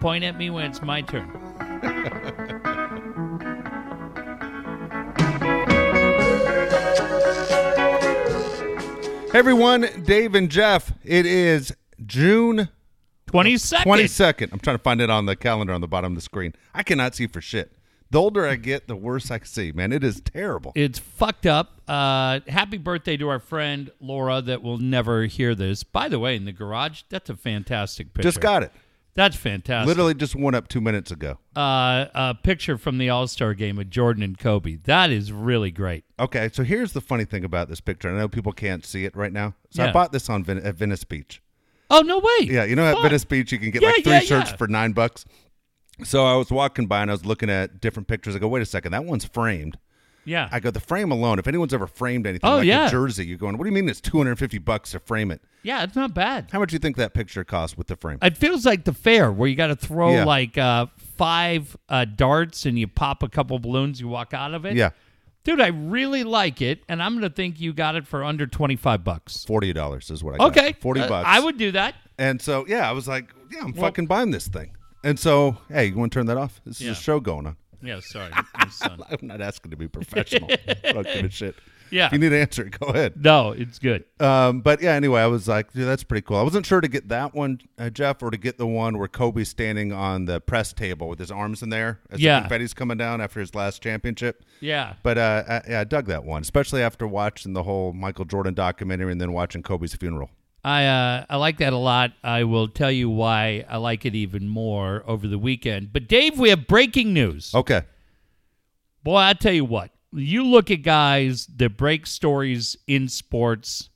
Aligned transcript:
point 0.00 0.24
at 0.24 0.36
me 0.36 0.48
when 0.48 0.64
it's 0.64 0.80
my 0.80 1.02
turn. 1.02 1.28
Hey 9.30 9.38
everyone, 9.38 9.86
Dave 10.04 10.34
and 10.34 10.50
Jeff. 10.50 10.92
It 11.04 11.26
is 11.26 11.72
June 12.04 12.70
22nd. 13.28 13.84
22nd. 13.84 14.52
I'm 14.52 14.58
trying 14.58 14.76
to 14.76 14.82
find 14.82 15.00
it 15.00 15.10
on 15.10 15.26
the 15.26 15.36
calendar 15.36 15.72
on 15.72 15.80
the 15.82 15.86
bottom 15.86 16.12
of 16.12 16.16
the 16.16 16.22
screen. 16.22 16.54
I 16.74 16.82
cannot 16.82 17.14
see 17.14 17.26
for 17.26 17.40
shit. 17.40 17.72
The 18.10 18.18
older 18.18 18.44
I 18.44 18.56
get, 18.56 18.88
the 18.88 18.96
worse 18.96 19.30
I 19.30 19.38
can 19.38 19.46
see, 19.46 19.70
man. 19.70 19.92
It 19.92 20.02
is 20.02 20.20
terrible. 20.20 20.72
It's 20.74 20.98
fucked 20.98 21.46
up. 21.46 21.80
Uh, 21.86 22.40
happy 22.48 22.76
birthday 22.76 23.16
to 23.18 23.28
our 23.28 23.38
friend 23.38 23.90
Laura 24.00 24.42
that 24.42 24.62
will 24.62 24.78
never 24.78 25.26
hear 25.26 25.54
this. 25.54 25.84
By 25.84 26.08
the 26.08 26.18
way, 26.18 26.34
in 26.34 26.44
the 26.44 26.52
garage, 26.52 27.02
that's 27.08 27.30
a 27.30 27.36
fantastic 27.36 28.12
picture. 28.12 28.26
Just 28.26 28.40
got 28.40 28.64
it. 28.64 28.72
That's 29.20 29.36
fantastic. 29.36 29.86
Literally 29.86 30.14
just 30.14 30.34
went 30.34 30.56
up 30.56 30.66
two 30.66 30.80
minutes 30.80 31.10
ago. 31.10 31.36
Uh, 31.54 32.06
a 32.14 32.34
picture 32.42 32.78
from 32.78 32.96
the 32.96 33.10
All 33.10 33.26
Star 33.26 33.52
game 33.52 33.76
with 33.76 33.90
Jordan 33.90 34.22
and 34.22 34.38
Kobe. 34.38 34.76
That 34.84 35.10
is 35.10 35.30
really 35.30 35.70
great. 35.70 36.04
Okay, 36.18 36.48
so 36.50 36.62
here's 36.62 36.94
the 36.94 37.02
funny 37.02 37.26
thing 37.26 37.44
about 37.44 37.68
this 37.68 37.82
picture. 37.82 38.08
I 38.08 38.16
know 38.16 38.28
people 38.28 38.52
can't 38.52 38.82
see 38.82 39.04
it 39.04 39.14
right 39.14 39.30
now. 39.30 39.54
So 39.68 39.82
Yeah. 39.82 39.90
I 39.90 39.92
bought 39.92 40.12
this 40.12 40.30
on 40.30 40.42
Ven- 40.42 40.56
at 40.64 40.74
Venice 40.74 41.04
Beach. 41.04 41.42
Oh 41.90 42.00
no 42.00 42.18
way! 42.18 42.46
Yeah, 42.46 42.64
you 42.64 42.74
know 42.76 42.86
at 42.86 42.94
Fun. 42.94 43.02
Venice 43.02 43.26
Beach 43.26 43.52
you 43.52 43.58
can 43.58 43.70
get 43.70 43.82
Yeah, 43.82 43.88
like 43.88 44.04
three 44.04 44.12
yeah, 44.14 44.20
shirts 44.20 44.52
for 44.52 44.66
nine 44.68 44.92
bucks. 44.92 45.26
So 46.02 46.24
I 46.24 46.34
was 46.36 46.50
walking 46.50 46.86
by 46.86 47.02
and 47.02 47.10
I 47.10 47.12
was 47.14 47.26
looking 47.26 47.50
at 47.50 47.78
different 47.78 48.08
pictures. 48.08 48.34
I 48.34 48.38
go, 48.38 48.48
wait 48.48 48.62
a 48.62 48.66
second, 48.66 48.92
that 48.92 49.04
one's 49.04 49.26
framed. 49.26 49.76
Yeah, 50.24 50.48
I 50.52 50.60
go, 50.60 50.70
the 50.70 50.80
frame 50.80 51.10
alone. 51.10 51.38
If 51.38 51.48
anyone's 51.48 51.72
ever 51.74 51.86
framed 51.86 52.26
anything 52.26 52.48
Oh, 52.48 52.56
like 52.58 52.66
yeah. 52.66 52.86
a 52.86 52.90
jersey, 52.90 53.26
you're 53.26 53.38
going, 53.38 53.56
what 53.56 53.64
do 53.64 53.70
you 53.70 53.74
mean 53.74 53.88
it's 53.88 54.00
250 54.02 54.58
bucks 54.58 54.90
to 54.92 55.00
frame 55.00 55.30
it? 55.30 55.40
yeah, 55.62 55.82
it's 55.82 55.96
not 55.96 56.14
bad. 56.14 56.48
How 56.52 56.58
much 56.58 56.70
do 56.70 56.74
you 56.74 56.78
think 56.78 56.96
that 56.96 57.14
picture 57.14 57.42
cost 57.44 57.76
with 57.78 57.86
the 57.86 57.96
frame? 57.96 58.18
It 58.22 58.36
feels 58.36 58.64
like 58.66 58.84
the 58.84 58.92
fair 58.94 59.30
where 59.32 59.48
you 59.48 59.56
got 59.56 59.68
to 59.68 59.76
throw 59.76 60.12
Yeah. 60.12 60.24
like 60.24 60.56
uh, 60.58 60.86
five 61.16 61.76
uh, 61.88 62.04
darts 62.04 62.66
and 62.66 62.78
you 62.78 62.86
pop 62.88 63.22
a 63.22 63.28
couple 63.28 63.58
balloons, 63.58 64.00
you 64.00 64.08
walk 64.08 64.32
out 64.34 64.54
of 64.54 64.64
it. 64.66 64.76
yeah, 64.76 64.90
dude, 65.44 65.60
I 65.60 65.68
really 65.68 66.22
like 66.24 66.60
it, 66.62 66.82
and 66.88 67.02
I'm 67.02 67.14
gonna 67.14 67.30
think 67.30 67.60
you 67.60 67.72
got 67.72 67.96
it 67.96 68.06
for 68.06 68.22
under 68.24 68.46
twenty 68.46 68.76
five 68.76 69.02
bucks. 69.04 69.44
forty 69.44 69.72
dollars 69.72 70.10
is 70.10 70.22
what 70.24 70.34
I 70.34 70.38
got. 70.38 70.56
Okay, 70.56 70.72
forty 70.80 71.00
Uh, 71.00 71.08
bucks. 71.08 71.28
I 71.28 71.40
would 71.40 71.56
do 71.58 71.72
that. 71.72 71.94
And 72.18 72.40
so 72.40 72.66
yeah, 72.68 72.88
I 72.88 72.92
was 72.92 73.08
like, 73.08 73.32
yeah, 73.50 73.60
I'm 73.62 73.72
fucking 73.72 74.06
buying 74.06 74.30
this 74.30 74.48
thing. 74.48 74.76
And 75.02 75.18
so 75.18 75.56
hey, 75.70 75.86
you 75.86 75.96
want 75.96 76.12
to 76.12 76.18
turn 76.18 76.26
that 76.26 76.36
off? 76.36 76.60
This 76.66 76.76
is 76.80 76.86
Yeah. 76.86 76.92
a 76.92 76.94
show 76.94 77.20
going 77.20 77.46
on. 77.46 77.56
Yeah, 77.82 78.00
sorry, 78.00 78.32
son. 78.70 79.02
I'm 79.10 79.26
not 79.26 79.40
asking 79.40 79.70
to 79.70 79.76
be 79.76 79.88
professional. 79.88 80.50
I 80.84 80.92
don't 80.92 81.04
give 81.06 81.24
a 81.24 81.30
shit. 81.30 81.54
Yeah, 81.92 82.06
If 82.06 82.12
you 82.12 82.18
need 82.20 82.28
to 82.28 82.38
answer 82.40 82.62
it, 82.62 82.78
go 82.78 82.86
ahead. 82.86 83.14
no, 83.16 83.50
it's 83.50 83.80
good. 83.80 84.04
Um, 84.20 84.60
but 84.60 84.80
yeah, 84.80 84.92
anyway, 84.92 85.22
I 85.22 85.26
was 85.26 85.48
like, 85.48 85.72
dude, 85.72 85.88
that's 85.88 86.04
pretty 86.04 86.24
cool. 86.24 86.36
I 86.36 86.42
wasn't 86.42 86.64
sure 86.64 86.80
to 86.80 86.86
get 86.86 87.08
that 87.08 87.34
one, 87.34 87.60
uh, 87.80 87.90
Jeff, 87.90 88.22
or 88.22 88.30
to 88.30 88.36
get 88.36 88.58
the 88.58 88.66
one 88.66 88.96
where 88.96 89.08
Kobe's 89.08 89.48
standing 89.48 89.92
on 89.92 90.26
the 90.26 90.40
press 90.40 90.72
table 90.72 91.08
with 91.08 91.18
his 91.18 91.32
arms 91.32 91.64
in 91.64 91.70
there 91.70 91.98
as 92.08 92.20
Yeah. 92.20 92.36
the 92.36 92.40
confetti's 92.42 92.74
coming 92.74 92.96
down 92.96 93.20
after 93.20 93.40
his 93.40 93.56
last 93.56 93.82
championship. 93.82 94.44
Yeah, 94.60 94.94
But 95.02 95.18
uh, 95.18 95.42
I, 95.48 95.62
yeah, 95.68 95.80
I 95.80 95.84
dug 95.84 96.06
that 96.06 96.22
one, 96.22 96.42
especially 96.42 96.80
after 96.80 97.08
watching 97.08 97.54
the 97.54 97.64
whole 97.64 97.92
Michael 97.92 98.24
Jordan 98.24 98.54
documentary 98.54 99.10
and 99.10 99.20
then 99.20 99.32
watching 99.32 99.64
Kobe's 99.64 99.92
funeral. 99.96 100.30
I 100.62 100.86
uh, 100.86 101.24
I 101.30 101.36
like 101.36 101.58
that 101.58 101.72
a 101.72 101.78
lot. 101.78 102.12
I 102.22 102.44
will 102.44 102.68
tell 102.68 102.90
you 102.90 103.08
why 103.08 103.64
I 103.68 103.78
like 103.78 104.04
it 104.04 104.14
even 104.14 104.48
more 104.48 105.02
over 105.06 105.26
the 105.26 105.38
weekend. 105.38 105.92
But 105.92 106.06
Dave, 106.08 106.38
we 106.38 106.50
have 106.50 106.66
breaking 106.66 107.12
news. 107.14 107.54
Okay. 107.54 107.82
Boy, 109.02 109.16
I 109.16 109.32
tell 109.32 109.54
you 109.54 109.64
what, 109.64 109.90
you 110.12 110.44
look 110.44 110.70
at 110.70 110.82
guys 110.82 111.46
that 111.56 111.76
break 111.76 112.06
stories 112.06 112.76
in 112.86 113.08
sports. 113.08 113.88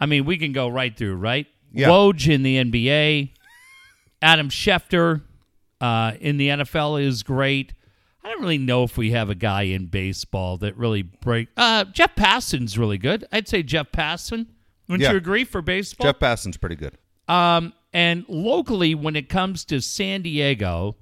I 0.00 0.06
mean, 0.06 0.24
we 0.24 0.38
can 0.38 0.52
go 0.52 0.68
right 0.68 0.96
through, 0.96 1.16
right? 1.16 1.46
Yeah. 1.72 1.88
Woj 1.88 2.32
in 2.32 2.42
the 2.42 2.56
NBA, 2.64 3.32
Adam 4.22 4.48
Schefter 4.48 5.22
uh, 5.80 6.12
in 6.20 6.38
the 6.38 6.48
NFL 6.48 7.02
is 7.02 7.22
great. 7.22 7.74
I 8.24 8.30
don't 8.30 8.40
really 8.40 8.58
know 8.58 8.82
if 8.82 8.96
we 8.96 9.10
have 9.12 9.30
a 9.30 9.34
guy 9.34 9.62
in 9.62 9.86
baseball 9.86 10.56
that 10.58 10.76
really 10.76 11.02
break. 11.02 11.48
Uh, 11.56 11.84
Jeff 11.84 12.16
Passan's 12.16 12.76
really 12.78 12.98
good. 12.98 13.24
I'd 13.30 13.46
say 13.46 13.62
Jeff 13.62 13.92
Passan. 13.92 14.46
Wouldn't 14.88 15.02
Yeah. 15.02 15.12
you 15.12 15.16
agree 15.16 15.44
for 15.44 15.62
baseball? 15.62 16.06
Jeff 16.06 16.18
Passan's 16.20 16.56
pretty 16.56 16.76
good. 16.76 16.96
Um, 17.28 17.72
and 17.92 18.24
locally, 18.28 18.94
when 18.94 19.16
it 19.16 19.28
comes 19.28 19.64
to 19.66 19.80
San 19.80 20.22
Diego, 20.22 20.96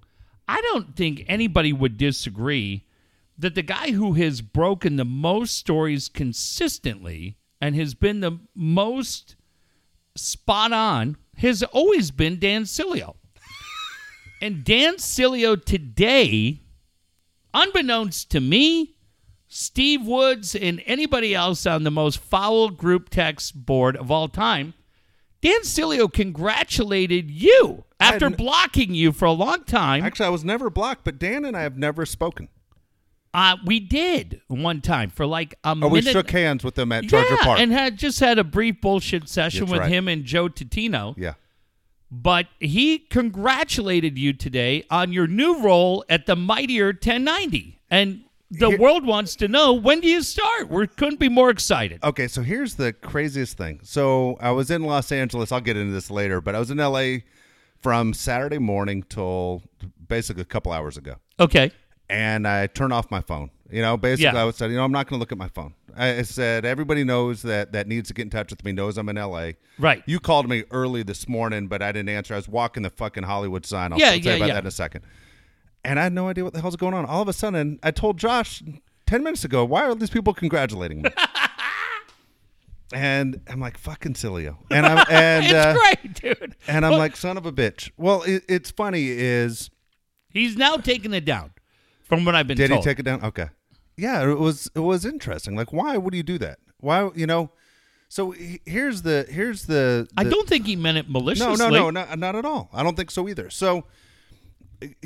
I 0.48 0.60
don't 0.62 0.96
think 0.96 1.24
anybody 1.26 1.72
would 1.72 1.96
disagree 1.96 2.84
that 3.36 3.54
the 3.54 3.62
guy 3.62 3.90
who 3.90 4.12
has 4.14 4.40
broken 4.40 4.96
the 4.96 5.04
most 5.04 5.56
stories 5.56 6.08
consistently 6.08 7.36
and 7.60 7.74
has 7.74 7.94
been 7.94 8.20
the 8.20 8.38
most 8.54 9.36
spot 10.16 10.72
on 10.72 11.16
has 11.38 11.62
always 11.64 12.10
been 12.10 12.38
Dan 12.38 12.62
Sileo. 12.64 13.16
and 14.40 14.62
Dan 14.64 14.96
Sileo 14.96 15.62
today, 15.62 16.60
unbeknownst 17.52 18.30
to 18.30 18.40
me, 18.40 18.93
Steve 19.56 20.04
Woods, 20.04 20.56
and 20.56 20.82
anybody 20.84 21.32
else 21.32 21.64
on 21.64 21.84
the 21.84 21.90
most 21.90 22.18
foul 22.18 22.70
group 22.70 23.08
text 23.08 23.64
board 23.64 23.96
of 23.96 24.10
all 24.10 24.26
time, 24.26 24.74
Dan 25.42 25.60
Sileo 25.60 26.12
congratulated 26.12 27.30
you 27.30 27.84
after 28.00 28.26
n- 28.26 28.32
blocking 28.32 28.94
you 28.96 29.12
for 29.12 29.26
a 29.26 29.32
long 29.32 29.62
time. 29.62 30.02
Actually, 30.02 30.26
I 30.26 30.30
was 30.30 30.44
never 30.44 30.70
blocked, 30.70 31.04
but 31.04 31.20
Dan 31.20 31.44
and 31.44 31.56
I 31.56 31.60
have 31.60 31.78
never 31.78 32.04
spoken. 32.04 32.48
Uh, 33.32 33.56
we 33.64 33.78
did 33.78 34.40
one 34.48 34.80
time 34.80 35.08
for 35.08 35.24
like 35.24 35.54
a 35.62 35.68
Oh, 35.68 35.74
minute. 35.76 35.92
we 35.92 36.02
shook 36.02 36.32
hands 36.32 36.64
with 36.64 36.76
him 36.76 36.90
at 36.90 37.08
Charger 37.08 37.34
yeah, 37.34 37.44
Park. 37.44 37.60
and 37.60 37.70
had 37.70 37.96
just 37.96 38.18
had 38.18 38.40
a 38.40 38.44
brief 38.44 38.80
bullshit 38.80 39.28
session 39.28 39.60
That's 39.66 39.70
with 39.72 39.80
right. 39.82 39.90
him 39.92 40.08
and 40.08 40.24
Joe 40.24 40.48
Totino. 40.48 41.14
yeah. 41.16 41.34
But 42.10 42.46
he 42.58 42.98
congratulated 42.98 44.18
you 44.18 44.32
today 44.32 44.84
on 44.90 45.12
your 45.12 45.28
new 45.28 45.60
role 45.60 46.04
at 46.08 46.26
the 46.26 46.34
mightier 46.34 46.86
1090. 46.88 47.78
And 47.90 48.23
the 48.50 48.68
Here- 48.70 48.78
world 48.78 49.04
wants 49.06 49.36
to 49.36 49.48
know 49.48 49.72
when 49.72 50.00
do 50.00 50.08
you 50.08 50.22
start? 50.22 50.68
We 50.68 50.86
couldn't 50.86 51.18
be 51.20 51.28
more 51.28 51.50
excited. 51.50 52.02
Okay, 52.04 52.28
so 52.28 52.42
here's 52.42 52.74
the 52.74 52.92
craziest 52.92 53.56
thing. 53.56 53.80
So 53.82 54.36
I 54.40 54.50
was 54.52 54.70
in 54.70 54.82
Los 54.84 55.10
Angeles. 55.12 55.50
I'll 55.52 55.60
get 55.60 55.76
into 55.76 55.92
this 55.92 56.10
later, 56.10 56.40
but 56.40 56.54
I 56.54 56.58
was 56.58 56.70
in 56.70 56.78
LA 56.78 57.18
from 57.80 58.12
Saturday 58.14 58.58
morning 58.58 59.02
till 59.08 59.62
basically 60.08 60.42
a 60.42 60.46
couple 60.46 60.72
hours 60.72 60.96
ago. 60.96 61.16
Okay. 61.40 61.72
and 62.10 62.46
I 62.46 62.66
turned 62.66 62.92
off 62.92 63.10
my 63.10 63.22
phone. 63.22 63.50
You 63.70 63.80
know, 63.80 63.96
basically, 63.96 64.38
Yeah. 64.38 64.46
I 64.46 64.50
say, 64.50 64.68
you 64.68 64.76
know, 64.76 64.84
I'm 64.84 64.92
not 64.92 65.08
going 65.08 65.18
to 65.18 65.20
look 65.20 65.32
at 65.32 65.38
my 65.38 65.48
phone. 65.48 65.72
I 65.96 66.18
I 66.18 66.22
said, 66.22 66.64
everybody 66.66 67.02
knows 67.02 67.40
that 67.42 67.72
that 67.72 67.88
needs 67.88 68.08
to 68.08 68.14
get 68.14 68.22
in 68.24 68.30
touch 68.30 68.50
with 68.50 68.62
me, 68.64 68.72
knows 68.72 68.98
I'm 68.98 69.08
in 69.08 69.16
LA. 69.16 69.52
Right. 69.78 70.02
You 70.06 70.20
called 70.20 70.46
me 70.48 70.64
early 70.70 71.02
this 71.02 71.26
morning, 71.28 71.66
but 71.66 71.80
I 71.82 71.92
didn't 71.92 72.10
answer. 72.10 72.34
I 72.34 72.36
was 72.36 72.46
walking 72.48 72.82
the 72.82 72.90
fucking 72.90 73.22
Hollywood 73.24 73.64
sign. 73.64 73.92
I'll, 73.94 73.98
Yeah, 73.98 74.10
I'll 74.10 74.12
tell 74.12 74.20
yeah, 74.24 74.30
you 74.32 74.36
about 74.36 74.46
yeah. 74.48 74.52
that 74.54 74.60
in 74.64 74.66
a 74.66 74.70
second. 74.70 75.04
And 75.84 76.00
I 76.00 76.04
had 76.04 76.12
no 76.12 76.28
idea 76.28 76.44
what 76.44 76.52
the 76.54 76.60
hell's 76.60 76.76
going 76.76 76.94
on. 76.94 77.04
All 77.04 77.20
of 77.22 77.28
a 77.28 77.32
sudden, 77.32 77.78
I 77.82 77.90
told 77.90 78.18
Josh 78.18 78.62
10 79.06 79.22
minutes 79.22 79.44
ago, 79.44 79.64
why 79.64 79.82
are 79.82 79.94
these 79.94 80.10
people 80.10 80.32
congratulating 80.32 81.02
me? 81.02 81.10
and 82.92 83.40
I'm 83.48 83.60
like, 83.60 83.76
fucking 83.78 84.14
Sileo. 84.14 84.56
And 84.70 84.86
I'm, 84.86 85.06
and, 85.10 85.44
it's 85.44 85.54
uh, 85.54 85.74
great, 85.74 86.14
dude. 86.14 86.56
and 86.66 86.86
I'm 86.86 86.92
like, 86.92 87.16
son 87.16 87.36
of 87.36 87.46
a 87.46 87.52
bitch. 87.52 87.90
Well, 87.96 88.22
it, 88.22 88.44
it's 88.48 88.70
funny 88.70 89.08
is, 89.08 89.70
He's 90.30 90.56
now 90.56 90.76
taking 90.76 91.14
it 91.14 91.24
down 91.24 91.52
from 92.02 92.24
what 92.24 92.34
I've 92.34 92.48
been 92.48 92.56
told. 92.56 92.68
Did 92.68 92.74
told. 92.74 92.84
he 92.84 92.90
take 92.90 92.98
it 92.98 93.04
down? 93.04 93.22
Okay. 93.22 93.46
Yeah, 93.96 94.28
it 94.28 94.38
was 94.38 94.68
it 94.74 94.80
was 94.80 95.04
interesting. 95.04 95.54
Like, 95.54 95.72
why 95.72 95.96
would 95.96 96.12
you 96.14 96.24
do 96.24 96.38
that? 96.38 96.58
Why, 96.78 97.10
you 97.14 97.26
know? 97.26 97.52
So 98.08 98.32
he- 98.32 98.60
here's 98.66 99.02
the 99.02 99.26
here's 99.28 99.66
the. 99.66 100.08
I 100.16 100.24
don't 100.24 100.48
think 100.48 100.66
he 100.66 100.74
meant 100.74 100.98
it 100.98 101.08
maliciously. 101.08 101.56
no, 101.56 101.70
no, 101.70 101.90
not, 101.90 102.18
not 102.18 102.34
at 102.34 102.44
all. 102.44 102.68
I 102.72 102.82
don't 102.82 102.96
think 102.96 103.12
so 103.12 103.28
either. 103.28 103.48
So 103.50 103.84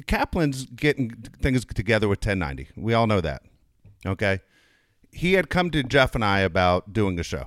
Kaplan's 0.06 0.65
getting 0.66 1.11
things 1.41 1.65
together 1.65 2.09
with 2.09 2.19
1090. 2.19 2.69
We 2.77 2.94
all 2.94 3.06
know 3.06 3.21
that. 3.21 3.43
Okay. 4.06 4.41
He 5.11 5.34
had 5.34 5.50
come 5.50 5.71
to 5.71 5.83
Jeff 5.83 6.15
and 6.15 6.25
I 6.25 6.41
about 6.41 6.93
doing 6.93 7.19
a 7.19 7.22
show. 7.22 7.47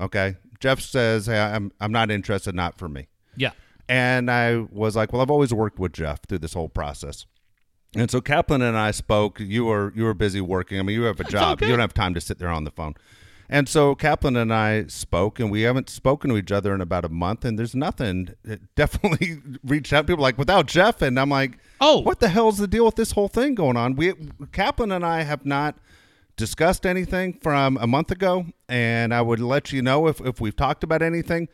Okay. 0.00 0.36
Jeff 0.60 0.80
says, 0.80 1.26
"Hey, 1.26 1.38
I'm 1.40 1.72
I'm 1.80 1.92
not 1.92 2.10
interested. 2.10 2.54
Not 2.54 2.78
for 2.78 2.88
me." 2.88 3.08
Yeah. 3.36 3.50
And 3.88 4.30
I 4.30 4.64
was 4.70 4.96
like, 4.96 5.12
well, 5.12 5.20
I've 5.20 5.30
always 5.30 5.52
worked 5.52 5.78
with 5.78 5.92
Jeff 5.92 6.20
through 6.26 6.38
this 6.38 6.54
whole 6.54 6.68
process. 6.68 7.26
And 7.94 8.10
so 8.10 8.20
Kaplan 8.20 8.62
and 8.62 8.76
I 8.76 8.90
spoke. 8.90 9.38
You 9.38 9.66
were 9.66 9.92
you 9.94 10.04
were 10.04 10.14
busy 10.14 10.40
working. 10.40 10.78
I 10.78 10.82
mean, 10.82 10.96
you 10.96 11.02
have 11.02 11.20
a 11.20 11.24
job. 11.24 11.60
You 11.60 11.68
don't 11.68 11.78
have 11.78 11.92
time 11.92 12.14
to 12.14 12.20
sit 12.20 12.38
there 12.38 12.48
on 12.48 12.64
the 12.64 12.70
phone. 12.70 12.94
And 13.52 13.68
so 13.68 13.94
Kaplan 13.94 14.34
and 14.36 14.52
I 14.52 14.86
spoke, 14.86 15.38
and 15.38 15.50
we 15.50 15.60
haven't 15.62 15.90
spoken 15.90 16.30
to 16.30 16.36
each 16.38 16.50
other 16.50 16.74
in 16.74 16.80
about 16.80 17.04
a 17.04 17.10
month. 17.10 17.44
And 17.44 17.58
there's 17.58 17.74
nothing. 17.74 18.30
It 18.44 18.62
definitely 18.74 19.42
reached 19.62 19.92
out. 19.92 20.06
People 20.06 20.22
like 20.22 20.38
without 20.38 20.66
Jeff, 20.66 21.02
and 21.02 21.20
I'm 21.20 21.28
like, 21.28 21.58
Oh. 21.80 21.98
what 22.00 22.18
the 22.20 22.28
hell's 22.30 22.56
the 22.58 22.66
deal 22.66 22.86
with 22.86 22.94
this 22.96 23.12
whole 23.12 23.28
thing 23.28 23.54
going 23.54 23.76
on? 23.76 23.94
We 23.94 24.14
Kaplan 24.52 24.90
and 24.90 25.04
I 25.04 25.22
have 25.22 25.44
not 25.44 25.76
discussed 26.36 26.86
anything 26.86 27.34
from 27.42 27.76
a 27.76 27.86
month 27.86 28.10
ago, 28.10 28.46
and 28.70 29.12
I 29.12 29.20
would 29.20 29.38
let 29.40 29.70
you 29.70 29.82
know 29.82 30.06
if, 30.06 30.18
if 30.22 30.40
we've 30.40 30.56
talked 30.56 30.82
about 30.82 31.02
anything. 31.02 31.48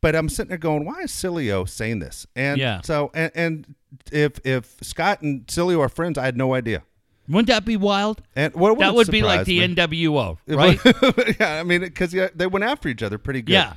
But 0.00 0.16
I'm 0.16 0.28
sitting 0.28 0.48
there 0.48 0.58
going, 0.58 0.84
why 0.84 1.02
is 1.02 1.12
Sileo 1.12 1.66
saying 1.68 2.00
this? 2.00 2.26
And 2.36 2.58
Yeah. 2.60 2.80
so, 2.82 3.10
and, 3.14 3.30
and 3.34 3.74
if 4.12 4.40
if 4.44 4.76
Scott 4.82 5.22
and 5.22 5.46
Sileo 5.46 5.78
are 5.80 5.88
friends, 5.88 6.18
I 6.18 6.24
had 6.24 6.36
no 6.36 6.52
idea. 6.52 6.82
Wouldn't 7.28 7.48
that 7.48 7.64
be 7.64 7.76
wild? 7.76 8.22
And 8.36 8.54
what 8.54 8.78
that 8.78 8.94
would 8.94 9.10
be 9.10 9.22
like 9.22 9.46
the 9.46 9.62
end, 9.62 9.76
NWO, 9.76 10.36
right? 10.46 10.78
yeah, 11.40 11.60
I 11.60 11.62
mean, 11.62 11.80
because 11.80 12.12
yeah, 12.12 12.28
they 12.34 12.46
went 12.46 12.64
after 12.64 12.88
each 12.88 13.02
other 13.02 13.16
pretty 13.18 13.40
good. 13.42 13.52
Yeah. 13.54 13.74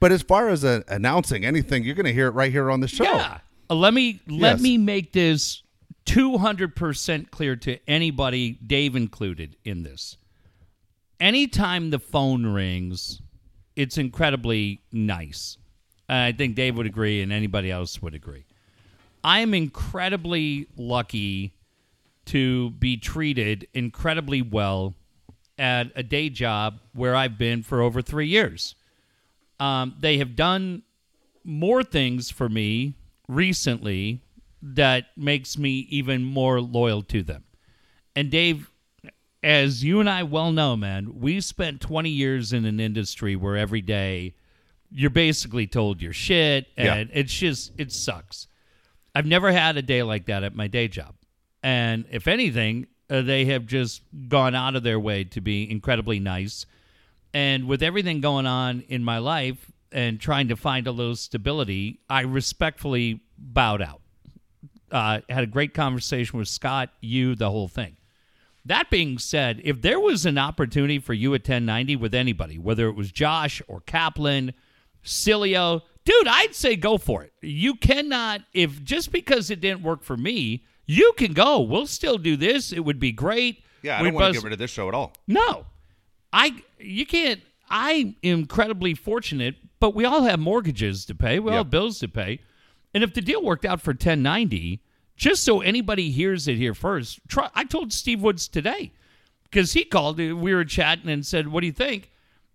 But 0.00 0.12
as 0.12 0.22
far 0.22 0.48
as 0.48 0.64
uh, 0.64 0.82
announcing 0.88 1.44
anything, 1.44 1.84
you're 1.84 1.94
going 1.94 2.06
to 2.06 2.12
hear 2.12 2.26
it 2.28 2.32
right 2.32 2.50
here 2.52 2.70
on 2.70 2.80
the 2.80 2.88
show. 2.88 3.04
Yeah. 3.04 3.38
Uh, 3.70 3.74
let 3.74 3.94
me 3.94 4.20
let 4.28 4.54
Yes. 4.54 4.60
me 4.62 4.78
make 4.78 5.12
this 5.12 5.62
200% 6.06 7.30
clear 7.30 7.54
to 7.56 7.78
anybody, 7.88 8.52
Dave 8.66 8.96
included, 8.96 9.56
in 9.64 9.82
this. 9.82 10.16
Anytime 11.20 11.90
the 11.90 11.98
phone 11.98 12.46
rings, 12.46 13.20
it's 13.76 13.98
incredibly 13.98 14.82
nice. 14.92 15.58
I 16.08 16.32
think 16.32 16.54
Dave 16.54 16.76
would 16.76 16.86
agree, 16.86 17.20
and 17.22 17.32
anybody 17.32 17.70
else 17.70 18.00
would 18.00 18.14
agree. 18.14 18.46
I 19.22 19.40
am 19.40 19.52
incredibly 19.52 20.68
lucky 20.76 21.52
to 22.28 22.70
be 22.70 22.96
treated 22.96 23.66
incredibly 23.74 24.42
well 24.42 24.94
at 25.58 25.90
a 25.96 26.02
day 26.02 26.28
job 26.28 26.80
where 26.92 27.14
I've 27.16 27.38
been 27.38 27.62
for 27.62 27.80
over 27.82 28.00
three 28.02 28.28
years. 28.28 28.74
Um, 29.58 29.96
they 29.98 30.18
have 30.18 30.36
done 30.36 30.82
more 31.44 31.82
things 31.82 32.30
for 32.30 32.48
me 32.48 32.94
recently 33.28 34.22
that 34.62 35.06
makes 35.16 35.58
me 35.58 35.86
even 35.90 36.24
more 36.24 36.60
loyal 36.60 37.02
to 37.02 37.22
them. 37.22 37.44
And 38.14 38.30
Dave, 38.30 38.70
as 39.42 39.82
you 39.82 40.00
and 40.00 40.10
I 40.10 40.22
well 40.22 40.52
know, 40.52 40.76
man, 40.76 41.18
we 41.20 41.40
spent 41.40 41.80
20 41.80 42.10
years 42.10 42.52
in 42.52 42.64
an 42.64 42.80
industry 42.80 43.36
where 43.36 43.56
every 43.56 43.80
day 43.80 44.34
you're 44.90 45.10
basically 45.10 45.66
told 45.66 46.02
your 46.02 46.12
shit 46.12 46.66
and 46.76 47.10
it's 47.12 47.32
just 47.32 47.72
it 47.78 47.92
sucks. 47.92 48.46
I've 49.14 49.26
never 49.26 49.50
had 49.50 49.76
a 49.76 49.82
day 49.82 50.02
like 50.02 50.26
that 50.26 50.44
at 50.44 50.54
my 50.54 50.68
day 50.68 50.88
job. 50.88 51.14
And 51.62 52.06
if 52.10 52.26
anything, 52.28 52.86
uh, 53.10 53.22
they 53.22 53.46
have 53.46 53.66
just 53.66 54.02
gone 54.28 54.54
out 54.54 54.76
of 54.76 54.82
their 54.82 55.00
way 55.00 55.24
to 55.24 55.40
be 55.40 55.70
incredibly 55.70 56.20
nice. 56.20 56.66
And 57.34 57.66
with 57.66 57.82
everything 57.82 58.20
going 58.20 58.46
on 58.46 58.84
in 58.88 59.04
my 59.04 59.18
life 59.18 59.70
and 59.92 60.20
trying 60.20 60.48
to 60.48 60.56
find 60.56 60.86
a 60.86 60.92
little 60.92 61.16
stability, 61.16 62.00
I 62.08 62.22
respectfully 62.22 63.20
bowed 63.36 63.82
out. 63.82 64.00
Uh, 64.90 65.20
had 65.28 65.44
a 65.44 65.46
great 65.46 65.74
conversation 65.74 66.38
with 66.38 66.48
Scott, 66.48 66.90
you, 67.00 67.34
the 67.34 67.50
whole 67.50 67.68
thing. 67.68 67.96
That 68.64 68.90
being 68.90 69.18
said, 69.18 69.60
if 69.64 69.80
there 69.80 70.00
was 70.00 70.26
an 70.26 70.36
opportunity 70.36 70.98
for 70.98 71.14
you 71.14 71.34
at 71.34 71.40
1090 71.40 71.96
with 71.96 72.14
anybody, 72.14 72.58
whether 72.58 72.88
it 72.88 72.96
was 72.96 73.12
Josh 73.12 73.62
or 73.66 73.80
Kaplan, 73.80 74.52
Sileo, 75.04 75.82
dude, 76.04 76.26
I'd 76.26 76.54
say 76.54 76.76
go 76.76 76.98
for 76.98 77.22
it. 77.22 77.32
You 77.40 77.74
cannot, 77.74 78.42
if 78.52 78.82
just 78.82 79.12
because 79.12 79.50
it 79.50 79.60
didn't 79.60 79.82
work 79.82 80.02
for 80.02 80.16
me, 80.16 80.64
you 80.88 81.12
can 81.16 81.32
go. 81.34 81.60
We'll 81.60 81.86
still 81.86 82.18
do 82.18 82.36
this. 82.36 82.72
It 82.72 82.80
would 82.80 82.98
be 82.98 83.12
great. 83.12 83.62
Yeah, 83.82 83.98
I 83.98 84.02
We'd 84.02 84.08
don't 84.08 84.14
want 84.14 84.24
buzz- 84.24 84.34
to 84.36 84.40
get 84.40 84.44
rid 84.46 84.52
of 84.54 84.58
this 84.58 84.70
show 84.72 84.88
at 84.88 84.94
all. 84.94 85.12
no, 85.28 85.66
I 86.32 86.62
you 86.80 87.06
can't. 87.06 87.40
I'm 87.70 88.16
incredibly 88.22 88.94
fortunate, 88.94 89.56
but 89.78 89.94
we 89.94 90.04
all 90.04 90.22
have 90.22 90.40
mortgages 90.40 91.04
to 91.06 91.14
pay. 91.14 91.38
We 91.38 91.50
all 91.50 91.56
Yep. 91.58 91.66
have 91.66 91.70
bills 91.70 91.98
to 92.00 92.08
pay, 92.08 92.40
and 92.94 93.04
if 93.04 93.14
the 93.14 93.20
deal 93.20 93.42
worked 93.44 93.64
out 93.64 93.80
for 93.80 93.92
1090, 93.92 94.80
just 95.16 95.44
so 95.44 95.60
anybody 95.60 96.10
hears 96.10 96.48
it 96.48 96.56
here 96.56 96.74
first, 96.74 97.20
try. 97.28 97.50
I 97.54 97.64
told 97.64 97.92
Steve 97.92 98.20
Woods 98.22 98.48
today 98.48 98.92
because 99.44 99.74
he 99.74 99.84
called. 99.84 100.18
We 100.18 100.34
were 100.54 100.64
chatting 100.64 101.08
and 101.10 101.24
said, 101.24 101.48
"What 101.48 101.60
do 101.60 101.66
you 101.66 101.72
think?" 101.72 102.10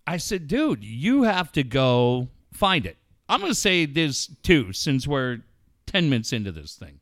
I 0.07 0.17
said, 0.17 0.47
"Dude, 0.47 0.83
you 0.83 1.23
have 1.23 1.51
to 1.53 1.63
go 1.63 2.29
find 2.51 2.85
it." 2.85 2.97
I'm 3.29 3.39
going 3.39 3.51
to 3.51 3.55
say 3.55 3.85
this 3.85 4.27
too, 4.43 4.73
since 4.73 5.07
we're 5.07 5.43
10 5.85 6.09
minutes 6.09 6.33
into 6.33 6.51
this 6.51 6.75
thing. 6.75 6.99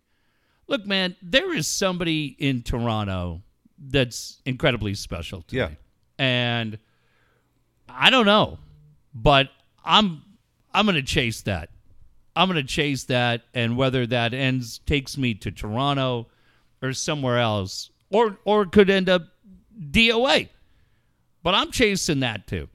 Look, 0.72 0.86
man, 0.86 1.18
there 1.22 1.54
is 1.54 1.68
somebody 1.68 2.34
in 2.40 2.64
Toronto 2.64 3.42
that's 3.78 4.42
incredibly 4.46 4.94
special 4.96 5.42
to 5.44 5.56
Yeah. 5.58 5.68
me. 5.68 5.76
And 6.18 6.78
I 7.90 8.10
don't 8.10 8.26
know, 8.26 8.58
but 9.14 9.50
I'm 9.84 10.24
I'm 10.74 10.86
going 10.86 10.96
to 10.96 11.02
chase 11.02 11.42
that. 11.42 11.72
I'm 12.38 12.48
going 12.48 12.56
to 12.66 12.68
chase 12.68 13.04
that 13.06 13.42
and 13.54 13.76
whether 13.76 14.08
that 14.08 14.34
ends 14.34 14.80
takes 14.86 15.18
me 15.18 15.34
to 15.34 15.52
Toronto 15.52 16.28
or 16.82 16.94
somewhere 16.94 17.38
else 17.40 17.90
or 18.10 18.38
or 18.46 18.66
could 18.66 18.90
end 18.90 19.10
up 19.10 19.24
DOA. 19.78 20.48
But 21.44 21.54
I'm 21.54 21.72
chasing 21.72 22.22
that 22.22 22.48
too. 22.48 22.70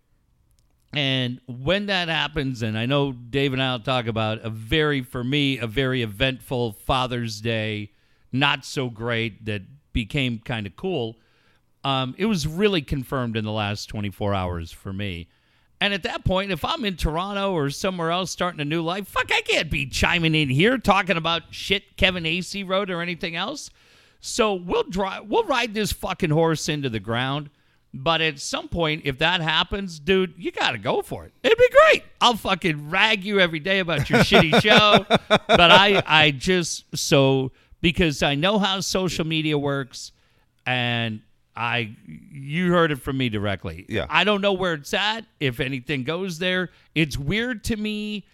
And 0.93 1.41
when 1.47 1.87
that 1.87 2.09
happens, 2.09 2.63
and 2.63 2.79
I 2.79 2.87
know 2.87 3.13
Dave 3.13 3.53
and 3.53 3.63
I 3.63 3.73
will 3.73 3.81
talk 3.81 4.07
about 4.07 4.41
a 4.41 4.51
very, 4.51 5.03
for 5.03 5.23
me, 5.23 5.59
a 5.59 5.67
very 5.67 6.03
eventful 6.03 6.73
Father's 6.73 7.41
Day, 7.41 7.93
not 8.33 8.65
so 8.65 8.89
great 8.89 9.45
that 9.45 9.63
became 9.93 10.39
kind 10.39 10.67
of 10.67 10.77
cool. 10.77 11.17
Um, 11.85 12.15
it 12.19 12.27
was 12.27 12.47
really 12.47 12.83
confirmed 12.83 13.37
in 13.37 13.45
the 13.45 13.53
last 13.53 13.87
24 13.87 14.35
hours 14.35 14.73
for 14.73 14.93
me. 14.93 15.29
And 15.81 15.93
at 15.93 16.05
that 16.05 16.25
point, 16.25 16.51
if 16.51 16.65
I'm 16.65 16.85
in 16.85 16.97
Toronto 16.97 17.53
or 17.53 17.69
somewhere 17.69 18.11
else 18.11 18.31
starting 18.31 18.61
a 18.61 18.65
new 18.65 18.83
life, 18.83 19.07
fuck, 19.09 19.31
I 19.31 19.43
can't 19.43 19.71
be 19.71 19.87
chiming 19.87 20.35
in 20.35 20.49
here 20.49 20.79
talking 20.79 21.19
about 21.19 21.43
shit 21.51 21.97
Kevin 21.97 22.25
Acee 22.25 22.67
wrote 22.67 22.91
or 22.91 23.03
anything 23.03 23.37
else. 23.37 23.71
So 24.21 24.55
we'll 24.55 24.85
drive, 24.85 25.27
we'll 25.29 25.45
ride 25.45 25.75
this 25.75 25.93
fucking 25.93 26.31
horse 26.31 26.69
into 26.69 26.89
the 26.89 27.01
ground. 27.01 27.51
But 27.95 28.21
at 28.21 28.39
some 28.39 28.69
point, 28.69 29.03
if 29.05 29.19
that 29.19 29.41
happens, 29.41 29.99
dude, 29.99 30.35
you 30.37 30.53
got 30.53 30.73
to 30.73 30.79
go 30.79 31.01
for 31.01 31.25
it. 31.25 31.33
It'd 31.43 31.57
be 31.57 31.69
great. 31.71 32.05
I'll 32.21 32.37
fucking 32.37 32.91
rag 32.91 33.25
you 33.25 33.41
every 33.41 33.61
day 33.61 33.79
about 33.79 34.11
your 34.11 34.21
shitty 34.21 34.61
show. 34.63 35.07
But 35.29 35.71
I, 35.71 36.03
I 36.07 36.31
just 36.33 36.85
so 36.95 37.53
because 37.81 38.23
I 38.23 38.35
know 38.35 38.59
how 38.59 38.81
social 38.81 39.27
media 39.27 39.57
works, 39.57 40.13
and 40.67 41.21
I, 41.55 41.97
you 42.07 42.71
heard 42.73 42.91
it 42.91 42.97
from 42.97 43.17
me 43.17 43.29
directly. 43.31 43.87
Yeah. 43.89 44.07
I 44.11 44.25
don't 44.25 44.43
know 44.43 44.53
where 44.53 44.75
it's 44.75 44.93
at. 44.93 45.25
If 45.41 45.61
anything 45.61 46.05
goes 46.05 46.39
there, 46.39 46.71
it's 46.95 47.17
weird 47.17 47.65
to 47.65 47.77
me 47.77 48.27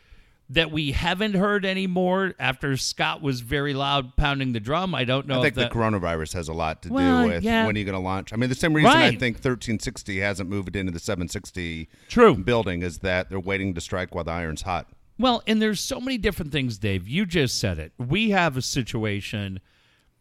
that 0.51 0.71
we 0.71 0.93
haven't 0.93 1.35
heard 1.35 1.65
anymore 1.65 2.35
after 2.39 2.77
Scott 2.77 3.23
was 3.23 3.41
very 3.41 3.73
loud 3.73 4.17
pounding 4.17 4.53
the 4.53 4.61
drum. 4.61 4.95
I 4.95 5.05
don't 5.05 5.27
know. 5.27 5.39
I 5.39 5.43
think 5.43 5.57
if 5.57 5.69
the 5.71 5.75
coronavirus 5.75 6.35
has 6.35 6.49
a 6.49 6.53
lot 6.53 6.83
to 6.83 6.93
Well, 6.93 7.23
do 7.27 7.33
with 7.35 7.43
yeah. 7.43 7.65
when 7.67 7.75
are 7.75 7.79
you 7.79 7.85
going 7.85 7.95
to 7.95 8.01
launch. 8.01 8.33
I 8.33 8.37
mean, 8.37 8.51
the 8.51 8.55
same 8.55 8.75
reason 8.75 8.91
I 8.91 9.11
think 9.11 9.37
1360 9.37 10.21
hasn't 10.21 10.51
moved 10.51 10.77
into 10.77 10.93
the 10.93 10.99
760 10.99 11.89
True. 12.09 12.35
building 12.35 12.83
is 12.83 12.99
that 12.99 13.31
they're 13.31 13.41
waiting 13.41 13.73
to 13.75 13.81
strike 13.81 14.15
while 14.15 14.25
the 14.25 14.33
iron's 14.33 14.63
hot. 14.63 14.89
Well, 15.19 15.43
and 15.47 15.63
there's 15.63 15.81
so 15.81 16.01
many 16.01 16.19
different 16.19 16.53
things, 16.53 16.79
Dave. 16.79 17.07
You 17.09 17.25
just 17.27 17.59
said 17.59 17.79
it. 17.79 17.93
We 17.99 18.31
have 18.31 18.57
a 18.57 18.63
situation. 18.63 19.61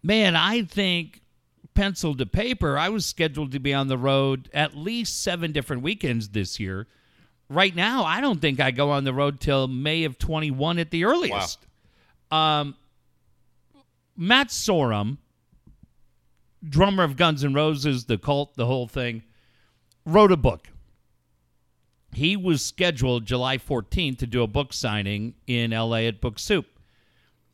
Man, 0.04 0.36
I 0.36 0.64
think 0.64 1.22
pencil 1.74 2.16
to 2.16 2.26
paper, 2.26 2.78
I 2.78 2.90
was 2.90 3.06
scheduled 3.06 3.52
to 3.54 3.60
be 3.60 3.74
on 3.74 3.88
the 3.88 3.98
road 3.98 4.50
at 4.54 4.76
least 4.76 5.22
seven 5.22 5.52
different 5.52 5.82
weekends 5.82 6.30
this 6.30 6.60
year. 6.60 6.88
Right 7.51 7.75
now, 7.75 8.03
I 8.06 8.21
don't 8.21 8.39
think 8.39 8.59
I 8.59 8.71
go 8.71 8.92
on 8.92 9.03
the 9.03 9.13
road 9.13 9.39
till 9.39 9.68
May 9.68 10.06
of 10.06 10.18
21 10.18 10.80
at 10.80 10.89
the 10.89 11.06
earliest. 11.06 11.59
Um, 12.31 12.75
Matt 14.15 14.48
Sorum, 14.48 15.17
drummer 16.67 17.03
of 17.03 17.17
Guns 17.17 17.43
N' 17.43 17.53
Roses, 17.53 18.05
the 18.05 18.17
cult, 18.17 18.55
the 18.55 18.65
whole 18.65 18.88
thing, 18.88 19.24
wrote 20.05 20.31
a 20.31 20.38
book 20.38 20.67
he 22.13 22.36
was 22.36 22.63
scheduled 22.63 23.25
July 23.25 23.58
14th 23.58 24.20
to 24.20 24.27
do 24.27 24.43
a 24.43 24.48
book 24.48 24.74
signing 24.74 25.34
in 25.48 25.72
LA 25.72 26.08
at 26.08 26.22
Book 26.22 26.39
Soup. 26.39 26.65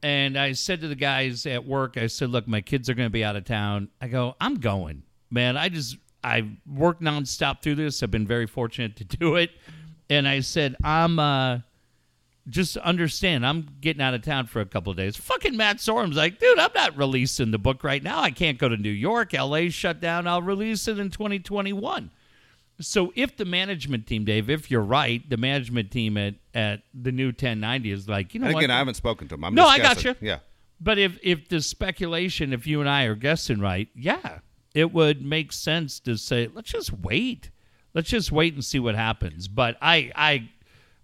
And 0.03 0.37
I 0.37 0.53
said 0.53 0.81
to 0.81 0.87
the 0.87 0.95
guys 0.95 1.45
at 1.45 1.65
work, 1.65 1.97
I 1.97 2.07
said, 2.07 2.29
look, 2.29 2.47
my 2.47 2.61
kids 2.61 2.89
are 2.89 2.93
going 2.93 3.07
to 3.07 3.11
be 3.13 3.23
out 3.23 3.35
of 3.35 3.45
town. 3.45 3.89
I 4.01 4.07
go, 4.07 4.35
I'm 4.39 4.55
going, 4.55 5.03
man. 5.29 5.57
I 5.57 5.69
just, 5.69 5.97
I've 6.23 6.49
worked 6.71 7.01
nonstop 7.01 7.61
through 7.61 7.75
this. 7.75 8.01
I've 8.03 8.11
been 8.11 8.27
very 8.27 8.47
fortunate 8.47 8.95
to 8.97 9.03
do 9.03 9.35
it. 9.35 9.51
And 10.09 10.27
I 10.27 10.39
said, 10.39 10.75
I'm, 10.83 11.19
uh, 11.19 11.59
just 12.49 12.77
understand, 12.77 13.45
I'm 13.45 13.67
getting 13.81 14.01
out 14.01 14.13
of 14.13 14.21
town 14.21 14.45
for 14.47 14.61
a 14.61 14.65
couple 14.65 14.89
of 14.91 14.97
days. 14.97 15.17
Fucking 15.17 15.57
Matt 15.57 15.81
Sorum's 15.81 16.15
like, 16.15 16.39
dude, 16.39 16.57
I'm 16.57 16.71
not 16.73 16.95
releasing 16.97 17.51
the 17.51 17.57
book 17.57 17.83
right 17.83 18.01
now. 18.01 18.21
I 18.21 18.31
can't 18.31 18.57
go 18.57 18.69
to 18.69 18.77
New 18.77 18.89
York. 18.89 19.33
LA's 19.33 19.73
shut 19.73 19.99
down. 19.99 20.27
I'll 20.27 20.41
release 20.41 20.87
it 20.87 20.97
in 20.97 21.09
2021. 21.09 22.09
So 22.79 23.11
if 23.15 23.35
the 23.35 23.43
management 23.43 24.07
team, 24.07 24.23
Dave, 24.23 24.49
if 24.49 24.71
you're 24.71 24.81
right, 24.83 25.27
the 25.29 25.35
management 25.35 25.91
team 25.91 26.15
at, 26.15 26.35
at 26.53 26.83
the 26.93 27.11
new 27.11 27.27
1090 27.27 27.91
is 27.91 28.07
like, 28.07 28.33
you 28.33 28.39
know 28.39 28.45
And 28.45 28.53
what? 28.53 28.63
again, 28.63 28.71
I 28.71 28.77
haven't 28.77 28.93
spoken 28.93 29.27
to 29.27 29.35
him. 29.35 29.43
I'm 29.43 29.55
No, 29.55 29.65
I 29.65 29.79
got 29.79 30.03
you. 30.03 30.15
Yeah. 30.21 30.39
But 30.79 30.99
if 30.99 31.17
if 31.23 31.49
the 31.49 31.59
speculation, 31.59 32.53
if 32.53 32.67
you 32.67 32.79
and 32.81 32.87
I 32.87 33.05
are 33.05 33.15
guessing 33.15 33.59
right, 33.59 33.89
yeah, 33.95 34.39
it 34.75 34.93
would 34.93 35.25
make 35.25 35.51
sense 35.51 35.99
to 36.01 36.17
say, 36.17 36.49
let's 36.53 36.71
just 36.71 36.93
wait. 36.93 37.49
Let's 37.97 38.09
just 38.09 38.31
wait 38.31 38.53
and 38.53 38.63
see 38.63 38.77
what 38.79 38.93
happens. 38.93 39.47
But 39.47 39.75
I 39.81 40.11
I 40.15 40.49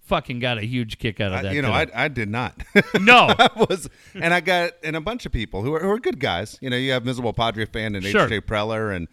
fucking 0.02 0.38
got 0.38 0.60
a 0.60 0.62
huge 0.66 1.00
kick 1.00 1.20
out 1.20 1.32
of 1.32 1.40
I, 1.40 1.42
that. 1.42 1.56
you 1.56 1.64
know, 1.64 1.72
I. 1.72 1.88
I 1.96 2.08
did 2.08 2.30
not. 2.30 2.54
no. 3.02 3.34
I 3.40 3.50
was, 3.68 3.90
and 4.14 4.32
I 4.32 4.42
got, 4.42 4.74
and 4.84 4.96
a 4.96 5.02
bunch 5.02 5.26
of 5.26 5.32
people 5.32 5.64
who 5.64 5.74
are, 5.74 5.80
who 5.80 5.90
are 5.90 5.98
good 5.98 6.20
guys. 6.20 6.56
You 6.62 6.70
know, 6.70 6.78
you 6.78 6.92
have 6.92 7.04
Miserable 7.04 7.34
Padre 7.34 7.66
fan 7.66 7.96
and 7.96 8.06
Sure. 8.06 8.26
H.J. 8.26 8.42
Preller 8.42 8.96
and 8.96 9.08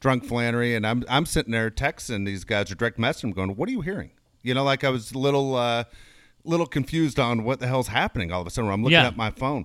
Drunk 0.00 0.26
Flannery, 0.26 0.74
and 0.74 0.86
I'm 0.86 1.02
I'm 1.08 1.24
sitting 1.24 1.52
there 1.52 1.70
texting 1.70 2.26
these 2.26 2.44
guys 2.44 2.70
or 2.70 2.74
direct 2.74 2.98
messaging, 2.98 3.34
going, 3.34 3.56
"What 3.56 3.70
are 3.70 3.72
you 3.72 3.80
hearing?" 3.80 4.10
You 4.42 4.52
know, 4.52 4.62
like 4.64 4.84
I 4.84 4.90
was 4.90 5.12
a 5.12 5.18
little, 5.18 5.56
uh, 5.56 5.84
little 6.44 6.66
confused 6.66 7.18
on 7.18 7.42
what 7.44 7.58
the 7.60 7.66
hell's 7.66 7.88
happening. 7.88 8.30
All 8.32 8.42
of 8.42 8.46
a 8.46 8.50
sudden, 8.50 8.70
I'm 8.70 8.82
looking 8.82 8.92
Yeah. 8.98 9.06
at 9.06 9.16
my 9.16 9.30
phone. 9.30 9.64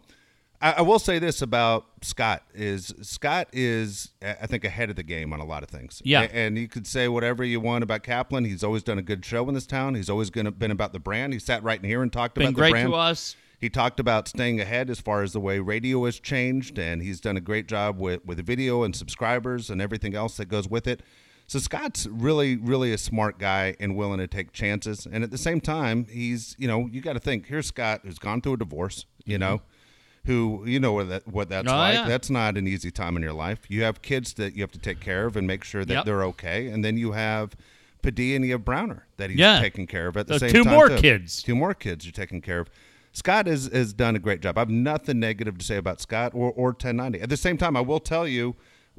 I, 0.61 0.73
I 0.73 0.81
will 0.81 0.99
say 0.99 1.19
this 1.19 1.41
about 1.41 1.85
Scott: 2.01 2.43
is 2.53 2.93
Scott 3.01 3.49
is, 3.53 4.11
I 4.21 4.45
think, 4.47 4.63
ahead 4.63 4.89
of 4.89 4.95
the 4.95 5.03
game 5.03 5.33
on 5.33 5.39
a 5.39 5.45
lot 5.45 5.63
of 5.63 5.69
things. 5.69 6.01
Yeah. 6.03 6.23
A- 6.23 6.35
and 6.35 6.57
you 6.57 6.67
could 6.67 6.87
say 6.87 7.07
whatever 7.07 7.43
you 7.43 7.59
want 7.59 7.83
about 7.83 8.03
Kaplan. 8.03 8.45
He's 8.45 8.63
always 8.63 8.83
done 8.83 8.97
a 8.97 9.03
good 9.03 9.23
show 9.23 9.47
in 9.47 9.53
this 9.53 9.67
town. 9.67 9.95
He's 9.95 10.09
always 10.09 10.29
gonna, 10.29 10.51
been 10.51 10.71
about 10.71 10.93
the 10.93 10.99
brand. 10.99 11.33
He 11.33 11.39
sat 11.39 11.63
right 11.63 11.79
in 11.79 11.85
here 11.85 12.01
and 12.01 12.11
talked 12.11 12.35
Been 12.35 12.43
about 12.43 12.51
the 12.51 12.61
great 12.61 12.71
brand. 12.71 12.89
to 12.89 12.95
us. 12.95 13.35
He 13.59 13.69
talked 13.69 13.99
about 13.99 14.29
staying 14.29 14.61
ahead 14.61 14.89
as 14.89 15.01
far 15.01 15.21
as 15.21 15.33
the 15.33 15.39
way 15.39 15.59
radio 15.59 16.05
has 16.05 16.17
changed, 16.19 16.79
and 16.79 17.01
he's 17.01 17.19
done 17.19 17.35
a 17.35 17.41
great 17.41 17.67
job 17.67 17.99
with 17.99 18.25
with 18.25 18.45
video 18.45 18.83
and 18.83 18.95
subscribers 18.95 19.69
and 19.69 19.81
everything 19.81 20.15
else 20.15 20.37
that 20.37 20.45
goes 20.45 20.67
with 20.67 20.87
it. 20.87 21.03
So 21.45 21.57
Scott's 21.57 22.05
really, 22.05 22.57
really 22.57 22.93
a 22.93 22.97
smart 22.97 23.39
guy 23.39 23.75
and 23.79 23.97
willing 23.97 24.19
to 24.19 24.27
take 24.27 24.53
chances. 24.53 25.07
And 25.11 25.23
at 25.23 25.31
the 25.31 25.37
same 25.37 25.59
time, 25.59 26.05
he's 26.09 26.55
you 26.57 26.67
know 26.67 26.87
you 26.91 27.01
got 27.01 27.13
to 27.13 27.19
think 27.19 27.47
here's 27.47 27.65
Scott 27.65 28.01
who's 28.03 28.19
gone 28.19 28.39
through 28.39 28.53
a 28.53 28.57
divorce, 28.57 29.05
you 29.25 29.33
mm-hmm. 29.33 29.41
know, 29.41 29.61
who 30.25 30.63
you 30.65 30.79
know 30.79 30.93
what 30.93 31.09
that 31.09 31.27
what 31.27 31.49
that's. 31.49 31.67
Oh, 31.71 31.75
like. 31.75 31.93
yeah. 31.95 32.07
That's 32.07 32.29
not 32.29 32.57
an 32.57 32.67
easy 32.67 32.91
time 32.91 33.15
in 33.17 33.23
your 33.23 33.33
life. 33.33 33.59
You 33.67 33.83
have 33.83 34.01
kids 34.01 34.33
that 34.33 34.53
you 34.55 34.61
have 34.61 34.71
to 34.73 34.79
take 34.79 34.99
care 34.99 35.25
of 35.25 35.35
and 35.35 35.45
make 35.47 35.63
sure 35.63 35.85
that 35.85 35.93
Yep. 35.93 36.05
they're 36.05 36.23
okay, 36.25 36.67
and 36.67 36.83
then 36.83 36.97
you 36.97 37.13
have 37.13 37.55
Padilla 38.01 38.35
and 38.37 38.45
you 38.45 38.51
have 38.53 38.63
Browner 38.63 39.07
that 39.17 39.29
he's 39.29 39.39
Yeah. 39.39 39.59
taking 39.59 39.85
care 39.87 40.07
of 40.07 40.17
at 40.17 40.27
the 40.27 40.35
Uh, 40.35 40.39
same 40.39 40.51
two 40.51 40.63
time. 40.63 40.73
more 40.73 40.89
too. 40.89 40.97
kids. 40.97 41.41
Two 41.43 41.55
more 41.55 41.73
kids 41.73 42.05
you're 42.05 42.11
taking 42.13 42.41
care 42.41 42.59
of. 42.59 42.69
Scott 43.11 43.47
has, 43.47 43.65
has 43.73 43.91
done 43.91 44.15
a 44.15 44.19
great 44.19 44.39
job. 44.41 44.57
I 44.57 44.61
have 44.61 44.69
nothing 44.69 45.19
negative 45.19 45.57
to 45.57 45.65
say 45.65 45.77
about 45.77 45.99
Scott 45.99 46.31
or, 46.35 46.51
or 46.51 46.67
1090. 46.73 47.19
At 47.19 47.29
the 47.29 47.35
same 47.37 47.57
time, 47.57 47.75
I 47.75 47.81
will 47.81 47.99
tell 47.99 48.27
you, 48.27 48.55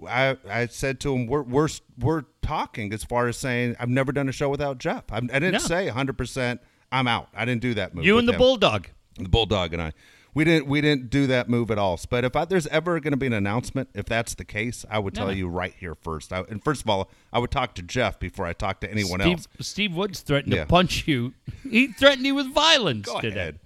I, 0.06 0.36
I 0.50 0.66
said 0.66 0.98
to 1.00 1.14
him, 1.14 1.26
we're, 1.28 1.42
we're, 1.42 1.68
we're 1.98 2.24
talking 2.42 2.92
as 2.92 3.04
far 3.04 3.28
as 3.28 3.36
saying, 3.38 3.76
I've 3.78 3.88
never 3.88 4.10
done 4.12 4.28
a 4.28 4.32
show 4.32 4.48
without 4.48 4.78
Jeff. 4.78 5.04
I, 5.12 5.18
I 5.18 5.20
didn't 5.20 5.52
Yeah. 5.52 5.58
say 5.60 5.88
100% 5.88 6.58
I'm 6.92 7.06
out. 7.06 7.28
I 7.34 7.44
didn't 7.44 7.62
do 7.62 7.72
that 7.74 7.94
move. 7.94 8.04
You 8.04 8.18
and 8.18 8.26
the 8.28 8.32
him. 8.32 8.38
bulldog. 8.38 8.88
the 9.16 9.28
bulldog 9.28 9.72
and 9.74 9.80
I. 9.82 9.92
We 10.32 10.44
didn't 10.44 10.66
we 10.68 10.80
didn't 10.80 11.10
do 11.10 11.26
that 11.26 11.48
move 11.48 11.70
at 11.70 11.78
all. 11.78 11.98
But 12.08 12.24
if 12.24 12.36
I, 12.36 12.44
there's 12.44 12.66
ever 12.68 13.00
going 13.00 13.10
to 13.12 13.16
be 13.16 13.26
an 13.26 13.32
announcement, 13.32 13.88
if 13.94 14.06
that's 14.06 14.34
the 14.34 14.44
case, 14.44 14.84
I 14.90 14.98
would 15.00 15.14
tell 15.14 15.30
Yeah. 15.30 15.38
you 15.38 15.48
right 15.48 15.74
here 15.78 15.94
first. 15.94 16.32
I, 16.32 16.40
and 16.48 16.62
first 16.62 16.82
of 16.82 16.88
all, 16.88 17.10
I 17.32 17.38
would 17.40 17.50
talk 17.50 17.74
to 17.76 17.82
Jeff 17.82 18.18
before 18.20 18.46
I 18.46 18.52
talk 18.52 18.80
to 18.80 18.90
anyone 18.90 19.20
Steve, 19.20 19.32
else. 19.38 19.48
Steve 19.60 19.94
Woods 19.94 20.20
threatened 20.20 20.54
Yeah. 20.54 20.60
to 20.62 20.66
punch 20.66 21.08
you. 21.08 21.34
He 21.68 21.88
threatened 21.88 22.26
you 22.26 22.34
with 22.36 22.52
violence 22.54 23.06
Go 23.06 23.20
today. 23.20 23.40
ahead. 23.40 23.58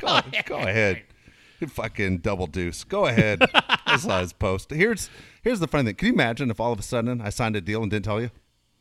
Go, 0.00 0.20
go 0.46 0.56
ahead. 0.58 1.02
You 1.60 1.66
fucking 1.66 2.18
double 2.18 2.46
deuce. 2.46 2.84
Go 2.84 3.06
ahead. 3.06 3.42
I 3.86 3.96
saw 3.96 4.20
his 4.20 4.32
post. 4.32 4.70
Here's 4.70 5.10
here's 5.42 5.60
the 5.60 5.66
funny 5.68 5.84
thing. 5.86 5.94
Can 5.96 6.06
you 6.08 6.12
imagine 6.14 6.50
if 6.50 6.60
all 6.60 6.72
of 6.72 6.78
a 6.78 6.82
sudden 6.82 7.20
I 7.20 7.30
signed 7.30 7.56
a 7.56 7.60
deal 7.60 7.82
and 7.82 7.90
didn't 7.90 8.04
tell 8.04 8.20
you? 8.20 8.30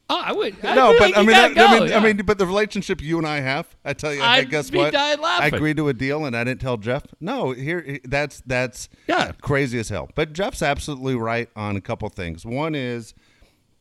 Oh, 0.09 0.21
I 0.23 0.31
would. 0.31 0.55
I'd 0.63 0.75
no, 0.75 0.93
be 0.93 0.99
but 0.99 1.17
I 1.17 1.21
mean, 1.21 1.35
I, 1.35 1.43
I 1.45 1.79
mean, 1.79 1.89
yeah. 1.89 1.97
I 1.97 1.99
mean, 1.99 2.17
but 2.25 2.37
the 2.37 2.45
relationship 2.45 3.01
you 3.01 3.17
and 3.17 3.27
I 3.27 3.41
have, 3.41 3.67
I 3.83 3.91
tell 3.93 4.13
you, 4.13 4.21
I'd 4.21 4.49
guess 4.49 4.69
be 4.69 4.77
what? 4.77 4.93
dying 4.93 5.19
I 5.21 5.47
agreed 5.47 5.75
to 5.77 5.89
a 5.89 5.93
deal 5.93 6.23
and 6.25 6.35
I 6.35 6.45
didn't 6.45 6.61
tell 6.61 6.77
Jeff. 6.77 7.03
No, 7.19 7.51
here, 7.51 7.99
that's 8.05 8.41
that's 8.45 8.87
Yeah. 9.07 9.33
crazy 9.41 9.79
as 9.79 9.89
hell. 9.89 10.09
But 10.15 10.31
Jeff's 10.31 10.61
absolutely 10.61 11.15
right 11.15 11.49
on 11.57 11.75
a 11.75 11.81
couple 11.81 12.07
things. 12.09 12.45
One 12.45 12.73
is 12.73 13.13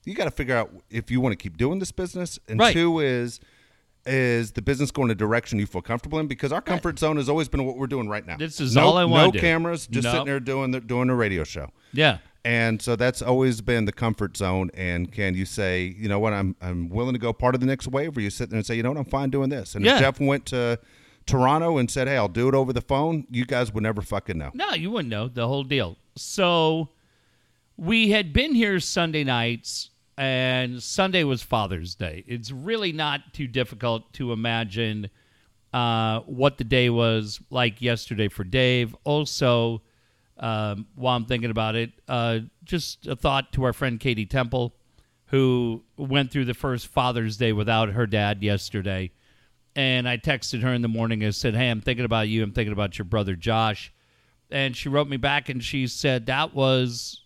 you 0.05 0.15
got 0.15 0.25
to 0.25 0.31
figure 0.33 0.57
out 0.57 0.73
if 0.91 1.11
you 1.13 1.21
want 1.21 1.33
to 1.33 1.37
keep 1.37 1.57
doing 1.57 1.79
this 1.79 1.93
business, 1.93 2.41
and 2.49 2.59
Right. 2.59 2.73
two 2.73 2.99
is 3.01 3.39
is 4.05 4.53
the 4.53 4.63
business 4.63 4.93
going 4.93 5.11
a 5.11 5.17
direction 5.17 5.59
you 5.59 5.67
feel 5.67 5.83
comfortable 5.83 6.19
in? 6.21 6.29
Because 6.29 6.53
our 6.53 6.61
comfort 6.61 6.97
zone 6.99 7.17
has 7.17 7.29
always 7.29 7.49
been 7.49 7.65
what 7.67 7.77
we're 7.77 7.89
doing 7.89 8.09
right 8.09 8.25
now. 8.25 8.37
This 8.37 8.61
is 8.61 8.77
no, 8.77 8.83
all 8.83 8.97
I 8.99 9.05
wanna 9.05 9.27
No 9.27 9.31
do. 9.33 9.41
cameras, 9.41 9.89
just 9.89 10.05
No. 10.05 10.13
sitting 10.13 10.27
there 10.27 10.39
doing 10.39 10.71
the, 10.71 10.81
doing 10.81 11.09
a 11.11 11.15
radio 11.15 11.43
show. 11.45 11.71
yeah. 11.93 12.19
And 12.47 12.81
so 12.81 12.95
that's 12.95 13.23
always 13.23 13.61
been 13.61 13.87
the 13.87 13.93
comfort 13.93 14.37
zone. 14.37 14.71
And 14.75 15.11
can 15.11 15.35
you 15.35 15.45
say, 15.45 15.97
you 15.99 16.09
know 16.09 16.21
what, 16.21 16.33
I'm 16.33 16.55
I'm 16.63 16.89
willing 16.89 17.13
to 17.15 17.19
go 17.19 17.33
part 17.33 17.57
of 17.57 17.61
the 17.61 17.67
next 17.67 17.89
wave, 17.89 18.17
or 18.17 18.21
you 18.21 18.31
sit 18.31 18.51
there 18.51 18.57
and 18.57 18.65
say, 18.65 18.77
you 18.77 18.85
know 18.85 18.91
what, 18.91 18.99
I'm 18.99 19.05
fine 19.05 19.31
doing 19.31 19.49
this. 19.51 19.75
And 19.75 19.85
Yeah. 19.85 19.95
if 19.97 20.01
Jeff 20.01 20.21
went 20.21 20.47
to 20.47 20.79
Toronto 21.27 21.79
and 21.79 21.91
said, 21.91 22.07
hey, 22.07 22.17
I'll 22.17 22.29
do 22.29 22.47
it 22.49 22.55
over 22.55 22.73
the 22.73 22.81
phone, 22.81 23.27
you 23.31 23.45
guys 23.45 23.75
would 23.75 23.83
never 23.83 24.01
fucking 24.01 24.39
know. 24.39 24.53
No, 24.55 24.75
you 24.75 24.93
wouldn't 24.93 25.11
know 25.11 25.27
the 25.27 25.49
whole 25.49 25.65
deal. 25.65 25.97
So 26.15 26.91
we 27.77 28.11
had 28.11 28.33
been 28.33 28.55
here 28.55 28.79
Sunday 28.79 29.25
nights, 29.25 29.91
and 30.17 30.81
Sunday 30.81 31.25
was 31.25 31.43
Father's 31.43 31.97
Day. 31.97 32.23
It's 32.29 32.53
really 32.53 32.93
not 32.93 33.35
too 33.35 33.49
difficult 33.49 34.13
to 34.15 34.31
imagine 34.33 35.11
uh, 35.75 36.21
what 36.21 36.59
the 36.59 36.65
day 36.65 36.91
was 36.91 37.41
like 37.51 37.83
yesterday 37.83 38.29
for 38.29 38.45
Dave. 38.45 38.95
Also, 39.03 39.83
um, 40.39 40.87
while 40.95 41.17
I'm 41.17 41.25
thinking 41.25 41.51
about 41.51 41.75
it, 41.77 41.93
uh, 42.09 42.41
just 42.65 43.07
a 43.07 43.17
thought 43.17 43.53
to 43.53 43.65
our 43.65 43.73
friend 43.73 43.99
Katie 44.01 44.27
Temple, 44.27 44.75
who 45.27 45.83
went 45.97 46.31
through 46.31 46.45
the 46.45 46.55
first 46.55 46.87
Father's 46.87 47.37
Day 47.37 47.53
without 47.53 47.91
her 47.91 48.07
dad 48.07 48.43
yesterday. 48.43 49.11
And 49.75 50.09
I 50.09 50.17
texted 50.17 50.63
her 50.63 50.73
in 50.73 50.83
the 50.83 50.89
morning 50.89 51.23
and 51.23 51.35
said, 51.35 51.55
Hey, 51.55 51.69
I'm 51.69 51.81
thinking 51.81 52.05
about 52.05 52.29
you. 52.29 52.43
I'm 52.43 52.53
thinking 52.53 52.73
about 52.73 52.99
your 52.99 53.05
brother 53.05 53.35
Josh. 53.37 53.93
And 54.51 54.77
she 54.77 54.89
wrote 54.89 55.09
me 55.09 55.17
back 55.17 55.49
and 55.49 55.63
she 55.63 55.87
said 55.87 56.27
that 56.27 56.55
was 56.55 57.23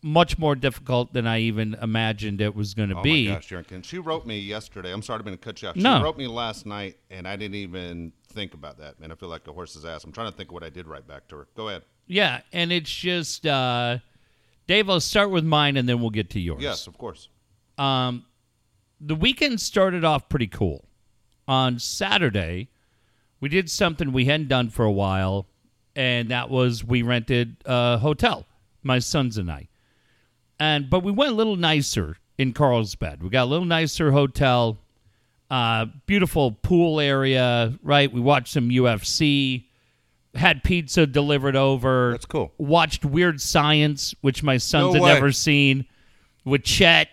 much 0.00 0.38
more 0.38 0.54
difficult 0.54 1.12
than 1.12 1.26
I 1.26 1.40
even 1.40 1.74
imagined 1.82 2.40
it 2.40 2.54
was 2.54 2.72
going 2.72 2.90
to 2.90 2.98
Oh 2.98 3.02
be. 3.02 3.28
my 3.28 3.34
gosh, 3.34 3.46
Jenkins. 3.48 3.86
She 3.86 3.98
wrote 3.98 4.24
me 4.26 4.38
yesterday. 4.38 4.92
I'm 4.92 5.02
sorry 5.02 5.24
to 5.24 5.36
cut 5.36 5.60
you 5.60 5.68
off. 5.68 5.74
She 5.74 5.82
No. 5.82 6.00
wrote 6.02 6.16
me 6.16 6.28
last 6.28 6.66
night, 6.66 6.96
and 7.10 7.26
I 7.26 7.34
didn't 7.34 7.56
even 7.56 8.12
think 8.28 8.54
about 8.54 8.78
that. 8.78 9.00
Man, 9.00 9.10
I 9.10 9.16
feel 9.16 9.28
like 9.28 9.46
a 9.48 9.52
horse's 9.52 9.84
ass. 9.84 10.04
I'm 10.04 10.12
trying 10.12 10.30
to 10.30 10.36
think 10.36 10.50
of 10.50 10.54
what 10.54 10.62
I 10.62 10.70
did 10.70 10.86
right 10.86 11.06
back 11.06 11.26
to 11.28 11.36
her. 11.38 11.48
Go 11.56 11.68
ahead. 11.68 11.82
Yeah. 12.08 12.40
And 12.52 12.72
it's 12.72 12.90
just, 12.90 13.46
uh, 13.46 13.98
Dave, 14.66 14.90
I'll 14.90 15.00
start 15.00 15.30
with 15.30 15.44
mine 15.44 15.76
and 15.76 15.88
then 15.88 16.00
we'll 16.00 16.10
get 16.10 16.30
to 16.30 16.40
yours. 16.40 16.62
Yes, 16.62 16.86
of 16.86 16.98
course. 16.98 17.28
Um, 17.78 18.24
the 19.00 19.14
weekend 19.14 19.60
started 19.60 20.04
off 20.04 20.28
pretty 20.28 20.48
cool. 20.48 20.84
On 21.46 21.78
Saturday, 21.78 22.68
we 23.40 23.48
did 23.48 23.70
something 23.70 24.12
we 24.12 24.26
hadn't 24.26 24.48
done 24.48 24.68
for 24.68 24.84
a 24.84 24.92
while, 24.92 25.46
and 25.96 26.28
that 26.30 26.50
was 26.50 26.84
we 26.84 27.02
rented 27.02 27.56
a 27.64 27.98
hotel, 27.98 28.44
my 28.82 28.98
sons 28.98 29.38
and 29.38 29.50
I. 29.50 29.68
And 30.60 30.90
but 30.90 31.02
we 31.02 31.12
went 31.12 31.30
a 31.32 31.34
little 31.34 31.56
nicer 31.56 32.16
in 32.36 32.52
Carlsbad. 32.52 33.22
We 33.22 33.30
got 33.30 33.44
a 33.44 33.50
little 33.50 33.64
nicer 33.64 34.10
hotel, 34.10 34.76
uh, 35.50 35.86
beautiful 36.06 36.52
pool 36.52 37.00
area. 37.00 37.78
Right, 37.82 38.12
we 38.12 38.20
watched 38.20 38.52
some 38.52 38.68
UFC, 38.68 39.64
had 40.34 40.62
pizza 40.62 41.06
delivered 41.06 41.56
over. 41.56 42.12
That's 42.12 42.26
cool. 42.26 42.52
Watched 42.58 43.04
Weird 43.04 43.40
Science, 43.40 44.14
which 44.20 44.42
my 44.42 44.56
sons 44.58 44.88
No 44.88 44.92
had 44.94 45.02
way. 45.02 45.14
never 45.14 45.32
seen, 45.32 45.86
with 46.44 46.64
Chet, 46.64 47.08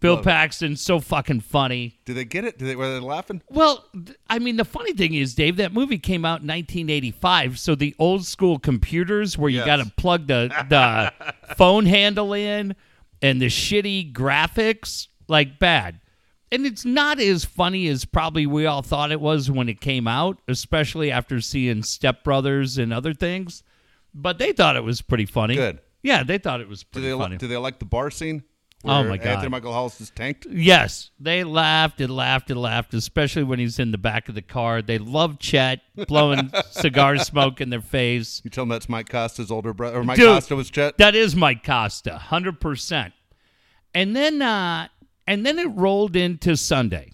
Bill 0.00 0.14
Love 0.14 0.26
it. 0.26 0.30
Paxton. 0.30 0.76
So 0.76 0.98
fucking 0.98 1.40
funny. 1.40 1.98
Did 2.04 2.16
they 2.16 2.24
get 2.24 2.44
it? 2.44 2.58
Did 2.58 2.66
they, 2.68 2.76
were 2.76 2.92
they 2.92 2.98
laughing? 3.00 3.42
Well, 3.48 3.84
th- 3.94 4.18
I 4.28 4.38
mean, 4.40 4.56
the 4.56 4.64
funny 4.64 4.92
thing 4.92 5.14
is, 5.14 5.34
Dave, 5.36 5.56
that 5.58 5.72
movie 5.72 5.98
came 5.98 6.24
out 6.24 6.40
in 6.40 6.48
1985. 6.48 7.58
So 7.60 7.74
the 7.76 7.94
old 7.98 8.24
school 8.26 8.58
computers 8.58 9.38
where 9.38 9.50
you 9.50 9.58
Yes. 9.58 9.66
got 9.66 9.76
to 9.76 9.90
plug 9.96 10.26
the 10.26 10.50
the 10.68 11.12
phone 11.56 11.86
handle 11.86 12.32
in 12.32 12.74
and 13.22 13.40
the 13.40 13.46
shitty 13.46 14.12
graphics, 14.12 15.06
like 15.28 15.58
bad. 15.60 16.00
And 16.50 16.64
it's 16.64 16.84
not 16.84 17.20
as 17.20 17.44
funny 17.44 17.88
as 17.88 18.04
probably 18.04 18.46
we 18.46 18.64
all 18.66 18.82
thought 18.82 19.12
it 19.12 19.20
was 19.20 19.50
when 19.50 19.68
it 19.68 19.80
came 19.80 20.08
out, 20.08 20.38
especially 20.48 21.10
after 21.10 21.40
seeing 21.40 21.82
Step 21.82 22.24
Brothers 22.24 22.78
and 22.78 22.92
other 22.92 23.12
things. 23.12 23.62
But 24.14 24.38
they 24.38 24.52
thought 24.52 24.76
it 24.76 24.84
was 24.84 25.02
pretty 25.02 25.26
funny. 25.26 25.56
Good. 25.56 25.80
Yeah, 26.02 26.22
they 26.22 26.38
thought 26.38 26.60
it 26.60 26.68
was 26.68 26.84
pretty 26.84 27.10
they, 27.10 27.18
funny. 27.18 27.36
did 27.36 27.48
they 27.48 27.56
like 27.56 27.78
the 27.78 27.84
bar 27.84 28.10
scene? 28.10 28.44
Oh, 28.84 29.02
my 29.02 29.16
God. 29.16 29.26
Anthony 29.26 29.48
Michael 29.48 29.72
Hall's 29.72 30.00
is 30.00 30.10
tanked? 30.10 30.46
Yes, 30.48 31.10
they 31.18 31.42
laughed 31.42 32.00
and 32.00 32.14
laughed 32.14 32.48
and 32.50 32.60
laughed, 32.60 32.94
especially 32.94 33.42
when 33.42 33.58
he's 33.58 33.80
in 33.80 33.90
the 33.90 33.98
back 33.98 34.28
of 34.28 34.36
the 34.36 34.42
car. 34.42 34.82
They 34.82 34.98
love 34.98 35.40
Chet 35.40 35.80
blowing 36.06 36.52
cigar 36.70 37.18
smoke 37.18 37.60
in 37.60 37.70
their 37.70 37.80
face. 37.80 38.40
You 38.44 38.50
tell 38.50 38.62
him 38.62 38.68
that's 38.68 38.88
Mike 38.88 39.08
Costa's 39.08 39.50
older 39.50 39.74
brother, 39.74 39.98
or 39.98 40.04
Mike 40.04 40.16
Dude. 40.16 40.28
Costa 40.28 40.54
was 40.54 40.70
Chet? 40.70 40.96
That 40.98 41.16
is 41.16 41.34
Mike 41.34 41.64
Costa, 41.64 42.18
hundred 42.18 42.60
percent. 42.60 43.14
And 43.94 44.14
then, 44.14 44.40
uh, 44.40 44.86
and 45.28 45.46
then 45.46 45.58
it 45.58 45.68
rolled 45.68 46.16
into 46.16 46.56
Sunday, 46.56 47.12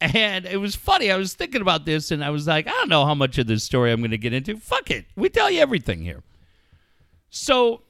and 0.00 0.44
it 0.44 0.58
was 0.58 0.74
funny. 0.74 1.10
I 1.10 1.16
was 1.16 1.32
thinking 1.34 1.62
about 1.62 1.86
this, 1.86 2.10
and 2.10 2.22
I 2.24 2.30
was 2.30 2.46
like, 2.46 2.66
I 2.66 2.70
don't 2.72 2.88
know 2.90 3.06
how 3.06 3.14
much 3.14 3.38
of 3.38 3.46
this 3.46 3.64
story 3.64 3.92
I'm 3.92 4.00
going 4.00 4.10
to 4.10 4.18
get 4.18 4.32
into. 4.34 4.56
Fuck 4.58 4.90
it, 4.90 5.06
we 5.16 5.28
tell 5.30 5.50
you 5.50 5.60
everything 5.60 6.02
here. 6.02 6.22
So 7.30 7.82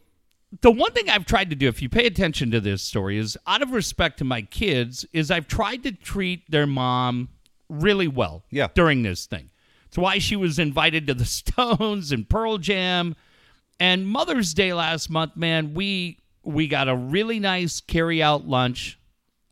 the 0.61 0.71
one 0.71 0.93
thing 0.93 1.09
I've 1.11 1.27
tried 1.27 1.51
to 1.51 1.57
do, 1.57 1.69
if 1.69 1.83
you 1.83 1.89
pay 1.89 2.07
attention 2.07 2.51
to 2.53 2.61
this 2.61 2.83
story, 2.83 3.19
is 3.19 3.37
out 3.47 3.63
of 3.63 3.73
respect 3.73 4.19
to 4.19 4.25
my 4.25 4.43
kids, 4.43 5.05
is 5.13 5.31
I've 5.31 5.49
tried 5.49 5.83
to 5.83 5.93
treat 5.93 6.49
their 6.51 6.67
mom 6.67 7.29
really 7.69 8.09
well 8.09 8.45
Yeah. 8.51 8.69
during 8.75 9.03
this 9.03 9.27
thing. 9.27 9.51
It's 9.87 9.99
why 9.99 10.19
she 10.19 10.37
was 10.37 10.59
invited 10.59 11.07
to 11.07 11.15
the 11.15 11.25
Stones 11.41 12.13
and 12.13 12.29
Pearl 12.29 12.59
Jam. 12.59 13.17
And 13.81 14.07
Mother's 14.07 14.55
Day 14.55 14.73
last 14.73 15.11
month, 15.11 15.37
man, 15.37 15.75
we 15.75 16.19
we 16.45 16.69
got 16.69 16.89
a 16.89 16.95
really 16.95 17.41
nice 17.41 17.81
carry 17.81 18.23
out 18.23 18.47
lunch. 18.47 18.99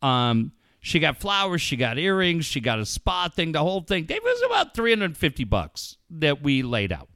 Um, 0.02 0.52
she 0.80 0.98
got 0.98 1.18
flowers, 1.18 1.62
she 1.62 1.76
got 1.76 1.96
earrings, 1.98 2.44
she 2.44 2.60
got 2.60 2.80
a 2.80 2.84
spa 2.86 3.28
thing, 3.28 3.52
the 3.52 3.60
whole 3.60 3.82
thing. 3.82 4.06
It 4.08 4.22
was 4.22 4.42
about 4.42 4.74
350 4.74 5.44
bucks 5.44 5.96
that 6.10 6.42
we 6.42 6.62
laid 6.62 6.92
out. 6.92 7.08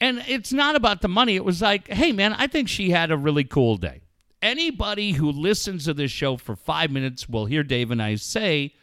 And 0.00 0.22
it's 0.26 0.52
not 0.52 0.76
about 0.76 1.02
the 1.02 1.08
money. 1.08 1.36
It 1.36 1.44
was 1.44 1.60
like, 1.62 1.88
hey, 1.88 2.12
man, 2.12 2.32
I 2.34 2.46
think 2.46 2.68
she 2.68 2.90
had 2.90 3.10
a 3.10 3.16
really 3.16 3.44
cool 3.44 3.76
day. 3.76 4.02
Anybody 4.42 5.12
who 5.12 5.30
listens 5.30 5.84
to 5.84 5.94
this 5.94 6.10
show 6.10 6.36
for 6.36 6.54
five 6.56 6.90
minutes 6.90 7.28
will 7.28 7.46
hear 7.46 7.62
Dave 7.62 7.90
and 7.90 8.02
I 8.02 8.14
say, 8.16 8.74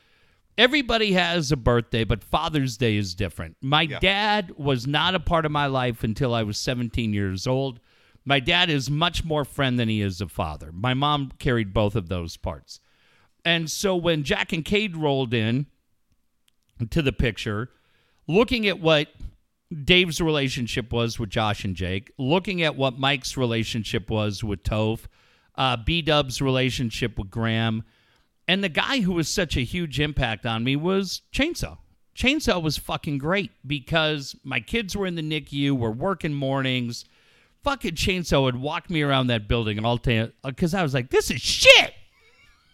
everybody 0.57 1.13
has 1.13 1.51
a 1.51 1.57
birthday, 1.57 2.03
but 2.03 2.23
Father's 2.23 2.77
Day 2.77 2.97
is 2.97 3.15
different. 3.15 3.57
My 3.61 3.83
Yeah. 3.83 3.99
dad 3.99 4.51
was 4.57 4.85
not 4.87 5.15
a 5.15 5.19
part 5.19 5.45
of 5.45 5.51
my 5.51 5.67
life 5.67 6.03
until 6.03 6.33
I 6.33 6.43
was 6.43 6.57
17 6.57 7.13
years 7.13 7.47
old. 7.47 7.79
My 8.25 8.39
dad 8.39 8.69
is 8.69 8.89
much 8.89 9.23
more 9.23 9.45
friend 9.45 9.77
than 9.79 9.89
he 9.89 10.01
is 10.01 10.21
a 10.21 10.27
father. 10.27 10.71
My 10.71 10.93
mom 10.93 11.31
carried 11.39 11.73
both 11.73 11.95
of 11.95 12.09
those 12.09 12.37
parts. 12.37 12.79
And 13.45 13.69
so 13.69 13.95
when 13.95 14.23
Jack 14.23 14.53
and 14.53 14.63
Cade 14.63 14.95
rolled 14.95 15.33
in 15.33 15.67
to 16.89 17.01
the 17.01 17.11
picture, 17.11 17.69
looking 18.27 18.67
at 18.67 18.79
what 18.79 19.09
Dave's 19.83 20.21
relationship 20.21 20.93
was 20.93 21.19
with 21.19 21.29
Josh 21.29 21.65
and 21.65 21.75
Jake, 21.75 22.11
looking 22.17 22.61
at 22.61 22.75
what 22.75 22.99
Mike's 22.99 23.37
relationship 23.37 24.09
was 24.09 24.43
with 24.43 24.63
Toph, 24.63 25.05
uh, 25.55 25.77
B 25.77 26.01
Dub's 26.01 26.41
relationship 26.41 27.17
with 27.17 27.29
Graham, 27.29 27.83
and 28.47 28.63
the 28.63 28.69
guy 28.69 29.01
who 29.01 29.13
was 29.13 29.29
such 29.29 29.55
a 29.55 29.61
huge 29.61 29.99
impact 29.99 30.45
on 30.45 30.63
me 30.63 30.75
was 30.75 31.21
Chainsaw. 31.33 31.77
Chainsaw 32.15 32.61
was 32.61 32.77
fucking 32.77 33.17
great 33.17 33.51
because 33.65 34.35
my 34.43 34.59
kids 34.59 34.95
were 34.95 35.07
in 35.07 35.15
the 35.15 35.21
NICU, 35.21 35.71
we're 35.71 35.89
working 35.89 36.33
mornings. 36.33 37.05
Fucking 37.63 37.95
Chainsaw 37.95 38.43
would 38.43 38.57
walk 38.57 38.89
me 38.89 39.01
around 39.01 39.27
that 39.27 39.47
building 39.47 39.83
all 39.83 39.97
day 39.97 40.31
because 40.43 40.73
I 40.73 40.83
was 40.83 40.93
like, 40.93 41.09
this 41.09 41.31
is 41.31 41.41
shit. 41.41 41.93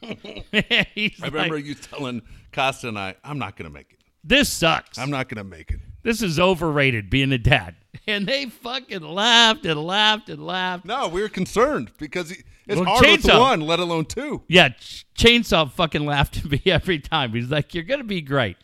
I 0.04 1.12
remember 1.24 1.56
like, 1.56 1.66
you 1.66 1.76
telling 1.76 2.22
Costa 2.52 2.88
and 2.90 2.98
I, 3.00 3.16
I'm 3.24 3.40
not 3.40 3.56
going 3.58 3.70
to 3.70 3.74
make 3.74 3.94
it. 3.94 4.00
this 4.24 4.50
sucks. 4.50 4.98
I'm 4.98 5.10
not 5.10 5.30
going 5.30 5.38
to 5.44 5.44
make 5.50 5.72
it. 5.72 5.80
this 6.04 6.22
is 6.22 6.40
overrated 6.40 7.10
being 7.10 7.32
a 7.32 7.38
dad. 7.38 7.76
And 8.08 8.28
they 8.28 8.46
fucking 8.46 9.02
laughed 9.02 9.66
and 9.66 9.84
laughed 9.84 10.30
and 10.30 10.46
laughed. 10.46 10.86
No, 10.86 11.08
we 11.08 11.22
were 11.22 11.30
concerned 11.30 11.92
because 11.98 12.30
he- 12.30 12.44
it's 12.68 12.76
Well, 12.80 12.86
hard 12.86 13.06
with 13.08 13.26
one, 13.26 13.62
let 13.62 13.80
alone 13.80 14.06
two. 14.06 14.44
Yeah, 14.48 14.70
Ch- 14.70 15.06
Chainsaw 15.18 15.72
fucking 15.72 16.06
laughed 16.06 16.38
at 16.38 16.46
me 16.52 16.62
every 16.68 17.00
time. 17.00 17.34
He's 17.34 17.50
like, 17.50 17.74
"You're 17.74 17.84
gonna 17.84 18.04
be 18.04 18.22
great," 18.22 18.58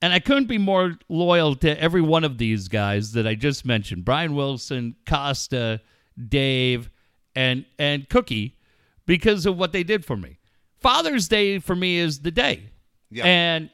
and 0.00 0.14
I 0.14 0.18
couldn't 0.18 0.46
be 0.46 0.56
more 0.56 0.96
loyal 1.10 1.54
to 1.56 1.78
every 1.78 2.00
one 2.00 2.24
of 2.24 2.38
these 2.38 2.68
guys 2.68 3.12
that 3.12 3.26
I 3.26 3.34
just 3.34 3.66
mentioned: 3.66 4.06
Brian 4.06 4.34
Wilson, 4.34 4.96
Costa, 5.06 5.82
Dave, 6.28 6.88
and 7.36 7.66
and 7.78 8.08
Cookie, 8.08 8.56
because 9.04 9.44
of 9.44 9.58
what 9.58 9.72
they 9.72 9.82
did 9.82 10.06
for 10.06 10.16
me. 10.16 10.38
Father's 10.84 11.28
Day 11.28 11.58
for 11.60 11.74
me 11.74 11.96
is 11.96 12.20
the 12.20 12.30
day, 12.30 12.68
Yeah. 13.10 13.24
and 13.24 13.70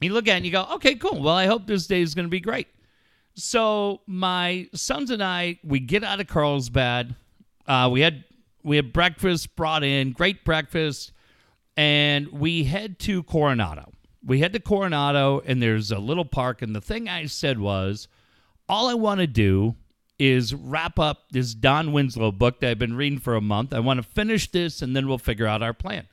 you 0.00 0.14
look 0.14 0.26
at 0.28 0.32
it 0.32 0.36
and 0.38 0.46
you 0.46 0.50
go, 0.52 0.64
"Okay, 0.76 0.94
cool. 0.94 1.20
Well, 1.22 1.34
I 1.34 1.44
hope 1.44 1.66
this 1.66 1.86
day 1.86 2.00
is 2.00 2.14
gonna 2.14 2.28
be 2.28 2.40
great." 2.40 2.68
So 3.34 4.00
my 4.06 4.66
sons 4.72 5.10
and 5.10 5.22
I, 5.22 5.58
we 5.62 5.78
get 5.78 6.02
out 6.02 6.18
of 6.18 6.26
Carlsbad. 6.26 7.14
Uh, 7.66 7.90
we 7.92 8.00
had 8.00 8.24
we 8.62 8.76
had 8.76 8.94
breakfast 8.94 9.54
brought 9.56 9.84
in, 9.84 10.12
great 10.12 10.42
breakfast, 10.42 11.12
and 11.76 12.28
we 12.28 12.64
head 12.64 12.98
to 13.00 13.22
Coronado. 13.22 13.92
We 14.24 14.40
head 14.40 14.54
to 14.54 14.60
Coronado, 14.60 15.42
and 15.44 15.62
there's 15.62 15.90
a 15.90 15.98
little 15.98 16.24
park. 16.24 16.62
And 16.62 16.74
the 16.74 16.80
thing 16.80 17.08
I 17.10 17.26
said 17.26 17.58
was, 17.60 18.08
all 18.70 18.88
I 18.88 18.94
want 18.94 19.20
to 19.20 19.26
do 19.26 19.76
is 20.18 20.54
wrap 20.54 20.98
up 20.98 21.24
this 21.30 21.54
Don 21.54 21.92
Winslow 21.92 22.32
book 22.32 22.60
that 22.60 22.70
I've 22.70 22.78
been 22.78 22.96
reading 22.96 23.18
for 23.18 23.34
a 23.34 23.40
month. 23.40 23.72
I 23.74 23.80
want 23.80 23.98
to 23.98 24.02
finish 24.02 24.50
this, 24.50 24.82
and 24.82 24.96
then 24.96 25.06
we'll 25.08 25.18
figure 25.18 25.46
out 25.46 25.62
our 25.62 25.74
plan. 25.74 26.06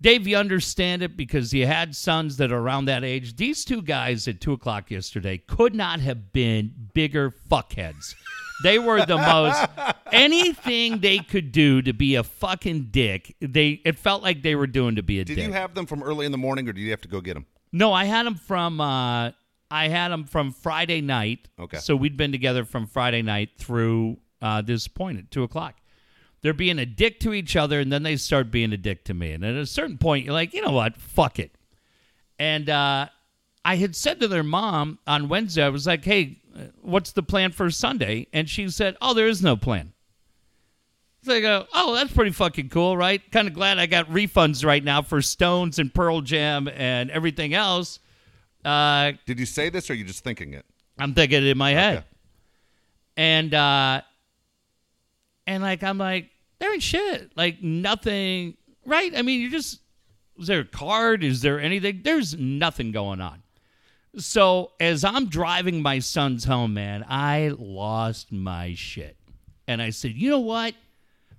Dave, 0.00 0.26
you 0.26 0.36
understand 0.36 1.02
it 1.02 1.16
because 1.16 1.54
you 1.54 1.66
had 1.66 1.96
sons 1.96 2.36
that 2.36 2.52
are 2.52 2.58
around 2.58 2.84
that 2.84 3.02
age. 3.02 3.36
These 3.36 3.64
two 3.64 3.80
guys 3.80 4.28
at 4.28 4.42
two 4.42 4.52
o'clock 4.52 4.90
yesterday 4.90 5.38
could 5.38 5.74
not 5.74 6.00
have 6.00 6.32
been 6.32 6.74
bigger 6.92 7.30
fuckheads. 7.50 8.14
They 8.62 8.78
were 8.78 9.06
the 9.06 9.16
most 9.16 9.66
anything 10.12 11.00
they 11.00 11.18
could 11.18 11.50
do 11.50 11.80
to 11.80 11.94
be 11.94 12.14
a 12.16 12.22
fucking 12.22 12.88
dick. 12.90 13.36
They 13.40 13.80
it 13.84 13.96
felt 13.98 14.22
like 14.22 14.42
they 14.42 14.54
were 14.54 14.66
doing 14.66 14.96
to 14.96 15.02
be 15.02 15.20
a 15.20 15.24
Did 15.24 15.34
dick. 15.34 15.44
Did 15.44 15.46
you 15.48 15.52
have 15.54 15.74
them 15.74 15.86
from 15.86 16.02
early 16.02 16.26
in 16.26 16.32
the 16.32 16.38
morning 16.38 16.68
or 16.68 16.72
did 16.72 16.82
you 16.82 16.90
have 16.90 17.00
to 17.02 17.08
go 17.08 17.20
get 17.22 17.34
them? 17.34 17.46
no, 17.72 17.92
I 17.92 18.04
had 18.04 18.24
them 18.26 18.36
from 18.36 18.80
uh, 18.80 19.32
I 19.70 19.88
had 19.88 20.08
them 20.08 20.24
from 20.24 20.52
Friday 20.52 21.00
night. 21.00 21.48
Okay. 21.58 21.78
So 21.78 21.96
we'd 21.96 22.16
been 22.16 22.32
together 22.32 22.64
from 22.64 22.86
Friday 22.86 23.22
night 23.22 23.50
through 23.58 24.18
uh, 24.40 24.62
this 24.62 24.88
point 24.88 25.18
at 25.18 25.30
two 25.30 25.42
o'clock. 25.42 25.76
They're 26.42 26.52
being 26.52 26.78
a 26.78 26.86
dick 26.86 27.18
to 27.20 27.34
each 27.34 27.56
other, 27.56 27.80
and 27.80 27.92
then 27.92 28.02
they 28.02 28.16
start 28.16 28.50
being 28.50 28.72
a 28.72 28.76
dick 28.76 29.04
to 29.04 29.14
me. 29.14 29.32
And 29.32 29.44
at 29.44 29.56
a 29.56 29.66
certain 29.66 29.98
point, 29.98 30.24
you're 30.24 30.34
like, 30.34 30.54
you 30.54 30.62
know 30.62 30.70
what? 30.70 30.96
Fuck 30.96 31.38
it. 31.38 31.50
And 32.38 32.70
uh, 32.70 33.08
I 33.64 33.76
had 33.76 33.96
said 33.96 34.20
to 34.20 34.28
their 34.28 34.44
mom 34.44 34.98
on 35.06 35.28
Wednesday, 35.28 35.64
I 35.64 35.70
was 35.70 35.86
like, 35.86 36.04
hey, 36.04 36.38
uh, 36.56 36.64
what's 36.82 37.12
the 37.12 37.22
plan 37.22 37.50
for 37.50 37.70
Sunday? 37.70 38.28
And 38.32 38.48
she 38.48 38.68
said, 38.68 38.96
oh, 39.00 39.14
there 39.14 39.26
is 39.26 39.42
no 39.42 39.56
plan. 39.56 39.92
So 41.24 41.32
I 41.32 41.40
go, 41.40 41.66
oh, 41.74 41.94
that's 41.94 42.12
pretty 42.12 42.30
fucking 42.30 42.68
cool, 42.68 42.96
right? 42.96 43.20
Kind 43.32 43.48
of 43.48 43.54
glad 43.54 43.80
I 43.80 43.86
got 43.86 44.08
refunds 44.08 44.64
right 44.64 44.84
now 44.84 45.02
for 45.02 45.20
Stones 45.20 45.80
and 45.80 45.92
Pearl 45.92 46.20
Jam 46.20 46.68
and 46.68 47.10
everything 47.10 47.52
else. 47.52 47.98
Uh, 48.66 49.12
Did 49.26 49.38
you 49.38 49.46
say 49.46 49.68
this 49.70 49.88
or 49.88 49.92
are 49.92 49.96
you 49.96 50.04
just 50.04 50.24
thinking 50.24 50.52
it? 50.52 50.64
I'm 50.98 51.14
thinking 51.14 51.38
it 51.38 51.46
in 51.46 51.58
my 51.58 51.70
head. 51.70 51.98
Okay. 51.98 52.06
And 53.18 53.54
uh 53.54 54.02
and 55.46 55.62
like 55.62 55.82
I'm 55.82 55.98
like, 55.98 56.30
there 56.58 56.72
ain't 56.72 56.82
shit. 56.82 57.32
Like 57.36 57.62
nothing 57.62 58.56
right? 58.84 59.16
I 59.16 59.22
mean, 59.22 59.40
you 59.40 59.50
just 59.50 59.80
is 60.38 60.48
there 60.48 60.60
a 60.60 60.64
card? 60.64 61.22
Is 61.22 61.42
there 61.42 61.60
anything? 61.60 62.00
There's 62.02 62.36
nothing 62.36 62.92
going 62.92 63.20
on. 63.20 63.42
So 64.18 64.72
as 64.80 65.04
I'm 65.04 65.28
driving 65.28 65.82
my 65.82 65.98
sons 65.98 66.44
home, 66.44 66.74
man, 66.74 67.04
I 67.08 67.52
lost 67.56 68.32
my 68.32 68.74
shit. 68.74 69.16
And 69.68 69.80
I 69.80 69.90
said, 69.90 70.12
you 70.12 70.30
know 70.30 70.40
what? 70.40 70.74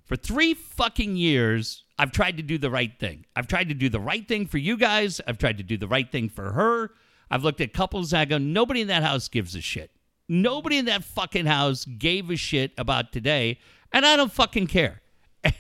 For 0.06 0.16
three 0.16 0.54
fucking 0.54 1.16
years, 1.16 1.84
I've 2.00 2.12
tried 2.12 2.38
to 2.38 2.44
do 2.44 2.58
the 2.58 2.70
right 2.70 2.98
thing. 2.98 3.26
I've 3.36 3.48
tried 3.48 3.70
to 3.70 3.74
do 3.74 3.90
the 3.90 4.00
right 4.00 4.26
thing 4.28 4.46
for 4.46 4.58
you 4.58 4.78
guys. 4.78 5.20
I've 5.28 5.38
tried 5.38 5.58
to 5.58 5.64
do 5.64 5.78
the 5.78 5.88
right 5.88 6.10
thing 6.10 6.30
for 6.30 6.52
her. 6.52 6.92
I've 7.30 7.44
looked 7.44 7.62
at 7.62 7.74
couples 7.74 8.14
and 8.14 8.20
I 8.22 8.26
go, 8.26 8.38
nobody 8.38 8.82
in 8.82 8.88
that 8.88 9.04
house 9.04 9.28
gives 9.28 9.56
a 9.56 9.62
shit. 9.62 9.92
Nobody 10.30 10.78
in 10.78 10.86
that 10.86 11.04
fucking 11.04 11.46
house 11.46 11.86
gave 11.86 12.30
a 12.30 12.36
shit 12.36 12.72
about 12.78 13.12
today, 13.14 13.60
and 13.94 14.06
I 14.06 14.16
don't 14.18 14.32
fucking 14.32 14.68
care. 14.68 15.02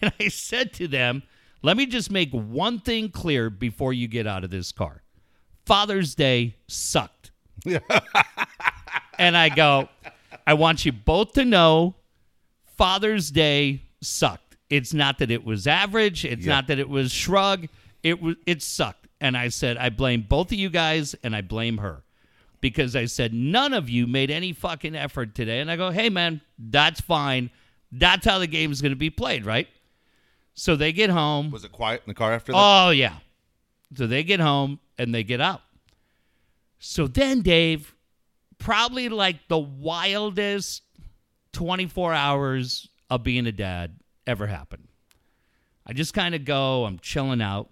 And 0.01 0.11
I 0.19 0.27
said 0.27 0.73
to 0.73 0.87
them, 0.87 1.23
let 1.61 1.77
me 1.77 1.85
just 1.85 2.11
make 2.11 2.31
one 2.31 2.79
thing 2.79 3.09
clear 3.09 3.49
before 3.49 3.93
you 3.93 4.07
get 4.09 4.27
out 4.27 4.43
of 4.43 4.49
this 4.49 4.71
car. 4.73 5.01
Father's 5.65 6.13
Day 6.15 6.57
sucked. 6.67 7.31
and 9.17 9.37
I 9.37 9.49
go, 9.49 9.89
I 10.45 10.53
want 10.55 10.85
you 10.85 10.91
both 10.91 11.33
to 11.33 11.45
know 11.45 11.95
Father's 12.77 13.31
Day 13.31 13.83
sucked. 14.01 14.57
It's 14.69 14.93
not 14.93 15.19
that 15.19 15.31
it 15.31 15.43
was 15.45 15.67
average. 15.67 16.25
It's 16.25 16.45
Yeah. 16.45 16.55
not 16.55 16.67
that 16.67 16.79
it 16.79 16.89
was 16.89 17.11
shrug. 17.11 17.67
It 18.03 18.21
was 18.21 18.35
it 18.45 18.61
sucked. 18.61 19.06
And 19.19 19.35
I 19.35 19.49
said 19.49 19.77
I 19.77 19.89
blame 19.89 20.25
both 20.27 20.51
of 20.51 20.57
you 20.57 20.69
guys 20.69 21.15
and 21.23 21.35
I 21.35 21.41
blame 21.41 21.79
her 21.79 22.03
because 22.61 22.95
I 22.95 23.05
said 23.05 23.33
none 23.33 23.73
of 23.73 23.89
you 23.89 24.07
made 24.07 24.31
any 24.31 24.53
fucking 24.53 24.95
effort 24.95 25.35
today. 25.35 25.59
And 25.59 25.71
I 25.71 25.75
go, 25.75 25.89
hey 25.89 26.09
man, 26.09 26.41
that's 26.57 27.01
fine. 27.01 27.49
That's 27.91 28.25
how 28.25 28.39
the 28.39 28.47
game 28.47 28.71
is 28.71 28.81
going 28.81 28.91
to 28.91 28.97
be 28.97 29.09
played, 29.09 29.45
right? 29.45 29.67
So 30.53 30.75
they 30.75 30.91
get 30.91 31.09
home. 31.09 31.51
Was 31.51 31.63
it 31.63 31.71
quiet 31.71 32.01
in 32.05 32.09
the 32.09 32.15
car 32.15 32.33
after 32.33 32.51
that? 32.51 32.57
Oh 32.57 32.89
yeah. 32.89 33.15
So 33.95 34.07
they 34.07 34.23
get 34.23 34.39
home 34.39 34.79
and 34.97 35.13
they 35.13 35.23
get 35.23 35.39
out. 35.39 35.61
So 36.79 37.07
then 37.07 37.41
Dave, 37.41 37.95
probably 38.57 39.09
like 39.09 39.47
the 39.47 39.57
wildest 39.57 40.83
24 41.53 42.13
hours 42.13 42.89
of 43.09 43.23
being 43.23 43.47
a 43.47 43.51
dad 43.51 43.97
ever 44.25 44.47
happened. 44.47 44.87
I 45.85 45.93
just 45.93 46.13
kind 46.13 46.35
of 46.35 46.43
go, 46.43 46.85
I'm 46.85 46.99
chilling 46.99 47.41
out. 47.41 47.69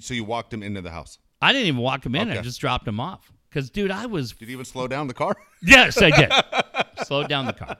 So 0.00 0.14
you 0.14 0.24
walked 0.24 0.52
him 0.54 0.62
into 0.62 0.80
the 0.80 0.90
house. 0.90 1.18
I 1.42 1.52
didn't 1.52 1.68
even 1.68 1.80
walk 1.80 2.04
him 2.06 2.14
in. 2.14 2.30
I 2.30 2.40
just 2.42 2.60
dropped 2.60 2.86
him 2.86 3.00
off. 3.00 3.32
Cuz 3.50 3.70
dude, 3.70 3.90
I 3.90 4.06
was 4.06 4.32
Did 4.32 4.48
you 4.48 4.54
even 4.54 4.64
slow 4.64 4.86
down 4.86 5.06
the 5.08 5.14
car? 5.14 5.36
Yes, 5.62 6.00
I 6.00 6.10
did. 6.10 6.32
Slowed 7.06 7.28
down 7.28 7.44
the 7.44 7.52
car. 7.52 7.76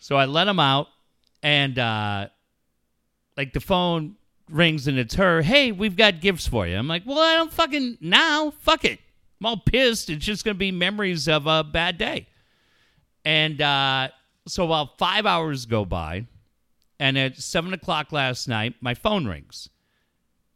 So 0.00 0.16
I 0.16 0.24
let 0.24 0.48
him 0.48 0.58
out, 0.58 0.88
and 1.40 1.78
uh, 1.78 2.26
like 3.36 3.52
the 3.52 3.60
phone 3.60 4.16
rings 4.50 4.88
and 4.88 4.98
it's 4.98 5.14
her. 5.14 5.42
Hey, 5.42 5.70
we've 5.70 5.96
got 5.96 6.20
gifts 6.20 6.48
for 6.48 6.66
you. 6.66 6.76
I'm 6.76 6.88
like, 6.88 7.04
well, 7.06 7.20
I 7.20 7.36
don't 7.36 7.52
fucking 7.52 7.98
now. 8.00 8.50
Fuck 8.62 8.84
it. 8.84 8.98
I'm 9.40 9.46
all 9.46 9.56
pissed. 9.58 10.10
It's 10.10 10.24
just 10.24 10.44
gonna 10.44 10.54
be 10.54 10.72
memories 10.72 11.28
of 11.28 11.46
a 11.46 11.62
bad 11.62 11.98
day. 11.98 12.26
And 13.24 13.60
uh, 13.60 14.08
so 14.46 14.64
about 14.64 14.98
five 14.98 15.24
hours 15.26 15.66
go 15.66 15.84
by, 15.84 16.26
and 16.98 17.16
at 17.16 17.36
seven 17.36 17.72
o'clock 17.72 18.10
last 18.12 18.48
night, 18.48 18.74
my 18.80 18.94
phone 18.94 19.26
rings, 19.26 19.68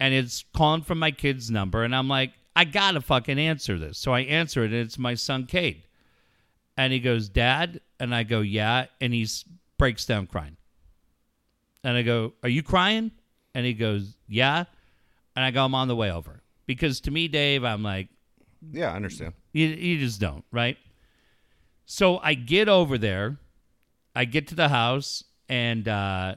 and 0.01 0.15
it's 0.15 0.45
calling 0.55 0.83
from 0.83 0.99
my 0.99 1.11
kid's 1.11 1.51
number, 1.51 1.85
and 1.85 1.95
I'm 1.95 2.09
like, 2.09 2.33
I 2.55 2.65
gotta 2.65 3.01
fucking 3.01 3.39
answer 3.39 3.79
this. 3.79 3.99
So 3.99 4.13
I 4.13 4.21
answer 4.21 4.63
it, 4.65 4.73
and 4.73 4.81
it's 4.81 4.99
my 4.99 5.15
son 5.15 5.47
Cade. 5.47 5.83
And 6.77 6.93
he 6.93 7.01
goes, 7.01 7.29
Dad? 7.29 7.81
And 7.99 8.15
I 8.15 8.23
go, 8.23 8.41
Yeah. 8.41 8.87
And 9.01 9.13
he 9.13 9.27
breaks 9.79 10.05
down 10.07 10.27
crying. 10.27 10.57
And 11.85 11.97
I 11.97 12.03
go, 12.03 12.35
Are 12.43 12.49
you 12.49 12.63
crying? 12.63 13.13
And 13.55 13.65
he 13.67 13.75
goes, 13.75 14.17
Yeah. 14.29 14.65
And 15.35 15.45
I 15.45 15.51
go, 15.51 15.65
I'm 15.65 15.75
on 15.75 15.89
the 15.89 15.97
way 15.97 16.11
over. 16.11 16.43
Because 16.67 17.01
to 17.03 17.11
me, 17.11 17.29
Dave, 17.29 17.63
I'm 17.65 17.83
like, 17.83 18.09
yeah, 18.73 18.91
I 18.91 18.97
understand. 18.97 19.35
you, 19.53 19.67
you 19.67 19.99
just 19.99 20.21
don't, 20.21 20.45
right? 20.51 20.77
So 21.85 22.19
I 22.19 22.35
get 22.35 22.69
over 22.69 22.99
there, 22.99 23.39
I 24.15 24.25
get 24.25 24.49
to 24.49 24.55
the 24.55 24.69
house, 24.69 25.23
and 25.49 25.87
uh, 25.87 26.35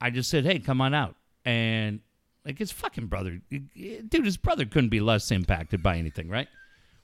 I 0.00 0.10
just 0.10 0.28
said, 0.28 0.44
"Hey, 0.44 0.58
come 0.58 0.80
on 0.82 0.92
out." 0.92 1.14
And 1.46 2.00
like 2.44 2.58
his 2.58 2.72
fucking 2.72 3.06
brother, 3.06 3.40
dude, 3.50 4.24
his 4.24 4.36
brother 4.36 4.64
couldn't 4.64 4.90
be 4.90 5.00
less 5.00 5.30
impacted 5.30 5.82
by 5.82 5.96
anything, 5.96 6.28
right? 6.28 6.48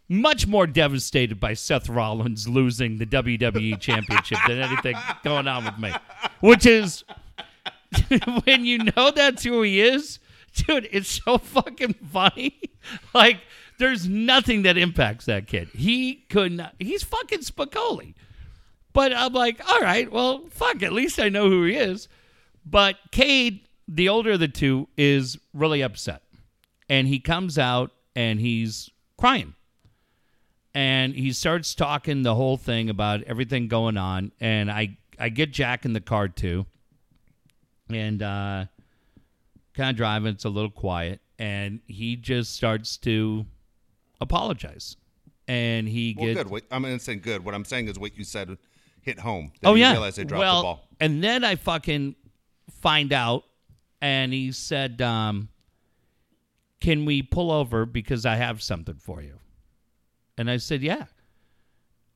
Much 0.08 0.46
more 0.46 0.66
devastated 0.66 1.38
by 1.38 1.54
Seth 1.54 1.88
Rollins 1.88 2.48
losing 2.48 2.96
the 2.98 3.06
WWE 3.06 3.78
Championship 3.78 4.38
than 4.46 4.58
anything 4.58 4.96
going 5.22 5.46
on 5.46 5.64
with 5.66 5.78
me, 5.78 5.92
which 6.40 6.64
is 6.66 7.04
when 8.44 8.64
you 8.64 8.78
know 8.78 9.10
that's 9.14 9.44
who 9.44 9.62
he 9.62 9.80
is, 9.80 10.18
dude, 10.54 10.88
it's 10.90 11.20
so 11.24 11.38
fucking 11.38 11.94
funny. 12.10 12.60
Like 13.12 13.40
There's 13.78 14.08
nothing 14.08 14.62
that 14.62 14.78
impacts 14.78 15.26
that 15.26 15.46
kid. 15.46 15.68
He 15.74 16.24
could 16.30 16.52
not. 16.52 16.74
He's 16.78 17.02
fucking 17.02 17.40
Spicoli. 17.40 18.14
But 18.94 19.12
I'm 19.12 19.32
like, 19.34 19.60
all 19.68 19.80
right, 19.80 20.10
well, 20.10 20.46
fuck. 20.50 20.82
At 20.82 20.92
least 20.92 21.20
I 21.20 21.28
know 21.28 21.50
who 21.50 21.64
he 21.64 21.76
is. 21.76 22.08
But 22.64 22.96
Cade, 23.12 23.60
the 23.88 24.08
older 24.08 24.32
of 24.32 24.40
the 24.40 24.48
two, 24.48 24.88
is 24.96 25.38
really 25.54 25.80
upset, 25.82 26.22
and 26.88 27.08
he 27.08 27.18
comes 27.18 27.58
out 27.58 27.90
and 28.14 28.38
he's 28.38 28.90
crying, 29.16 29.54
and 30.74 31.14
he 31.14 31.32
starts 31.32 31.74
talking 31.74 32.22
the 32.22 32.34
whole 32.34 32.56
thing 32.56 32.90
about 32.90 33.22
everything 33.24 33.66
going 33.68 33.96
on. 33.96 34.32
And 34.40 34.70
I 34.70 34.98
I 35.18 35.30
get 35.30 35.52
Jack 35.52 35.84
in 35.84 35.94
the 35.94 36.00
car 36.00 36.28
too, 36.28 36.66
and 37.90 38.22
uh, 38.22 38.66
kind 39.74 39.90
of 39.90 39.96
driving. 39.96 40.34
It's 40.34 40.44
a 40.44 40.50
little 40.50 40.70
quiet, 40.70 41.20
and 41.38 41.80
he 41.86 42.16
just 42.16 42.54
starts 42.54 42.96
to 42.98 43.46
apologize, 44.20 44.96
and 45.46 45.88
he 45.88 46.14
Well, 46.16 46.26
gets 46.26 46.42
good. 46.42 46.50
Wait, 46.50 46.64
I'm 46.70 46.82
not 46.82 47.00
saying 47.00 47.20
good. 47.20 47.44
What 47.44 47.54
I'm 47.54 47.64
saying 47.64 47.88
is 47.88 47.98
what 47.98 48.16
you 48.16 48.24
said 48.24 48.58
hit 49.00 49.18
home. 49.20 49.52
That 49.62 49.68
Oh 49.70 49.74
yeah. 49.74 49.92
Realize 49.92 50.16
they 50.16 50.24
dropped 50.24 50.40
well, 50.40 50.56
the 50.58 50.62
ball. 50.62 50.88
and 51.00 51.22
then 51.24 51.44
I 51.44 51.54
fucking 51.56 52.14
find 52.82 53.12
out, 53.12 53.44
and 54.00 54.32
he 54.32 54.52
said, 54.52 55.00
um, 55.02 55.48
"Can 56.80 57.04
we 57.04 57.22
pull 57.22 57.50
over 57.50 57.86
because 57.86 58.24
I 58.26 58.36
have 58.36 58.62
something 58.62 58.96
for 58.96 59.22
you?" 59.22 59.38
And 60.36 60.50
I 60.50 60.58
said, 60.58 60.82
"Yeah." 60.82 61.06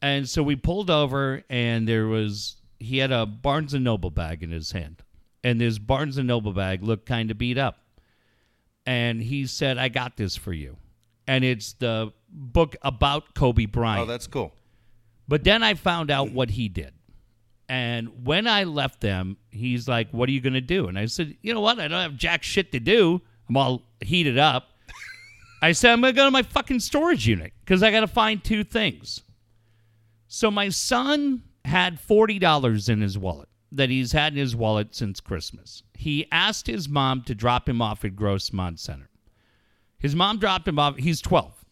And 0.00 0.28
so 0.28 0.42
we 0.42 0.56
pulled 0.56 0.90
over, 0.90 1.44
and 1.48 1.86
there 1.86 2.06
was 2.06 2.56
he 2.78 2.98
had 2.98 3.12
a 3.12 3.26
Barnes 3.26 3.74
and 3.74 3.84
Noble 3.84 4.10
bag 4.10 4.42
in 4.42 4.50
his 4.50 4.72
hand, 4.72 5.02
and 5.44 5.60
this 5.60 5.78
Barnes 5.78 6.18
and 6.18 6.26
Noble 6.26 6.52
bag 6.52 6.82
looked 6.82 7.06
kind 7.06 7.30
of 7.30 7.38
beat 7.38 7.58
up. 7.58 7.78
And 8.84 9.22
he 9.22 9.46
said, 9.46 9.78
"I 9.78 9.88
got 9.88 10.16
this 10.16 10.36
for 10.36 10.52
you," 10.52 10.76
and 11.26 11.44
it's 11.44 11.74
the 11.74 12.12
book 12.28 12.76
about 12.82 13.34
Kobe 13.34 13.66
Bryant. 13.66 14.02
Oh, 14.02 14.06
that's 14.06 14.26
cool. 14.26 14.52
But 15.28 15.44
then 15.44 15.62
I 15.62 15.74
found 15.74 16.10
out 16.10 16.32
what 16.32 16.50
he 16.50 16.68
did. 16.68 16.92
And 17.72 18.26
when 18.26 18.46
I 18.46 18.64
left 18.64 19.00
them, 19.00 19.38
he's 19.48 19.88
like, 19.88 20.10
What 20.10 20.28
are 20.28 20.32
you 20.32 20.42
going 20.42 20.52
to 20.52 20.60
do? 20.60 20.88
And 20.88 20.98
I 20.98 21.06
said, 21.06 21.38
You 21.40 21.54
know 21.54 21.62
what? 21.62 21.80
I 21.80 21.88
don't 21.88 22.02
have 22.02 22.18
jack 22.18 22.42
shit 22.42 22.70
to 22.72 22.80
do. 22.80 23.22
I'm 23.48 23.56
all 23.56 23.82
heated 24.02 24.36
up. 24.36 24.68
I 25.62 25.72
said, 25.72 25.92
I'm 25.92 26.02
going 26.02 26.12
to 26.12 26.16
go 26.16 26.26
to 26.26 26.30
my 26.30 26.42
fucking 26.42 26.80
storage 26.80 27.26
unit 27.26 27.54
because 27.64 27.82
I 27.82 27.90
got 27.90 28.00
to 28.00 28.06
find 28.06 28.44
two 28.44 28.62
things. 28.62 29.22
So 30.28 30.50
my 30.50 30.68
son 30.68 31.44
had 31.64 31.98
$40 31.98 32.90
in 32.90 33.00
his 33.00 33.16
wallet 33.16 33.48
that 33.70 33.88
he's 33.88 34.12
had 34.12 34.34
in 34.34 34.38
his 34.38 34.54
wallet 34.54 34.94
since 34.94 35.20
Christmas. 35.20 35.82
He 35.94 36.26
asked 36.30 36.66
his 36.66 36.90
mom 36.90 37.22
to 37.22 37.34
drop 37.34 37.66
him 37.66 37.80
off 37.80 38.04
at 38.04 38.16
Grossmont 38.16 38.80
Center. 38.80 39.08
His 39.98 40.14
mom 40.14 40.38
dropped 40.38 40.68
him 40.68 40.78
off. 40.78 40.98
He's 40.98 41.22
12. 41.22 41.64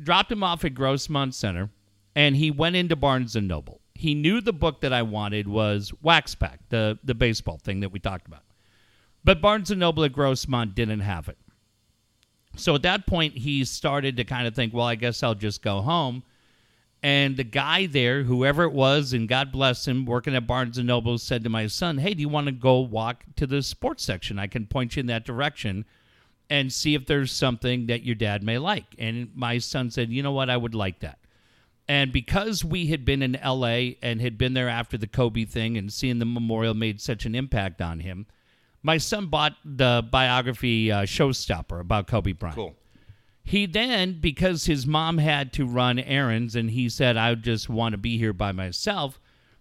Dropped 0.00 0.30
him 0.30 0.44
off 0.44 0.64
at 0.64 0.74
Grossmont 0.74 1.34
Center, 1.34 1.70
and 2.14 2.36
he 2.36 2.52
went 2.52 2.76
into 2.76 2.94
Barnes 2.94 3.34
and 3.34 3.48
Noble. 3.48 3.77
He 3.98 4.14
knew 4.14 4.40
the 4.40 4.52
book 4.52 4.80
that 4.82 4.92
I 4.92 5.02
wanted 5.02 5.48
was 5.48 5.92
Wax 6.02 6.32
Pack, 6.36 6.60
the 6.68 7.00
the 7.02 7.16
baseball 7.16 7.58
thing 7.58 7.80
that 7.80 7.90
we 7.90 7.98
talked 7.98 8.28
about. 8.28 8.44
But 9.24 9.40
Barnes 9.40 9.72
and 9.72 9.80
Noble 9.80 10.04
at 10.04 10.12
Grossmont 10.12 10.76
didn't 10.76 11.00
have 11.00 11.28
it. 11.28 11.36
So 12.54 12.76
at 12.76 12.82
that 12.82 13.08
point, 13.08 13.36
he 13.36 13.64
started 13.64 14.16
to 14.16 14.24
kind 14.24 14.46
of 14.46 14.54
think, 14.54 14.72
well, 14.72 14.86
I 14.86 14.94
guess 14.94 15.24
I'll 15.24 15.34
just 15.34 15.62
go 15.62 15.80
home. 15.80 16.22
And 17.02 17.36
the 17.36 17.42
guy 17.42 17.86
there, 17.86 18.22
whoever 18.22 18.62
it 18.62 18.72
was, 18.72 19.12
and 19.14 19.28
God 19.28 19.50
bless 19.50 19.88
him, 19.88 20.06
working 20.06 20.36
at 20.36 20.46
Barnes 20.46 20.78
and 20.78 20.86
Noble, 20.86 21.18
said 21.18 21.42
to 21.42 21.50
my 21.50 21.66
son, 21.66 21.98
"Hey, 21.98 22.14
do 22.14 22.20
you 22.20 22.28
want 22.28 22.46
to 22.46 22.52
go 22.52 22.78
walk 22.78 23.24
to 23.34 23.48
the 23.48 23.62
sports 23.62 24.04
section? 24.04 24.38
I 24.38 24.46
can 24.46 24.66
point 24.66 24.94
you 24.94 25.00
in 25.00 25.06
that 25.06 25.24
direction." 25.24 25.84
and 26.50 26.72
see 26.72 26.94
if 26.94 27.04
there's 27.04 27.30
something 27.30 27.86
that 27.86 28.04
your 28.04 28.14
dad 28.14 28.42
may 28.42 28.56
like. 28.58 28.94
And 28.98 29.30
my 29.34 29.58
son 29.58 29.90
said, 29.90 30.10
You 30.10 30.22
know 30.22 30.32
what? 30.32 30.48
I 30.48 30.56
would 30.56 30.74
like 30.74 31.00
that. 31.00 31.18
And 31.88 32.12
because 32.12 32.64
we 32.64 32.88
had 32.88 33.04
been 33.04 33.22
in 33.22 33.38
LA 33.42 33.94
and 34.02 34.20
had 34.20 34.36
been 34.36 34.52
there 34.52 34.68
after 34.68 34.98
the 34.98 35.06
Kobe 35.06 35.46
thing 35.46 35.78
and 35.78 35.90
seeing 35.90 36.18
the 36.18 36.26
memorial 36.26 36.74
made 36.74 37.00
such 37.00 37.24
an 37.24 37.34
impact 37.34 37.80
on 37.80 38.00
him, 38.00 38.26
my 38.82 38.98
son 38.98 39.26
bought 39.26 39.56
the 39.64 40.06
biography 40.10 40.92
uh, 40.92 41.02
Showstopper 41.02 41.80
about 41.80 42.06
Kobe 42.06 42.32
Bryant. 42.32 42.56
Cool. 42.56 42.76
He 43.42 43.64
then, 43.64 44.18
because 44.20 44.66
his 44.66 44.86
mom 44.86 45.16
had 45.16 45.54
to 45.54 45.64
run 45.64 45.98
errands 45.98 46.54
and 46.54 46.70
he 46.70 46.90
said, 46.90 47.16
I 47.16 47.34
just 47.34 47.70
want 47.70 47.94
to 47.94 47.98
be 47.98 48.18
here 48.18 48.34
by 48.34 48.52
myself, 48.52 49.18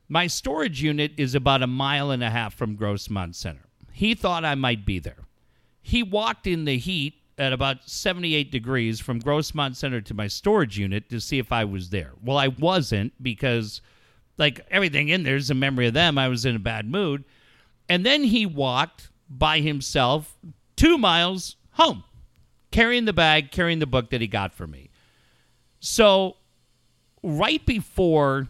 my 0.09 0.27
storage 0.27 0.83
unit 0.83 1.13
is 1.15 1.33
about 1.33 1.63
a 1.63 1.67
mile 1.67 2.11
and 2.11 2.21
a 2.21 2.29
half 2.29 2.53
from 2.53 2.75
Grossmont 2.77 3.35
Center. 3.35 3.67
He 3.93 4.13
thought 4.13 4.43
I 4.43 4.55
might 4.55 4.85
be 4.85 4.99
there. 4.99 5.25
He 5.81 6.03
walked 6.03 6.45
in 6.45 6.65
the 6.65 6.77
heat 6.77 7.21
at 7.37 7.53
about 7.53 7.87
78 7.87 8.51
degrees 8.51 8.99
from 8.99 9.21
Grossmont 9.21 9.75
Center 9.75 10.01
to 10.01 10.13
my 10.13 10.27
storage 10.27 10.77
unit 10.77 11.09
to 11.09 11.21
see 11.21 11.37
if 11.37 11.51
I 11.51 11.65
was 11.65 11.89
there. 11.89 12.13
Well, 12.23 12.37
I 12.37 12.47
wasn't 12.47 13.13
because, 13.21 13.81
like, 14.37 14.65
everything 14.71 15.09
in 15.09 15.23
there 15.23 15.35
is 15.35 15.51
a 15.51 15.55
memory 15.55 15.87
of 15.87 15.93
them. 15.93 16.17
I 16.17 16.29
was 16.29 16.45
in 16.45 16.55
a 16.55 16.59
bad 16.59 16.89
mood. 16.89 17.23
And 17.87 18.05
then 18.05 18.23
he 18.23 18.45
walked 18.45 19.09
by 19.29 19.59
himself 19.59 20.35
two 20.75 20.97
miles 20.97 21.57
home, 21.71 22.03
carrying 22.71 23.05
the 23.05 23.13
bag, 23.13 23.51
carrying 23.51 23.79
the 23.79 23.85
book 23.85 24.09
that 24.09 24.21
he 24.21 24.27
got 24.27 24.53
for 24.53 24.65
me. 24.65 24.89
So, 25.79 26.37
right 27.21 27.63
before 27.65 28.47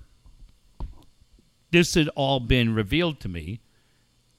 this 1.71 1.95
had 1.95 2.07
all 2.09 2.39
been 2.39 2.73
revealed 2.73 3.19
to 3.21 3.29
me, 3.29 3.59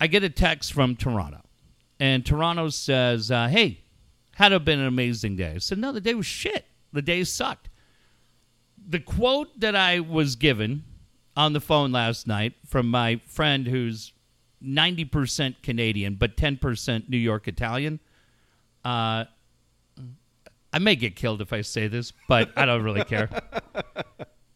I 0.01 0.07
get 0.07 0.25
a 0.25 0.31
text 0.31 0.73
from 0.73 0.97
Toronto. 0.97 1.43
And 2.01 2.25
Toronto 2.25 2.71
says, 2.71 3.31
uh, 3.31 3.49
Hey, 3.49 3.81
had 4.39 4.53
it 4.53 4.65
been 4.65 4.79
an 4.79 4.87
amazing 4.87 5.35
day? 5.35 5.55
I 5.57 5.59
said, 5.59 5.79
No, 5.79 5.91
the 5.91 6.01
day 6.01 6.15
was 6.15 6.25
shit. 6.25 6.65
The 6.93 7.03
day 7.03 7.25
sucked. 7.25 7.69
The 8.89 9.01
quote 9.01 9.59
that 9.59 9.75
I 9.75 9.99
was 9.99 10.37
given 10.37 10.85
on 11.37 11.55
the 11.55 11.61
phone 11.61 11.91
last 11.91 12.29
night 12.29 12.55
from 12.65 12.89
my 12.89 13.21
friend 13.27 13.67
who's 13.67 14.13
90% 14.65 15.57
Canadian, 15.61 16.15
but 16.15 16.37
10% 16.37 17.09
New 17.09 17.17
York 17.17 17.49
Italian. 17.49 17.99
Uh, 18.85 19.25
I 20.73 20.79
may 20.79 20.95
get 20.95 21.17
killed 21.17 21.41
if 21.41 21.53
I 21.53 21.63
say 21.63 21.89
this, 21.89 22.13
but 22.29 22.53
I 22.57 22.65
don't 22.65 22.85
really 22.85 23.05
care. 23.05 23.29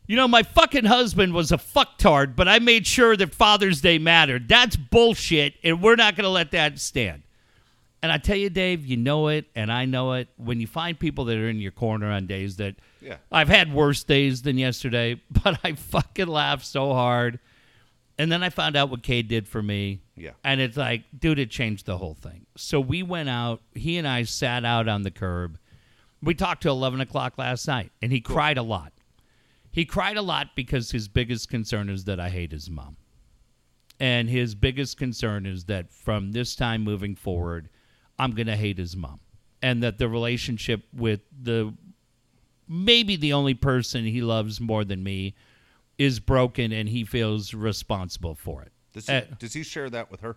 You 0.08 0.16
know, 0.16 0.28
my 0.28 0.42
fucking 0.42 0.84
husband 0.84 1.32
was 1.32 1.52
a 1.52 1.56
fucktard, 1.56 2.34
but 2.36 2.46
I 2.46 2.58
made 2.58 2.86
sure 2.86 3.16
that 3.16 3.34
Father's 3.34 3.80
Day 3.80 3.98
mattered. 3.98 4.46
That's 4.46 4.76
bullshit, 4.76 5.54
and 5.62 5.80
we're 5.80 5.94
not 5.94 6.16
going 6.16 6.24
to 6.24 6.28
let 6.28 6.50
that 6.50 6.80
stand. 6.80 7.22
And 8.02 8.10
I 8.10 8.18
tell 8.18 8.36
you, 8.36 8.50
Dave, 8.50 8.84
you 8.84 8.96
know 8.96 9.28
it, 9.28 9.46
and 9.54 9.70
I 9.70 9.84
know 9.84 10.14
it. 10.14 10.28
When 10.36 10.60
you 10.60 10.66
find 10.66 10.98
people 10.98 11.24
that 11.26 11.38
are 11.38 11.48
in 11.48 11.60
your 11.60 11.70
corner 11.70 12.10
on 12.10 12.26
days 12.26 12.56
that 12.56 12.74
Yeah. 13.00 13.16
I've 13.30 13.48
had 13.48 13.72
worse 13.72 14.02
days 14.02 14.42
than 14.42 14.58
yesterday, 14.58 15.20
but 15.30 15.60
I 15.62 15.74
fucking 15.74 16.26
laughed 16.26 16.66
so 16.66 16.92
hard. 16.94 17.38
And 18.18 18.30
then 18.30 18.42
I 18.42 18.50
found 18.50 18.76
out 18.76 18.90
what 18.90 19.02
Cade 19.02 19.28
did 19.28 19.46
for 19.48 19.62
me. 19.62 20.02
Yeah. 20.16 20.32
And 20.44 20.60
it's 20.60 20.76
like, 20.76 21.04
dude, 21.18 21.38
it 21.38 21.50
changed 21.50 21.86
the 21.86 21.96
whole 21.96 22.14
thing. 22.14 22.46
So 22.56 22.78
we 22.80 23.02
went 23.02 23.28
out. 23.28 23.62
He 23.74 23.96
and 23.98 24.06
I 24.06 24.24
sat 24.24 24.64
out 24.64 24.88
on 24.88 25.02
the 25.02 25.10
curb. 25.10 25.58
We 26.22 26.34
talked 26.34 26.62
till 26.62 26.74
11 26.74 27.00
o'clock 27.00 27.38
last 27.38 27.66
night, 27.66 27.90
and 28.00 28.12
he 28.12 28.20
cried 28.20 28.58
a 28.58 28.62
lot. 28.62 28.92
He 29.72 29.84
cried 29.84 30.16
a 30.16 30.22
lot 30.22 30.48
because 30.54 30.90
his 30.90 31.08
biggest 31.08 31.48
concern 31.48 31.88
is 31.88 32.04
that 32.04 32.20
I 32.20 32.28
hate 32.28 32.52
his 32.52 32.68
mom. 32.68 32.96
And 33.98 34.28
his 34.28 34.54
biggest 34.54 34.98
concern 34.98 35.46
is 35.46 35.64
that 35.64 35.90
from 35.92 36.32
this 36.32 36.54
time 36.54 36.82
moving 36.82 37.14
forward, 37.16 37.68
I'm 38.22 38.32
going 38.32 38.46
to 38.46 38.56
hate 38.56 38.78
his 38.78 38.96
mom. 38.96 39.20
And 39.60 39.82
that 39.82 39.98
the 39.98 40.08
relationship 40.08 40.82
with 40.92 41.20
the 41.40 41.72
maybe 42.68 43.16
the 43.16 43.32
only 43.32 43.54
person 43.54 44.04
he 44.04 44.20
loves 44.22 44.60
more 44.60 44.84
than 44.84 45.02
me 45.02 45.34
is 45.98 46.20
broken 46.20 46.72
and 46.72 46.88
he 46.88 47.04
feels 47.04 47.54
responsible 47.54 48.34
for 48.34 48.62
it. 48.62 48.72
Does 48.92 49.06
he, 49.06 49.12
Uh, 49.14 49.20
does 49.38 49.52
he 49.52 49.62
share 49.62 49.90
that 49.90 50.10
with 50.10 50.20
her? 50.20 50.36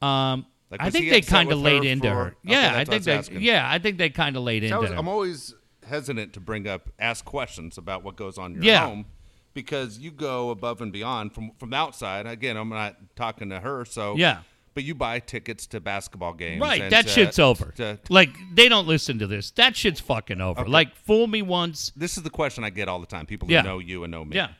Um, 0.00 0.46
Like, 0.70 0.82
I 0.82 0.90
think 0.90 1.10
they 1.10 1.20
kind 1.22 1.50
of 1.50 1.58
laid 1.58 1.82
her 1.84 1.90
into 1.90 2.08
for- 2.08 2.14
her. 2.14 2.36
Yeah, 2.44 2.72
I 2.74 2.80
I 2.80 2.84
think 2.84 2.90
was 3.00 3.04
they. 3.06 3.12
asking. 3.12 3.40
Yeah, 3.42 3.68
I 3.70 3.78
think 3.78 3.96
they 3.98 4.10
kind 4.10 4.36
of 4.36 4.42
laid 4.42 4.62
I 4.64 4.66
into 4.66 4.80
was, 4.80 4.90
her. 4.90 4.96
I'm 4.96 5.08
always 5.08 5.54
hesitant 5.86 6.32
to 6.34 6.40
bring 6.40 6.68
up, 6.68 6.90
ask 6.98 7.24
questions 7.24 7.78
about 7.78 8.04
what 8.04 8.16
goes 8.16 8.36
on 8.38 8.52
in 8.54 8.62
your 8.62 8.64
Yeah. 8.74 8.86
home 8.86 9.06
because 9.54 9.98
you 9.98 10.10
go 10.10 10.50
above 10.50 10.80
and 10.82 10.92
beyond 10.92 11.32
from 11.34 11.52
from 11.58 11.70
the 11.70 11.76
outside. 11.76 12.26
Again, 12.26 12.56
I'm 12.58 12.68
not 12.68 12.96
talking 13.16 13.48
to 13.50 13.60
her, 13.60 13.84
so 13.86 14.14
Yeah. 14.16 14.42
But 14.78 14.84
you 14.84 14.94
buy 14.94 15.18
tickets 15.18 15.66
to 15.68 15.80
basketball 15.80 16.34
games, 16.34 16.60
Right, 16.60 16.80
and 16.82 16.92
that 16.92 17.02
to- 17.06 17.10
shit's 17.10 17.40
over. 17.40 17.72
to- 17.78 17.98
like 18.10 18.30
they 18.54 18.68
don't 18.68 18.86
listen 18.86 19.18
to 19.18 19.26
this. 19.26 19.50
That 19.50 19.74
shit's 19.74 19.98
fucking 19.98 20.40
over. 20.40 20.68
Like 20.68 20.94
fool 20.94 21.26
me 21.26 21.42
once. 21.42 21.90
this 21.96 22.16
is 22.16 22.22
the 22.22 22.30
question 22.30 22.62
I 22.62 22.70
get 22.70 22.86
all 22.88 23.00
the 23.00 23.06
time. 23.06 23.26
People 23.26 23.50
Yeah. 23.50 23.62
who 23.62 23.68
know 23.68 23.78
you 23.80 24.04
and 24.04 24.12
know 24.12 24.24
me. 24.24 24.36
Yeah. 24.36 24.50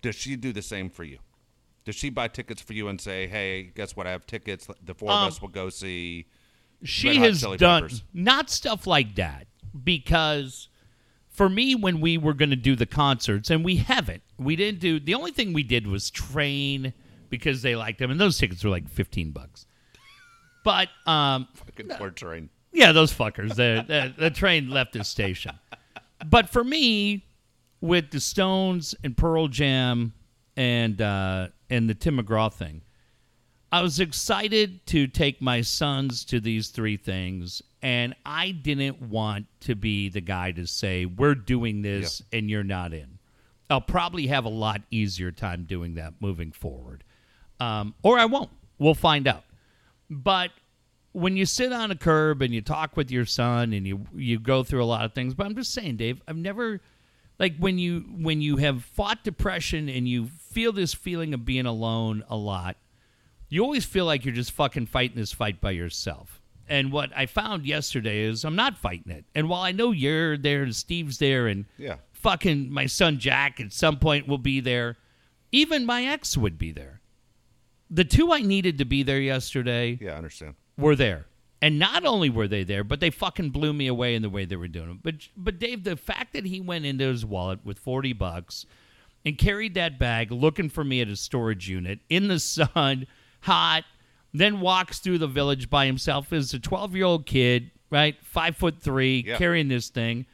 Does 0.00 0.16
she 0.16 0.34
do 0.36 0.50
the 0.54 0.62
same 0.62 0.88
for 0.88 1.04
you? 1.04 1.18
Does 1.84 1.94
she 1.94 2.08
buy 2.08 2.28
tickets 2.28 2.62
for 2.62 2.72
you 2.72 2.88
and 2.88 2.98
say, 2.98 3.26
"Hey, 3.26 3.64
guess 3.74 3.94
what? 3.94 4.06
I 4.06 4.12
have 4.12 4.24
tickets. 4.26 4.66
The 4.82 4.94
four 4.94 5.10
Um, 5.10 5.24
of 5.26 5.32
us 5.34 5.42
will 5.42 5.48
go 5.50 5.68
see." 5.68 6.24
she 6.82 7.16
has 7.16 7.42
done 7.42 7.58
Peppers. 7.82 8.02
not 8.14 8.48
stuff 8.48 8.86
like 8.86 9.14
that 9.16 9.46
because 9.84 10.68
for 11.28 11.50
me 11.50 11.74
when 11.74 12.00
we 12.00 12.16
were 12.16 12.32
going 12.32 12.48
to 12.48 12.56
do 12.56 12.74
the 12.74 12.86
concerts 12.86 13.50
and 13.50 13.62
we 13.62 13.76
haven't 13.76 14.22
we 14.38 14.56
didn't 14.56 14.80
do 14.80 14.98
the 14.98 15.12
only 15.12 15.30
thing 15.30 15.52
we 15.52 15.62
did 15.62 15.86
was 15.86 16.10
train 16.10 16.94
because 17.30 17.62
they 17.62 17.76
liked 17.76 17.98
them. 17.98 18.10
And 18.10 18.20
those 18.20 18.36
tickets 18.38 18.62
were 18.64 18.70
like 18.70 18.88
15 18.88 19.30
bucks. 19.30 19.66
But 20.64 20.88
um 21.06 21.48
Fucking 21.54 21.88
poor 21.96 22.10
train. 22.10 22.50
yeah 22.72 22.92
those 22.92 23.12
fuckers. 23.12 23.54
The, 23.54 23.84
the, 23.86 24.14
the 24.18 24.30
train 24.30 24.68
left 24.70 24.92
the 24.92 25.04
station. 25.04 25.52
But 26.26 26.50
for 26.50 26.62
me, 26.62 27.24
with 27.80 28.10
the 28.10 28.20
Stones 28.20 28.94
and 29.02 29.16
Pearl 29.16 29.48
Jam 29.48 30.12
and 30.56 31.00
uh, 31.00 31.48
and 31.70 31.88
the 31.88 31.94
Tim 31.94 32.18
McGraw 32.18 32.52
thing, 32.52 32.82
I 33.72 33.80
was 33.80 34.00
excited 34.00 34.84
to 34.88 35.06
take 35.06 35.40
my 35.40 35.62
sons 35.62 36.24
to 36.26 36.40
these 36.40 36.68
three 36.68 36.98
things, 36.98 37.62
and 37.80 38.14
I 38.26 38.50
didn't 38.50 39.00
want 39.00 39.46
to 39.60 39.74
be 39.74 40.10
the 40.10 40.20
guy 40.20 40.50
to 40.52 40.66
say 40.66 41.06
we're 41.06 41.34
doing 41.36 41.80
this 41.80 42.20
and 42.32 42.50
you're 42.50 42.64
not 42.64 42.92
in. 42.92 43.18
I'll 43.70 43.80
probably 43.80 44.26
have 44.26 44.44
a 44.44 44.50
lot 44.50 44.82
easier 44.90 45.30
time 45.30 45.64
doing 45.64 45.94
that 45.94 46.14
moving 46.20 46.52
forward, 46.52 47.02
um, 47.60 47.94
or 48.02 48.18
I 48.18 48.24
won't. 48.24 48.50
We'll 48.78 48.94
find 48.94 49.28
out. 49.28 49.44
But 50.08 50.50
when 51.12 51.36
you 51.36 51.44
sit 51.46 51.72
on 51.72 51.90
a 51.90 51.96
curb 51.96 52.40
and 52.42 52.54
you 52.54 52.60
talk 52.62 52.96
with 52.96 53.10
your 53.10 53.26
son 53.26 53.72
and 53.72 53.86
you 53.86 54.06
you 54.14 54.38
go 54.38 54.62
through 54.64 54.82
a 54.82 54.86
lot 54.86 55.04
of 55.04 55.12
things, 55.12 55.34
but 55.34 55.46
I'm 55.46 55.54
just 55.54 55.72
saying, 55.72 55.96
Dave, 55.96 56.20
I've 56.26 56.36
never 56.36 56.80
like 57.38 57.56
when 57.58 57.78
you 57.78 58.00
when 58.18 58.40
you 58.40 58.56
have 58.56 58.84
fought 58.84 59.22
depression 59.24 59.88
and 59.88 60.08
you 60.08 60.26
feel 60.26 60.72
this 60.72 60.94
feeling 60.94 61.34
of 61.34 61.44
being 61.44 61.66
alone 61.66 62.24
a 62.28 62.36
lot, 62.36 62.76
you 63.48 63.62
always 63.62 63.84
feel 63.84 64.04
like 64.04 64.24
you're 64.24 64.34
just 64.34 64.52
fucking 64.52 64.86
fighting 64.86 65.16
this 65.16 65.32
fight 65.32 65.60
by 65.60 65.72
yourself. 65.72 66.40
And 66.68 66.92
what 66.92 67.10
I 67.16 67.26
found 67.26 67.66
yesterday 67.66 68.20
is 68.22 68.44
I'm 68.44 68.54
not 68.56 68.78
fighting 68.78 69.10
it. 69.12 69.24
And 69.34 69.48
while 69.48 69.62
I 69.62 69.72
know 69.72 69.90
you're 69.90 70.36
there 70.38 70.62
and 70.62 70.74
Steve's 70.74 71.18
there 71.18 71.48
and 71.48 71.64
Yeah. 71.76 71.96
fucking 72.12 72.70
my 72.72 72.86
son 72.86 73.18
Jack 73.18 73.58
at 73.60 73.72
some 73.72 73.98
point 73.98 74.28
will 74.28 74.38
be 74.38 74.60
there, 74.60 74.96
even 75.50 75.84
my 75.84 76.04
ex 76.04 76.36
would 76.36 76.58
be 76.58 76.70
there. 76.70 76.99
The 77.90 78.04
two 78.04 78.32
I 78.32 78.40
needed 78.42 78.78
to 78.78 78.84
be 78.84 79.02
there 79.02 79.20
yesterday 79.20 79.98
Yeah, 80.00 80.12
I 80.12 80.16
understand. 80.16 80.54
were 80.76 80.94
there. 80.96 81.26
And 81.62 81.78
not 81.78 82.06
only 82.06 82.30
were 82.30 82.48
they 82.48 82.64
there, 82.64 82.84
but 82.84 83.00
they 83.00 83.10
fucking 83.10 83.50
blew 83.50 83.72
me 83.74 83.86
away 83.86 84.14
in 84.14 84.22
the 84.22 84.30
way 84.30 84.44
they 84.46 84.56
were 84.56 84.68
doing 84.68 84.90
it. 84.92 85.02
But 85.02 85.28
but 85.36 85.58
Dave, 85.58 85.84
the 85.84 85.96
fact 85.96 86.32
that 86.32 86.46
he 86.46 86.60
went 86.60 86.86
into 86.86 87.04
his 87.06 87.24
wallet 87.26 87.60
with 87.64 87.78
forty 87.78 88.12
bucks 88.14 88.64
and 89.26 89.36
carried 89.36 89.74
that 89.74 89.98
bag 89.98 90.32
looking 90.32 90.70
for 90.70 90.82
me 90.84 91.02
at 91.02 91.08
a 91.08 91.16
storage 91.16 91.68
unit 91.68 91.98
in 92.08 92.28
the 92.28 92.38
sun, 92.40 93.06
hot, 93.42 93.84
then 94.32 94.60
walks 94.60 95.00
through 95.00 95.18
the 95.18 95.26
village 95.26 95.68
by 95.68 95.84
himself 95.84 96.32
as 96.32 96.54
a 96.54 96.58
twelve 96.58 96.96
year 96.96 97.04
old 97.04 97.26
kid, 97.26 97.70
right? 97.90 98.16
Five 98.24 98.56
foot 98.56 98.80
three, 98.80 99.24
Yeah. 99.26 99.36
carrying 99.36 99.68
this 99.68 99.90
thing. 99.90 100.24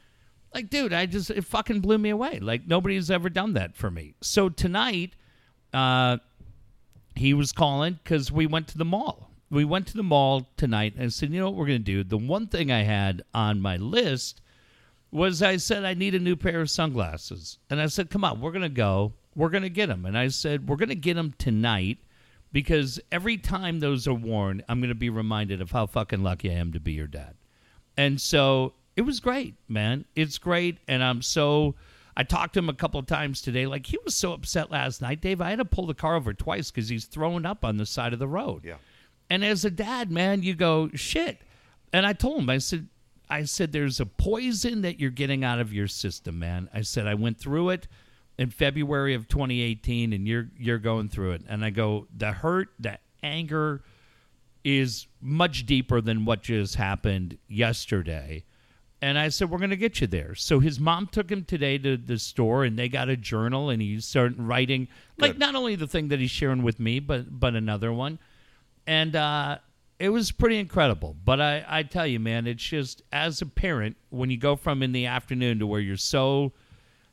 Like, 0.55 0.71
dude, 0.71 0.93
I 0.93 1.07
just 1.07 1.31
it 1.31 1.45
fucking 1.45 1.81
blew 1.81 1.99
me 1.99 2.11
away. 2.11 2.39
Like 2.39 2.69
nobody's 2.69 3.11
ever 3.11 3.29
done 3.31 3.55
that 3.55 3.75
for 3.75 3.91
me. 3.91 4.15
So 4.21 4.49
tonight, 4.49 5.15
uh, 5.75 6.19
he 7.19 7.35
was 7.35 7.53
calling 7.53 7.99
because 8.03 8.31
we 8.31 8.47
went 8.47 8.69
to 8.69 8.79
the 8.79 8.85
mall. 8.85 9.31
We 9.51 9.65
went 9.65 9.87
to 9.89 9.97
the 9.97 10.03
mall 10.03 10.49
tonight 10.57 10.95
and 10.99 11.13
said, 11.13 11.31
you 11.31 11.39
know 11.39 11.51
what 11.51 11.55
we're 11.55 11.67
going 11.67 11.79
to 11.79 11.85
do? 11.85 12.05
The 12.05 12.19
one 12.19 12.49
thing 12.49 12.73
I 12.73 12.83
had 12.83 13.23
on 13.33 13.61
my 13.61 13.77
list 13.77 14.41
was 15.13 15.41
I 15.43 15.57
said, 15.57 15.85
I 15.85 15.95
need 15.95 16.15
a 16.15 16.19
new 16.19 16.37
pair 16.37 16.61
of 16.61 16.71
sunglasses. 16.71 17.59
And 17.71 17.81
I 17.81 17.87
said, 17.87 18.11
come 18.11 18.25
on, 18.25 18.41
we're 18.41 18.51
going 18.51 18.63
to 18.63 18.69
go. 18.69 19.13
We're 19.37 19.51
going 19.51 19.63
to 19.63 19.71
get 19.71 19.87
them. 19.87 20.05
And 20.05 20.19
I 20.19 20.29
said, 20.29 20.69
we're 20.69 20.77
going 20.77 20.89
to 20.89 20.95
get 20.95 21.15
them 21.15 21.35
tonight 21.39 21.99
because 22.53 22.99
every 23.13 23.37
time 23.37 23.81
those 23.81 24.09
are 24.09 24.15
worn, 24.15 24.63
I'm 24.69 24.81
going 24.81 24.89
to 24.89 24.95
be 24.95 25.11
reminded 25.11 25.61
of 25.61 25.71
how 25.71 25.87
fucking 25.87 26.23
lucky 26.23 26.51
I 26.51 26.55
am 26.55 26.73
to 26.73 26.81
be 26.81 26.93
your 26.93 27.07
dad. 27.07 27.35
And 27.97 28.21
so 28.21 28.75
it 28.97 29.03
was 29.03 29.21
great, 29.21 29.55
man. 29.69 30.07
It's 30.17 30.39
great. 30.39 30.79
And 30.89 31.05
I'm 31.05 31.23
so. 31.23 31.75
I 32.17 32.23
talked 32.23 32.55
to 32.55 32.61
him 32.61 32.69
a 32.69 32.75
couple 32.75 32.99
of 32.99 33.07
times 33.07 33.43
today. 33.43 33.67
Like, 33.67 33.87
he 33.87 33.99
was 34.05 34.15
so 34.15 34.33
upset 34.33 34.71
last 34.71 35.03
night, 35.03 35.21
Dave. 35.21 35.41
I 35.41 35.51
had 35.51 35.59
to 35.59 35.65
pull 35.65 35.87
the 35.87 35.95
car 35.95 36.17
over 36.17 36.33
twice 36.33 36.71
because 36.71 36.89
he's 36.89 37.05
throwing 37.05 37.45
up 37.45 37.65
on 37.65 37.77
the 37.77 37.87
side 37.87 38.13
of 38.13 38.19
the 38.19 38.29
road. 38.29 38.65
Yeah. 38.65 38.77
And 39.29 39.45
as 39.45 39.65
a 39.65 39.71
dad, 39.71 40.11
man, 40.11 40.43
you 40.43 40.55
go, 40.55 40.89
shit. 40.95 41.43
And 41.93 42.07
I 42.07 42.13
told 42.13 42.41
him, 42.41 42.49
I 42.51 42.59
said, 42.59 42.89
I 43.29 43.45
said, 43.45 43.73
there's 43.73 44.01
a 44.01 44.07
poison 44.07 44.83
that 44.83 45.01
you're 45.01 45.11
getting 45.11 45.45
out 45.45 45.59
of 45.59 45.73
your 45.73 45.89
system, 45.89 46.39
man. 46.39 46.71
I 46.73 46.83
said, 46.83 47.07
I 47.07 47.15
went 47.15 47.39
through 47.39 47.71
it 47.71 47.89
in 48.39 48.51
February 48.51 49.15
of 49.15 49.29
2018 49.29 50.13
and 50.13 50.29
you're 50.29 50.49
you're 50.59 50.79
going 50.79 51.09
through 51.09 51.33
it. 51.33 51.43
And 51.49 51.65
I 51.65 51.71
go, 51.71 52.07
the 52.15 52.33
hurt, 52.33 52.69
the 52.79 52.99
anger 53.23 53.83
is 54.65 55.07
much 55.21 55.67
deeper 55.67 56.01
than 56.01 56.25
what 56.25 56.43
just 56.43 56.75
happened 56.77 57.39
yesterday. 57.49 58.45
And 59.03 59.19
I 59.19 59.29
said, 59.29 59.51
We're 59.51 59.59
going 59.59 59.71
to 59.71 59.77
get 59.77 60.01
you 60.01 60.07
there. 60.07 60.35
So 60.35 60.59
his 60.61 60.81
mom 60.81 61.07
took 61.07 61.31
him 61.31 61.45
today 61.45 61.77
to 61.79 61.97
the 61.97 62.19
store 62.19 62.65
and 62.65 62.79
they 62.79 62.89
got 62.89 63.09
a 63.09 63.17
journal 63.17 63.69
and 63.71 63.81
he 63.83 64.01
started 64.01 64.41
writing, 64.41 64.89
like, 65.19 65.33
Good. 65.33 65.39
not 65.39 65.55
only 65.55 65.75
the 65.77 65.87
thing 65.87 66.09
that 66.09 66.19
he's 66.19 66.31
sharing 66.31 66.63
with 66.63 66.81
me, 66.81 66.99
but, 66.99 67.39
but 67.39 67.55
another 67.55 67.93
one. 67.93 68.19
And 68.87 69.15
uh, 69.15 69.59
it 69.99 70.09
was 70.09 70.33
pretty 70.33 70.59
incredible. 70.59 71.15
But 71.25 71.41
I, 71.41 71.65
I 71.69 71.83
tell 71.83 72.07
you, 72.07 72.21
man, 72.21 72.47
it's 72.47 72.63
just 72.63 73.03
as 73.13 73.43
a 73.43 73.47
parent, 73.47 73.97
when 74.11 74.31
you 74.31 74.39
go 74.39 74.57
from 74.57 74.83
in 74.83 74.93
the 74.93 75.07
afternoon 75.07 75.59
to 75.59 75.67
where 75.67 75.81
you're 75.81 75.97
so, 75.99 76.53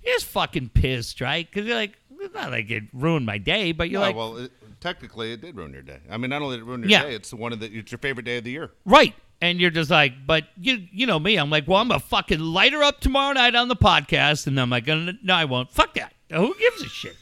you're 0.04 0.16
just 0.16 0.26
fucking 0.28 0.70
pissed, 0.70 1.20
right? 1.20 1.50
Because 1.50 1.68
you're 1.68 1.76
like, 1.76 1.98
it's 2.20 2.34
not 2.34 2.52
like 2.52 2.70
it 2.72 2.84
ruined 2.94 3.26
my 3.26 3.38
day, 3.38 3.74
but 3.74 3.90
you're 3.90 4.00
No, 4.00 4.08
like, 4.08 4.16
well, 4.16 4.38
it, 4.38 4.52
technically, 4.80 5.34
it 5.34 5.42
did 5.42 5.58
ruin 5.58 5.74
your 5.74 5.82
day. 5.82 6.00
I 6.10 6.16
mean, 6.16 6.30
not 6.30 6.42
only 6.42 6.56
did 6.56 6.64
it 6.64 6.66
ruin 6.66 6.82
your 6.82 6.90
Yeah. 6.90 7.04
day, 7.04 7.16
it's 7.16 7.34
one 7.34 7.52
of 7.52 7.60
the 7.60 7.66
it's 7.66 7.92
your 7.92 8.00
favorite 8.00 8.24
day 8.26 8.38
of 8.38 8.46
the 8.46 8.52
year. 8.52 8.72
Right. 8.86 9.14
And 9.44 9.60
you're 9.60 9.72
just 9.72 9.92
like, 9.92 10.14
but 10.26 10.46
you 10.56 10.88
you 10.94 11.06
know 11.06 11.20
me. 11.20 11.36
I'm 11.36 11.50
like, 11.50 11.68
well, 11.68 11.82
I'm 11.82 11.90
gonna 11.90 12.00
fucking 12.00 12.40
light 12.40 12.72
her 12.72 12.82
up 12.82 13.02
tomorrow 13.02 13.34
night 13.34 13.56
on 13.56 13.68
the 13.68 13.76
podcast, 13.76 14.48
and 14.48 14.58
I'm 14.58 14.70
like, 14.70 14.88
uh, 14.88 15.12
no, 15.22 15.34
I 15.34 15.44
won't. 15.44 15.70
Fuck 15.70 15.96
that. 15.96 16.14
Who 16.32 16.56
gives 16.58 16.82
a 16.82 16.88
shit? 16.88 17.18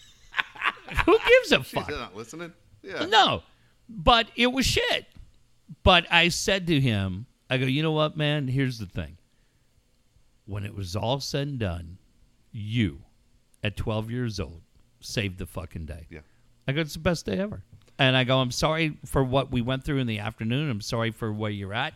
Who 1.08 1.18
gives 1.18 1.52
a 1.52 1.64
fuck? 1.64 1.90
She's 1.90 1.98
not 1.98 2.16
listening. 2.16 2.54
Yeah. 2.84 3.08
No, 3.08 3.42
but 3.90 4.28
it 4.36 4.52
was 4.52 4.68
shit. 4.68 5.08
But 5.82 6.06
I 6.12 6.28
said 6.28 6.68
to 6.68 6.80
him, 6.80 7.26
I 7.50 7.58
go, 7.58 7.66
you 7.66 7.82
know 7.82 7.92
what, 7.92 8.16
man? 8.16 8.48
Here's 8.48 8.78
the 8.78 8.86
thing. 8.86 9.18
When 10.46 10.64
it 10.64 10.76
was 10.76 10.96
all 10.96 11.22
said 11.22 11.48
and 11.48 11.58
done, 11.60 11.98
you, 12.52 13.02
at 13.64 13.76
12 13.76 14.12
years 14.12 14.40
old, 14.40 14.62
saved 15.00 15.40
the 15.40 15.48
fucking 15.48 15.88
day. 15.88 16.06
Yeah. 16.12 16.20
I 16.68 16.74
go, 16.74 16.82
it's 16.82 16.94
the 16.94 17.00
best 17.00 17.26
day 17.26 17.40
ever. 17.40 17.64
And 17.98 18.16
I 18.16 18.26
go, 18.26 18.38
I'm 18.38 18.52
sorry 18.52 19.00
for 19.08 19.24
what 19.24 19.52
we 19.52 19.62
went 19.62 19.86
through 19.86 19.98
in 19.98 20.06
the 20.06 20.20
afternoon. 20.20 20.70
I'm 20.70 20.82
sorry 20.82 21.10
for 21.10 21.34
where 21.34 21.50
you're 21.50 21.74
at. 21.74 21.96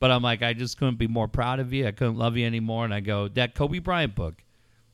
But 0.00 0.10
I'm 0.10 0.22
like, 0.22 0.42
I 0.42 0.52
just 0.52 0.76
couldn't 0.78 0.98
be 0.98 1.06
more 1.06 1.28
proud 1.28 1.60
of 1.60 1.72
you. 1.72 1.86
I 1.86 1.92
couldn't 1.92 2.18
love 2.18 2.36
you 2.36 2.46
anymore. 2.46 2.84
And 2.84 2.92
I 2.92 3.00
go, 3.00 3.28
that 3.28 3.54
Kobe 3.54 3.78
Bryant 3.78 4.14
book 4.14 4.42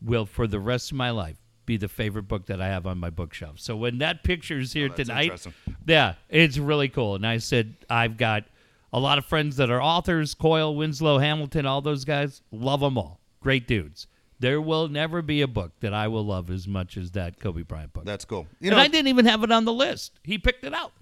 will, 0.00 0.26
for 0.26 0.46
the 0.46 0.60
rest 0.60 0.92
of 0.92 0.96
my 0.96 1.10
life, 1.10 1.36
be 1.66 1.76
the 1.76 1.88
favorite 1.88 2.24
book 2.24 2.46
that 2.46 2.60
I 2.60 2.68
have 2.68 2.86
on 2.86 2.98
my 2.98 3.10
bookshelf. 3.10 3.60
So 3.60 3.76
when 3.76 3.98
that 3.98 4.22
picture's 4.24 4.74
oh, 4.74 4.78
here 4.78 4.88
Oh, 4.90 4.94
tonight, 4.94 5.46
yeah, 5.86 6.14
it's 6.28 6.58
really 6.58 6.88
cool. 6.88 7.14
And 7.14 7.26
I 7.26 7.38
said, 7.38 7.74
I've 7.88 8.16
got 8.16 8.44
a 8.92 9.00
lot 9.00 9.18
of 9.18 9.24
friends 9.24 9.56
that 9.56 9.70
are 9.70 9.82
authors 9.82 10.34
Coyle, 10.34 10.74
Winslow, 10.74 11.18
Hamilton, 11.18 11.66
all 11.66 11.80
those 11.80 12.04
guys. 12.04 12.42
Love 12.50 12.80
them 12.80 12.98
all. 12.98 13.20
Great 13.40 13.66
dudes. 13.66 14.06
There 14.38 14.60
will 14.60 14.88
never 14.88 15.22
be 15.22 15.42
a 15.42 15.46
book 15.46 15.72
that 15.80 15.92
I 15.92 16.08
will 16.08 16.24
love 16.24 16.50
as 16.50 16.66
much 16.66 16.96
as 16.96 17.10
that 17.12 17.38
Kobe 17.38 17.62
Bryant 17.62 17.92
book. 17.92 18.04
That's 18.04 18.24
cool. 18.24 18.46
You 18.58 18.70
and 18.70 18.76
know, 18.76 18.82
I 18.82 18.88
didn't 18.88 19.08
even 19.08 19.26
have 19.26 19.44
it 19.44 19.52
on 19.52 19.64
the 19.66 19.72
list. 19.72 20.18
He 20.24 20.38
picked 20.38 20.64
it 20.64 20.72
out. 20.72 20.92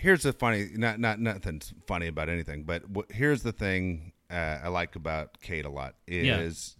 Here's 0.00 0.22
the 0.22 0.32
funny 0.32 0.68
not 0.74 0.98
not 0.98 1.20
nothing's 1.20 1.72
funny 1.86 2.06
about 2.06 2.28
anything 2.28 2.64
but 2.64 2.82
wh- 2.96 3.12
here's 3.12 3.42
the 3.42 3.52
thing 3.52 4.12
uh, 4.30 4.58
i 4.64 4.68
like 4.68 4.96
about 4.96 5.40
cade 5.40 5.64
a 5.66 5.70
lot 5.70 5.94
Yeah. 6.06 6.38
is 6.40 6.76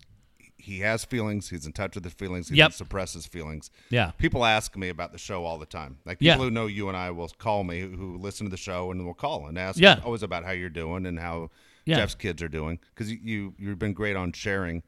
he 0.57 0.81
has 0.81 1.05
feelings 1.05 1.49
he's 1.51 1.67
in 1.67 1.73
touch 1.73 1.95
with 1.95 2.05
his 2.05 2.13
feelings 2.15 2.49
he 2.49 2.57
Yep. 2.57 2.69
doesn't 2.71 2.79
suppress 2.87 3.13
his 3.15 3.27
feelings 3.27 3.71
Yeah. 3.91 4.13
people 4.13 4.45
ask 4.45 4.77
me 4.77 4.89
about 4.89 5.13
the 5.13 5.19
show 5.19 5.45
all 5.45 5.59
the 5.59 5.67
time 5.67 5.99
like 6.07 6.19
Yeah. 6.21 6.35
people 6.35 6.45
who 6.47 6.51
know 6.51 6.67
you 6.67 6.89
and 6.89 6.97
i 6.97 7.11
will 7.11 7.29
call 7.29 7.63
me 7.65 7.81
who, 7.81 7.89
who 7.97 8.17
listen 8.19 8.47
to 8.47 8.51
the 8.51 8.57
show 8.57 8.91
and 8.91 9.05
will 9.05 9.15
call 9.15 9.47
and 9.47 9.59
ask 9.59 9.79
Yeah. 9.79 10.01
always 10.05 10.23
about 10.23 10.45
how 10.45 10.53
you're 10.53 10.71
doing 10.71 11.05
and 11.07 11.19
how 11.19 11.51
Yeah. 11.85 11.97
jeff's 11.97 12.15
kids 12.15 12.43
are 12.43 12.49
doing 12.49 12.79
because 12.95 13.11
you, 13.11 13.19
you 13.23 13.55
you've 13.59 13.79
been 13.79 13.93
great 13.95 14.17
on 14.17 14.33
sharing 14.33 14.83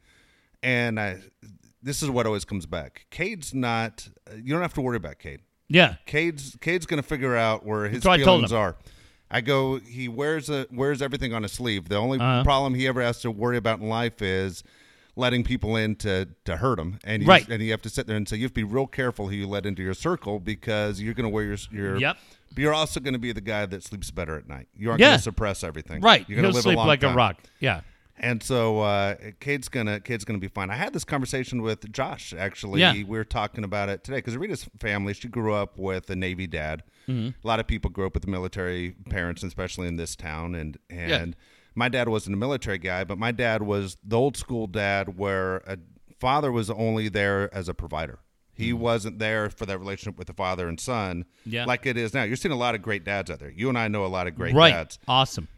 and 0.63 0.99
i 1.01 1.19
this 1.83 2.03
is 2.03 2.09
what 2.11 2.27
always 2.27 2.45
comes 2.45 2.65
back 2.67 3.07
cade's 3.11 3.53
not 3.53 4.09
you 4.37 4.53
don't 4.55 4.63
have 4.63 4.75
to 4.75 4.81
worry 4.81 4.97
about 4.97 5.19
cade 5.19 5.41
Yeah. 5.73 5.95
Cade's 6.07 6.57
Cade's 6.61 6.87
gonna 6.87 7.03
figure 7.03 7.37
out 7.37 7.65
where 7.65 7.89
his 7.89 8.03
That's 8.03 8.23
feelings 8.23 8.53
are. 8.53 8.77
I 9.31 9.41
go. 9.41 9.77
He 9.79 10.09
wears 10.09 10.51
a 10.51 10.67
wears 10.71 11.01
everything 11.01 11.33
on 11.33 11.43
his 11.43 11.53
sleeve. 11.53 11.89
The 11.89 11.97
only 11.97 12.19
Uh-huh. 12.19 12.45
problem 12.45 12.75
he 12.75 12.87
ever 12.87 13.01
has 13.03 13.21
to 13.23 13.31
worry 13.31 13.57
about 13.57 13.81
in 13.81 13.89
life 13.89 14.21
is 14.21 14.63
letting 15.17 15.45
people 15.45 15.77
in 15.77 15.95
to, 15.97 16.27
to 16.47 16.57
hurt 16.57 16.79
him. 16.79 16.99
And 17.05 17.23
you, 17.23 17.29
Right. 17.29 17.47
and 17.49 17.63
you 17.63 17.71
have 17.71 17.83
to 17.83 17.91
sit 17.91 18.07
there 18.07 18.17
and 18.17 18.27
say 18.29 18.37
you 18.37 18.45
have 18.45 18.53
to 18.53 18.61
be 18.61 18.65
real 18.65 18.87
careful 18.87 19.29
who 19.29 19.35
you 19.37 19.47
let 19.47 19.67
into 19.67 19.83
your 19.83 19.93
circle 19.95 20.39
because 20.41 21.01
you're 21.01 21.15
gonna 21.15 21.29
wear 21.29 21.45
your 21.45 21.57
your. 21.71 21.97
Yep. 21.99 22.17
But 22.55 22.59
you're 22.59 22.75
also 22.75 23.01
going 23.01 23.15
to 23.15 23.19
be 23.19 23.33
the 23.33 23.41
guy 23.41 23.65
that 23.65 23.83
sleeps 23.83 24.11
better 24.11 24.37
at 24.37 24.47
night. 24.47 24.69
You 24.77 24.91
aren't 24.91 25.01
Yeah. 25.01 25.07
going 25.07 25.17
to 25.21 25.23
suppress 25.23 25.65
everything. 25.65 26.03
Right. 26.03 26.29
You're 26.29 26.37
going 26.39 26.51
to 26.51 26.55
live 26.55 26.63
sleep 26.65 26.75
a 26.77 26.81
long 26.81 26.87
like 26.87 27.01
time. 27.01 27.15
a 27.15 27.17
rock. 27.17 27.39
Yeah. 27.61 27.81
And 28.23 28.41
so 28.41 28.81
uh, 28.81 29.17
Cade's 29.41 29.69
gonna 29.69 29.99
Cade's 29.99 30.25
gonna 30.25 30.39
be 30.39 30.49
fine. 30.49 30.71
I 30.71 30.77
had 30.77 30.93
this 30.93 31.05
conversation 31.05 31.61
with 31.61 31.91
Josh 31.93 32.33
actually. 32.33 32.81
Yeah. 32.81 32.93
We 32.93 33.05
were 33.05 33.25
talking 33.25 33.65
about 33.65 33.89
it 33.89 34.05
today 34.05 34.19
because 34.19 34.37
Rita's 34.37 34.67
family. 34.79 35.13
She 35.13 35.27
grew 35.29 35.55
up 35.55 35.77
with 35.77 36.09
a 36.09 36.15
Navy 36.17 36.47
dad. 36.47 36.85
Mm-hmm. 37.09 37.31
A 37.45 37.47
lot 37.47 37.59
of 37.59 37.67
people 37.67 37.91
grew 37.91 38.07
up 38.07 38.15
with 38.15 38.29
military 38.29 38.93
parents, 39.11 39.43
especially 39.43 39.89
in 39.89 39.97
this 39.97 40.15
town. 40.15 40.55
And 40.55 40.79
and 40.89 41.35
my 41.75 41.89
dad 41.89 42.09
wasn't 42.09 42.35
a 42.35 42.39
military 42.39 42.79
guy, 42.79 43.03
but 43.03 43.19
my 43.19 43.33
dad 43.33 43.63
was 43.63 43.97
the 44.05 44.17
old 44.17 44.37
school 44.37 44.69
dad 44.69 45.19
where 45.19 45.57
a 45.67 45.79
father 46.21 46.53
was 46.53 46.71
only 46.71 47.09
there 47.09 47.53
as 47.53 47.69
a 47.69 47.75
provider. 47.75 48.21
He 48.55 48.73
wasn't 48.73 49.19
there 49.19 49.51
for 49.51 49.67
that 49.67 49.79
relationship 49.79 50.17
with 50.17 50.29
the 50.29 50.35
father 50.35 50.69
and 50.69 50.79
son 50.79 51.25
Mm-hmm. 51.25 51.51
Yeah. 51.51 51.65
like 51.65 51.87
it 51.87 51.97
is 51.97 52.15
now. 52.15 52.23
You're 52.23 52.37
seeing 52.37 52.53
a 52.53 52.57
lot 52.57 52.77
of 52.77 52.83
great 52.83 53.03
dads 53.03 53.29
out 53.29 53.41
there. 53.41 53.51
You 53.51 53.69
and 53.69 53.77
I 53.77 53.89
know 53.89 54.05
a 54.05 54.07
lot 54.07 54.29
of 54.29 54.37
great 54.37 54.55
right. 54.55 54.71
dads. 54.71 55.01
Awesome. 55.09 55.49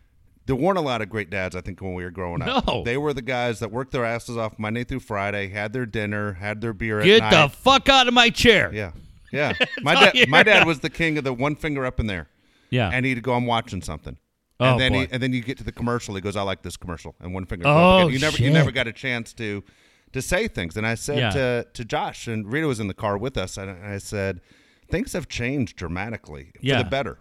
There 0.46 0.56
weren't 0.56 0.78
a 0.78 0.82
lot 0.82 1.00
of 1.02 1.08
great 1.08 1.30
dads, 1.30 1.56
I 1.56 1.60
think, 1.60 1.80
when 1.80 1.94
we 1.94 2.04
were 2.04 2.10
growing 2.10 2.42
up. 2.42 2.66
No. 2.66 2.82
They 2.84 2.96
were 2.96 3.12
the 3.14 3.22
guys 3.22 3.60
that 3.60 3.70
worked 3.70 3.92
their 3.92 4.04
asses 4.04 4.36
off 4.36 4.58
Monday 4.58 4.84
through 4.84 5.00
Friday, 5.00 5.48
had 5.48 5.72
their 5.72 5.86
dinner, 5.86 6.34
had 6.34 6.60
their 6.60 6.72
beer 6.72 7.00
at 7.00 7.04
Get 7.06 7.20
night. 7.22 7.30
the 7.30 7.48
fuck 7.48 7.88
out 7.88 8.08
of 8.08 8.14
my 8.14 8.30
chair. 8.30 8.70
yeah. 8.72 8.92
Yeah. 9.32 9.52
My 9.82 9.94
dad 9.96 10.28
my 10.28 10.42
dad 10.44 10.64
was 10.64 10.78
the 10.78 10.90
king 10.90 11.18
of 11.18 11.24
the 11.24 11.32
one 11.32 11.56
finger 11.56 11.84
up 11.84 11.98
in 11.98 12.06
there. 12.06 12.28
Yeah. 12.70 12.88
And 12.92 13.04
he'd 13.04 13.20
go, 13.20 13.32
I'm 13.34 13.46
watching 13.46 13.82
something. 13.82 14.16
Oh, 14.60 14.72
and 14.72 14.80
then 14.80 14.92
boy. 14.92 15.00
he, 15.00 15.08
and 15.10 15.20
then 15.20 15.32
you 15.32 15.40
get 15.42 15.58
to 15.58 15.64
the 15.64 15.72
commercial, 15.72 16.14
he 16.14 16.20
goes, 16.20 16.36
I 16.36 16.42
like 16.42 16.62
this 16.62 16.76
commercial. 16.76 17.16
And 17.18 17.34
one 17.34 17.44
finger 17.44 17.64
Oh. 17.66 18.06
You 18.06 18.20
never 18.20 18.40
you 18.40 18.50
never 18.50 18.70
got 18.70 18.86
a 18.86 18.92
chance 18.92 19.32
to 19.34 19.64
to 20.12 20.22
say 20.22 20.46
things. 20.46 20.76
And 20.76 20.86
I 20.86 20.94
said 20.94 21.18
Yeah. 21.18 21.30
to 21.30 21.66
to 21.72 21.84
Josh, 21.84 22.28
and 22.28 22.46
Rita 22.52 22.68
was 22.68 22.78
in 22.78 22.86
the 22.86 22.94
car 22.94 23.18
with 23.18 23.36
us, 23.36 23.56
and 23.56 23.68
I 23.84 23.98
said, 23.98 24.40
Things 24.88 25.14
have 25.14 25.26
changed 25.26 25.74
dramatically 25.76 26.52
for 26.60 26.76
the 26.78 26.84
better. 26.88 27.18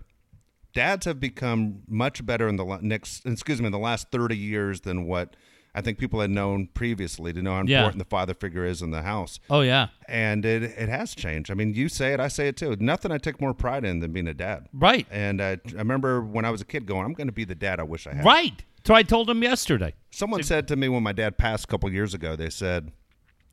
Dads 0.74 1.06
have 1.06 1.20
become 1.20 1.84
much 1.88 2.26
better 2.26 2.48
in 2.48 2.56
the 2.56 2.80
next 2.82 3.26
excuse 3.26 3.60
me, 3.60 3.68
in 3.68 3.72
the 3.72 3.80
last 3.80 4.12
thirty 4.12 4.38
years 4.38 4.82
than 4.82 5.06
what 5.06 5.36
I 5.76 5.82
think 5.82 5.98
people 5.98 6.22
had 6.22 6.30
known 6.30 6.68
previously 6.74 7.34
to 7.34 7.42
know 7.42 7.52
how 7.56 7.64
Yeah. 7.66 7.80
important 7.80 8.00
the 8.00 8.10
father 8.10 8.34
figure 8.36 8.64
is 8.64 8.82
in 8.84 8.92
the 8.92 9.02
house 9.02 9.40
oh 9.50 9.62
yeah. 9.62 9.88
and 10.08 10.46
it 10.46 10.62
it 10.64 10.90
has 10.90 11.16
changed. 11.16 11.50
I 11.50 11.56
mean, 11.56 11.74
you 11.74 11.90
say 11.90 12.14
it, 12.14 12.20
I 12.20 12.28
say 12.28 12.48
it 12.48 12.58
too. 12.58 12.76
Nothing 12.80 13.12
I 13.12 13.18
take 13.18 13.42
more 13.42 13.54
pride 13.54 13.84
in 13.86 14.00
than 14.00 14.12
being 14.14 14.28
a 14.28 14.34
dad. 14.34 14.68
Right. 14.74 15.08
And 15.10 15.42
uh, 15.42 15.58
I 15.70 15.72
remember 15.78 16.22
when 16.22 16.46
I 16.46 16.52
was 16.52 16.62
a 16.62 16.66
kid 16.66 16.86
going, 16.86 17.06
I'm 17.06 17.14
going 17.14 17.28
to 17.28 17.34
be 17.34 17.44
the 17.46 17.56
dad 17.56 17.80
I 17.80 17.84
wish 17.84 18.06
I 18.06 18.14
had. 18.16 18.26
Right. 18.26 18.64
So 18.86 18.94
I 18.94 19.02
told 19.02 19.30
him 19.30 19.42
yesterday. 19.42 19.94
Someone 20.12 20.44
said 20.44 20.68
to 20.68 20.76
me 20.76 20.90
when 20.90 21.02
my 21.04 21.14
dad 21.14 21.38
passed 21.38 21.64
a 21.64 21.68
couple 21.68 21.90
years 21.92 22.14
ago, 22.14 22.36
they 22.36 22.50
said, 22.50 22.92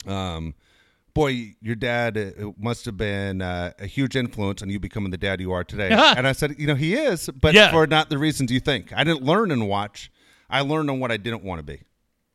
um, 0.07 0.55
"Boy, 1.15 1.55
your 1.61 1.75
dad 1.75 2.17
uh, 2.17 2.51
must 2.59 2.85
have 2.85 2.97
been 2.97 3.43
uh, 3.43 3.73
a 3.79 3.87
huge 3.87 4.17
influence 4.17 4.63
on 4.63 4.71
you 4.71 4.79
becoming 4.81 5.11
the 5.11 5.19
dad 5.19 5.41
you 5.41 5.53
are 5.53 5.65
today." 5.65 5.91
and 6.17 6.27
I 6.27 6.33
said, 6.33 6.57
"You 6.59 6.67
know, 6.67 6.75
he 6.75 6.95
is, 6.95 7.29
but 7.41 7.55
Yeah. 7.55 7.71
for 7.71 7.87
not 7.87 8.11
the 8.11 8.19
reasons 8.19 8.51
you 8.53 8.61
think. 8.61 8.93
I 8.93 9.05
didn't 9.05 9.23
learn 9.23 9.51
and 9.51 9.69
watch. 9.69 10.11
I 10.49 10.61
learned 10.63 10.91
on 10.91 11.01
what 11.01 11.11
I 11.13 11.17
didn't 11.17 11.43
want 11.45 11.59
to 11.61 11.63
be." 11.65 11.83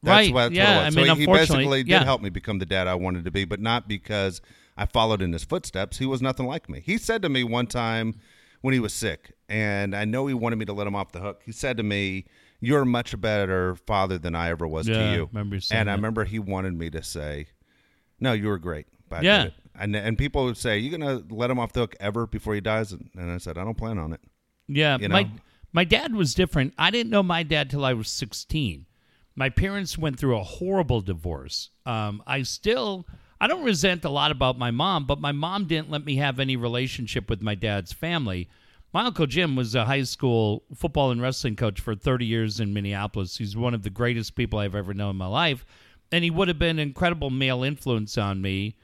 That's 0.03 0.27
Right. 0.27 0.33
what, 0.33 0.41
that's 0.41 0.55
Yeah, 0.55 0.63
what 0.63 0.81
it 0.81 0.85
was. 0.85 0.95
I 0.95 0.99
mean, 1.01 1.07
so 1.07 1.13
he- 1.15 1.19
he 1.19 1.23
unfortunately, 1.25 1.65
basically 1.65 1.83
did 1.83 2.03
help 2.03 2.21
me 2.21 2.29
become 2.29 2.59
the 2.59 2.65
dad 2.65 2.87
I 2.87 2.93
wanted 2.95 3.25
to 3.25 3.31
be, 3.31 3.43
but 3.45 3.59
not 3.59 3.87
because 3.87 4.39
I 4.77 4.85
followed 4.85 5.21
in 5.21 5.33
his 5.33 5.43
footsteps. 5.43 5.97
He 5.97 6.05
was 6.05 6.21
nothing 6.21 6.45
like 6.45 6.69
me. 6.69 6.79
He 6.85 6.97
said 6.97 7.21
to 7.23 7.29
me 7.29 7.43
one 7.43 7.65
time 7.65 8.13
when 8.61 8.73
he 8.73 8.79
was 8.79 8.93
sick, 8.93 9.31
and 9.49 9.95
I 9.95 10.05
know 10.05 10.27
he 10.27 10.33
wanted 10.35 10.57
me 10.57 10.65
to 10.65 10.73
let 10.73 10.85
him 10.85 10.95
off 10.95 11.11
the 11.11 11.21
hook. 11.21 11.41
He 11.45 11.51
said 11.51 11.77
to 11.77 11.83
me, 11.83 12.25
"You're 12.59 12.81
a 12.81 12.85
much 12.85 13.19
better 13.19 13.75
father 13.75 14.17
than 14.19 14.35
I 14.35 14.49
ever 14.49 14.67
was 14.67 14.87
Yeah, 14.87 14.97
to 14.99 15.03
I 15.03 15.13
you." 15.13 15.29
remember 15.33 15.55
you 15.55 15.61
saying 15.61 15.81
and 15.81 15.89
I 15.89 15.93
remember 15.95 16.23
he 16.25 16.39
wanted 16.39 16.73
me 16.77 16.89
to 16.91 17.01
say, 17.01 17.47
"No, 18.19 18.33
you 18.33 18.47
were 18.47 18.57
great." 18.59 18.87
But 19.09 19.19
I 19.19 19.21
Yeah. 19.21 19.37
did 19.43 19.47
it. 19.47 19.53
And 19.77 19.95
and 19.95 20.17
people 20.17 20.45
would 20.45 20.57
say, 20.57 20.77
"You 20.79 20.89
gonna 20.91 21.21
let 21.29 21.49
him 21.51 21.59
off 21.59 21.73
the 21.73 21.81
hook 21.81 21.95
ever 21.99 22.25
before 22.27 22.55
he 22.55 22.61
dies?" 22.61 22.91
And 22.91 23.09
and 23.15 23.29
I 23.31 23.37
said, 23.37 23.57
"I 23.57 23.63
don't 23.63 23.77
plan 23.77 23.97
on 23.97 24.13
it." 24.13 24.21
Yeah, 24.67 24.97
You 24.99 25.09
my 25.09 25.23
know? 25.23 25.29
my 25.73 25.83
dad 25.83 26.13
was 26.15 26.33
different. 26.33 26.73
I 26.77 26.89
didn't 26.91 27.09
know 27.11 27.23
my 27.23 27.43
dad 27.43 27.69
till 27.69 27.83
I 27.85 27.93
was 27.93 28.09
16. 28.09 28.85
My 29.35 29.49
parents 29.49 29.97
went 29.97 30.17
through 30.17 30.37
a 30.37 30.43
horrible 30.43 31.01
divorce. 31.01 31.71
Um, 31.85 32.23
I 32.25 32.43
still 32.43 33.05
I 33.41 33.47
don't 33.47 33.65
resent 33.65 34.05
a 34.05 34.09
lot 34.09 34.31
about 34.31 34.57
my 34.57 34.71
mom, 34.71 35.05
but 35.05 35.19
my 35.19 35.33
mom 35.33 35.65
didn't 35.65 35.91
let 35.91 36.05
me 36.05 36.15
have 36.15 36.39
any 36.39 36.55
relationship 36.55 37.29
with 37.29 37.41
my 37.41 37.53
dad's 37.53 37.91
family. 37.91 38.47
My 38.93 39.03
uncle 39.07 39.27
Jim 39.27 39.57
was 39.57 39.75
a 39.75 39.83
high 39.83 40.03
school 40.03 40.63
football 40.73 41.11
and 41.11 41.21
wrestling 41.21 41.57
coach 41.57 41.81
for 41.81 41.95
30 41.95 42.25
years 42.25 42.61
in 42.61 42.73
Minneapolis. 42.73 43.37
He's 43.37 43.57
one 43.57 43.73
of 43.73 43.83
the 43.83 43.89
greatest 43.89 44.35
people 44.35 44.57
I've 44.57 44.73
ever 44.73 44.93
known 44.93 45.11
in 45.11 45.15
my 45.17 45.27
life, 45.27 45.65
and 46.11 46.23
he 46.23 46.29
would 46.29 46.47
have 46.47 46.59
been 46.59 46.79
an 46.79 46.87
incredible 46.87 47.29
male 47.29 47.63
influence 47.63 48.17
on 48.17 48.41
me 48.41 48.75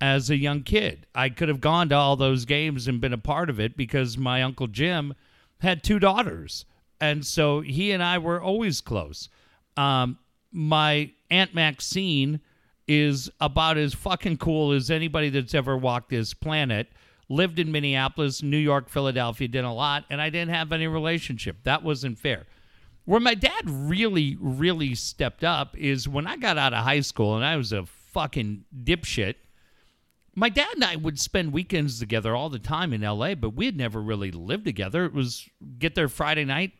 as 0.00 0.30
a 0.30 0.36
young 0.36 0.62
kid. 0.62 1.06
I 1.14 1.28
could 1.28 1.48
have 1.48 1.60
gone 1.60 1.88
to 1.88 1.94
all 1.94 2.16
those 2.16 2.44
games 2.44 2.86
and 2.86 3.00
been 3.00 3.12
a 3.12 3.18
part 3.18 3.50
of 3.50 3.58
it 3.58 3.76
because 3.76 4.18
my 4.18 4.42
uncle 4.42 4.66
Jim 4.66 5.14
had 5.60 5.82
two 5.82 5.98
daughters. 5.98 6.64
And 7.00 7.24
so 7.24 7.60
he 7.60 7.92
and 7.92 8.02
I 8.02 8.18
were 8.18 8.40
always 8.40 8.80
close. 8.80 9.28
Um, 9.76 10.18
my 10.52 11.10
Aunt 11.30 11.54
Maxine 11.54 12.40
is 12.88 13.30
about 13.40 13.76
as 13.76 13.94
fucking 13.94 14.38
cool 14.38 14.72
as 14.72 14.90
anybody 14.90 15.28
that's 15.28 15.54
ever 15.54 15.76
walked 15.76 16.10
this 16.10 16.34
planet. 16.34 16.88
Lived 17.28 17.58
in 17.58 17.72
Minneapolis, 17.72 18.42
New 18.42 18.56
York, 18.56 18.88
Philadelphia, 18.88 19.48
did 19.48 19.64
a 19.64 19.72
lot, 19.72 20.04
and 20.08 20.22
I 20.22 20.30
didn't 20.30 20.54
have 20.54 20.72
any 20.72 20.86
relationship. 20.86 21.56
That 21.64 21.82
wasn't 21.82 22.18
fair. 22.18 22.46
Where 23.06 23.20
my 23.20 23.34
dad 23.34 23.62
really, 23.70 24.36
really 24.40 24.94
stepped 24.96 25.44
up 25.44 25.78
is 25.78 26.08
when 26.08 26.26
I 26.26 26.36
got 26.36 26.58
out 26.58 26.74
of 26.74 26.82
high 26.82 27.00
school 27.00 27.36
and 27.36 27.44
I 27.44 27.56
was 27.56 27.72
a 27.72 27.86
fucking 27.86 28.64
dipshit. 28.82 29.36
My 30.34 30.48
dad 30.48 30.68
and 30.74 30.84
I 30.84 30.96
would 30.96 31.18
spend 31.18 31.52
weekends 31.52 32.00
together 32.00 32.34
all 32.34 32.50
the 32.50 32.58
time 32.58 32.92
in 32.92 33.02
LA, 33.02 33.36
but 33.36 33.50
we 33.50 33.64
had 33.64 33.76
never 33.76 34.02
really 34.02 34.32
lived 34.32 34.64
together. 34.64 35.04
It 35.04 35.14
was 35.14 35.48
get 35.78 35.94
there 35.94 36.08
Friday 36.08 36.44
night, 36.44 36.72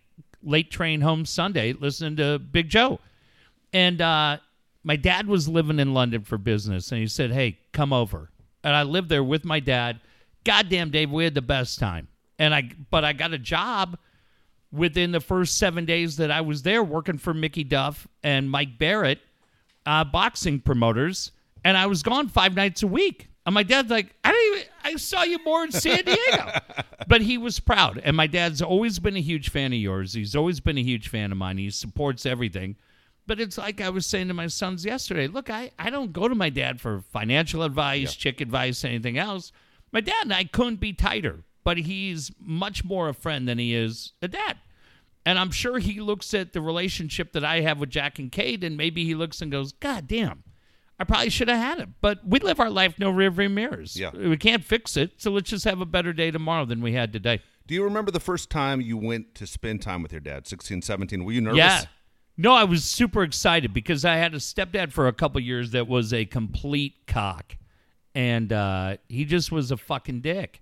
late 0.42 0.70
train 0.70 1.00
home 1.00 1.24
Sunday, 1.24 1.72
listening 1.72 2.16
to 2.16 2.40
Big 2.40 2.68
Joe. 2.68 2.98
And 3.72 4.02
uh, 4.02 4.38
my 4.82 4.96
dad 4.96 5.28
was 5.28 5.48
living 5.48 5.78
in 5.78 5.94
London 5.94 6.22
for 6.22 6.38
business, 6.38 6.90
and 6.90 7.00
he 7.00 7.06
said, 7.06 7.30
Hey, 7.30 7.58
come 7.72 7.92
over. 7.92 8.30
And 8.64 8.74
I 8.74 8.82
lived 8.82 9.08
there 9.08 9.24
with 9.24 9.44
my 9.44 9.60
dad. 9.60 10.00
Goddamn, 10.44 10.90
Dave, 10.90 11.10
we 11.10 11.24
had 11.24 11.34
the 11.34 11.42
best 11.42 11.78
time. 11.78 12.08
And 12.38 12.52
I, 12.52 12.70
but 12.90 13.04
I 13.04 13.12
got 13.12 13.32
a 13.32 13.38
job 13.38 13.96
within 14.72 15.12
the 15.12 15.20
first 15.20 15.58
seven 15.58 15.84
days 15.84 16.16
that 16.16 16.30
I 16.30 16.40
was 16.40 16.62
there 16.62 16.82
working 16.82 17.18
for 17.18 17.32
Mickey 17.32 17.64
Duff 17.64 18.06
and 18.22 18.50
Mike 18.50 18.78
Barrett, 18.78 19.20
uh, 19.84 20.04
boxing 20.04 20.60
promoters, 20.60 21.32
and 21.64 21.76
I 21.76 21.86
was 21.86 22.02
gone 22.02 22.28
five 22.28 22.54
nights 22.54 22.82
a 22.82 22.86
week. 22.86 23.28
And 23.44 23.54
my 23.54 23.62
dad's 23.62 23.90
like, 23.90 24.12
I 24.24 24.32
didn't 24.32 24.56
even, 24.58 24.68
I 24.82 24.96
saw 24.96 25.22
you 25.22 25.38
more 25.44 25.62
in 25.62 25.70
San 25.70 26.04
Diego. 26.04 26.50
but 27.06 27.20
he 27.20 27.38
was 27.38 27.60
proud. 27.60 28.00
And 28.04 28.16
my 28.16 28.26
dad's 28.26 28.60
always 28.60 28.98
been 28.98 29.16
a 29.16 29.20
huge 29.20 29.50
fan 29.50 29.72
of 29.72 29.78
yours. 29.78 30.14
He's 30.14 30.34
always 30.34 30.58
been 30.58 30.76
a 30.78 30.82
huge 30.82 31.08
fan 31.08 31.30
of 31.30 31.38
mine. 31.38 31.58
He 31.58 31.70
supports 31.70 32.26
everything. 32.26 32.74
But 33.24 33.40
it's 33.40 33.56
like 33.56 33.80
I 33.80 33.88
was 33.90 34.04
saying 34.06 34.28
to 34.28 34.34
my 34.34 34.46
sons 34.48 34.84
yesterday 34.84 35.26
look, 35.28 35.48
I, 35.50 35.70
I 35.78 35.90
don't 35.90 36.12
go 36.12 36.26
to 36.28 36.34
my 36.34 36.50
dad 36.50 36.80
for 36.80 37.00
financial 37.12 37.62
advice, 37.62 38.14
chick 38.14 38.40
advice, 38.40 38.84
anything 38.84 39.18
else. 39.18 39.52
My 39.92 40.00
dad 40.00 40.22
and 40.24 40.32
I 40.32 40.44
couldn't 40.44 40.76
be 40.80 40.92
tighter, 40.92 41.44
but 41.66 41.78
he's 41.78 42.30
much 42.38 42.84
more 42.84 43.08
a 43.08 43.12
friend 43.12 43.48
than 43.48 43.58
he 43.58 43.74
is 43.74 44.12
a 44.22 44.28
dad. 44.28 44.56
And 45.24 45.36
I'm 45.36 45.50
sure 45.50 45.80
he 45.80 46.00
looks 46.00 46.32
at 46.32 46.52
the 46.52 46.60
relationship 46.60 47.32
that 47.32 47.44
I 47.44 47.62
have 47.62 47.80
with 47.80 47.90
Jack 47.90 48.20
and 48.20 48.30
Cade, 48.30 48.62
and 48.62 48.76
maybe 48.76 49.04
he 49.04 49.16
looks 49.16 49.42
and 49.42 49.50
goes, 49.50 49.72
God 49.72 50.06
damn, 50.06 50.44
I 50.96 51.02
probably 51.02 51.28
should 51.28 51.48
have 51.48 51.58
had 51.58 51.80
it. 51.80 51.88
But 52.00 52.20
we 52.24 52.38
live 52.38 52.60
our 52.60 52.70
life 52.70 53.00
no 53.00 53.12
rearview 53.12 53.50
mirrors. 53.50 53.98
Yeah. 53.98 54.10
We 54.12 54.36
can't 54.36 54.62
fix 54.62 54.96
it, 54.96 55.14
so 55.16 55.32
let's 55.32 55.50
just 55.50 55.64
have 55.64 55.80
a 55.80 55.84
better 55.84 56.12
day 56.12 56.30
tomorrow 56.30 56.66
than 56.66 56.80
we 56.80 56.92
had 56.92 57.12
today. 57.12 57.40
Do 57.66 57.74
you 57.74 57.82
remember 57.82 58.12
the 58.12 58.20
first 58.20 58.48
time 58.48 58.80
you 58.80 58.96
went 58.96 59.34
to 59.34 59.44
spend 59.48 59.82
time 59.82 60.04
with 60.04 60.12
your 60.12 60.20
dad? 60.20 60.46
16, 60.46 60.82
17. 60.82 61.24
Were 61.24 61.32
you 61.32 61.40
nervous? 61.40 61.58
Yeah. 61.58 61.82
No, 62.36 62.52
I 62.52 62.62
was 62.62 62.84
super 62.84 63.24
excited 63.24 63.74
because 63.74 64.04
I 64.04 64.18
had 64.18 64.34
a 64.34 64.38
stepdad 64.38 64.92
for 64.92 65.08
a 65.08 65.12
couple 65.12 65.40
years 65.40 65.72
that 65.72 65.88
was 65.88 66.12
a 66.12 66.26
complete 66.26 67.08
cock. 67.08 67.56
And 68.14 68.52
uh, 68.52 68.98
he 69.08 69.24
just 69.24 69.50
was 69.50 69.72
a 69.72 69.76
fucking 69.76 70.20
dick. 70.20 70.60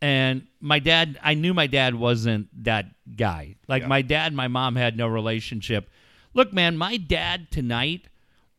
And 0.00 0.46
my 0.60 0.78
dad, 0.78 1.18
I 1.22 1.34
knew 1.34 1.52
my 1.54 1.66
dad 1.66 1.94
wasn't 1.94 2.48
that 2.64 2.86
guy. 3.16 3.56
Like 3.66 3.82
Yeah. 3.82 3.88
my 3.88 4.02
dad 4.02 4.28
and 4.28 4.36
my 4.36 4.48
mom 4.48 4.76
had 4.76 4.96
no 4.96 5.08
relationship. 5.08 5.90
Look, 6.34 6.52
man, 6.52 6.76
my 6.78 6.96
dad 6.96 7.50
tonight, 7.50 8.08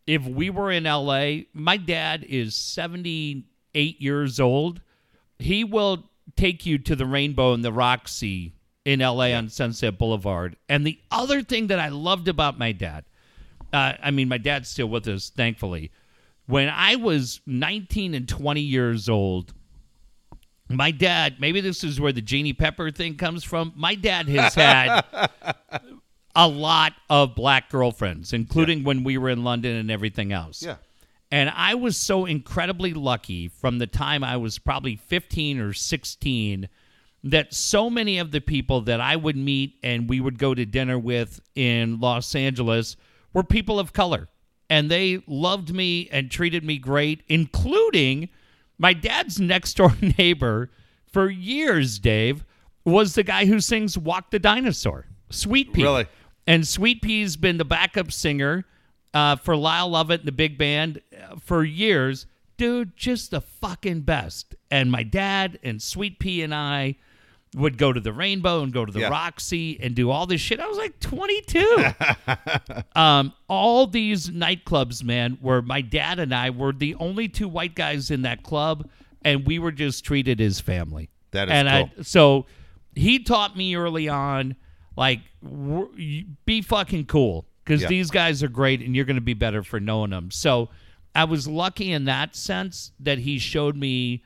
if 0.05 0.25
we 0.25 0.49
were 0.49 0.71
in 0.71 0.83
LA, 0.85 1.43
my 1.53 1.77
dad 1.77 2.25
is 2.27 2.55
78 2.55 4.01
years 4.01 4.39
old. 4.39 4.81
He 5.37 5.63
will 5.63 6.09
take 6.35 6.65
you 6.65 6.77
to 6.79 6.95
the 6.95 7.05
Rainbow 7.05 7.53
and 7.53 7.63
the 7.63 7.71
Roxy 7.71 8.53
in 8.85 8.99
LA 8.99 9.33
on 9.33 9.49
Sunset 9.49 9.97
Boulevard. 9.97 10.55
And 10.67 10.85
the 10.85 10.99
other 11.11 11.41
thing 11.41 11.67
that 11.67 11.79
I 11.79 11.89
loved 11.89 12.27
about 12.27 12.57
my 12.57 12.71
dad, 12.71 13.05
uh, 13.71 13.93
I 14.01 14.11
mean, 14.11 14.27
my 14.27 14.37
dad's 14.37 14.69
still 14.69 14.87
with 14.89 15.07
us, 15.07 15.29
thankfully. 15.29 15.91
When 16.47 16.69
I 16.69 16.95
was 16.95 17.41
19 17.45 18.13
and 18.15 18.27
20 18.27 18.61
years 18.61 19.07
old, 19.07 19.53
my 20.69 20.91
dad, 20.91 21.37
maybe 21.39 21.61
this 21.61 21.83
is 21.83 21.99
where 21.99 22.11
the 22.11 22.21
Jeannie 22.21 22.53
Pepper 22.53 22.91
thing 22.91 23.15
comes 23.15 23.43
from. 23.43 23.73
My 23.75 23.95
dad 23.95 24.29
has 24.29 24.53
had 24.53 25.01
a 26.35 26.47
lot 26.47 26.93
of 27.09 27.35
black 27.35 27.69
girlfriends, 27.69 28.33
including 28.33 28.83
when 28.83 29.03
we 29.03 29.17
were 29.17 29.29
in 29.29 29.43
London 29.43 29.75
and 29.75 29.89
everything 29.89 30.31
else. 30.31 30.61
Yeah. 30.61 30.75
And 31.31 31.51
I 31.55 31.75
was 31.75 31.97
so 31.97 32.25
incredibly 32.25 32.93
lucky 32.93 33.47
from 33.47 33.77
the 33.77 33.87
time 33.87 34.23
I 34.23 34.37
was 34.37 34.57
probably 34.57 34.95
15 34.95 35.59
or 35.59 35.73
16 35.73 36.69
that 37.23 37.53
so 37.53 37.89
many 37.89 38.17
of 38.17 38.31
the 38.31 38.41
people 38.41 38.81
that 38.81 39.01
I 39.01 39.15
would 39.15 39.35
meet 39.35 39.75
and 39.83 40.09
we 40.09 40.19
would 40.19 40.39
go 40.39 40.55
to 40.55 40.65
dinner 40.65 40.97
with 40.97 41.39
in 41.55 41.99
Los 41.99 42.33
Angeles 42.33 42.95
were 43.33 43.43
people 43.43 43.79
of 43.79 43.93
color. 43.93 44.29
And 44.69 44.89
they 44.89 45.21
loved 45.27 45.73
me 45.73 46.07
and 46.11 46.31
treated 46.31 46.63
me 46.63 46.77
great, 46.77 47.23
including 47.27 48.29
my 48.79 48.93
dad's 48.93 49.39
next 49.39 49.75
door 49.75 49.93
neighbor 50.17 50.71
for 51.05 51.29
years, 51.29 51.99
Dave, 51.99 52.43
was 52.85 53.13
the 53.13 53.23
guy 53.23 53.45
who 53.45 53.59
sings 53.59 53.97
Walk 53.97 54.31
the 54.31 54.39
Dinosaur, 54.39 55.05
Sweet 55.29 55.73
Pea. 55.73 55.83
Really? 55.83 56.07
And 56.47 56.67
Sweet 56.67 57.01
Pea's 57.01 57.37
been 57.37 57.57
the 57.57 57.65
backup 57.65 58.11
singer 58.11 58.65
uh, 59.13 59.35
for 59.35 59.55
Lyle 59.55 59.89
Lovett 59.89 60.21
and 60.21 60.27
the 60.27 60.31
big 60.31 60.57
band 60.57 61.01
uh, 61.13 61.35
for 61.39 61.63
years. 61.63 62.25
Dude, 62.57 62.95
just 62.97 63.31
the 63.31 63.41
fucking 63.41 64.01
best. 64.01 64.55
And 64.71 64.91
my 64.91 65.03
dad 65.03 65.59
and 65.63 65.81
Sweet 65.81 66.19
Pea 66.19 66.41
and 66.41 66.53
I, 66.53 66.95
would 67.55 67.77
go 67.79 67.91
to 67.91 67.99
the 67.99 68.13
Rainbow 68.13 68.61
and 68.61 68.71
go 68.71 68.85
to 68.85 68.91
the 68.91 68.99
Yeah. 69.01 69.09
Roxy 69.09 69.79
and 69.81 69.95
do 69.95 70.11
all 70.11 70.25
this 70.27 70.39
shit. 70.39 70.59
I 70.59 70.67
was 70.67 70.77
like 70.77 70.99
22. 70.99 71.85
um, 72.95 73.33
all 73.47 73.87
these 73.87 74.29
nightclubs, 74.29 75.03
man, 75.03 75.37
where 75.41 75.61
my 75.61 75.81
dad 75.81 76.19
and 76.19 76.33
I 76.33 76.51
were 76.51 76.71
the 76.73 76.95
only 76.95 77.27
two 77.27 77.47
white 77.47 77.75
guys 77.75 78.11
in 78.11 78.21
that 78.23 78.43
club, 78.43 78.87
and 79.23 79.45
we 79.45 79.59
were 79.59 79.71
just 79.71 80.03
treated 80.05 80.39
as 80.41 80.59
family. 80.59 81.09
That 81.31 81.47
is 81.47 81.53
and 81.53 81.69
I 81.69 81.83
cool. 81.95 82.03
so 82.03 82.45
he 82.95 83.19
taught 83.19 83.55
me 83.57 83.75
early 83.75 84.07
on, 84.09 84.55
like, 84.95 85.19
w- 85.43 86.25
be 86.45 86.61
fucking 86.61 87.05
cool 87.05 87.47
because 87.63 87.81
Yeah. 87.81 87.87
these 87.87 88.11
guys 88.11 88.43
are 88.43 88.47
great, 88.47 88.81
and 88.81 88.95
you're 88.95 89.05
going 89.05 89.15
to 89.15 89.21
be 89.21 89.33
better 89.33 89.63
for 89.63 89.79
knowing 89.79 90.11
them. 90.11 90.29
So 90.31 90.69
I 91.15 91.23
was 91.23 91.47
lucky 91.47 91.91
in 91.91 92.05
that 92.05 92.35
sense 92.35 92.91
that 92.99 93.19
he 93.19 93.39
showed 93.39 93.75
me 93.75 94.23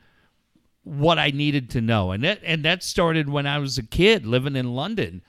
what 0.84 1.18
I 1.18 1.30
needed 1.30 1.70
to 1.70 1.80
know, 1.80 2.12
and 2.12 2.22
that 2.24 2.40
and 2.44 2.64
that 2.64 2.82
started 2.82 3.28
when 3.28 3.46
I 3.46 3.58
was 3.58 3.76
a 3.78 3.82
kid 3.82 4.24
living 4.26 4.54
in 4.56 4.74
London. 4.74 5.22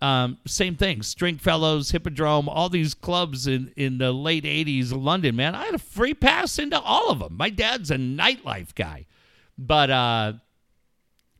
Um, 0.00 0.38
same 0.48 0.74
thing, 0.74 1.02
Stringfellows, 1.02 1.92
Hippodrome, 1.92 2.48
all 2.48 2.68
these 2.68 2.92
clubs 2.92 3.46
in 3.46 3.72
in 3.76 3.98
the 3.98 4.10
late 4.12 4.42
'80s, 4.44 4.92
London. 4.92 5.36
Man, 5.36 5.54
I 5.54 5.66
had 5.66 5.74
a 5.76 5.78
free 5.78 6.14
pass 6.14 6.58
into 6.58 6.80
all 6.80 7.10
of 7.10 7.20
them. 7.20 7.36
My 7.36 7.50
dad's 7.50 7.90
a 7.92 7.96
nightlife 7.96 8.74
guy, 8.74 9.06
but 9.56 9.90
uh, 9.90 10.32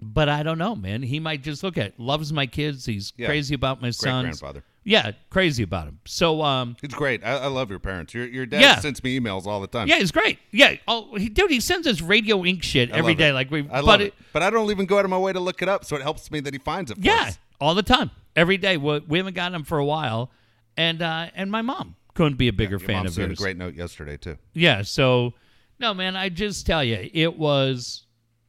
but 0.01 0.29
I 0.29 0.43
don't 0.43 0.59
know, 0.59 0.77
man. 0.77 1.03
He 1.03 1.19
might 1.19 1.43
just 1.43 1.63
look 1.63 1.77
at 1.79 1.99
loves 1.99 2.33
my 2.33 2.47
kids. 2.47 2.87
He's 2.87 3.13
Yeah. 3.17 3.27
crazy 3.27 3.55
about 3.55 3.83
my 3.83 3.91
sons. 3.91 4.23
grandfather. 4.41 4.65
Yeah, 4.85 5.13
crazy 5.31 5.63
about 5.63 5.87
him. 5.87 6.01
So 6.07 6.43
um, 6.43 6.77
It's 6.83 6.95
great. 6.95 7.23
I, 7.25 7.37
I 7.39 7.47
love 7.47 7.71
your 7.71 7.79
parents. 7.79 8.15
Your 8.15 8.27
your 8.27 8.47
dad 8.47 8.61
Yeah. 8.61 8.79
sends 8.81 9.03
me 9.05 9.19
emails 9.19 9.47
all 9.47 9.61
the 9.61 9.67
time. 9.69 9.87
yeah, 9.87 9.99
he's 9.99 10.11
great. 10.11 10.39
Yeah, 10.51 10.75
oh, 10.89 11.15
he, 11.17 11.29
dude, 11.29 11.51
he 11.53 11.61
sends 11.61 11.87
us 11.87 12.01
Radio 12.01 12.45
Ink 12.45 12.63
shit 12.65 12.93
I 12.93 12.97
every 12.99 13.13
it. 13.13 13.33
Like 13.33 13.51
we, 13.51 13.61
I 13.61 13.81
but 13.81 13.85
love 13.85 14.01
it, 14.01 14.07
it. 14.09 14.15
But 14.33 14.43
I 14.43 14.51
don't 14.51 14.71
even 14.71 14.87
go 14.87 14.99
out 14.99 15.05
of 15.05 15.11
my 15.11 15.19
way 15.19 15.33
to 15.33 15.39
look 15.41 15.63
it 15.63 15.69
up, 15.69 15.85
so 15.85 15.95
it 15.97 16.03
helps 16.03 16.31
me 16.33 16.41
that 16.41 16.53
he 16.53 16.59
finds 16.59 16.91
it. 16.91 16.97
For 16.97 17.01
Yeah, 17.05 17.27
us. 17.29 17.39
all 17.61 17.75
the 17.77 17.83
time, 17.85 18.11
every 18.35 18.57
day. 18.59 18.77
We, 18.77 18.99
we 19.01 19.19
haven't 19.19 19.35
gotten 19.35 19.55
him 19.55 19.63
for 19.65 19.79
a 19.79 19.85
while, 19.85 20.31
and 20.77 21.01
uh, 21.01 21.29
and 21.37 21.51
my 21.51 21.63
mom 21.63 21.95
couldn't 22.15 22.37
be 22.37 22.49
a 22.49 22.53
bigger 22.53 22.73
Your 22.73 22.79
fan 22.81 22.97
mom 22.97 23.07
of 23.07 23.17
yours. 23.17 23.39
a 23.39 23.43
great 23.43 23.57
note 23.57 23.75
yesterday 23.75 24.17
too. 24.17 24.37
Yeah, 24.53 24.83
so 24.83 25.35
no, 25.79 25.95
man, 25.95 26.17
I 26.17 26.29
just 26.29 26.67
tell 26.67 26.83
you, 26.83 27.09
it 27.15 27.39
was 27.39 28.05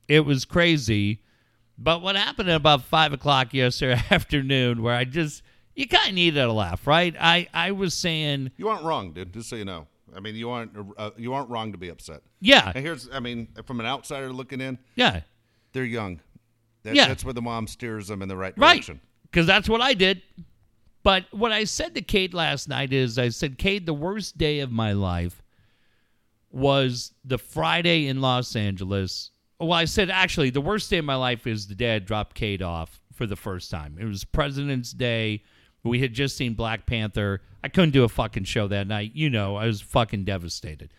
it 0.08 0.22
was 0.22 0.46
crazy. 0.46 1.20
But 1.78 2.02
what 2.02 2.16
happened 2.16 2.50
at 2.50 2.56
about 2.56 2.84
five 2.86 3.14
o'clock 3.14 3.54
yesterday 3.54 4.02
afternoon, 4.12 4.82
where 4.82 4.96
I 4.96 5.04
just 5.06 5.44
you 5.76 5.88
kind 5.88 6.10
of 6.10 6.16
needed 6.16 6.42
a 6.44 6.52
laugh, 6.54 6.86
right? 6.88 7.16
I 7.20 7.48
I 7.54 7.72
was 7.72 7.94
saying, 7.94 8.52
You 8.58 8.70
aren't 8.70 8.84
wrong, 8.84 9.14
dude. 9.14 9.34
Just 9.34 9.50
so 9.50 9.56
you 9.56 9.66
know. 9.66 9.88
I 10.16 10.20
mean, 10.20 10.36
you 10.36 10.50
aren't 10.52 10.72
uh, 10.98 11.10
you 11.18 11.34
aren't 11.34 11.50
wrong 11.50 11.72
to 11.72 11.78
be 11.78 11.90
upset. 11.90 12.22
yeah, 12.40 12.72
And 12.76 12.86
here's, 12.86 13.10
I 13.12 13.20
mean, 13.20 13.48
from 13.66 13.80
an 13.80 13.86
outsider 13.88 14.32
looking 14.32 14.62
in, 14.62 14.78
yeah, 14.96 15.22
they're 15.72 15.84
young. 15.86 16.20
That, 16.84 16.94
Yeah. 16.96 17.08
that's 17.08 17.24
where 17.26 17.34
the 17.34 17.42
mom 17.42 17.66
steers 17.68 18.10
them 18.10 18.22
in 18.22 18.28
the 18.30 18.36
right 18.38 18.54
right, 18.58 18.74
direction. 18.76 19.00
because 19.24 19.48
that's 19.48 19.68
what 19.68 19.82
I 19.82 19.94
did. 19.96 20.22
But 21.02 21.26
what 21.32 21.52
I 21.52 21.64
said 21.64 21.96
to 21.96 22.02
Cade 22.02 22.34
last 22.36 22.70
night 22.70 22.94
is, 22.94 23.18
I 23.18 23.30
said, 23.30 23.58
Cade, 23.58 23.86
the 23.88 23.94
worst 23.94 24.38
day 24.38 24.60
of 24.60 24.72
my 24.72 24.94
life 24.94 25.42
was 26.52 27.14
the 27.26 27.38
Friday 27.38 28.08
in 28.08 28.22
Los 28.22 28.56
Angeles. 28.56 29.32
Well, 29.60 29.74
I 29.74 29.86
said 29.86 30.10
actually 30.10 30.50
the 30.50 30.62
worst 30.62 30.90
day 30.90 30.98
of 31.00 31.06
my 31.06 31.16
life 31.16 31.48
is 31.48 31.68
the 31.68 31.76
day 31.76 31.96
I 31.96 32.00
dropped 32.00 32.36
Cade 32.36 32.62
off 32.62 33.02
for 33.14 33.26
the 33.26 33.36
first 33.36 33.72
time. 33.72 33.98
It 34.00 34.06
was 34.06 34.24
President's 34.24 34.92
Day. 34.92 35.44
We 35.84 36.00
had 36.00 36.14
just 36.14 36.38
seen 36.38 36.54
Black 36.54 36.86
Panther. 36.86 37.42
I 37.64 37.68
couldn't 37.68 37.92
do 37.92 38.04
a 38.04 38.10
fucking 38.10 38.46
show 38.46 38.68
that 38.70 38.88
night. 38.88 39.12
You 39.14 39.30
know, 39.30 39.58
I 39.58 39.68
was 39.68 39.82
fucking 39.82 40.24
devastated. 40.24 40.94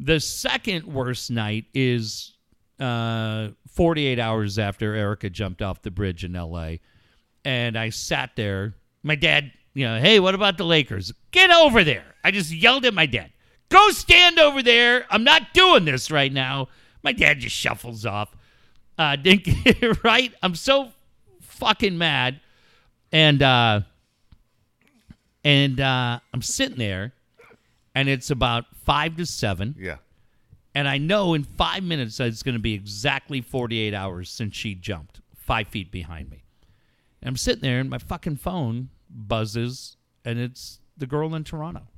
The 0.00 0.20
second 0.20 0.84
worst 0.86 1.30
night 1.30 1.66
is 1.74 2.34
uh, 2.80 3.48
48 3.72 4.18
hours 4.18 4.58
after 4.58 4.94
Erica 4.94 5.28
jumped 5.28 5.60
off 5.60 5.82
the 5.82 5.90
bridge 5.90 6.24
in 6.24 6.32
LA. 6.32 6.76
And 7.44 7.76
I 7.76 7.90
sat 7.90 8.30
there. 8.36 8.74
My 9.02 9.14
dad, 9.14 9.52
you 9.74 9.86
know, 9.86 9.98
hey, 10.00 10.20
what 10.20 10.34
about 10.34 10.56
the 10.56 10.64
Lakers? 10.64 11.12
Get 11.30 11.50
over 11.50 11.84
there. 11.84 12.14
I 12.24 12.30
just 12.30 12.52
yelled 12.52 12.84
at 12.84 12.94
my 12.94 13.06
dad. 13.06 13.30
Go 13.68 13.90
stand 13.90 14.38
over 14.38 14.62
there. 14.62 15.04
I'm 15.10 15.24
not 15.24 15.52
doing 15.52 15.84
this 15.84 16.10
right 16.10 16.32
now. 16.32 16.68
My 17.02 17.12
dad 17.12 17.40
just 17.40 17.54
shuffles 17.54 18.06
off. 18.06 18.34
Uh, 18.96 19.16
didn't 19.22 19.44
get 19.44 19.82
it 19.82 20.02
right. 20.02 20.32
I'm 20.42 20.54
so 20.54 20.92
fucking 21.42 21.98
mad. 21.98 22.40
And 23.12 23.42
uh 23.42 23.80
and 25.44 25.80
uh 25.80 26.20
I'm 26.32 26.42
sitting 26.42 26.78
there 26.78 27.12
and 27.94 28.08
it's 28.08 28.30
about 28.30 28.66
five 28.84 29.16
to 29.16 29.26
seven. 29.26 29.74
Yeah. 29.78 29.96
And 30.74 30.86
I 30.86 30.98
know 30.98 31.34
in 31.34 31.42
five 31.44 31.82
minutes 31.82 32.18
that 32.18 32.28
it's 32.28 32.42
going 32.42 32.54
to 32.54 32.60
be 32.60 32.74
exactly 32.74 33.40
48 33.40 33.94
hours 33.94 34.30
since 34.30 34.54
she 34.54 34.74
jumped 34.74 35.20
five 35.34 35.68
feet 35.68 35.90
behind 35.90 36.30
me. 36.30 36.44
And 37.20 37.28
I'm 37.28 37.36
sitting 37.36 37.62
there 37.62 37.80
and 37.80 37.90
my 37.90 37.98
fucking 37.98 38.36
phone 38.36 38.90
buzzes 39.10 39.96
and 40.24 40.38
it's 40.38 40.80
the 40.96 41.06
girl 41.06 41.34
in 41.34 41.42
Toronto 41.42 41.88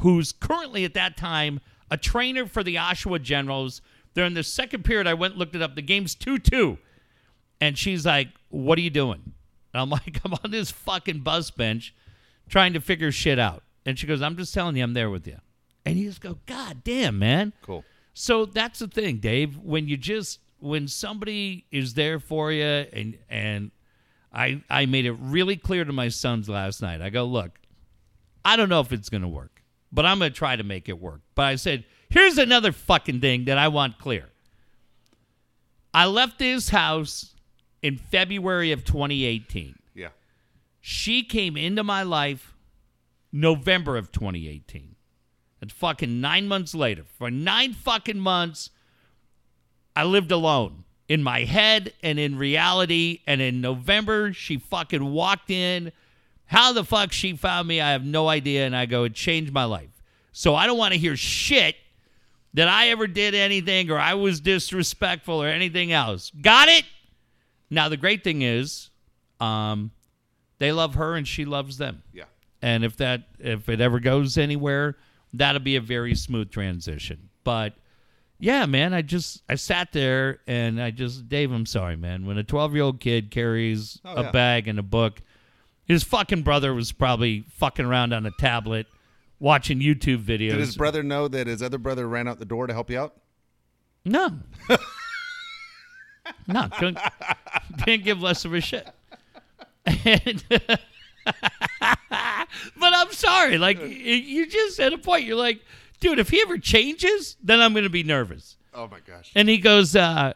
who's 0.00 0.32
currently 0.32 0.84
at 0.84 0.94
that 0.94 1.16
time 1.16 1.60
a 1.90 1.96
trainer 1.96 2.46
for 2.46 2.62
the 2.62 2.76
Oshawa 2.76 3.22
Generals. 3.22 3.80
They're 4.14 4.24
in 4.24 4.34
the 4.34 4.42
second 4.42 4.84
period. 4.84 5.06
I 5.06 5.14
went 5.14 5.34
and 5.34 5.38
looked 5.38 5.54
it 5.54 5.62
up. 5.62 5.74
The 5.74 5.82
game's 5.82 6.14
2 6.14 6.38
2. 6.38 6.78
And 7.60 7.78
she's 7.78 8.04
like, 8.04 8.28
What 8.48 8.78
are 8.78 8.82
you 8.82 8.90
doing? 8.90 9.32
And 9.72 9.80
I'm 9.80 9.90
like, 9.90 10.20
I'm 10.24 10.34
on 10.34 10.50
this 10.50 10.70
fucking 10.70 11.20
bus 11.20 11.50
bench 11.50 11.94
trying 12.48 12.72
to 12.74 12.80
figure 12.80 13.12
shit 13.12 13.38
out. 13.38 13.62
And 13.86 13.98
she 13.98 14.06
goes, 14.06 14.22
I'm 14.22 14.36
just 14.36 14.54
telling 14.54 14.76
you, 14.76 14.82
I'm 14.82 14.94
there 14.94 15.10
with 15.10 15.26
you. 15.26 15.38
And 15.84 15.98
you 15.98 16.08
just 16.08 16.20
go, 16.20 16.38
God 16.46 16.82
damn, 16.84 17.18
man. 17.18 17.52
Cool. 17.62 17.84
So 18.14 18.46
that's 18.46 18.78
the 18.78 18.88
thing, 18.88 19.18
Dave. 19.18 19.58
When 19.58 19.88
you 19.88 19.96
just 19.96 20.40
when 20.60 20.88
somebody 20.88 21.66
is 21.70 21.94
there 21.94 22.18
for 22.18 22.50
you, 22.50 22.64
and 22.64 23.18
and 23.28 23.70
I 24.32 24.62
I 24.70 24.86
made 24.86 25.04
it 25.04 25.12
really 25.12 25.56
clear 25.56 25.84
to 25.84 25.92
my 25.92 26.08
sons 26.08 26.48
last 26.48 26.80
night. 26.80 27.02
I 27.02 27.10
go, 27.10 27.24
look, 27.24 27.58
I 28.44 28.56
don't 28.56 28.68
know 28.68 28.80
if 28.80 28.92
it's 28.92 29.10
gonna 29.10 29.28
work, 29.28 29.62
but 29.92 30.06
I'm 30.06 30.18
gonna 30.18 30.30
try 30.30 30.56
to 30.56 30.62
make 30.62 30.88
it 30.88 30.98
work. 30.98 31.20
But 31.34 31.46
I 31.46 31.56
said, 31.56 31.84
here's 32.08 32.38
another 32.38 32.72
fucking 32.72 33.20
thing 33.20 33.44
that 33.44 33.58
I 33.58 33.68
want 33.68 33.98
clear. 33.98 34.30
I 35.92 36.06
left 36.06 36.38
this 36.38 36.70
house 36.70 37.34
in 37.82 37.98
February 37.98 38.72
of 38.72 38.84
2018. 38.84 39.76
She 40.86 41.22
came 41.22 41.56
into 41.56 41.82
my 41.82 42.02
life 42.02 42.52
November 43.32 43.96
of 43.96 44.12
2018. 44.12 44.96
And 45.62 45.72
fucking 45.72 46.20
nine 46.20 46.46
months 46.46 46.74
later, 46.74 47.04
for 47.16 47.30
nine 47.30 47.72
fucking 47.72 48.20
months, 48.20 48.68
I 49.96 50.04
lived 50.04 50.30
alone 50.30 50.84
in 51.08 51.22
my 51.22 51.44
head 51.44 51.94
and 52.02 52.18
in 52.18 52.36
reality. 52.36 53.20
And 53.26 53.40
in 53.40 53.62
November, 53.62 54.34
she 54.34 54.58
fucking 54.58 55.02
walked 55.10 55.48
in. 55.48 55.90
How 56.44 56.74
the 56.74 56.84
fuck 56.84 57.12
she 57.12 57.34
found 57.34 57.66
me, 57.66 57.80
I 57.80 57.92
have 57.92 58.04
no 58.04 58.28
idea. 58.28 58.66
And 58.66 58.76
I 58.76 58.84
go, 58.84 59.04
it 59.04 59.14
changed 59.14 59.54
my 59.54 59.64
life. 59.64 60.02
So 60.32 60.54
I 60.54 60.66
don't 60.66 60.76
want 60.76 60.92
to 60.92 61.00
hear 61.00 61.16
shit 61.16 61.76
that 62.52 62.68
I 62.68 62.90
ever 62.90 63.06
did 63.06 63.34
anything 63.34 63.90
or 63.90 63.98
I 63.98 64.12
was 64.12 64.38
disrespectful 64.38 65.42
or 65.42 65.48
anything 65.48 65.92
else. 65.92 66.30
Got 66.42 66.68
it? 66.68 66.84
Now, 67.70 67.88
the 67.88 67.96
great 67.96 68.22
thing 68.22 68.42
is, 68.42 68.90
um, 69.40 69.90
they 70.58 70.72
love 70.72 70.94
her 70.94 71.14
and 71.16 71.26
she 71.26 71.44
loves 71.44 71.78
them 71.78 72.02
Yeah. 72.12 72.24
and 72.62 72.84
if 72.84 72.96
that 72.98 73.22
if 73.38 73.68
it 73.68 73.80
ever 73.80 74.00
goes 74.00 74.38
anywhere 74.38 74.96
that'll 75.32 75.60
be 75.60 75.76
a 75.76 75.80
very 75.80 76.14
smooth 76.14 76.50
transition 76.50 77.28
but 77.44 77.74
yeah 78.38 78.66
man 78.66 78.92
i 78.94 79.02
just 79.02 79.42
i 79.48 79.54
sat 79.54 79.92
there 79.92 80.38
and 80.46 80.80
i 80.82 80.90
just 80.90 81.28
dave 81.28 81.50
i'm 81.52 81.66
sorry 81.66 81.96
man 81.96 82.26
when 82.26 82.38
a 82.38 82.44
12 82.44 82.74
year 82.74 82.82
old 82.84 83.00
kid 83.00 83.30
carries 83.30 84.00
Oh, 84.04 84.14
a 84.16 84.22
yeah. 84.24 84.30
bag 84.30 84.68
and 84.68 84.78
a 84.78 84.82
book 84.82 85.20
his 85.86 86.02
fucking 86.02 86.42
brother 86.42 86.72
was 86.74 86.92
probably 86.92 87.44
fucking 87.50 87.84
around 87.84 88.12
on 88.12 88.26
a 88.26 88.30
tablet 88.38 88.86
watching 89.40 89.80
youtube 89.80 90.24
videos 90.24 90.50
Did 90.50 90.60
his 90.60 90.76
brother 90.76 91.02
know 91.02 91.28
that 91.28 91.46
his 91.46 91.62
other 91.62 91.78
brother 91.78 92.08
ran 92.08 92.28
out 92.28 92.38
the 92.38 92.44
door 92.44 92.66
to 92.66 92.72
help 92.72 92.90
you 92.90 92.98
out? 92.98 93.14
no 94.04 94.38
no 96.46 96.68
couldn't, 96.78 96.98
didn't 97.84 98.04
give 98.04 98.20
less 98.22 98.44
of 98.44 98.54
a 98.54 98.60
shit 98.60 98.88
and 99.86 100.44
but 100.48 100.78
I'm 101.80 103.12
sorry. 103.12 103.58
Like 103.58 103.80
you 103.80 104.46
just 104.46 104.80
at 104.80 104.92
a 104.92 104.98
point, 104.98 105.24
you're 105.24 105.36
like, 105.36 105.60
dude, 106.00 106.18
if 106.18 106.30
he 106.30 106.40
ever 106.42 106.58
changes, 106.58 107.36
then 107.42 107.60
I'm 107.60 107.74
gonna 107.74 107.88
be 107.88 108.02
nervous. 108.02 108.56
Oh 108.72 108.88
my 108.88 109.00
gosh. 109.00 109.30
And 109.34 109.48
he 109.48 109.58
goes, 109.58 109.94
uh, 109.94 110.32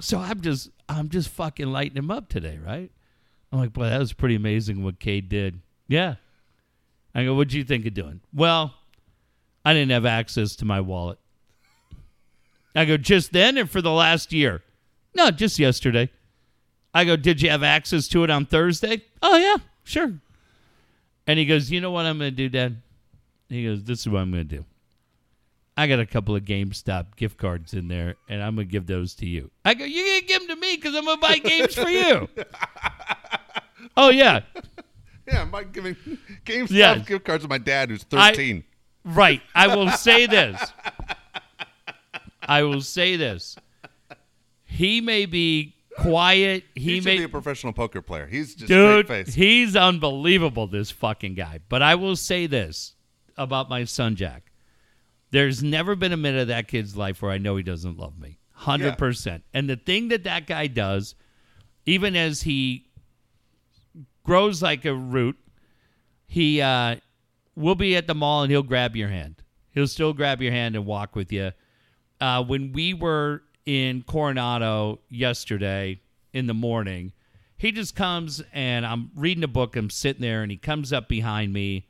so 0.00 0.18
I'm 0.18 0.40
just 0.40 0.70
I'm 0.88 1.08
just 1.08 1.28
fucking 1.30 1.66
lighting 1.66 1.96
him 1.96 2.10
up 2.10 2.28
today, 2.28 2.58
right? 2.64 2.90
I'm 3.52 3.58
like, 3.58 3.72
boy, 3.72 3.84
that 3.84 3.98
was 3.98 4.12
pretty 4.12 4.34
amazing 4.34 4.82
what 4.82 4.98
Cade 4.98 5.28
did. 5.28 5.60
Yeah. 5.88 6.16
I 7.14 7.24
go, 7.24 7.34
what'd 7.34 7.52
you 7.52 7.64
think 7.64 7.84
of 7.86 7.92
doing? 7.92 8.20
Well, 8.32 8.74
I 9.64 9.74
didn't 9.74 9.90
have 9.90 10.06
access 10.06 10.56
to 10.56 10.64
my 10.64 10.80
wallet. 10.80 11.18
I 12.74 12.86
go, 12.86 12.96
just 12.96 13.32
then 13.32 13.58
or 13.58 13.66
for 13.66 13.82
the 13.82 13.90
last 13.90 14.32
year? 14.32 14.62
No, 15.14 15.30
just 15.30 15.58
yesterday. 15.58 16.10
I 16.94 17.04
go, 17.04 17.16
did 17.16 17.40
you 17.42 17.50
have 17.50 17.62
access 17.62 18.06
to 18.08 18.24
it 18.24 18.30
on 18.30 18.44
Thursday? 18.46 19.02
Oh, 19.22 19.36
yeah, 19.36 19.56
sure. 19.84 20.12
And 21.26 21.38
he 21.38 21.46
goes, 21.46 21.70
you 21.70 21.80
know 21.80 21.90
what 21.90 22.04
I'm 22.06 22.18
going 22.18 22.30
to 22.32 22.36
do, 22.36 22.48
Dad? 22.48 22.82
He 23.48 23.64
goes, 23.64 23.84
this 23.84 24.00
is 24.00 24.08
what 24.08 24.20
I'm 24.20 24.30
going 24.30 24.46
to 24.48 24.56
do. 24.56 24.64
I 25.76 25.86
got 25.86 26.00
a 26.00 26.06
couple 26.06 26.36
of 26.36 26.44
GameStop 26.44 27.16
gift 27.16 27.38
cards 27.38 27.72
in 27.72 27.88
there, 27.88 28.16
and 28.28 28.42
I'm 28.42 28.56
gonna 28.56 28.66
give 28.66 28.86
those 28.86 29.14
to 29.14 29.26
you. 29.26 29.50
I 29.64 29.72
go, 29.72 29.86
you 29.86 30.04
gonna 30.04 30.20
give 30.26 30.46
them 30.46 30.54
to 30.54 30.60
me 30.60 30.76
because 30.76 30.94
I'm 30.94 31.06
gonna 31.06 31.18
buy 31.18 31.38
games 31.38 31.74
for 31.74 31.88
you. 31.88 32.28
oh 33.96 34.10
yeah, 34.10 34.40
Yeah, 35.26 35.48
I'm 35.50 35.72
giving 35.72 35.96
GameStop 36.44 36.70
Yes. 36.70 37.06
gift 37.08 37.24
cards 37.24 37.44
to 37.44 37.48
my 37.48 37.56
dad 37.56 37.88
who's 37.88 38.04
I- 38.12 38.32
13. 38.32 38.64
right. 39.06 39.40
I 39.54 39.74
will 39.74 39.88
say 39.92 40.26
this. 40.26 40.60
I 42.42 42.62
will 42.64 42.82
say 42.82 43.16
this. 43.16 43.56
He 44.66 45.00
may 45.00 45.24
be 45.24 45.74
quiet. 45.98 46.64
he 46.74 46.80
He 46.80 46.94
should 46.96 47.04
may 47.04 47.18
be 47.18 47.24
a 47.24 47.28
professional 47.28 47.72
poker 47.72 48.02
player. 48.02 48.26
He's 48.26 48.54
just 48.54 48.68
dude. 48.68 49.08
face. 49.08 49.34
He's 49.34 49.76
unbelievable. 49.76 50.66
This 50.66 50.90
fucking 50.90 51.34
guy. 51.34 51.60
But 51.68 51.82
I 51.82 51.94
will 51.94 52.16
say 52.16 52.46
this 52.46 52.94
about 53.36 53.68
my 53.68 53.84
son 53.84 54.16
Jack. 54.16 54.52
There's 55.30 55.62
never 55.62 55.96
been 55.96 56.12
a 56.12 56.16
minute 56.16 56.42
of 56.42 56.48
that 56.48 56.68
kid's 56.68 56.96
life 56.96 57.22
where 57.22 57.30
I 57.30 57.38
know 57.38 57.56
he 57.56 57.62
doesn't 57.62 57.98
love 57.98 58.18
me. 58.18 58.38
Hundred 58.52 58.98
percent. 58.98 59.44
And 59.52 59.68
the 59.68 59.76
thing 59.76 60.08
that 60.08 60.24
that 60.24 60.46
guy 60.46 60.66
does, 60.66 61.14
even 61.86 62.14
as 62.14 62.42
he 62.42 62.86
grows 64.24 64.62
like 64.62 64.84
a 64.84 64.94
root, 64.94 65.36
he 66.26 66.60
uh, 66.60 66.96
will 67.56 67.74
be 67.74 67.96
at 67.96 68.06
the 68.06 68.14
mall 68.14 68.42
and 68.42 68.50
he'll 68.50 68.62
grab 68.62 68.94
your 68.94 69.08
hand. 69.08 69.42
He'll 69.72 69.88
still 69.88 70.12
grab 70.12 70.42
your 70.42 70.52
hand 70.52 70.76
and 70.76 70.86
walk 70.86 71.16
with 71.16 71.32
you. 71.32 71.52
Uh, 72.20 72.44
when 72.44 72.72
we 72.72 72.94
were 72.94 73.42
in 73.66 74.02
Coronado 74.02 75.00
yesterday 75.08 76.00
in 76.32 76.46
the 76.46 76.54
morning, 76.54 77.12
he 77.56 77.70
just 77.72 77.94
comes 77.94 78.42
and 78.52 78.84
I'm 78.84 79.10
reading 79.14 79.44
a 79.44 79.48
book. 79.48 79.76
I'm 79.76 79.90
sitting 79.90 80.22
there 80.22 80.42
and 80.42 80.50
he 80.50 80.56
comes 80.58 80.92
up 80.92 81.08
behind 81.08 81.52
me 81.52 81.86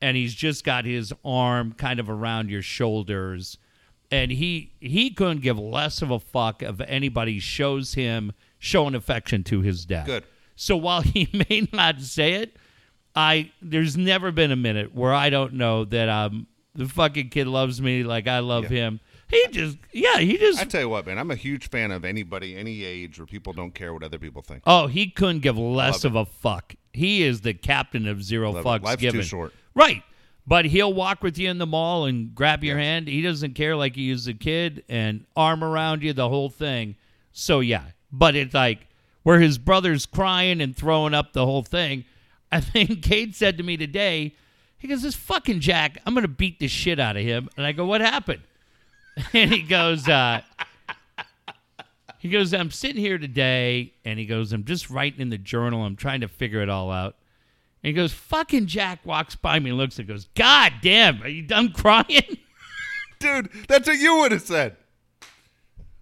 and 0.00 0.16
he's 0.16 0.34
just 0.34 0.64
got 0.64 0.84
his 0.84 1.12
arm 1.24 1.72
kind 1.72 2.00
of 2.00 2.10
around 2.10 2.50
your 2.50 2.62
shoulders. 2.62 3.56
And 4.10 4.30
he 4.30 4.72
he 4.80 5.10
couldn't 5.10 5.40
give 5.42 5.58
less 5.58 6.02
of 6.02 6.10
a 6.10 6.18
fuck 6.18 6.62
if 6.62 6.80
anybody 6.82 7.38
shows 7.38 7.94
him 7.94 8.32
showing 8.58 8.94
affection 8.94 9.42
to 9.44 9.60
his 9.62 9.86
dad. 9.86 10.06
Good. 10.06 10.24
So 10.56 10.76
while 10.76 11.00
he 11.02 11.28
may 11.48 11.68
not 11.72 12.00
say 12.00 12.34
it, 12.34 12.56
I 13.14 13.52
there's 13.62 13.96
never 13.96 14.32
been 14.32 14.50
a 14.50 14.56
minute 14.56 14.94
where 14.94 15.14
I 15.14 15.30
don't 15.30 15.54
know 15.54 15.84
that 15.84 16.08
um 16.08 16.46
the 16.74 16.88
fucking 16.88 17.28
kid 17.28 17.46
loves 17.46 17.80
me 17.80 18.02
like 18.02 18.26
I 18.26 18.40
love 18.40 18.64
Yeah. 18.64 18.68
him. 18.86 19.00
He 19.32 19.48
just 19.50 19.78
yeah, 19.92 20.18
he 20.18 20.36
just 20.36 20.60
I 20.60 20.64
tell 20.64 20.82
you 20.82 20.90
what, 20.90 21.06
man, 21.06 21.16
I'm 21.16 21.30
a 21.30 21.36
huge 21.36 21.70
fan 21.70 21.90
of 21.90 22.04
anybody, 22.04 22.54
any 22.54 22.84
age, 22.84 23.18
where 23.18 23.24
people 23.24 23.54
don't 23.54 23.74
care 23.74 23.94
what 23.94 24.02
other 24.02 24.18
people 24.18 24.42
think. 24.42 24.62
Oh, 24.66 24.88
he 24.88 25.08
couldn't 25.08 25.40
give 25.40 25.56
less 25.56 26.04
Love 26.04 26.16
of 26.16 26.28
a 26.28 26.30
fuck. 26.30 26.74
He 26.92 27.22
is 27.22 27.40
the 27.40 27.54
captain 27.54 28.06
of 28.06 28.22
zero 28.22 28.52
Love 28.52 28.66
it. 28.66 28.68
fucks 28.68 28.82
Life's 28.84 29.02
too 29.02 29.22
short. 29.22 29.54
Right. 29.74 30.02
But 30.46 30.66
he'll 30.66 30.92
walk 30.92 31.22
with 31.22 31.38
you 31.38 31.48
in 31.48 31.56
the 31.56 31.66
mall 31.66 32.04
and 32.04 32.34
grab 32.34 32.62
your 32.62 32.76
hand. 32.76 33.08
He 33.08 33.22
doesn't 33.22 33.54
care 33.54 33.74
like 33.74 33.96
he 33.96 34.10
is 34.10 34.26
a 34.26 34.34
kid 34.34 34.84
and 34.86 35.24
arm 35.34 35.64
around 35.64 36.02
you, 36.02 36.12
the 36.12 36.28
whole 36.28 36.50
thing. 36.50 36.96
So 37.32 37.60
yeah. 37.60 37.84
But 38.12 38.36
it's 38.36 38.52
like 38.52 38.86
where 39.22 39.40
his 39.40 39.56
brother's 39.56 40.04
crying 40.04 40.60
and 40.60 40.76
throwing 40.76 41.14
up 41.14 41.32
the 41.32 41.46
whole 41.46 41.62
thing. 41.62 42.04
I 42.52 42.60
think 42.60 43.00
Cade 43.02 43.34
said 43.34 43.56
to 43.56 43.62
me 43.62 43.78
today, 43.78 44.34
he 44.76 44.88
goes, 44.88 45.00
This 45.00 45.14
fucking 45.14 45.60
Jack, 45.60 45.96
I'm 46.04 46.12
gonna 46.12 46.28
beat 46.28 46.58
the 46.58 46.68
shit 46.68 47.00
out 47.00 47.16
of 47.16 47.22
him. 47.22 47.48
And 47.56 47.64
I 47.64 47.72
go, 47.72 47.86
What 47.86 48.02
happened? 48.02 48.42
And 49.34 49.52
he 49.52 49.62
goes, 49.62 50.08
uh, 50.08 50.40
he 52.18 52.28
goes, 52.28 52.54
I'm 52.54 52.70
sitting 52.70 52.96
here 53.00 53.18
today, 53.18 53.94
and 54.04 54.18
he 54.18 54.26
goes, 54.26 54.52
I'm 54.52 54.64
just 54.64 54.88
writing 54.90 55.20
in 55.20 55.28
the 55.28 55.38
journal. 55.38 55.84
I'm 55.84 55.96
trying 55.96 56.20
to 56.20 56.28
figure 56.28 56.62
it 56.62 56.68
all 56.68 56.90
out. 56.90 57.16
And 57.82 57.88
he 57.88 57.92
goes, 57.92 58.12
fucking 58.12 58.66
Jack 58.66 59.04
walks 59.04 59.34
by 59.34 59.58
me 59.58 59.70
and 59.70 59.78
looks 59.78 59.98
and 59.98 60.06
goes, 60.06 60.28
God 60.36 60.72
damn, 60.82 61.20
are 61.22 61.28
you 61.28 61.42
done 61.42 61.72
crying? 61.72 62.38
Dude, 63.18 63.50
that's 63.68 63.88
what 63.88 63.98
you 63.98 64.18
would 64.18 64.32
have 64.32 64.42
said. 64.42 64.76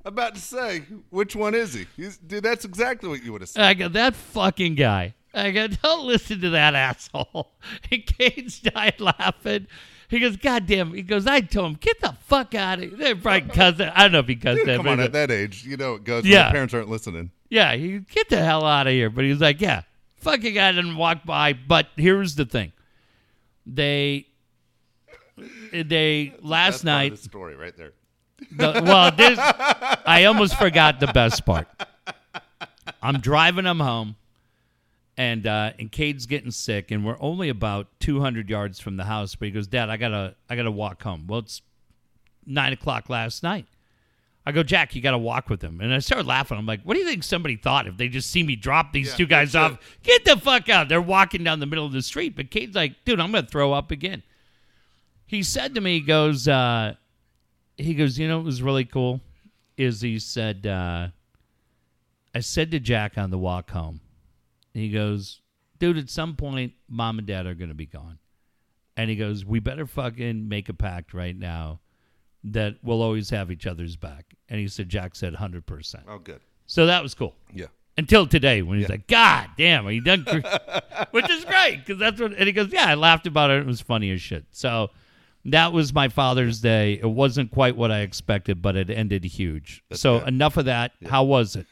I'm 0.04 0.12
about 0.12 0.34
to 0.34 0.40
say, 0.40 0.84
which 1.10 1.34
one 1.34 1.54
is 1.54 1.74
he? 1.74 1.86
He's, 1.96 2.16
dude, 2.16 2.42
that's 2.42 2.64
exactly 2.64 3.10
what 3.10 3.22
you 3.22 3.32
would 3.32 3.42
have 3.42 3.50
said. 3.50 3.64
I 3.64 3.74
go, 3.74 3.88
that 3.88 4.14
fucking 4.14 4.74
guy. 4.74 5.14
I 5.34 5.50
go, 5.50 5.66
don't 5.68 6.06
listen 6.06 6.40
to 6.40 6.50
that 6.50 6.74
asshole. 6.74 7.52
And 7.90 8.06
Cade's 8.06 8.60
died 8.60 9.00
laughing. 9.00 9.66
He 10.10 10.18
goes, 10.18 10.36
God 10.36 10.66
damn. 10.66 10.92
He 10.92 11.02
goes, 11.02 11.26
I 11.26 11.40
told 11.40 11.70
him, 11.70 11.78
get 11.80 12.00
the 12.00 12.14
fuck 12.26 12.54
out 12.56 12.78
of 12.82 12.88
here. 12.90 12.98
They're 12.98 13.16
probably 13.16 13.48
cussing. 13.48 13.88
I 13.94 14.02
don't 14.02 14.12
know 14.12 14.18
if 14.18 14.26
he 14.26 14.34
cussed 14.36 14.64
that. 14.66 14.76
come 14.78 14.88
on, 14.88 14.98
at 14.98 15.12
that 15.12 15.30
age, 15.30 15.64
you 15.64 15.76
know 15.76 15.94
it 15.94 16.04
goes 16.04 16.24
when 16.24 16.32
Yeah. 16.32 16.48
the 16.48 16.52
parents 16.52 16.74
aren't 16.74 16.88
listening. 16.90 17.30
Yeah, 17.48 17.74
he 17.76 17.98
get 18.00 18.28
the 18.28 18.38
hell 18.38 18.64
out 18.64 18.88
of 18.88 18.92
here. 18.92 19.08
But 19.08 19.24
he 19.24 19.30
was 19.30 19.40
like, 19.40 19.60
yeah, 19.60 19.82
fucking 20.16 20.54
guy 20.54 20.72
didn't 20.72 20.96
walk 20.96 21.24
by. 21.24 21.52
But 21.52 21.86
here's 21.96 22.34
the 22.34 22.44
thing. 22.44 22.72
They, 23.66 24.26
they, 25.72 26.34
last 26.42 26.82
That's 26.82 26.84
night, 26.84 27.10
the 27.12 27.16
story 27.18 27.54
right 27.54 27.76
there. 27.76 27.92
The, 28.52 28.82
well, 28.84 29.12
this 29.12 29.38
I 30.06 30.24
almost 30.24 30.56
forgot 30.58 30.98
the 30.98 31.06
best 31.08 31.44
part. 31.46 31.68
I'm 33.02 33.20
driving 33.20 33.64
him 33.66 33.78
home, 33.80 34.16
and 35.16 35.46
uh, 35.46 35.72
and 35.78 35.90
Cade's 35.90 36.26
getting 36.26 36.50
sick, 36.50 36.90
and 36.90 37.04
we're 37.04 37.20
only 37.20 37.48
about 37.48 37.88
200 38.00 38.48
yards 38.48 38.80
from 38.80 38.96
the 38.96 39.04
house. 39.04 39.34
But 39.34 39.46
he 39.46 39.52
goes, 39.52 39.66
Dad, 39.66 39.90
I 39.90 39.96
gotta 39.96 40.34
I 40.48 40.56
gotta 40.56 40.70
walk 40.70 41.02
home. 41.02 41.26
Well, 41.26 41.40
it's 41.40 41.62
nine 42.46 42.72
o'clock 42.72 43.08
last 43.10 43.42
night. 43.42 43.66
I 44.46 44.52
go, 44.52 44.62
Jack, 44.62 44.94
you 44.94 45.02
got 45.02 45.10
to 45.10 45.18
walk 45.18 45.50
with 45.50 45.62
him. 45.62 45.82
And 45.82 45.92
I 45.92 45.98
started 45.98 46.26
laughing. 46.26 46.56
I'm 46.56 46.64
like, 46.64 46.82
what 46.82 46.94
do 46.94 47.00
you 47.00 47.06
think 47.06 47.22
somebody 47.22 47.56
thought 47.56 47.86
if 47.86 47.98
they 47.98 48.08
just 48.08 48.30
see 48.30 48.42
me 48.42 48.56
drop 48.56 48.90
these 48.90 49.08
Yeah, 49.10 49.16
two 49.16 49.26
guys 49.26 49.54
off? 49.54 49.78
Get 50.02 50.24
the 50.24 50.38
fuck 50.38 50.70
out. 50.70 50.88
They're 50.88 51.00
walking 51.00 51.44
down 51.44 51.60
the 51.60 51.66
middle 51.66 51.84
of 51.84 51.92
the 51.92 52.00
street. 52.00 52.36
But 52.36 52.50
Cade's 52.50 52.74
like, 52.74 52.94
dude, 53.04 53.20
I'm 53.20 53.32
going 53.32 53.44
to 53.44 53.50
throw 53.50 53.74
up 53.74 53.90
again. 53.90 54.22
He 55.26 55.42
said 55.42 55.74
to 55.74 55.82
me, 55.82 55.94
he 55.96 56.00
goes, 56.00 56.48
uh, 56.48 56.94
he 57.76 57.92
goes, 57.92 58.18
you 58.18 58.28
know 58.28 58.38
what 58.38 58.46
was 58.46 58.62
really 58.62 58.86
cool? 58.86 59.20
Is 59.76 60.00
he 60.00 60.18
said, 60.18 60.66
uh, 60.66 61.08
I 62.34 62.40
said 62.40 62.70
to 62.70 62.80
Jack 62.80 63.18
on 63.18 63.30
the 63.30 63.38
walk 63.38 63.70
home, 63.70 64.00
he 64.74 64.90
goes, 64.90 65.40
dude, 65.78 65.98
at 65.98 66.10
some 66.10 66.36
point, 66.36 66.72
mom 66.88 67.18
and 67.18 67.26
dad 67.26 67.46
are 67.46 67.54
going 67.54 67.68
to 67.70 67.74
be 67.74 67.86
gone. 67.86 68.18
And 68.96 69.08
he 69.08 69.16
goes, 69.16 69.44
we 69.44 69.60
better 69.60 69.86
fucking 69.86 70.48
make 70.48 70.68
a 70.68 70.74
pact 70.74 71.14
right 71.14 71.36
now 71.36 71.80
that 72.44 72.76
we'll 72.82 73.02
always 73.02 73.30
have 73.30 73.50
each 73.50 73.66
other's 73.66 73.96
back. 73.96 74.26
And 74.48 74.60
he 74.60 74.68
said, 74.68 74.88
Jack 74.88 75.14
said 75.14 75.34
100%. 75.34 75.94
Oh, 76.08 76.18
good. 76.18 76.40
So 76.66 76.86
that 76.86 77.02
was 77.02 77.14
cool. 77.14 77.34
Yeah. 77.54 77.66
Until 77.96 78.26
today 78.26 78.62
when 78.62 78.78
he's 78.78 78.88
Yeah. 78.88 78.94
like, 78.94 79.06
God 79.06 79.50
damn, 79.58 79.86
are 79.86 79.90
you 79.90 80.00
done? 80.02 80.24
cr-" 80.24 80.38
Which 81.10 81.28
is 81.30 81.44
great 81.44 81.78
because 81.84 81.98
that's 81.98 82.20
what, 82.20 82.32
and 82.32 82.46
he 82.46 82.52
goes, 82.52 82.72
Yeah, 82.72 82.86
I 82.86 82.94
laughed 82.94 83.26
about 83.26 83.50
it. 83.50 83.60
It 83.60 83.66
was 83.66 83.80
funny 83.80 84.10
as 84.10 84.20
shit. 84.22 84.44
So 84.52 84.90
that 85.44 85.72
was 85.72 85.92
my 85.92 86.08
Father's 86.08 86.60
Day. 86.60 86.94
It 86.94 87.10
wasn't 87.10 87.50
quite 87.50 87.76
what 87.76 87.90
I 87.90 88.00
expected, 88.00 88.62
but 88.62 88.76
it 88.76 88.88
ended 88.90 89.24
huge. 89.24 89.82
so 89.92 90.18
good. 90.20 90.28
enough 90.28 90.56
of 90.56 90.66
that. 90.66 90.92
How 91.06 91.24
was 91.24 91.56
it? 91.56 91.66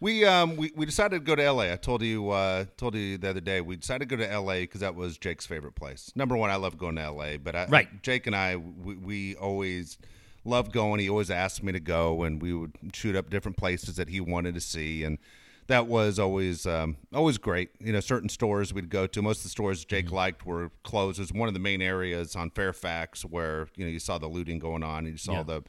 We 0.00 0.24
um 0.24 0.56
we, 0.56 0.72
we 0.74 0.86
decided 0.86 1.18
to 1.18 1.24
go 1.24 1.34
to 1.36 1.42
L.A. 1.42 1.72
I 1.72 1.76
told 1.76 2.02
you 2.02 2.30
uh 2.30 2.64
told 2.76 2.94
you 2.94 3.18
the 3.18 3.28
other 3.30 3.40
day 3.40 3.60
we 3.60 3.76
decided 3.76 4.08
to 4.08 4.16
go 4.16 4.22
to 4.22 4.30
L.A. 4.30 4.62
because 4.62 4.80
that 4.80 4.94
was 4.94 5.18
Jake's 5.18 5.46
favorite 5.46 5.74
place. 5.74 6.10
Number 6.16 6.36
one, 6.36 6.50
I 6.50 6.56
love 6.56 6.78
going 6.78 6.96
to 6.96 7.02
L.A. 7.02 7.36
But 7.36 7.54
I, 7.54 7.66
Right. 7.66 8.02
Jake 8.02 8.26
and 8.26 8.34
I 8.34 8.56
we, 8.56 8.94
we 8.96 9.36
always 9.36 9.98
loved 10.44 10.72
going. 10.72 11.00
He 11.00 11.10
always 11.10 11.30
asked 11.30 11.62
me 11.62 11.72
to 11.72 11.80
go, 11.80 12.22
and 12.22 12.40
we 12.40 12.54
would 12.54 12.72
shoot 12.94 13.14
up 13.14 13.28
different 13.28 13.58
places 13.58 13.96
that 13.96 14.08
he 14.08 14.20
wanted 14.20 14.54
to 14.54 14.60
see, 14.60 15.04
and 15.04 15.18
that 15.66 15.86
was 15.86 16.18
always 16.18 16.66
um, 16.66 16.96
always 17.12 17.36
great. 17.36 17.68
You 17.78 17.92
know, 17.92 18.00
certain 18.00 18.30
stores 18.30 18.72
we'd 18.72 18.88
go 18.88 19.06
to. 19.06 19.20
Most 19.20 19.40
of 19.40 19.42
the 19.44 19.48
stores 19.50 19.84
Jake 19.84 20.10
liked 20.10 20.46
were 20.46 20.70
closed. 20.82 21.18
It 21.18 21.22
was 21.24 21.32
one 21.34 21.46
of 21.48 21.52
the 21.54 21.60
main 21.60 21.82
areas 21.82 22.34
on 22.34 22.48
Fairfax 22.50 23.22
where 23.26 23.68
you 23.76 23.84
know 23.84 23.90
you 23.90 23.98
saw 23.98 24.16
the 24.16 24.28
looting 24.28 24.58
going 24.58 24.82
on, 24.82 25.00
and 25.04 25.08
you 25.08 25.18
saw 25.18 25.32
Yeah. 25.34 25.42
the 25.42 25.62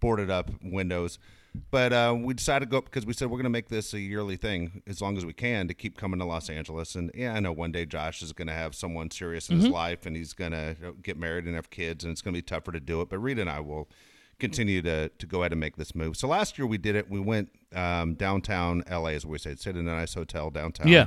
boarded 0.00 0.30
up 0.30 0.50
windows. 0.62 1.18
But 1.70 1.92
uh, 1.92 2.16
we 2.18 2.34
decided 2.34 2.66
to 2.66 2.70
go 2.70 2.80
because 2.80 3.06
we 3.06 3.12
said 3.12 3.30
we're 3.30 3.38
going 3.38 3.44
to 3.44 3.50
make 3.50 3.68
this 3.68 3.94
a 3.94 4.00
yearly 4.00 4.36
thing 4.36 4.82
as 4.88 5.00
long 5.00 5.16
as 5.16 5.24
we 5.24 5.32
can 5.32 5.68
to 5.68 5.74
keep 5.74 5.96
coming 5.96 6.18
to 6.18 6.24
Los 6.24 6.50
Angeles. 6.50 6.96
And 6.96 7.12
yeah, 7.14 7.32
I 7.34 7.40
know 7.40 7.52
one 7.52 7.70
day 7.70 7.86
Josh 7.86 8.22
is 8.22 8.32
going 8.32 8.48
to 8.48 8.54
have 8.54 8.74
someone 8.74 9.10
serious 9.10 9.48
in 9.48 9.60
his 9.60 9.68
life 9.68 10.04
and 10.04 10.16
he's 10.16 10.32
going 10.32 10.50
to 10.50 10.76
get 11.02 11.16
married 11.16 11.44
and 11.44 11.54
have 11.54 11.70
kids, 11.70 12.04
and 12.04 12.10
it's 12.10 12.22
going 12.22 12.34
to 12.34 12.38
be 12.38 12.42
tougher 12.42 12.72
to 12.72 12.80
do 12.80 13.00
it. 13.00 13.08
But 13.08 13.18
Rita 13.18 13.40
and 13.40 13.50
I 13.50 13.60
will 13.60 13.88
continue 14.40 14.82
to, 14.82 15.08
to 15.10 15.26
go 15.26 15.42
ahead 15.42 15.52
and 15.52 15.60
make 15.60 15.76
this 15.76 15.94
move. 15.94 16.16
So 16.16 16.26
last 16.26 16.58
year 16.58 16.66
we 16.66 16.78
did 16.78 16.96
it. 16.96 17.08
We 17.08 17.20
went 17.20 17.50
um, 17.72 18.14
downtown 18.14 18.82
LA, 18.90 19.10
as 19.10 19.24
we 19.24 19.38
said, 19.38 19.60
sit 19.60 19.76
in 19.76 19.86
a 19.86 19.94
nice 19.94 20.14
hotel 20.14 20.50
downtown. 20.50 20.88
Yeah. 20.88 21.06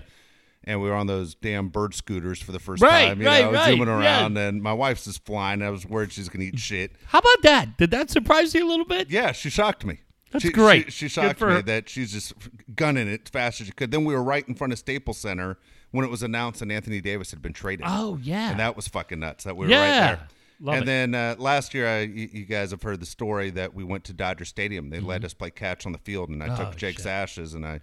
And 0.63 0.81
we 0.81 0.89
were 0.89 0.95
on 0.95 1.07
those 1.07 1.35
damn 1.35 1.69
bird 1.69 1.93
scooters 1.93 2.41
for 2.41 2.51
the 2.51 2.59
first 2.59 2.81
Right, 2.81 3.09
time, 3.09 3.21
you 3.21 3.27
right, 3.27 3.45
know, 3.45 3.53
right, 3.53 3.69
zooming 3.69 3.87
yeah. 3.87 3.99
around. 3.99 4.37
And 4.37 4.61
my 4.61 4.73
wife's 4.73 5.05
just 5.05 5.25
flying. 5.25 5.61
I 5.61 5.69
was 5.69 5.85
worried 5.85 6.11
she's 6.11 6.29
going 6.29 6.41
to 6.41 6.47
eat 6.47 6.59
shit. 6.59 6.93
How 7.05 7.19
about 7.19 7.41
that? 7.43 7.77
Did 7.77 7.91
that 7.91 8.09
surprise 8.09 8.53
you 8.53 8.65
a 8.65 8.69
little 8.69 8.85
bit? 8.85 9.09
Yeah, 9.09 9.31
she 9.31 9.49
shocked 9.49 9.85
me. 9.85 9.99
That's 10.31 10.43
She- 10.43 10.51
great. 10.51 10.85
She, 10.91 10.91
she 10.91 11.07
shocked 11.07 11.41
me 11.41 11.47
her. 11.47 11.61
that 11.63 11.89
she's 11.89 12.11
just 12.11 12.33
gunning 12.75 13.07
it 13.07 13.21
as 13.25 13.29
fast 13.29 13.61
as 13.61 13.67
she 13.67 13.73
could. 13.73 13.91
Then 13.91 14.03
we 14.05 14.13
were 14.13 14.23
right 14.23 14.47
in 14.47 14.55
front 14.55 14.73
of 14.73 14.79
Staples 14.79 15.17
Center 15.17 15.57
when 15.91 16.03
it 16.05 16.09
was 16.11 16.21
announced 16.23 16.59
that 16.59 16.69
Anthony 16.71 16.99
Davis 17.01 17.31
had 17.31 17.41
been 17.41 17.53
traded. 17.53 17.85
Oh, 17.87 18.19
yeah. 18.21 18.51
and 18.51 18.59
that 18.59 18.75
was 18.75 18.87
fucking 18.87 19.19
nuts. 19.19 19.45
That 19.45 19.55
we 19.55 19.65
were 19.67 19.71
Yeah. 19.71 19.79
right 20.09 20.17
there. 20.17 20.27
Love 20.59 20.73
and 20.75 20.83
it. 20.83 20.85
then 20.87 21.15
uh, 21.15 21.35
last 21.37 21.73
year, 21.75 21.87
I, 21.87 21.99
you, 22.01 22.29
you 22.33 22.45
guys 22.45 22.71
have 22.71 22.81
heard 22.81 22.99
the 22.99 23.05
story 23.05 23.51
that 23.51 23.73
we 23.75 23.83
went 23.83 24.03
to 24.05 24.13
Dodger 24.13 24.43
Stadium. 24.43 24.89
They 24.89 24.99
let 24.99 25.23
us 25.23 25.33
play 25.35 25.51
catch 25.51 25.85
on 25.85 25.91
the 25.91 25.99
field, 25.99 26.29
and 26.29 26.41
I 26.43 26.47
Mm-hmm. 26.49 26.61
Oh, 26.61 26.65
took 26.65 26.75
Jake's 26.77 27.03
shit. 27.03 27.11
ashes 27.11 27.53
and 27.53 27.63
I 27.65 27.79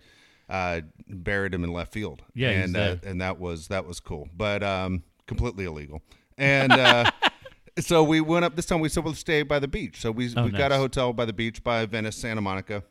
uh, 0.51 0.81
buried 1.09 1.55
him 1.55 1.63
in 1.65 1.73
left 1.73 1.93
field. 1.93 2.23
Yeah, 2.35 2.51
and 2.51 2.77
uh, 2.77 2.97
and 3.05 3.21
that 3.21 3.39
was 3.39 3.69
that 3.69 3.87
was 3.87 4.01
cool, 4.01 4.29
but 4.37 4.63
um, 4.65 5.05
completely 5.29 5.65
illegal. 5.67 6.03
And 6.37 6.73
uh, 6.73 7.11
So 7.79 8.05
we 8.05 8.21
went 8.21 8.45
up 8.45 8.55
this 8.57 8.67
time. 8.67 8.81
We 8.81 8.89
said 8.89 9.05
we'll 9.05 9.15
stay 9.15 9.43
by 9.43 9.59
the 9.59 9.69
beach. 9.69 10.01
So 10.01 10.11
we 10.11 10.33
Oh, 10.37 10.45
we 10.45 10.51
got 10.51 10.71
a 10.73 10.77
hotel 10.77 11.13
by 11.13 11.25
the 11.25 11.33
beach 11.33 11.65
by 11.65 11.87
Venice, 11.87 12.17
Santa 12.17 12.41
Monica, 12.41 12.85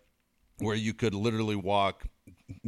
where 0.60 0.76
you 0.76 0.94
could 0.94 1.14
literally 1.14 1.56
walk 1.56 2.06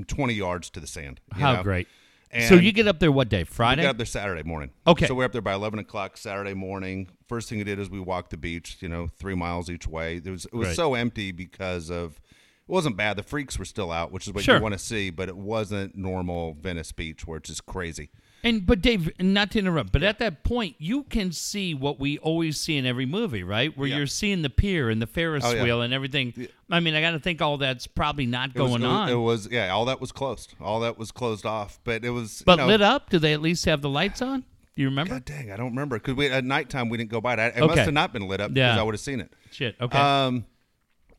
twenty 0.07 0.33
yards 0.33 0.69
to 0.71 0.79
the 0.79 0.87
sand. 0.87 1.19
How 1.31 1.53
know? 1.55 1.63
great. 1.63 1.87
And 2.31 2.45
so 2.49 2.55
you 2.55 2.71
get 2.71 2.87
up 2.87 2.99
there 2.99 3.11
what 3.11 3.29
day? 3.29 3.39
we 3.39 3.45
Friday? 3.45 3.81
got 3.83 3.91
up 3.91 3.97
there 3.97 4.05
Saturday 4.05 4.43
morning. 4.43 4.71
Okay. 4.87 5.07
So 5.07 5.13
we're 5.15 5.25
up 5.25 5.31
there 5.33 5.41
by 5.41 5.53
eleven 5.53 5.79
o'clock 5.79 6.17
Saturday 6.17 6.53
morning. 6.53 7.09
First 7.27 7.49
thing 7.49 7.57
we 7.59 7.63
did 7.65 7.79
is 7.79 7.89
we 7.89 7.99
walked 7.99 8.29
the 8.31 8.37
beach. 8.37 8.77
You 8.79 8.89
know, 8.89 9.07
three 9.07 9.35
miles 9.35 9.69
each 9.69 9.87
way. 9.87 10.21
It 10.23 10.29
was 10.29 10.45
it 10.45 10.53
was 10.53 10.69
Right. 10.69 10.75
so 10.75 10.93
empty 10.93 11.31
because 11.31 11.89
of. 11.89 12.19
It 12.67 12.71
wasn't 12.71 12.97
bad. 12.97 13.15
The 13.15 13.21
freaks 13.23 13.59
were 13.59 13.65
still 13.65 13.91
out, 13.91 14.11
which 14.11 14.25
is 14.25 14.33
what 14.33 14.43
Sure. 14.43 14.55
you 14.55 14.61
want 14.63 14.73
to 14.73 14.79
see, 14.79 15.11
but 15.11 15.29
it 15.29 15.37
wasn't 15.37 15.95
normal 15.95 16.55
Venice 16.59 16.91
Beach 16.91 17.27
where 17.27 17.37
it's 17.37 17.49
just 17.49 17.67
crazy. 17.67 18.09
And 18.45 18.65
but 18.65 18.79
Dave, 18.79 19.09
not 19.19 19.49
to 19.51 19.59
interrupt, 19.59 19.91
but 19.91 20.03
at 20.03 20.19
that 20.19 20.43
point, 20.43 20.75
you 20.77 21.03
can 21.03 21.31
see 21.31 21.73
what 21.73 21.99
we 21.99 22.19
always 22.19 22.59
see 22.59 22.77
in 22.77 22.85
every 22.85 23.07
movie, 23.07 23.41
right? 23.43 23.75
Where 23.75 23.87
Yeah. 23.87 23.97
you're 23.97 24.07
seeing 24.07 24.43
the 24.43 24.51
pier 24.51 24.89
and 24.91 25.01
the 25.01 25.07
Ferris 25.07 25.43
Oh, 25.43 25.51
yeah. 25.51 25.63
wheel 25.63 25.81
and 25.81 25.91
everything. 25.93 26.47
I 26.69 26.79
mean, 26.79 26.93
I 26.93 27.01
got 27.01 27.11
to 27.11 27.19
think 27.19 27.41
all 27.41 27.57
that's 27.57 27.87
probably 27.87 28.27
not 28.27 28.49
It 28.51 28.55
going 28.55 28.83
was, 28.83 28.83
on. 28.83 29.09
It 29.09 29.15
was 29.15 29.49
yeah, 29.51 29.71
all 29.71 29.85
that 29.85 29.99
was 29.99 30.11
closed. 30.11 30.53
All 30.61 30.79
that 30.81 30.95
was 30.97 31.11
closed 31.11 31.45
off. 31.45 31.79
But 31.83 32.05
it 32.05 32.11
was 32.11 32.41
you 32.41 32.45
but 32.45 32.57
know, 32.57 32.67
lit 32.67 32.81
up? 32.83 33.09
Do 33.09 33.17
they 33.17 33.33
at 33.33 33.41
least 33.41 33.65
have 33.65 33.81
the 33.81 33.89
lights 33.89 34.21
on? 34.21 34.41
Do 34.75 34.81
you 34.83 34.89
remember? 34.89 35.15
God 35.15 35.25
dang, 35.25 35.51
I 35.51 35.57
don't 35.57 35.69
remember 35.71 35.97
because 35.97 36.13
we 36.13 36.27
at 36.29 36.45
nighttime 36.45 36.89
we 36.89 36.97
didn't 36.99 37.09
go 37.09 37.21
by 37.21 37.33
it. 37.33 37.39
It 37.39 37.57
Okay. 37.57 37.65
must 37.65 37.79
have 37.79 37.93
not 37.95 38.13
been 38.13 38.27
lit 38.27 38.41
up 38.41 38.53
because 38.53 38.77
I 38.77 38.83
would 38.83 38.93
have 38.93 39.01
seen 39.01 39.21
it. 39.21 39.33
Shit. 39.51 39.75
Okay. 39.81 39.97
Um, 39.97 40.45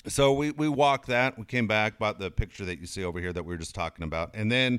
so 0.07 0.33
we 0.33 0.53
we 0.53 0.69
walked 0.69 1.09
that. 1.09 1.37
We 1.37 1.45
came 1.45 1.67
back, 1.67 1.99
bought 1.99 2.21
the 2.21 2.31
picture 2.31 2.65
that 2.67 2.79
you 2.79 2.87
see 2.87 3.03
over 3.03 3.19
here 3.19 3.33
that 3.33 3.43
we 3.45 3.53
were 3.55 3.59
just 3.59 3.75
talking 3.75 4.05
about, 4.05 4.31
and 4.35 4.53
then 4.53 4.79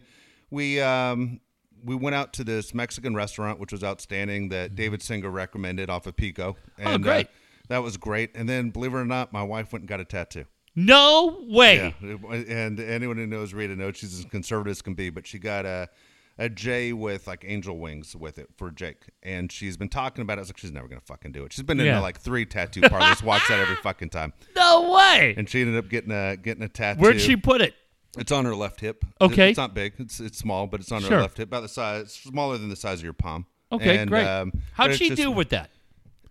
we 0.50 0.80
um 0.80 1.42
we 1.84 1.96
went 1.96 2.16
out 2.16 2.34
to 2.34 2.44
this 2.44 2.74
Mexican 2.74 3.16
restaurant, 3.16 3.60
which 3.60 3.72
was 3.72 3.84
outstanding 3.84 4.50
that 4.50 4.76
David 4.76 5.02
Singer 5.02 5.30
recommended 5.30 5.90
off 5.90 6.08
of 6.08 6.16
Pico. 6.16 6.56
And, 6.78 6.88
Oh, 6.90 6.98
great. 6.98 7.28
Uh, 7.28 7.30
that 7.70 7.84
was 7.84 7.98
great. 7.98 8.32
And 8.36 8.48
then, 8.48 8.70
believe 8.70 8.94
it 8.94 8.98
or 8.98 9.06
not, 9.06 9.34
my 9.34 9.44
wife 9.44 9.72
went 9.74 9.82
and 9.84 9.90
got 9.90 10.00
a 10.00 10.06
tattoo. 10.06 10.46
no 10.76 11.40
way. 11.48 11.94
Yeah, 12.02 12.12
and 12.32 12.80
anyone 12.80 13.18
who 13.18 13.26
knows 13.28 13.54
Rita 13.54 13.76
knows 13.76 13.98
she's 13.98 14.18
as 14.20 14.26
conservative 14.26 14.72
as 14.72 14.82
can 14.82 14.94
be, 14.94 15.10
but 15.10 15.26
she 15.28 15.40
got 15.40 15.66
a 15.66 15.90
a 16.40 16.48
J 16.50 16.94
with 16.94 17.26
like 17.26 17.44
angel 17.48 17.80
wings 17.80 18.16
with 18.16 18.38
it 18.38 18.48
for 18.58 18.70
Jake, 18.70 19.06
and 19.24 19.52
she's 19.52 19.76
been 19.76 19.90
talking 19.90 20.22
about 20.22 20.34
it. 20.38 20.38
I 20.38 20.42
was 20.42 20.50
like, 20.50 20.60
she's 20.60 20.72
never 20.72 20.88
gonna 20.88 21.02
fucking 21.02 21.32
do 21.32 21.44
it. 21.46 21.52
She's 21.52 21.64
been 21.64 21.80
in 21.80 21.88
Yeah. 21.88 22.00
like 22.00 22.20
three 22.20 22.46
tattoo 22.46 22.82
parlors, 22.82 23.24
walks 23.24 23.50
out 23.50 23.58
every 23.60 23.76
fucking 23.78 24.12
time, 24.12 24.34
No 24.56 24.92
way. 24.94 25.34
and 25.36 25.50
she 25.50 25.62
ended 25.62 25.78
up 25.84 25.90
getting 25.90 26.12
a 26.12 26.38
getting 26.38 26.62
a 26.62 26.70
tattoo. 26.70 27.02
Where'd 27.02 27.20
she 27.20 27.36
put 27.38 27.62
it? 27.62 27.74
It's 28.18 28.32
on 28.32 28.46
her 28.46 28.56
left 28.56 28.80
hip. 28.82 29.04
Okay. 29.22 29.50
it's 29.50 29.58
not 29.58 29.74
big. 29.74 29.94
It's 30.00 30.20
it's 30.20 30.38
small, 30.38 30.68
but 30.68 30.80
it's 30.80 30.92
on 30.92 31.02
her 31.04 31.08
Sure. 31.08 31.22
left 31.22 31.38
hip, 31.38 31.50
about 31.50 31.62
the 31.62 31.68
size, 31.70 32.14
smaller 32.14 32.58
than 32.58 32.70
the 32.70 32.76
size 32.76 33.00
of 33.00 33.04
your 33.04 33.14
palm. 33.14 33.46
Okay, 33.72 33.98
And, 33.98 34.10
great. 34.10 34.26
um, 34.26 34.52
How'd 34.74 34.86
but 34.86 34.90
it's 34.92 35.00
she 35.00 35.10
just- 35.10 35.22
do 35.22 35.30
with 35.32 35.50
that? 35.50 35.70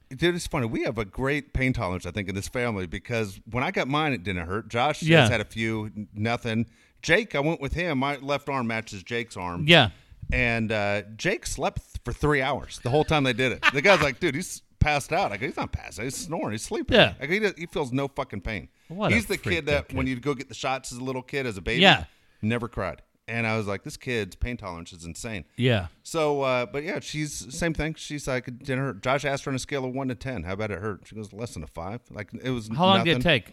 Dude, 0.09 0.35
it's 0.37 0.47
funny. 0.47 0.67
We 0.67 0.85
have 0.85 0.99
a 0.99 1.05
great 1.05 1.53
pain 1.53 1.73
tolerance, 1.73 2.07
I 2.07 2.13
think, 2.13 2.29
in 2.29 2.35
this 2.37 2.49
family 2.49 2.87
because 2.87 3.41
when 3.51 3.65
I 3.65 3.73
got 3.73 3.89
mine, 3.89 4.13
it 4.13 4.23
didn't 4.23 4.47
hurt. 4.47 4.69
Josh 4.69 5.03
Yeah. 5.03 5.23
has 5.23 5.31
had 5.31 5.41
a 5.41 5.45
few, 5.45 5.87
n- 5.97 6.09
nothing. 6.15 6.67
Jake, 7.03 7.35
I 7.35 7.41
went 7.41 7.61
with 7.61 7.73
him. 7.75 7.99
My 7.99 8.17
left 8.17 8.49
arm 8.49 8.69
matches 8.69 9.03
Jake's 9.03 9.37
arm. 9.37 9.65
Yeah. 9.67 9.91
And 10.33 10.71
uh, 10.73 11.03
Jake 11.17 11.45
slept 11.47 11.81
for 12.05 12.13
three 12.13 12.41
hours 12.41 12.79
the 12.85 12.91
whole 12.91 13.05
time 13.05 13.25
they 13.25 13.33
did 13.33 13.53
it. 13.53 13.65
The 13.73 13.83
guy's 13.83 14.01
like, 14.01 14.19
dude, 14.21 14.35
he's 14.37 14.63
passed 14.87 15.13
out. 15.13 15.33
I 15.33 15.37
go, 15.37 15.47
he's 15.47 15.57
not 15.57 15.73
passed 15.73 15.99
out. 15.99 16.05
He's 16.05 16.17
snoring. 16.17 16.53
He's 16.53 16.63
sleeping. 16.63 16.97
Yeah. 16.97 17.15
I 17.21 17.27
go, 17.27 17.33
he, 17.33 17.39
does, 17.41 17.55
he 17.57 17.67
feels 17.67 17.93
no 17.93 18.09
fucking 18.09 18.41
pain. 18.43 18.69
What 18.89 19.13
he's 19.13 19.27
the 19.27 19.37
kid 19.37 19.67
that 19.67 19.89
that 19.89 19.97
when 19.97 20.07
you 20.07 20.17
go 20.21 20.35
get 20.35 20.49
the 20.49 20.55
shots 20.55 20.93
as 20.93 20.99
a 20.99 21.05
little 21.05 21.23
kid, 21.23 21.47
as 21.47 21.57
a 21.57 21.61
baby, 21.61 21.83
Yeah. 21.83 22.05
never 22.43 22.69
cried. 22.69 23.03
And 23.29 23.45
I 23.45 23.57
was 23.57 23.67
like, 23.67 23.83
this 23.83 23.97
kid's 23.97 24.37
pain 24.37 24.57
tolerance 24.57 24.93
is 24.93 25.05
insane. 25.05 25.45
Yeah. 25.57 25.89
So, 26.05 26.43
uh, 26.43 26.67
but 26.67 26.85
yeah, 26.85 27.01
she's 27.01 27.53
same 27.53 27.75
thing. 27.75 27.95
She's 27.95 28.29
like, 28.29 28.45
didn't 28.47 28.79
hurt. 28.79 29.03
Josh 29.03 29.25
asked 29.25 29.45
her 29.47 29.51
on 29.51 29.57
a 29.57 29.59
scale 29.59 29.85
of 29.85 29.93
one 29.93 30.07
to 30.09 30.15
ten, 30.15 30.45
how 30.45 30.53
about 30.53 30.71
it 30.71 30.79
hurt? 30.79 31.01
She 31.07 31.17
goes 31.17 31.33
less 31.33 31.55
than 31.55 31.65
a 31.65 31.67
five. 31.67 32.01
Like 32.11 32.31
it 32.41 32.51
was. 32.51 32.69
How 32.69 32.87
long 32.87 33.05
did 33.05 33.17
it 33.19 33.23
take? 33.23 33.47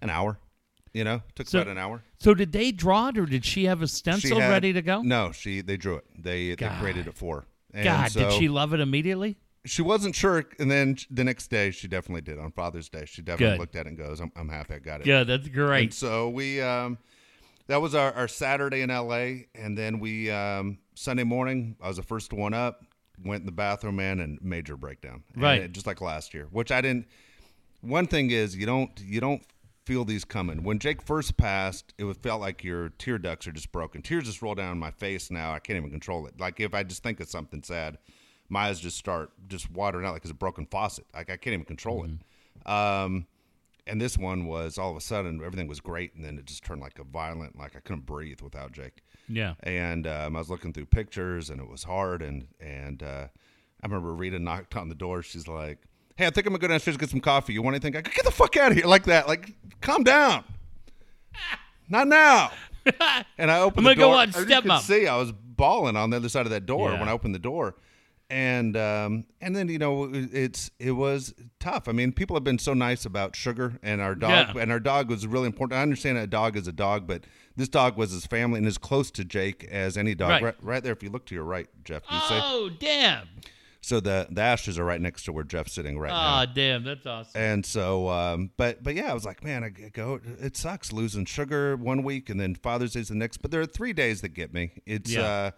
An 0.00 0.08
hour. 0.08 0.38
You 0.94 1.04
know, 1.04 1.20
took 1.34 1.46
So- 1.46 1.58
about 1.60 1.70
an 1.70 1.76
hour. 1.76 2.02
So 2.18 2.32
did 2.32 2.52
they 2.52 2.72
draw 2.72 3.08
it, 3.08 3.18
or 3.18 3.26
did 3.26 3.44
she 3.44 3.64
have 3.66 3.82
a 3.82 3.86
stencil 3.86 4.40
had- 4.40 4.48
ready 4.48 4.72
to 4.72 4.80
go? 4.80 5.02
No, 5.02 5.32
she 5.32 5.60
they 5.60 5.76
drew 5.76 5.96
it. 5.96 6.04
They 6.18 6.48
they 6.50 6.56
God. 6.56 6.80
created 6.80 7.06
it 7.06 7.14
for. 7.14 7.40
her. 7.40 7.46
And 7.74 7.84
God, 7.84 8.10
so 8.10 8.20
did 8.20 8.32
she 8.38 8.48
love 8.48 8.72
it 8.72 8.80
immediately? 8.80 9.36
She 9.64 9.82
wasn't 9.82 10.14
sure, 10.14 10.44
and 10.58 10.70
then 10.70 10.96
the 11.10 11.24
next 11.24 11.48
day 11.48 11.70
she 11.70 11.88
definitely 11.88 12.22
did 12.22 12.38
on 12.38 12.52
Father's 12.52 12.88
Day. 12.88 13.04
She 13.06 13.22
definitely 13.22 13.54
Good. 13.54 13.60
looked 13.60 13.76
at 13.76 13.86
it 13.86 13.90
and 13.90 13.98
goes, 13.98 14.20
"I'm, 14.20 14.32
I'm 14.36 14.48
happy 14.48 14.74
I 14.74 14.78
got 14.78 15.00
it." 15.00 15.06
Yeah, 15.06 15.24
that's 15.24 15.44
And 15.46 15.54
great. 15.54 15.92
so 15.92 16.28
we, 16.30 16.60
um, 16.60 16.96
that 17.66 17.82
was 17.82 17.94
our, 17.94 18.12
our 18.14 18.28
Saturday 18.28 18.80
in 18.82 18.88
LA, 18.90 19.44
and 19.54 19.76
then 19.76 19.98
we 20.00 20.30
um, 20.30 20.78
Sunday 20.94 21.24
morning. 21.24 21.76
I 21.82 21.88
was 21.88 21.96
the 21.96 22.02
first 22.02 22.32
one 22.32 22.54
up. 22.54 22.82
Went 23.24 23.40
in 23.42 23.46
the 23.46 23.52
bathroom, 23.52 23.96
man, 23.96 24.20
and 24.20 24.38
major 24.40 24.76
breakdown. 24.76 25.24
And 25.34 25.42
Right. 25.42 25.62
it- 25.62 25.72
just 25.72 25.86
like 25.86 26.00
last 26.00 26.32
year, 26.34 26.46
which 26.50 26.70
I 26.70 26.80
didn't. 26.80 27.06
One 27.80 28.06
thing 28.06 28.30
is 28.30 28.56
you 28.56 28.64
don't 28.66 28.90
you 29.00 29.20
don't 29.20 29.42
feel 29.84 30.04
these 30.04 30.24
coming. 30.24 30.62
When 30.62 30.78
Jake 30.78 31.02
first 31.02 31.36
passed, 31.36 31.94
it 31.98 32.04
felt 32.22 32.40
like 32.40 32.62
your 32.62 32.90
tear 32.90 33.18
ducts 33.18 33.46
are 33.48 33.52
just 33.52 33.72
broken. 33.72 34.02
Tears 34.02 34.24
just 34.24 34.40
roll 34.42 34.54
down 34.54 34.78
my 34.78 34.90
face 34.92 35.30
now. 35.30 35.52
I 35.52 35.58
can't 35.58 35.76
even 35.78 35.90
control 35.90 36.26
it. 36.26 36.38
Like 36.40 36.60
if 36.60 36.74
I 36.74 36.82
just 36.84 37.02
think 37.02 37.20
of 37.20 37.28
something 37.28 37.62
sad, 37.62 37.98
my 38.48 38.68
eyes 38.68 38.80
just 38.80 38.96
start 38.96 39.30
just 39.48 39.70
watering 39.70 40.06
out 40.06 40.12
like 40.12 40.22
it's 40.22 40.30
a 40.30 40.34
broken 40.34 40.66
faucet. 40.66 41.06
Like 41.14 41.30
I 41.30 41.36
can't 41.36 41.54
even 41.54 41.64
control 41.66 42.04
it. 42.04 42.70
Um, 42.70 43.26
and 43.86 44.00
this 44.00 44.18
one 44.18 44.46
was 44.46 44.76
all 44.78 44.90
of 44.90 44.96
a 44.96 45.00
sudden 45.00 45.40
everything 45.44 45.66
was 45.68 45.80
great, 45.80 46.14
and 46.14 46.24
then 46.24 46.38
it 46.38 46.44
just 46.46 46.64
turned 46.64 46.80
like 46.80 46.98
a 46.98 47.04
violent, 47.04 47.58
like 47.58 47.74
I 47.76 47.80
couldn't 47.80 48.04
breathe 48.06 48.40
without 48.42 48.72
Jake. 48.72 49.02
Yeah. 49.28 49.54
And 49.62 50.06
um, 50.06 50.36
I 50.36 50.38
was 50.38 50.50
looking 50.50 50.72
through 50.72 50.86
pictures, 50.86 51.50
and 51.50 51.60
it 51.60 51.68
was 51.68 51.84
hard. 51.84 52.22
And 52.22 52.48
and 52.60 53.02
uh, 53.02 53.26
I 53.82 53.86
remember 53.86 54.12
Rita 54.14 54.38
knocked 54.38 54.76
on 54.76 54.88
the 54.88 54.94
door. 54.94 55.22
She's 55.22 55.48
like, 55.48 55.78
"Hey, 56.16 56.26
I 56.26 56.30
think 56.30 56.46
I'm 56.46 56.52
gonna 56.52 56.60
go 56.60 56.68
downstairs 56.68 56.94
and 56.96 57.00
get 57.00 57.10
some 57.10 57.20
coffee. 57.20 57.52
You 57.54 57.62
want 57.62 57.74
anything?" 57.76 57.96
I 57.96 58.02
go, 58.02 58.10
"Get 58.10 58.24
the 58.24 58.30
fuck 58.30 58.56
out 58.58 58.72
of 58.72 58.76
here!" 58.78 58.86
Like 58.86 59.04
that. 59.04 59.26
Like, 59.28 59.54
calm 59.80 60.04
down. 60.04 60.44
Not 61.88 62.08
now. 62.08 62.50
And 63.36 63.50
I 63.50 63.60
opened 63.60 63.86
I'm 63.86 63.94
the 63.96 64.00
gonna 64.00 64.26
go 64.26 64.32
door. 64.32 64.40
As 64.40 64.48
you 64.48 64.54
could 64.56 64.64
Stepmom. 64.64 64.80
see, 64.80 65.06
I 65.06 65.16
was 65.18 65.30
bawling 65.32 65.94
on 65.94 66.08
the 66.08 66.16
other 66.16 66.30
side 66.30 66.46
of 66.46 66.50
that 66.52 66.64
door 66.64 66.90
Yeah. 66.90 66.98
when 66.98 67.06
I 67.08 67.12
opened 67.12 67.34
the 67.34 67.38
door. 67.38 67.74
And 68.30 68.76
um, 68.76 69.24
and 69.40 69.56
then 69.56 69.68
you 69.68 69.78
know 69.78 70.04
it- 70.04 70.34
it's 70.34 70.70
it 70.78 70.92
was 70.92 71.32
tough. 71.60 71.88
I 71.88 71.92
mean, 71.92 72.12
people 72.12 72.36
have 72.36 72.44
been 72.44 72.58
so 72.58 72.74
nice 72.74 73.06
about 73.06 73.34
sugar 73.34 73.78
and 73.82 74.02
our 74.02 74.14
dog, 74.14 74.54
Yeah. 74.54 74.60
and 74.62 74.70
our 74.70 74.80
dog 74.80 75.08
was 75.08 75.26
really 75.26 75.46
important. 75.46 75.78
I 75.78 75.82
understand 75.82 76.18
a 76.18 76.26
dog 76.26 76.54
is 76.56 76.68
a 76.68 76.72
dog, 76.72 77.06
but 77.06 77.24
this 77.56 77.68
dog 77.70 77.96
was 77.96 78.10
his 78.10 78.26
family 78.26 78.58
and 78.58 78.66
as 78.66 78.76
close 78.76 79.10
to 79.12 79.24
Jake 79.24 79.64
as 79.70 79.96
any 79.96 80.14
dog. 80.14 80.30
Right. 80.30 80.42
Right, 80.42 80.54
right 80.60 80.82
there, 80.82 80.92
if 80.92 81.02
you 81.02 81.08
look 81.08 81.24
to 81.26 81.34
your 81.34 81.44
right, 81.44 81.68
Jeff. 81.84 82.02
Oh, 82.10 82.68
damn. 82.78 83.28
So 83.80 83.98
the 84.00 84.26
the 84.30 84.42
ashes 84.42 84.78
are 84.78 84.84
right 84.84 85.00
next 85.00 85.22
to 85.24 85.32
where 85.32 85.44
Jeff's 85.44 85.72
sitting 85.72 85.98
right 85.98 86.10
now. 86.10 86.42
Oh, 86.42 86.46
damn. 86.54 86.84
That's 86.84 87.06
awesome. 87.06 87.32
And 87.40 87.64
so, 87.64 88.10
um, 88.10 88.50
but 88.58 88.82
but 88.82 88.94
yeah, 88.94 89.10
I 89.10 89.14
was 89.14 89.24
like, 89.24 89.42
man, 89.42 89.64
I 89.64 89.70
go. 89.70 90.20
It 90.38 90.54
sucks 90.56 90.92
losing 90.92 91.24
sugar 91.24 91.76
one 91.76 92.02
week 92.02 92.28
and 92.28 92.38
then 92.38 92.54
Father's 92.56 92.92
Day's 92.92 93.08
the 93.08 93.14
next. 93.14 93.38
But 93.38 93.52
there 93.52 93.62
are 93.62 93.66
three 93.66 93.94
days 93.94 94.20
that 94.20 94.30
get 94.34 94.52
me. 94.52 94.72
It's 94.84 95.12
Yeah. 95.12 95.22
uh, 95.22 95.50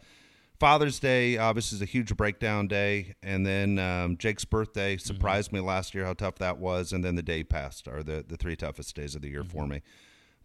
Father's 0.61 1.01
Day, 1.01 1.39
obviously, 1.39 1.77
is 1.77 1.83
a 1.83 1.87
huge 1.87 2.15
breakdown 2.17 2.69
day, 2.69 3.15
and 3.23 3.45
then 3.47 3.79
um, 3.79 4.17
Jake's 4.19 4.45
birthday 4.45 4.97
Mm-hmm. 4.97 5.07
surprised 5.07 5.53
me 5.53 5.61
last 5.61 5.95
year 5.95 6.05
how 6.05 6.13
tough 6.13 6.37
that 6.37 6.59
was, 6.59 6.93
and 6.93 7.03
then 7.03 7.15
the 7.17 7.23
day 7.23 7.43
passed 7.43 7.89
are 7.89 8.03
the 8.03 8.25
the 8.27 8.37
three 8.37 8.57
toughest 8.57 8.95
days 8.95 9.15
of 9.15 9.23
the 9.23 9.29
year 9.31 9.43
Mm-hmm. 9.43 9.59
for 9.59 9.67
me. 9.67 9.83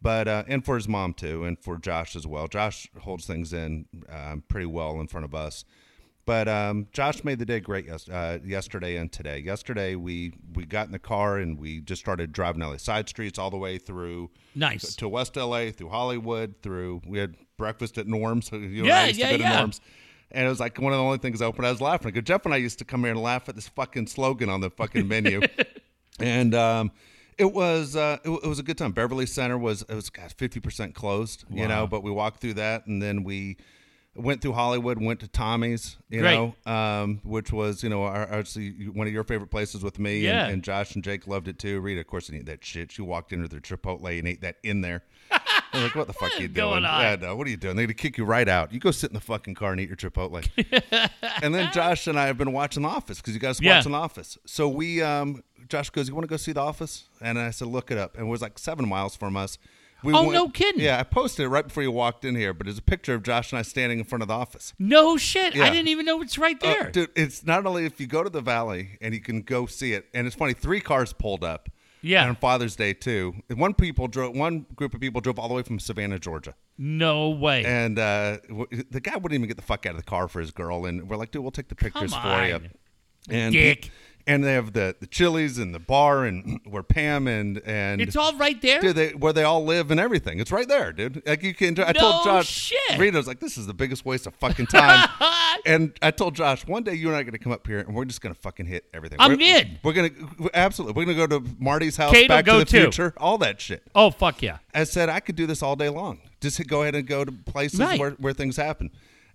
But 0.02 0.28
uh, 0.28 0.44
and 0.48 0.64
for 0.64 0.76
his 0.76 0.88
mom 0.88 1.14
too, 1.14 1.44
and 1.44 1.60
for 1.60 1.78
Josh 1.78 2.16
as 2.16 2.26
well. 2.26 2.48
Josh 2.48 2.88
holds 3.02 3.26
things 3.26 3.54
in 3.54 3.86
um, 4.10 4.44
pretty 4.48 4.68
well 4.68 5.00
in 5.02 5.08
front 5.08 5.26
of 5.26 5.36
us. 5.36 5.66
But 6.26 6.48
um, 6.48 6.88
Josh 6.92 7.24
made 7.24 7.38
the 7.40 7.46
day 7.46 7.60
great 7.60 7.86
yes, 7.86 8.10
uh, 8.10 8.40
yesterday 8.44 8.96
and 8.98 9.12
today. 9.12 9.40
Yesterday 9.40 9.96
we 9.96 10.34
we 10.54 10.66
got 10.66 10.86
in 10.88 10.92
the 10.92 11.00
car 11.00 11.38
and 11.38 11.60
we 11.60 11.82
just 11.82 12.02
started 12.02 12.32
driving 12.32 12.62
LA 12.62 12.78
side 12.78 13.10
streets 13.10 13.38
all 13.38 13.50
the 13.52 13.58
way 13.58 13.78
through 13.78 14.32
Nice. 14.56 14.96
to 14.96 15.08
West 15.10 15.36
LA, 15.36 15.72
through 15.72 15.90
Hollywood, 15.90 16.56
through 16.64 17.02
we 17.06 17.20
had 17.20 17.36
breakfast 17.58 17.98
at 17.98 18.08
Norm's. 18.08 18.50
You 18.54 18.84
know, 18.84 18.88
Yeah, 18.88 19.06
yeah, 19.08 19.12
to 19.32 19.32
go 19.34 19.38
to 19.38 19.44
yeah. 19.44 19.58
Norm's. 19.60 19.82
And 20.36 20.46
it 20.46 20.50
was 20.50 20.60
like 20.60 20.80
one 20.80 20.92
of 20.94 20.98
the 21.00 21.04
only 21.04 21.18
things 21.18 21.42
open. 21.42 21.64
I 21.66 21.72
was 21.72 21.82
laughing. 21.82 22.12
Because 22.12 22.28
Jeff 22.28 22.46
and 22.46 22.54
I 22.54 22.58
used 22.58 22.78
to 22.80 22.86
come 22.86 23.02
here 23.02 23.12
and 23.12 23.22
laugh 23.22 23.48
at 23.50 23.56
this 23.56 23.68
fucking 23.70 24.08
slogan 24.08 24.50
on 24.50 24.62
the 24.62 24.70
fucking 24.70 25.08
menu. 25.08 25.42
and 26.20 26.54
um, 26.54 26.92
it 27.38 27.54
was 27.54 27.96
uh, 27.96 28.18
it, 28.24 28.30
it 28.30 28.48
was 28.48 28.60
a 28.60 28.64
good 28.64 28.78
time. 28.78 28.92
Beverly 28.92 29.26
Center 29.26 29.58
was 29.58 29.82
it 29.84 29.96
was 29.96 30.12
fifty 30.38 30.60
percent 30.60 30.94
closed, 30.94 31.46
you 31.50 31.68
know. 31.68 31.88
But 31.88 32.04
we 32.04 32.12
walked 32.12 32.42
through 32.42 32.56
that, 32.56 32.86
and 32.86 33.02
then 33.02 33.24
we 33.24 33.58
went 34.16 34.42
through 34.42 34.54
Hollywood, 34.54 35.02
went 35.02 35.20
to 35.20 35.28
Tommy's, 35.28 35.98
you 36.10 36.22
Great. 36.22 36.36
know, 36.36 36.72
um, 36.72 37.20
which 37.24 37.52
was 37.52 37.84
you 37.84 37.90
know 37.90 38.04
our, 38.04 38.24
actually 38.32 38.72
one 38.90 39.08
of 39.08 39.14
your 39.14 39.26
favorite 39.26 39.52
places 39.52 39.84
with 39.84 40.00
me, 40.00 40.20
Yeah. 40.20 40.46
and, 40.46 40.54
and 40.54 40.64
Josh 40.64 40.96
and 40.96 41.04
Jake 41.04 41.28
loved 41.28 41.48
it 41.48 41.60
too. 41.60 41.82
Rita, 41.82 42.00
of 42.02 42.08
course, 42.08 42.28
didn't 42.28 42.42
eat 42.42 42.46
that 42.46 42.64
shit. 42.64 42.92
She 42.92 43.02
walked 43.02 43.34
into 43.34 43.48
their 43.48 43.60
Chipotle 43.60 44.18
and 44.18 44.28
ate 44.28 44.42
that 44.42 44.56
in 44.64 44.82
there. 44.82 45.04
I 45.76 45.84
was 45.84 45.84
like, 45.86 45.96
what 45.96 46.08
the 46.08 46.14
fuck 46.14 46.32
are 46.38 46.42
you 46.42 46.48
doing? 46.48 46.54
going 46.72 46.86
on? 46.86 47.02
Yeah, 47.02 47.16
no, 47.16 47.36
what 47.36 47.48
are 47.48 47.50
you 47.50 47.58
doing? 47.58 47.76
They're 47.76 47.86
gonna 47.86 47.94
kick 47.94 48.18
you 48.18 48.26
right 48.26 48.48
out. 48.48 48.72
You 48.74 48.80
go 48.80 48.92
sit 48.92 49.10
in 49.10 49.14
the 49.14 49.20
fucking 49.22 49.56
car 49.56 49.72
and 49.72 49.82
eat 49.82 49.90
your 49.90 49.98
Chipotle. 49.98 50.48
and 51.42 51.54
then 51.54 51.72
Josh 51.74 52.08
and 52.08 52.20
I 52.20 52.28
have 52.28 52.38
been 52.38 52.52
watching 52.54 52.84
The 52.84 52.90
Office 52.90 53.18
because 53.20 53.34
you 53.34 53.40
guys 53.40 53.60
Yeah. 53.62 53.78
watching 53.78 53.92
The 53.92 53.98
Office. 53.98 54.38
So 54.46 54.68
we, 54.70 55.02
um, 55.02 55.44
Josh 55.68 55.90
goes, 55.90 56.08
"You 56.08 56.14
want 56.16 56.24
to 56.26 56.30
go 56.30 56.38
see 56.38 56.52
The 56.52 56.62
Office?" 56.62 57.06
And 57.22 57.40
I 57.40 57.50
said, 57.52 57.68
"Look 57.68 57.92
it 57.92 57.98
up." 57.98 58.16
And 58.18 58.28
it 58.28 58.30
was 58.30 58.42
like 58.42 58.58
seven 58.60 58.88
miles 58.88 59.16
from 59.16 59.36
us. 59.36 59.58
We 60.04 60.14
Oh, 60.14 60.30
no 60.30 60.50
kidding. 60.50 60.82
Yeah, 60.82 61.00
I 61.00 61.04
posted 61.04 61.46
it 61.46 61.50
right 61.50 61.66
before 61.66 61.82
you 61.82 61.90
walked 61.92 62.26
in 62.26 62.36
here, 62.36 62.54
but 62.54 62.68
it's 62.68 62.78
a 62.78 62.82
picture 62.84 63.16
of 63.16 63.24
Josh 63.24 63.52
and 63.52 63.58
I 63.58 63.64
standing 63.64 63.98
in 63.98 64.06
front 64.06 64.22
of 64.22 64.28
the 64.28 64.36
office. 64.36 64.74
No 64.78 65.18
shit. 65.18 65.56
I 65.58 65.72
didn't 65.72 65.88
even 65.88 66.06
know 66.06 66.22
it's 66.22 66.38
right 66.38 66.58
Uh, 66.62 66.68
there. 66.74 66.92
dude, 66.92 67.10
it's 67.16 67.44
not 67.44 67.66
only 67.66 67.86
if 67.86 68.00
you 68.00 68.06
go 68.06 68.22
to 68.24 68.30
the 68.30 68.42
valley 68.42 69.00
and 69.02 69.16
you 69.16 69.22
can 69.22 69.42
go 69.42 69.66
see 69.66 69.94
it, 69.94 70.06
and 70.14 70.28
it's 70.28 70.36
funny. 70.36 70.54
Three 70.54 70.80
cars 70.82 71.12
pulled 71.14 71.44
up. 71.44 71.70
Yeah. 72.06 72.22
And 72.22 72.30
on 72.30 72.36
Father's 72.36 72.76
Day 72.76 72.94
too. 72.94 73.34
And 73.50 73.60
One 73.60 73.74
people 73.74 74.08
drove. 74.08 74.36
One 74.36 74.66
group 74.76 74.94
of 74.94 75.02
people 75.02 75.22
drove 75.22 75.40
all 75.40 75.48
the 75.48 75.56
way 75.56 75.64
from 75.64 75.80
Savannah, 75.80 76.20
Georgia, 76.20 76.54
no 76.78 77.30
way. 77.32 77.66
and 77.66 77.98
uh, 77.98 78.38
w- 78.48 78.68
the 78.92 79.00
guy 79.00 79.16
wouldn't 79.18 79.34
even 79.34 79.48
get 79.48 79.58
the 79.58 79.64
fuck 79.64 79.86
out 79.86 79.92
of 79.92 79.98
the 79.98 80.04
car 80.04 80.28
for 80.28 80.40
his 80.40 80.52
girl. 80.52 80.86
And 80.86 81.10
we're 81.10 81.18
like, 81.18 81.32
dude, 81.32 81.42
we'll 81.42 81.52
take 81.52 81.70
the 81.70 81.76
pictures 81.76 82.14
Come 82.14 82.22
for 82.22 82.46
you. 82.48 82.70
And 83.30 83.54
Dick. 83.54 83.90
And 84.28 84.44
they 84.44 84.54
have 84.54 84.74
the 84.74 84.96
the 85.00 85.08
Chili's 85.08 85.58
and 85.58 85.74
the 85.74 85.80
bar 85.80 86.26
and 86.26 86.60
where 86.70 86.84
Pam 86.84 87.28
and 87.28 87.60
and 87.66 88.02
it's 88.02 88.16
all 88.16 88.36
right 88.38 88.60
there. 88.62 88.82
Dude, 88.82 88.96
they, 88.96 89.10
where 89.14 89.34
they 89.34 89.44
all 89.44 89.64
live 89.64 89.92
and 89.92 90.00
everything. 90.00 90.40
It's 90.40 90.52
right 90.52 90.68
there, 90.68 90.92
dude. 90.92 91.22
Like 91.26 91.44
you 91.44 91.54
can. 91.54 91.80
I 91.80 91.92
No 91.92 92.00
told 92.00 92.24
Josh. 92.26 92.48
shit. 92.48 93.14
Was 93.14 93.28
like, 93.28 93.40
"This 93.40 93.58
is 93.58 93.68
the 93.68 93.74
biggest 93.74 94.06
waste 94.06 94.26
of 94.28 94.34
fucking 94.36 94.68
time." 94.68 95.08
and 95.66 95.94
I 96.02 96.12
told 96.12 96.36
Josh, 96.36 96.66
one 96.66 96.84
day 96.84 96.94
you 96.96 97.08
and 97.08 97.16
I 97.16 97.20
are 97.20 97.24
gonna 97.24 97.38
come 97.38 97.52
up 97.52 97.66
here 97.68 97.80
and 97.80 97.96
we're 97.96 98.06
just 98.06 98.22
gonna 98.22 98.36
fucking 98.36 98.66
hit 98.66 98.86
everything. 98.94 99.18
I'm 99.22 99.38
we're, 99.38 99.42
in. 99.60 99.80
We're 99.84 99.94
gonna 99.94 100.10
absolutely. 100.54 100.94
We're 100.96 101.14
gonna 101.14 101.28
go 101.28 101.40
to 101.40 101.56
Marty's 101.60 101.98
house, 101.98 102.12
Kate 102.12 102.28
Back 102.28 102.46
to 102.46 102.58
the 102.60 102.66
too. 102.66 102.82
Future, 102.82 103.14
all 103.18 103.38
that 103.40 103.62
shit. 103.62 103.84
oh 103.94 104.10
fuck 104.10 104.42
yeah. 104.42 104.58
I 104.74 104.84
said 104.86 105.10
I 105.10 105.20
could 105.20 105.36
do 105.36 105.46
this 105.46 105.62
all 105.62 105.76
day 105.76 105.90
long. 105.90 106.20
Just 106.42 106.66
go 106.68 106.82
ahead 106.82 106.96
and 106.96 107.08
go 107.08 107.24
to 107.26 107.32
places 107.32 107.80
Right. 107.80 108.00
where, 108.00 108.12
where 108.12 108.34
things 108.34 108.58
happen. 108.58 108.92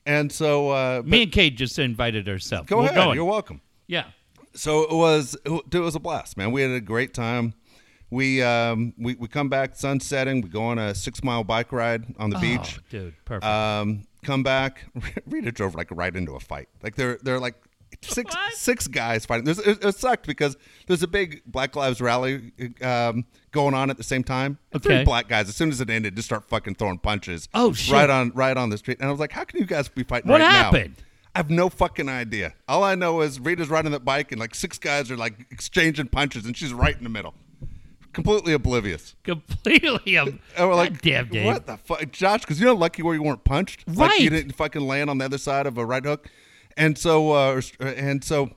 And 0.06 0.30
so, 0.30 0.70
uh, 0.70 1.02
Me 1.04 1.24
and 1.24 1.32
Kate 1.32 1.56
just 1.56 1.78
invited 1.78 2.28
ourselves. 2.28 2.68
go 2.68 2.78
We're 2.78 2.84
ahead. 2.84 2.94
going. 2.96 3.14
You're 3.16 3.24
welcome. 3.24 3.60
Yeah. 3.86 4.04
So 4.54 4.82
it 4.82 4.92
was 4.92 5.36
it 5.44 5.78
was 5.78 5.94
a 5.94 6.00
blast, 6.00 6.36
man. 6.36 6.52
We 6.52 6.62
had 6.62 6.70
a 6.70 6.80
great 6.80 7.14
time. 7.14 7.54
We 8.10 8.42
um 8.42 8.92
we, 8.98 9.14
we 9.14 9.28
come 9.28 9.48
back 9.48 9.76
sun 9.76 10.00
setting. 10.00 10.40
We 10.40 10.48
go 10.48 10.62
on 10.64 10.78
a 10.78 10.94
six 10.94 11.22
mile 11.22 11.44
bike 11.44 11.72
ride 11.72 12.14
on 12.18 12.30
the 12.30 12.38
beach. 12.38 12.78
Oh, 12.78 12.82
dude, 12.90 13.14
perfect. 13.24 13.44
Um, 13.44 14.04
come 14.24 14.42
back. 14.42 14.84
Rita 15.26 15.52
drove 15.52 15.74
like 15.74 15.88
right 15.90 16.14
into 16.14 16.34
a 16.34 16.40
fight. 16.40 16.68
Like 16.82 16.96
they're 16.96 17.18
they're 17.22 17.38
like 17.38 17.54
six 18.02 18.34
What? 18.34 18.54
six 18.54 18.88
guys 18.88 19.26
fighting. 19.26 19.44
There's, 19.44 19.60
it, 19.60 19.84
it 19.84 19.94
sucked 19.94 20.26
because 20.26 20.56
there's 20.88 21.02
a 21.04 21.08
big 21.08 21.42
Black 21.46 21.76
Lives 21.76 22.00
rally 22.00 22.52
um, 22.82 23.24
going 23.52 23.74
on 23.74 23.90
at 23.90 23.96
the 23.96 24.02
same 24.02 24.24
time. 24.24 24.58
And 24.72 24.82
Three 24.82 25.04
black 25.04 25.28
guys. 25.28 25.48
As 25.48 25.56
soon 25.56 25.70
as 25.70 25.80
it 25.80 25.88
ended, 25.90 26.16
just 26.16 26.26
start 26.26 26.48
fucking 26.48 26.74
throwing 26.76 26.98
punches. 26.98 27.48
Oh, 27.54 27.72
shit. 27.72 27.92
Right 27.92 28.10
on 28.10 28.32
right 28.34 28.56
on 28.56 28.70
the 28.70 28.78
street. 28.78 28.98
And 28.98 29.08
I 29.08 29.10
was 29.12 29.20
like, 29.20 29.32
how 29.32 29.44
can 29.44 29.60
you 29.60 29.66
guys 29.66 29.88
be 29.88 30.02
fighting 30.02 30.30
What 30.30 30.40
right 30.40 30.72
now? 30.72 30.72
I 31.34 31.38
have 31.38 31.50
no 31.50 31.68
fucking 31.68 32.08
idea. 32.08 32.54
All 32.68 32.82
I 32.82 32.94
know 32.96 33.20
is 33.20 33.38
Rita's 33.38 33.68
riding 33.68 33.92
that 33.92 34.04
bike 34.04 34.32
and 34.32 34.40
like 34.40 34.54
six 34.54 34.78
guys 34.78 35.10
are 35.10 35.16
like 35.16 35.46
exchanging 35.50 36.08
punches 36.08 36.44
and 36.44 36.56
she's 36.56 36.72
right 36.72 36.96
in 36.96 37.04
the 37.04 37.10
middle. 37.10 37.34
Completely 38.12 38.52
oblivious. 38.52 39.14
Completely. 39.22 40.18
We're 40.58 40.74
like, 40.74 41.00
damn, 41.00 41.28
Dave. 41.28 41.46
what 41.46 41.66
the 41.66 41.76
fuck, 41.76 42.10
Josh? 42.10 42.40
Because 42.40 42.60
you're 42.60 42.74
lucky 42.74 43.02
where 43.02 43.14
you 43.14 43.22
weren't 43.22 43.44
punched, 43.44 43.86
Like 43.86 44.18
you 44.20 44.30
didn't 44.30 44.52
fucking 44.52 44.82
land 44.82 45.08
on 45.10 45.18
the 45.18 45.24
other 45.24 45.38
side 45.38 45.66
of 45.66 45.78
a 45.78 45.86
right 45.86 46.04
hook, 46.04 46.28
and 46.76 46.98
so 46.98 47.30
uh, 47.30 47.60
and 47.78 48.24
so 48.24 48.50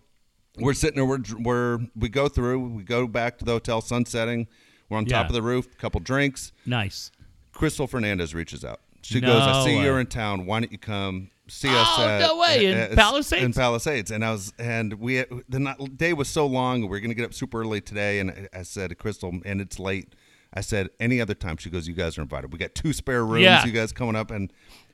we're 0.57 0.73
sitting 0.73 0.95
there. 0.95 1.05
We're, 1.05 1.19
we're 1.39 1.79
we 1.95 2.09
go 2.09 2.27
through. 2.27 2.59
We 2.69 2.81
go 2.83 3.05
back 3.05 3.37
to 3.39 3.45
the 3.45 3.51
hotel, 3.51 3.79
sunsetting. 3.81 4.47
We're 4.89 4.97
on 4.97 5.05
top 5.05 5.27
of 5.27 5.33
the 5.33 5.41
roof, 5.43 5.67
a 5.71 5.77
couple 5.77 5.99
drinks. 5.99 6.51
Nice. 6.65 7.11
Crystal 7.51 7.85
Fernandez 7.85 8.33
reaches 8.33 8.65
out. 8.65 8.79
She 9.03 9.19
No 9.19 9.27
goes, 9.33 9.41
"I 9.43 9.65
see 9.65 9.77
way. 9.77 9.83
you're 9.83 9.99
in 9.99 10.07
town. 10.07 10.47
Why 10.47 10.61
don't 10.61 10.71
you 10.71 10.79
come 10.79 11.29
see 11.47 11.69
Oh, 11.69 11.77
us?" 11.77 11.99
at- 11.99 12.19
no 12.21 12.37
way. 12.37 12.65
In 12.65 12.77
at- 12.77 12.95
Palisades? 12.95 13.43
In 13.43 13.53
Palisades, 13.53 14.11
and 14.11 14.23
I 14.23 14.31
was, 14.31 14.53
and 14.59 14.93
we 14.95 15.23
the 15.49 15.89
day 15.95 16.13
was 16.13 16.27
so 16.27 16.45
long. 16.45 16.87
We 16.87 16.97
are 16.97 17.01
gonna 17.01 17.13
get 17.13 17.25
up 17.25 17.33
super 17.33 17.61
early 17.61 17.81
today, 17.81 18.19
and 18.19 18.49
I- 18.53 18.63
said 18.63 18.89
to 18.89 18.95
Crystal, 18.95 19.33
and 19.45 19.61
it's 19.61 19.79
late. 19.79 20.13
I 20.53 20.61
said 20.61 20.89
any 20.99 21.19
other 21.19 21.33
time. 21.33 21.57
She 21.57 21.69
goes, 21.69 21.87
"You 21.87 21.95
guys 21.95 22.17
are 22.17 22.21
invited. 22.21 22.53
We 22.53 22.59
got 22.59 22.75
two 22.75 22.93
spare 22.93 23.25
rooms. 23.25 23.43
Yeah. 23.43 23.65
You 23.65 23.71
guys 23.71 23.91
coming 23.91 24.15
up?" 24.15 24.29
And 24.31 24.51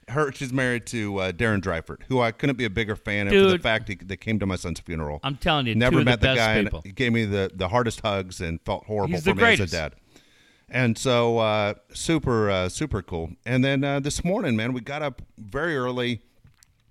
her, 0.07 0.31
she's 0.31 0.51
married 0.53 0.85
to 0.87 1.17
uh, 1.19 1.31
Darren 1.31 1.61
Dreifort, 1.61 1.99
who 2.07 2.19
I 2.21 2.31
couldn't 2.31 2.55
be 2.57 2.65
a 2.65 2.69
bigger 2.69 2.95
fan 2.95 3.27
of 3.27 3.33
for 3.33 3.51
the 3.51 3.59
fact 3.59 3.89
he, 3.89 3.95
they 3.95 4.17
came 4.17 4.39
to 4.39 4.45
my 4.45 4.55
son's 4.55 4.79
funeral. 4.79 5.19
I'm 5.23 5.35
telling 5.35 5.67
you, 5.67 5.75
never 5.75 6.03
met 6.03 6.21
the 6.21 6.29
the, 6.29 6.35
guy. 6.35 6.63
people. 6.63 6.79
And 6.79 6.85
he 6.87 6.91
gave 6.93 7.11
me 7.13 7.25
the 7.25 7.51
the 7.53 7.67
hardest 7.67 8.01
hugs 8.01 8.41
and 8.41 8.59
felt 8.61 8.85
horrible 8.85 9.15
He's 9.15 9.23
for 9.23 9.35
me 9.35 9.43
as 9.43 9.59
a 9.59 9.67
dad. 9.67 9.95
And 10.71 10.97
so 10.97 11.39
uh, 11.39 11.73
super 11.93 12.49
uh, 12.49 12.69
super 12.69 13.01
cool. 13.01 13.31
And 13.45 13.63
then 13.63 13.83
uh, 13.83 13.99
this 13.99 14.23
morning, 14.23 14.55
man, 14.55 14.73
we 14.73 14.81
got 14.81 15.01
up 15.01 15.21
very 15.37 15.75
early, 15.75 16.21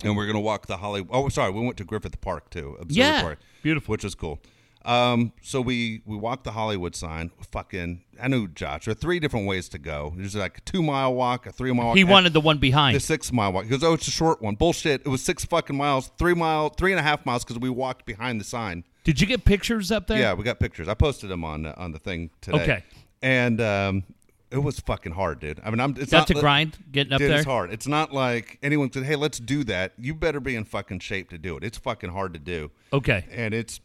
and 0.03 0.17
we 0.17 0.25
are 0.25 0.27
gonna 0.27 0.41
walk 0.41 0.67
the 0.67 0.77
Holly. 0.79 1.07
Oh, 1.11 1.29
sorry, 1.29 1.53
we 1.53 1.61
went 1.61 1.77
to 1.79 1.85
Griffith 1.85 2.21
Park 2.21 2.51
too. 2.51 2.77
Observatory, 2.81 3.37
beautiful. 3.63 3.93
which 3.93 4.05
was 4.05 4.15
cool. 4.15 4.41
Um, 4.85 5.33
so 5.43 5.61
we 5.61 6.03
we 6.07 6.17
walked 6.17 6.45
the 6.45 6.53
Hollywood 6.53 6.95
sign. 6.95 7.31
Fucking, 7.51 8.03
I 8.23 8.29
knew 8.29 8.49
Josh. 8.49 8.87
There 8.87 8.93
are 8.93 8.95
three 8.95 9.19
different 9.21 9.47
ways 9.47 9.69
to 9.71 9.79
go. 9.79 10.15
There's 10.17 10.35
like 10.35 10.59
a 10.59 10.61
two 10.63 10.83
mile 10.83 11.15
walk, 11.15 11.47
a 11.47 11.53
three 11.53 11.73
mile 11.73 11.89
walk. 11.89 11.97
He 11.97 12.05
wanted 12.05 12.33
the 12.33 12.41
one 12.41 12.59
behind. 12.59 12.97
the 12.97 13.01
six 13.01 13.33
mile 13.33 13.53
walk. 13.53 13.65
He 13.65 13.71
goes, 13.71 13.85
oh, 13.85 13.93
it's 13.95 14.09
a 14.09 14.13
short 14.13 14.41
one. 14.41 14.55
Bullshit. 14.55 15.03
It 15.05 15.09
was 15.09 15.23
six 15.23 15.45
fucking 15.45 15.77
miles, 15.77 16.11
three 16.19 16.35
mile, 16.35 16.71
three 16.71 16.93
and 16.93 17.01
a 17.01 17.03
half 17.03 17.27
miles 17.27 17.45
because 17.45 17.59
we 17.59 17.69
walked 17.69 18.07
behind 18.07 18.41
the 18.41 18.45
sign. 18.45 18.85
Did 19.05 19.21
you 19.21 19.27
get 19.27 19.45
pictures 19.45 19.91
up 19.91 20.07
there? 20.07 20.19
Yeah, 20.19 20.33
we 20.35 20.45
got 20.45 20.59
pictures. 20.59 20.89
I 20.89 20.95
posted 20.95 21.29
them 21.29 21.45
on 21.45 21.67
uh, 21.67 21.75
on 21.77 21.93
the 21.93 21.99
thing 21.99 22.31
today. 22.41 22.63
Okay. 22.63 22.85
And 23.21 23.61
um, 23.61 24.05
it 24.51 24.59
was 24.59 24.81
fucking 24.81 25.13
hard, 25.13 25.41
dude. 25.41 25.61
I 25.65 25.71
mean, 25.71 25.81
I'm. 25.81 25.95
It's 25.99 26.13
not 26.13 26.31
a 26.31 26.35
grind 26.35 26.79
getting 26.91 27.13
up 27.13 27.19
Dude, 27.19 27.31
there. 27.31 27.39
it's 27.39 27.47
hard. 27.47 27.73
It's 27.73 27.87
not 27.87 28.13
like 28.13 28.59
anyone 28.63 28.91
said, 28.91 29.05
"Hey, 29.05 29.17
let's 29.17 29.39
do 29.39 29.65
that." 29.65 29.93
You 29.99 30.15
better 30.15 30.41
be 30.41 30.57
in 30.57 30.65
fucking 30.65 31.01
shape 31.01 31.31
to 31.31 31.39
do 31.39 31.57
it. 31.57 31.65
It's 31.65 31.79
fucking 31.79 32.11
hard 32.11 32.33
to 32.35 32.39
do. 32.39 32.71
Okay. 32.93 33.27
And 33.31 33.53
it's 33.53 33.81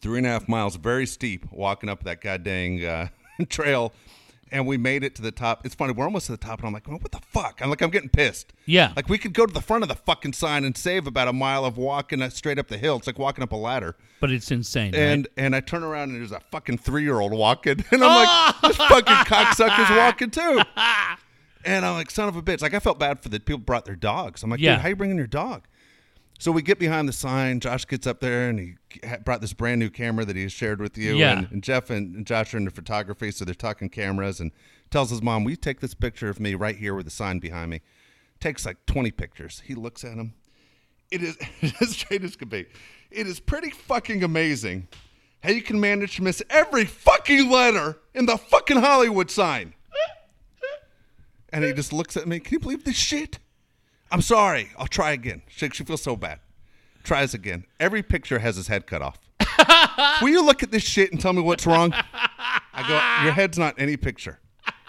three 0.00 0.18
and 0.18 0.26
a 0.26 0.30
half 0.30 0.48
miles, 0.48 0.76
very 0.76 1.06
steep, 1.06 1.50
walking 1.50 1.88
up 1.88 2.04
that 2.04 2.20
goddamn 2.20 2.84
uh, 3.40 3.44
trail. 3.48 3.92
And 4.56 4.66
we 4.66 4.78
made 4.78 5.04
it 5.04 5.14
to 5.16 5.22
the 5.22 5.30
top. 5.32 5.66
It's 5.66 5.74
funny. 5.74 5.92
We're 5.92 6.04
almost 6.04 6.26
to 6.26 6.32
the 6.32 6.38
top, 6.38 6.60
and 6.60 6.66
I'm 6.66 6.72
like, 6.72 6.88
"What 6.88 7.12
the 7.12 7.20
fuck?" 7.30 7.60
I'm 7.62 7.68
like, 7.68 7.82
I'm 7.82 7.90
getting 7.90 8.08
pissed. 8.08 8.54
Yeah. 8.64 8.94
Like 8.96 9.06
we 9.10 9.18
could 9.18 9.34
go 9.34 9.44
to 9.44 9.52
the 9.52 9.60
front 9.60 9.82
of 9.82 9.88
the 9.90 9.94
fucking 9.96 10.32
sign 10.32 10.64
and 10.64 10.74
save 10.74 11.06
about 11.06 11.28
a 11.28 11.32
mile 11.34 11.66
of 11.66 11.76
walking 11.76 12.22
uh, 12.22 12.30
straight 12.30 12.58
up 12.58 12.68
the 12.68 12.78
hill. 12.78 12.96
It's 12.96 13.06
like 13.06 13.18
walking 13.18 13.42
up 13.44 13.52
a 13.52 13.56
ladder. 13.56 13.96
But 14.18 14.30
it's 14.30 14.50
insane. 14.50 14.92
right? 14.92 14.98
And 14.98 15.28
and 15.36 15.54
I 15.54 15.60
turn 15.60 15.82
around 15.82 16.08
and 16.10 16.18
there's 16.20 16.32
a 16.32 16.40
fucking 16.50 16.78
three 16.78 17.02
year 17.02 17.20
old 17.20 17.32
walking, 17.32 17.84
and 17.90 18.02
I'm 18.02 18.24
like, 18.24 18.60
this 18.62 18.76
fucking 18.78 19.14
cocksucker's 19.26 19.90
walking 19.98 20.30
too. 20.30 20.62
And 21.64 21.84
I'm 21.84 21.94
like, 21.94 22.10
son 22.10 22.28
of 22.28 22.36
a 22.36 22.42
bitch. 22.42 22.62
Like 22.62 22.72
I 22.74 22.78
felt 22.78 22.98
bad 22.98 23.20
for 23.20 23.28
the 23.28 23.40
people 23.40 23.58
brought 23.58 23.84
their 23.84 23.96
dogs. 23.96 24.42
I'm 24.42 24.48
like, 24.50 24.60
Yeah. 24.60 24.76
dude, 24.76 24.82
how 24.82 24.88
you 24.88 24.96
bringing 24.96 25.18
your 25.18 25.26
dog? 25.26 25.64
So 26.38 26.52
we 26.52 26.62
get 26.62 26.78
behind 26.78 27.08
the 27.08 27.12
sign. 27.12 27.60
Josh 27.60 27.86
gets 27.86 28.06
up 28.06 28.20
there 28.20 28.48
and 28.48 28.58
he 28.58 28.74
brought 29.24 29.40
this 29.40 29.52
brand 29.52 29.80
new 29.80 29.88
camera 29.88 30.24
that 30.24 30.36
he 30.36 30.48
shared 30.48 30.80
with 30.80 30.98
you. 30.98 31.16
Yeah. 31.16 31.38
And, 31.38 31.50
and 31.50 31.62
Jeff 31.62 31.88
and, 31.90 32.14
and 32.14 32.26
Josh 32.26 32.52
are 32.54 32.58
into 32.58 32.70
photography, 32.70 33.30
so 33.30 33.44
they're 33.44 33.54
talking 33.54 33.88
cameras. 33.88 34.40
And 34.40 34.52
tells 34.90 35.10
his 35.10 35.22
mom, 35.22 35.44
"Will 35.44 35.52
you 35.52 35.56
take 35.56 35.80
this 35.80 35.94
picture 35.94 36.28
of 36.28 36.38
me 36.38 36.54
right 36.54 36.76
here 36.76 36.94
with 36.94 37.06
the 37.06 37.10
sign 37.10 37.38
behind 37.38 37.70
me?" 37.70 37.80
Takes 38.38 38.66
like 38.66 38.84
20 38.86 39.10
pictures. 39.12 39.62
He 39.64 39.74
looks 39.74 40.04
at 40.04 40.12
him. 40.12 40.34
It 41.10 41.22
is 41.22 41.38
as 41.80 41.90
straight 41.90 42.22
as 42.22 42.36
could 42.36 42.50
be. 42.50 42.66
It 43.10 43.26
is 43.26 43.40
pretty 43.40 43.70
fucking 43.70 44.22
amazing 44.22 44.88
how 45.42 45.50
you 45.50 45.62
can 45.62 45.80
manage 45.80 46.16
to 46.16 46.22
miss 46.22 46.42
every 46.50 46.84
fucking 46.84 47.48
letter 47.48 47.98
in 48.14 48.26
the 48.26 48.36
fucking 48.36 48.78
Hollywood 48.78 49.30
sign. 49.30 49.74
And 51.50 51.64
he 51.64 51.72
just 51.72 51.92
looks 51.92 52.16
at 52.16 52.26
me. 52.26 52.40
Can 52.40 52.54
you 52.54 52.58
believe 52.58 52.84
this 52.84 52.96
shit? 52.96 53.38
I'm 54.10 54.22
sorry. 54.22 54.70
I'll 54.78 54.86
try 54.86 55.12
again. 55.12 55.42
She, 55.48 55.68
she 55.70 55.84
feels 55.84 56.02
so 56.02 56.16
bad. 56.16 56.40
Tries 57.04 57.34
again. 57.34 57.64
Every 57.78 58.02
picture 58.02 58.38
has 58.38 58.56
his 58.56 58.68
head 58.68 58.86
cut 58.86 59.02
off. 59.02 59.18
Will 60.22 60.28
you 60.28 60.44
look 60.44 60.62
at 60.62 60.70
this 60.70 60.82
shit 60.82 61.12
and 61.12 61.20
tell 61.20 61.32
me 61.32 61.42
what's 61.42 61.66
wrong? 61.66 61.92
I 61.92 62.82
go, 62.86 63.24
your 63.24 63.32
head's 63.32 63.58
not 63.58 63.74
any 63.78 63.96
picture. 63.96 64.40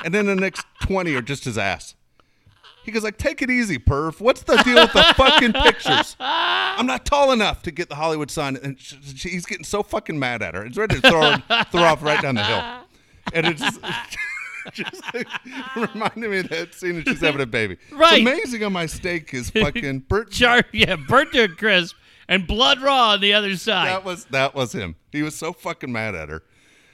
And 0.03 0.13
then 0.13 0.25
the 0.25 0.35
next 0.35 0.65
20 0.81 1.13
are 1.15 1.21
just 1.21 1.45
his 1.45 1.57
ass. 1.57 1.95
He 2.83 2.91
goes 2.91 3.03
like, 3.03 3.17
take 3.17 3.41
it 3.41 3.49
easy, 3.49 3.77
perv. 3.77 4.21
What's 4.21 4.43
the 4.43 4.55
deal 4.63 4.75
with 4.75 4.93
the 4.93 5.03
fucking 5.17 5.53
pictures? 5.53 6.15
I'm 6.19 6.85
not 6.85 7.05
tall 7.05 7.33
enough 7.33 7.61
to 7.63 7.71
get 7.71 7.89
the 7.89 7.95
Hollywood 7.95 8.31
sign. 8.31 8.55
And 8.55 8.79
sh 8.79 8.93
sh 9.03 9.23
he's 9.23 9.45
getting 9.45 9.65
so 9.65 9.83
fucking 9.83 10.17
mad 10.17 10.41
at 10.41 10.55
her. 10.55 10.65
It's 10.65 10.77
ready 10.77 10.99
to 11.01 11.09
throw, 11.09 11.31
her, 11.31 11.65
throw 11.65 11.83
off 11.83 12.01
right 12.01 12.21
down 12.21 12.35
the 12.35 12.43
hill. 12.43 12.63
And 13.33 13.47
it's 13.47 13.61
just, 14.73 15.01
just 15.13 15.25
reminded 15.75 16.29
me 16.29 16.39
of 16.39 16.49
that 16.49 16.73
scene 16.73 16.95
that 16.95 17.07
she's 17.07 17.21
having 17.21 17.41
a 17.41 17.45
baby. 17.45 17.77
Right. 17.91 18.13
It's 18.13 18.21
amazing 18.21 18.61
how 18.61 18.69
my 18.69 18.85
steak 18.85 19.33
is 19.33 19.49
fucking 19.49 19.99
burnt. 20.09 20.31
Char- 20.31 20.63
yeah, 20.71 20.95
burnt 20.95 21.33
to 21.33 21.43
a 21.43 21.47
crisp 21.47 21.95
and 22.27 22.45
blood 22.47 22.81
raw 22.81 23.11
on 23.11 23.21
the 23.21 23.33
other 23.33 23.55
side. 23.55 23.87
That 23.87 24.03
was 24.03 24.25
that 24.25 24.55
was 24.55 24.73
him. 24.73 24.95
He 25.11 25.23
was 25.23 25.35
so 25.35 25.53
fucking 25.53 25.91
mad 25.91 26.15
at 26.15 26.29
her. 26.29 26.43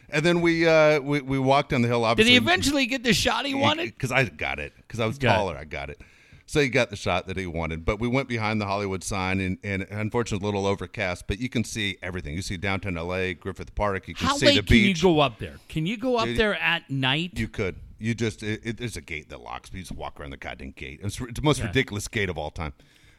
And 0.09 0.23
then 0.23 0.41
we 0.41 0.67
uh 0.67 0.99
we, 0.99 1.21
we 1.21 1.39
walked 1.39 1.69
down 1.71 1.81
the 1.81 1.87
hill. 1.87 2.05
Obviously, 2.05 2.31
Did 2.33 2.39
he 2.39 2.45
eventually 2.45 2.85
get 2.85 3.03
the 3.03 3.13
shot 3.13 3.45
he 3.45 3.53
wanted? 3.55 3.85
Because 3.85 4.11
I 4.11 4.25
got 4.25 4.59
it. 4.59 4.73
Because 4.77 4.99
I 4.99 5.05
was 5.05 5.17
Got 5.17 5.31
it. 5.33 5.35
taller, 5.37 5.57
I 5.57 5.63
got 5.63 5.89
it. 5.89 5.99
So 6.45 6.59
he 6.59 6.67
got 6.69 6.89
the 6.89 6.95
shot 6.95 7.25
that 7.27 7.37
he 7.37 7.45
wanted. 7.47 7.85
But 7.85 7.99
we 7.99 8.07
went 8.07 8.27
behind 8.27 8.59
the 8.59 8.65
Hollywood 8.65 9.03
sign, 9.03 9.39
and, 9.39 9.57
and 9.63 9.83
unfortunately, 9.89 10.43
a 10.45 10.47
little 10.51 10.67
overcast. 10.67 11.25
But 11.27 11.39
you 11.39 11.49
can 11.49 11.63
see 11.63 11.97
everything. 12.01 12.35
You 12.35 12.41
see 12.41 12.57
downtown 12.57 12.95
LA, 12.95 13.33
Griffith 13.33 13.73
Park. 13.75 14.07
You 14.07 14.15
can 14.15 14.27
How 14.27 14.35
see 14.35 14.47
late 14.47 14.55
the 14.55 14.61
can 14.63 14.77
you 14.77 14.95
go 14.95 15.19
up 15.21 15.39
there? 15.39 15.55
Can 15.69 15.85
you 15.85 15.97
go 15.97 16.17
up 16.17 16.25
Dude, 16.25 16.37
there 16.37 16.55
at 16.61 16.89
night? 16.89 17.31
You 17.35 17.47
could. 17.47 17.75
You 17.97 18.13
just 18.13 18.43
it, 18.43 18.59
it, 18.65 18.77
there's 18.77 18.97
a 18.97 19.01
gate 19.01 19.29
that 19.29 19.39
locks, 19.41 19.69
but 19.69 19.77
you 19.77 19.83
just 19.83 19.93
walk 19.97 20.19
around 20.19 20.31
the 20.31 20.37
goddamn 20.37 20.71
gate. 20.71 20.99
It's, 21.01 21.19
it's 21.21 21.39
the 21.39 21.41
most 21.41 21.61
ridiculous 21.63 22.07
gate 22.09 22.29
of 22.29 22.37
all 22.37 22.51
time. 22.51 22.73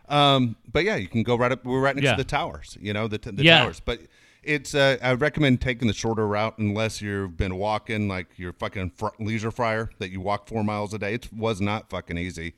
Um, 0.09 0.57
but 0.71 0.85
yeah, 0.85 0.97
you 0.97 1.09
can 1.09 1.23
go 1.23 1.37
right 1.37 1.51
up. 1.51 1.65
We're 1.65 1.81
right 1.81 1.97
next 1.97 2.05
Yeah. 2.05 2.11
to 2.17 2.23
the 2.23 2.29
towers. 2.29 2.77
You 2.81 2.93
know 2.93 3.09
the, 3.09 3.17
the 3.19 3.43
Yeah. 3.43 3.61
towers. 3.61 3.81
But 3.81 4.01
It's 4.43 4.75
uh, 4.75 4.99
I 5.03 5.15
recommend 5.15 5.63
taking 5.63 5.89
the 5.89 5.95
shorter 5.95 6.27
route 6.27 6.59
unless 6.59 7.01
you've 7.01 7.39
been 7.39 7.57
walking 7.57 8.09
like 8.09 8.27
you're 8.37 8.53
fucking 8.53 8.91
fr- 8.91 9.09
leisure 9.19 9.51
fryer 9.51 9.89
that 9.99 10.11
you 10.11 10.21
walk 10.21 10.47
four 10.49 10.63
miles 10.63 10.93
a 10.93 10.99
day. 10.99 11.15
It 11.15 11.33
was 11.33 11.63
not 11.63 11.89
fucking 11.89 12.19
easy. 12.19 12.53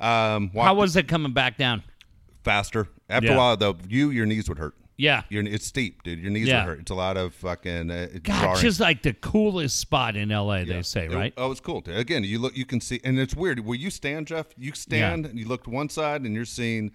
Um, 0.00 0.50
walk 0.52 0.66
How 0.66 0.74
was 0.74 0.96
it 0.96 1.08
coming 1.08 1.32
back 1.32 1.56
down? 1.58 1.82
faster 2.44 2.88
after 3.10 3.28
Yeah. 3.28 3.34
a 3.34 3.36
while 3.36 3.56
though. 3.56 3.76
You 3.88 4.10
your 4.10 4.24
knees 4.26 4.48
would 4.48 4.58
hurt. 4.58 4.74
Yeah. 4.96 5.22
Your, 5.28 5.44
it's 5.44 5.66
steep, 5.66 6.02
dude. 6.02 6.18
Your 6.18 6.30
knees 6.30 6.48
Yeah. 6.48 6.64
would 6.64 6.68
hurt. 6.70 6.80
It's 6.80 6.90
a 6.90 6.94
lot 6.94 7.16
of 7.16 7.32
fucking 7.34 7.90
uh, 7.90 8.08
God, 8.22 8.40
jarring. 8.40 8.60
just 8.60 8.80
like 8.80 9.02
the 9.02 9.12
coolest 9.12 9.78
spot 9.78 10.16
in 10.16 10.30
LA, 10.30 10.64
they 10.64 10.76
Yeah. 10.76 10.80
say, 10.82 11.06
It- 11.06 11.12
right? 11.12 11.32
oh, 11.36 11.50
it's 11.52 11.60
cool. 11.60 11.80
Dude. 11.82 11.96
Again, 11.96 12.24
you 12.24 12.38
look, 12.38 12.56
you 12.56 12.64
can 12.64 12.80
see, 12.80 13.00
and 13.04 13.18
it's 13.18 13.34
weird. 13.34 13.60
Where 13.60 13.78
you 13.78 13.90
stand, 13.90 14.26
Jeff, 14.26 14.46
you 14.56 14.72
stand 14.74 15.24
and 15.26 15.38
you 15.38 15.46
look 15.46 15.64
to 15.64 15.70
one 15.70 15.88
side, 15.88 16.22
and 16.22 16.34
you're 16.34 16.44
seeing 16.44 16.90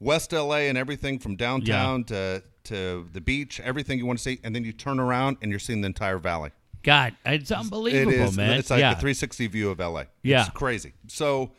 West 0.00 0.32
LA 0.32 0.68
and 0.68 0.78
everything 0.78 1.18
from 1.18 1.36
downtown 1.36 2.04
to 2.04 2.42
to 2.64 3.06
the 3.12 3.20
beach, 3.20 3.60
everything 3.60 3.98
you 3.98 4.06
want 4.06 4.18
to 4.18 4.22
see, 4.22 4.40
and 4.42 4.54
then 4.56 4.64
you 4.64 4.72
turn 4.72 4.98
around 4.98 5.36
and 5.42 5.50
you're 5.50 5.58
seeing 5.58 5.82
the 5.82 5.86
entire 5.86 6.16
valley. 6.18 6.50
God, 6.82 7.14
it's 7.26 7.50
unbelievable, 7.50 8.10
it 8.12 8.20
is, 8.20 8.36
man. 8.38 8.58
It's 8.58 8.70
like 8.70 8.80
yeah. 8.80 8.92
a 8.92 8.94
360 8.94 9.46
view 9.48 9.68
of 9.70 9.80
LA. 9.80 10.04
Yeah. 10.22 10.40
it's 10.42 10.50
crazy. 10.50 10.92
So 11.08 11.52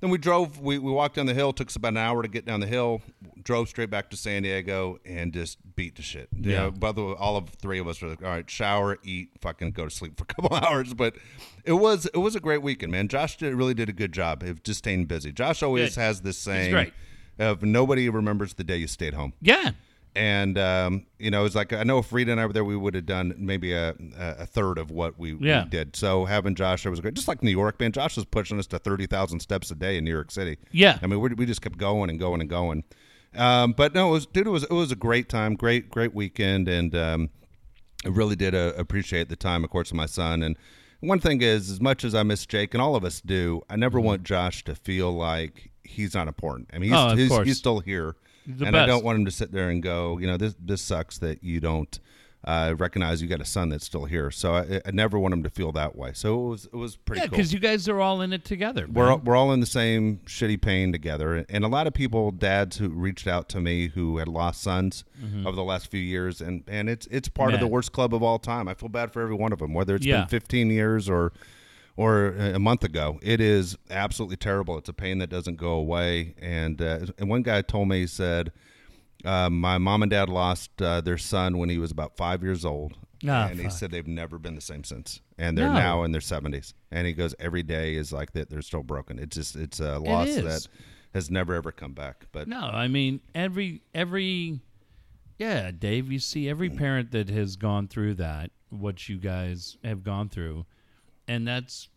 then 0.00 0.10
we 0.10 0.18
drove. 0.18 0.60
We, 0.60 0.78
we 0.78 0.90
walked 0.92 1.16
down 1.16 1.26
the 1.26 1.34
hill. 1.34 1.52
Took 1.52 1.68
us 1.68 1.76
about 1.76 1.88
an 1.88 1.96
hour 1.98 2.22
to 2.22 2.28
get 2.28 2.44
down 2.46 2.60
the 2.60 2.66
hill. 2.66 3.02
Drove 3.42 3.68
straight 3.68 3.90
back 3.90 4.10
to 4.10 4.16
San 4.16 4.42
Diego 4.42 4.98
and 5.04 5.32
just 5.32 5.58
beat 5.76 5.96
the 5.96 6.02
shit. 6.02 6.28
You 6.36 6.50
Yeah. 6.52 6.56
know, 6.80 6.92
the 6.92 7.04
way, 7.04 7.12
all 7.18 7.36
of 7.36 7.48
three 7.50 7.78
of 7.78 7.86
us 7.88 8.02
were 8.02 8.08
like, 8.08 8.22
all 8.22 8.28
right, 8.28 8.48
shower, 8.50 8.98
eat, 9.04 9.30
fucking 9.40 9.70
go 9.70 9.84
to 9.84 9.90
sleep 9.90 10.16
for 10.18 10.24
a 10.24 10.26
couple 10.34 10.56
hours. 10.56 10.94
But 10.94 11.16
it 11.64 11.72
was 11.74 12.06
it 12.06 12.18
was 12.18 12.34
a 12.36 12.40
great 12.40 12.62
weekend, 12.62 12.92
man. 12.92 13.08
Josh 13.08 13.36
did, 13.36 13.54
really 13.54 13.74
did 13.74 13.88
a 13.88 13.92
good 13.92 14.12
job 14.12 14.42
of 14.42 14.62
just 14.62 14.78
staying 14.78 15.04
busy. 15.06 15.32
Josh 15.32 15.62
always 15.62 15.94
Good. 15.94 16.00
has 16.00 16.20
this 16.22 16.38
saying 16.38 16.72
great. 16.72 16.92
of 17.38 17.62
nobody 17.62 18.08
remembers 18.08 18.54
the 18.54 18.64
day 18.64 18.76
you 18.78 18.86
stayed 18.88 19.14
home. 19.14 19.32
yeah. 19.40 19.72
And 20.16 20.56
um, 20.56 21.06
you 21.18 21.30
know, 21.30 21.44
it's 21.44 21.54
like 21.54 21.74
I 21.74 21.82
know 21.82 21.98
if 21.98 22.10
Rita 22.10 22.32
and 22.32 22.40
I 22.40 22.46
were 22.46 22.52
there, 22.54 22.64
we 22.64 22.76
would 22.76 22.94
have 22.94 23.04
done 23.04 23.34
maybe 23.36 23.72
a, 23.74 23.94
a 24.16 24.46
third 24.46 24.78
of 24.78 24.90
what 24.90 25.18
we, 25.18 25.34
we 25.34 25.46
did. 25.68 25.94
So 25.94 26.24
having 26.24 26.54
Josh 26.54 26.84
there 26.84 26.90
was 26.90 27.00
great. 27.00 27.12
Just 27.14 27.28
like 27.28 27.42
New 27.42 27.50
York, 27.50 27.78
man. 27.78 27.92
Josh 27.92 28.16
was 28.16 28.24
pushing 28.24 28.58
us 28.58 28.66
to 28.68 28.78
thirty 28.78 29.06
thousand 29.06 29.40
steps 29.40 29.70
a 29.70 29.74
day 29.74 29.98
in 29.98 30.04
New 30.04 30.10
York 30.10 30.30
City. 30.30 30.56
Yeah. 30.72 30.98
I 31.02 31.06
mean, 31.06 31.20
we, 31.20 31.28
we 31.34 31.44
just 31.44 31.60
kept 31.60 31.76
going 31.76 32.08
and 32.08 32.18
going 32.18 32.40
and 32.40 32.48
going. 32.48 32.84
Um, 33.34 33.72
but 33.72 33.94
no, 33.94 34.08
it 34.08 34.12
was 34.12 34.26
dude. 34.26 34.46
It 34.46 34.50
was 34.50 34.64
it 34.64 34.72
was 34.72 34.90
a 34.90 34.96
great 34.96 35.28
time, 35.28 35.54
great 35.54 35.90
great 35.90 36.14
weekend, 36.14 36.66
and 36.66 36.94
um, 36.94 37.30
I 38.04 38.08
really 38.08 38.36
did 38.36 38.54
uh, 38.54 38.72
appreciate 38.78 39.28
the 39.28 39.36
time, 39.36 39.64
of 39.64 39.70
course, 39.70 39.90
with 39.90 39.96
my 39.98 40.06
son. 40.06 40.42
And 40.42 40.56
one 41.00 41.20
thing 41.20 41.42
is, 41.42 41.70
as 41.70 41.80
much 41.80 42.04
as 42.04 42.14
I 42.14 42.22
miss 42.22 42.46
Jake, 42.46 42.72
and 42.72 42.80
all 42.80 42.96
of 42.96 43.04
us 43.04 43.20
do, 43.20 43.60
I 43.68 43.76
never 43.76 44.00
want 44.00 44.22
Josh 44.22 44.64
to 44.64 44.74
feel 44.74 45.12
like 45.12 45.70
he's 45.84 46.14
not 46.14 46.26
important. 46.26 46.70
I 46.72 46.78
mean, 46.78 46.90
he's, 46.90 46.98
Mm-hmm. 46.98 47.32
Oh, 47.32 47.38
he's, 47.40 47.46
he's 47.48 47.58
still 47.58 47.80
here, 47.80 48.16
the 48.46 48.66
and 48.66 48.76
I 48.76 48.86
don't 48.86 49.04
want 49.04 49.18
him 49.18 49.24
to 49.24 49.30
sit 49.30 49.52
there 49.52 49.68
and 49.70 49.82
go, 49.82 50.18
you 50.18 50.26
know, 50.26 50.36
this 50.36 50.54
this 50.58 50.82
sucks 50.82 51.18
that 51.18 51.42
you 51.42 51.60
don't 51.60 51.98
uh, 52.44 52.74
recognize 52.78 53.20
you 53.20 53.26
got 53.26 53.40
a 53.40 53.44
son 53.44 53.70
that's 53.70 53.84
still 53.84 54.04
here. 54.04 54.30
So 54.30 54.54
I, 54.54 54.80
I 54.86 54.92
never 54.92 55.18
want 55.18 55.34
him 55.34 55.42
to 55.42 55.50
feel 55.50 55.72
that 55.72 55.96
way. 55.96 56.12
So 56.14 56.46
it 56.46 56.48
was 56.48 56.64
it 56.66 56.76
was 56.76 56.94
pretty 56.96 57.22
Yeah, 57.22 57.26
cool. 57.26 57.38
because 57.38 57.52
you 57.52 57.58
guys 57.58 57.88
are 57.88 58.00
all 58.00 58.20
in 58.20 58.32
it 58.32 58.44
together. 58.44 58.86
We're 58.86 59.10
all, 59.10 59.18
we're 59.18 59.34
all 59.34 59.52
in 59.52 59.58
the 59.58 59.66
same 59.66 60.18
shitty 60.26 60.60
pain 60.60 60.92
together, 60.92 61.44
and 61.48 61.64
a 61.64 61.68
lot 61.68 61.88
of 61.88 61.92
people, 61.94 62.30
dads 62.30 62.76
who 62.76 62.88
reached 62.88 63.26
out 63.26 63.48
to 63.48 63.60
me 63.60 63.88
who 63.88 64.18
had 64.18 64.28
lost 64.28 64.62
sons 64.62 65.04
over 65.44 65.56
the 65.56 65.64
last 65.64 65.90
few 65.90 66.00
years, 66.00 66.40
and 66.40 66.62
and 66.68 66.88
it's 66.88 67.08
it's 67.10 67.28
part 67.28 67.52
of 67.52 67.58
the 67.60 67.66
worst 67.66 67.90
club 67.90 68.14
of 68.14 68.22
all 68.22 68.38
time. 68.38 68.68
I 68.68 68.74
feel 68.74 68.90
bad 68.90 69.12
for 69.12 69.22
every 69.22 69.34
one 69.34 69.52
of 69.52 69.58
them, 69.58 69.74
whether 69.74 69.96
it's 69.96 70.06
Yeah. 70.06 70.20
been 70.20 70.28
15 70.28 70.70
years 70.70 71.08
or 71.08 71.32
or 71.96 72.28
a 72.36 72.58
month 72.58 72.84
ago. 72.84 73.18
It 73.22 73.40
is 73.40 73.76
absolutely 73.90 74.36
terrible. 74.36 74.76
It's 74.78 74.88
a 74.88 74.92
pain 74.92 75.18
that 75.18 75.30
doesn't 75.30 75.56
go 75.56 75.70
away. 75.70 76.34
And 76.40 76.80
uh, 76.82 77.06
and 77.18 77.28
one 77.28 77.42
guy 77.42 77.62
told 77.62 77.88
me 77.88 78.00
he 78.00 78.06
said, 78.06 78.52
uh, 79.24 79.48
my 79.50 79.78
mom 79.78 80.02
and 80.02 80.10
dad 80.10 80.28
lost 80.28 80.80
uh, 80.82 81.00
their 81.00 81.18
son 81.18 81.58
when 81.58 81.68
he 81.68 81.78
was 81.78 81.90
about 81.90 82.16
five 82.16 82.42
years 82.42 82.64
old. 82.64 82.94
Ah, 83.26 83.48
and 83.48 83.58
he 83.58 83.70
said 83.70 83.90
they've 83.90 84.06
never 84.06 84.38
been 84.38 84.54
the 84.54 84.60
same 84.60 84.84
since, 84.84 85.22
and 85.38 85.56
they're 85.56 85.68
No. 85.68 85.74
now 85.74 86.02
in 86.04 86.12
their 86.12 86.20
seventies. 86.20 86.74
And 86.90 87.06
he 87.06 87.14
goes, 87.14 87.34
every 87.38 87.62
day 87.62 87.94
is 87.94 88.12
like 88.12 88.32
that. 88.32 88.50
They're 88.50 88.60
still 88.62 88.82
broken. 88.82 89.18
It's 89.18 89.34
just 89.36 89.56
it's 89.56 89.80
a 89.80 89.98
loss 89.98 90.28
is. 90.28 90.44
that 90.44 90.68
has 91.14 91.30
never 91.30 91.54
ever 91.54 91.72
come 91.72 91.94
back. 91.94 92.26
But 92.30 92.46
No, 92.46 92.60
I 92.60 92.88
mean 92.88 93.20
every 93.34 93.80
every 93.94 94.60
yeah, 95.38 95.70
Dave, 95.70 96.12
you 96.12 96.18
see 96.18 96.48
every 96.48 96.68
parent 96.70 97.10
that 97.12 97.28
has 97.30 97.56
gone 97.56 97.88
through 97.88 98.14
that, 98.14 98.50
what 98.70 99.08
you 99.08 99.16
guys 99.18 99.76
have 99.84 100.02
gone 100.02 100.28
through, 100.28 100.64
and 101.28 101.46
that's 101.46 101.88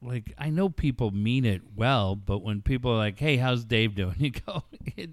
like 0.00 0.32
I 0.38 0.50
know 0.50 0.68
people 0.68 1.10
mean 1.10 1.44
it 1.44 1.62
well, 1.76 2.16
but 2.16 2.38
when 2.40 2.60
people 2.62 2.90
are 2.92 2.96
like, 2.98 3.18
"Hey, 3.18 3.36
how's 3.36 3.64
Dave 3.64 3.94
doing?" 3.94 4.16
You 4.18 4.30
go, 4.32 4.64
it, 4.96 5.10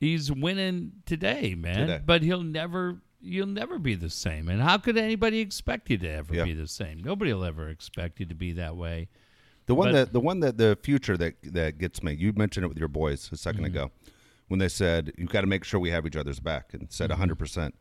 "He's 0.00 0.30
winning 0.30 0.92
today, 1.06 1.54
man." 1.54 1.78
Today. 1.86 2.00
But 2.04 2.22
he'll 2.22 2.42
never 2.42 3.00
you'll 3.20 3.46
never 3.46 3.78
be 3.78 3.94
the 3.94 4.10
same. 4.10 4.48
And 4.48 4.60
how 4.60 4.76
could 4.78 4.98
anybody 4.98 5.40
expect 5.40 5.88
you 5.88 5.96
to 5.98 6.08
ever 6.08 6.34
Yeah. 6.34 6.44
be 6.44 6.52
the 6.52 6.68
same? 6.68 7.02
Nobody 7.02 7.32
will 7.32 7.44
ever 7.44 7.68
expect 7.70 8.20
you 8.20 8.26
to 8.26 8.34
be 8.34 8.52
that 8.52 8.76
way. 8.76 9.08
The 9.66 9.74
one 9.74 9.88
But- 9.88 9.92
that 9.94 10.12
the 10.12 10.20
one 10.20 10.40
that 10.40 10.58
the 10.58 10.78
future 10.82 11.16
that 11.16 11.34
that 11.42 11.78
gets 11.78 12.02
me. 12.02 12.12
You 12.12 12.32
mentioned 12.34 12.64
it 12.64 12.68
with 12.68 12.78
your 12.78 12.88
boys 12.88 13.30
a 13.32 13.36
2nd 13.36 13.54
Mm-hmm. 13.56 13.64
ago 13.64 13.90
when 14.48 14.58
they 14.60 14.68
said 14.68 15.12
you've 15.16 15.30
got 15.30 15.40
to 15.40 15.46
make 15.46 15.64
sure 15.64 15.80
we 15.80 15.90
have 15.90 16.06
each 16.06 16.16
other's 16.16 16.38
back 16.38 16.74
and 16.74 16.92
said 16.92 17.08
100 17.10 17.36
percent. 17.36 17.74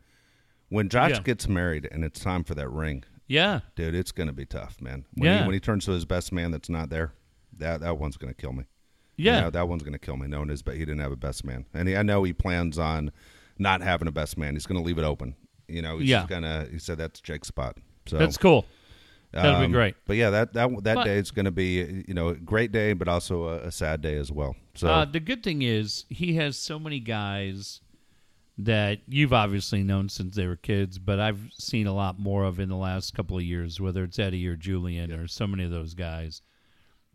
When 0.70 0.88
Josh 0.89 1.11
Mm-hmm. 1.11 1.18
Yeah. 1.18 1.24
gets 1.24 1.47
married 1.49 1.88
and 1.91 2.03
it's 2.05 2.22
time 2.22 2.43
for 2.45 2.55
that 2.55 2.70
ring, 2.70 3.03
Yeah. 3.28 3.62
dude, 3.76 3.96
it's 3.96 4.12
gonna 4.12 4.34
be 4.34 4.46
tough, 4.46 4.82
man. 4.82 5.06
When 5.16 5.26
Yeah. 5.32 5.40
he, 5.40 5.46
when 5.46 5.54
he 5.54 5.60
turns 5.60 5.86
to 5.86 5.92
his 5.92 6.06
best 6.06 6.32
man 6.32 6.52
that's 6.52 6.70
not 6.70 6.90
there, 6.90 7.14
that 7.58 7.82
that 7.82 7.98
one's 7.98 8.18
gonna 8.18 8.34
kill 8.34 8.54
me. 8.54 8.66
You 9.16 9.26
Yeah. 9.26 9.42
know, 9.42 9.50
that 9.52 9.68
one's 9.68 9.84
gonna 9.84 10.00
kill 10.00 10.18
me. 10.18 10.28
Knowing 10.28 10.50
his, 10.50 10.62
but 10.62 10.74
he 10.76 10.80
didn't 10.82 11.00
have 11.00 11.12
a 11.12 11.16
best 11.18 11.44
man, 11.46 11.66
and 11.74 11.88
he, 11.88 11.96
I 11.96 12.04
know 12.04 12.24
he 12.24 12.34
plans 12.34 12.78
on 12.78 13.12
not 13.58 13.82
having 13.82 14.08
a 14.08 14.12
best 14.12 14.38
man. 14.38 14.54
He's 14.56 14.66
gonna 14.66 14.82
leave 14.82 14.98
it 14.98 15.04
open. 15.04 15.36
You 15.68 15.82
know, 15.82 15.98
he's 16.00 16.10
Yeah. 16.10 16.26
gonna. 16.28 16.68
He 16.72 16.80
said 16.80 16.98
that's 16.98 17.22
Jake's 17.22 17.48
spot. 17.48 17.78
So 18.06 18.18
That's 18.18 18.38
cool. 18.38 18.66
That'll 19.32 19.60
be 19.62 19.66
um, 19.66 19.72
great. 19.72 19.96
But 20.06 20.18
yeah, 20.18 20.30
that 20.30 20.54
that 20.54 20.70
that 20.84 20.96
But- 20.96 21.04
day 21.06 21.18
is 21.18 21.32
going 21.32 21.46
to 21.46 21.52
be 21.52 22.04
you 22.08 22.14
know 22.14 22.28
a 22.30 22.36
great 22.36 22.72
day, 22.72 22.94
but 22.94 23.08
also 23.08 23.46
a, 23.48 23.56
a 23.68 23.72
sad 23.72 24.02
day 24.02 24.16
as 24.18 24.32
well. 24.32 24.56
So 24.76 24.88
Uh, 24.90 25.06
the 25.06 25.20
good 25.20 25.42
thing 25.42 25.64
is 25.64 26.06
he 26.10 26.36
has 26.36 26.56
so 26.58 26.78
many 26.78 27.00
guys 27.00 27.82
that 28.58 28.99
you've 29.08 29.34
obviously 29.34 29.84
known 29.84 30.10
since 30.10 30.36
they 30.36 30.45
were 30.45 30.56
kids, 30.56 30.99
but 30.99 31.20
I've 31.20 31.49
seen 31.58 31.88
a 31.88 31.93
lot 31.93 32.20
more 32.20 32.43
of 32.43 32.60
in 32.60 32.70
the 32.70 32.76
last 32.76 33.14
couple 33.14 33.38
of 33.38 33.43
years, 33.43 33.80
whether 33.82 34.04
it's 34.04 34.20
Eddie 34.20 34.47
or 34.47 34.56
Julian 34.56 35.12
or 35.12 35.28
so 35.28 35.47
many 35.47 35.64
of 35.64 35.72
those 35.72 35.93
guys. 35.93 36.41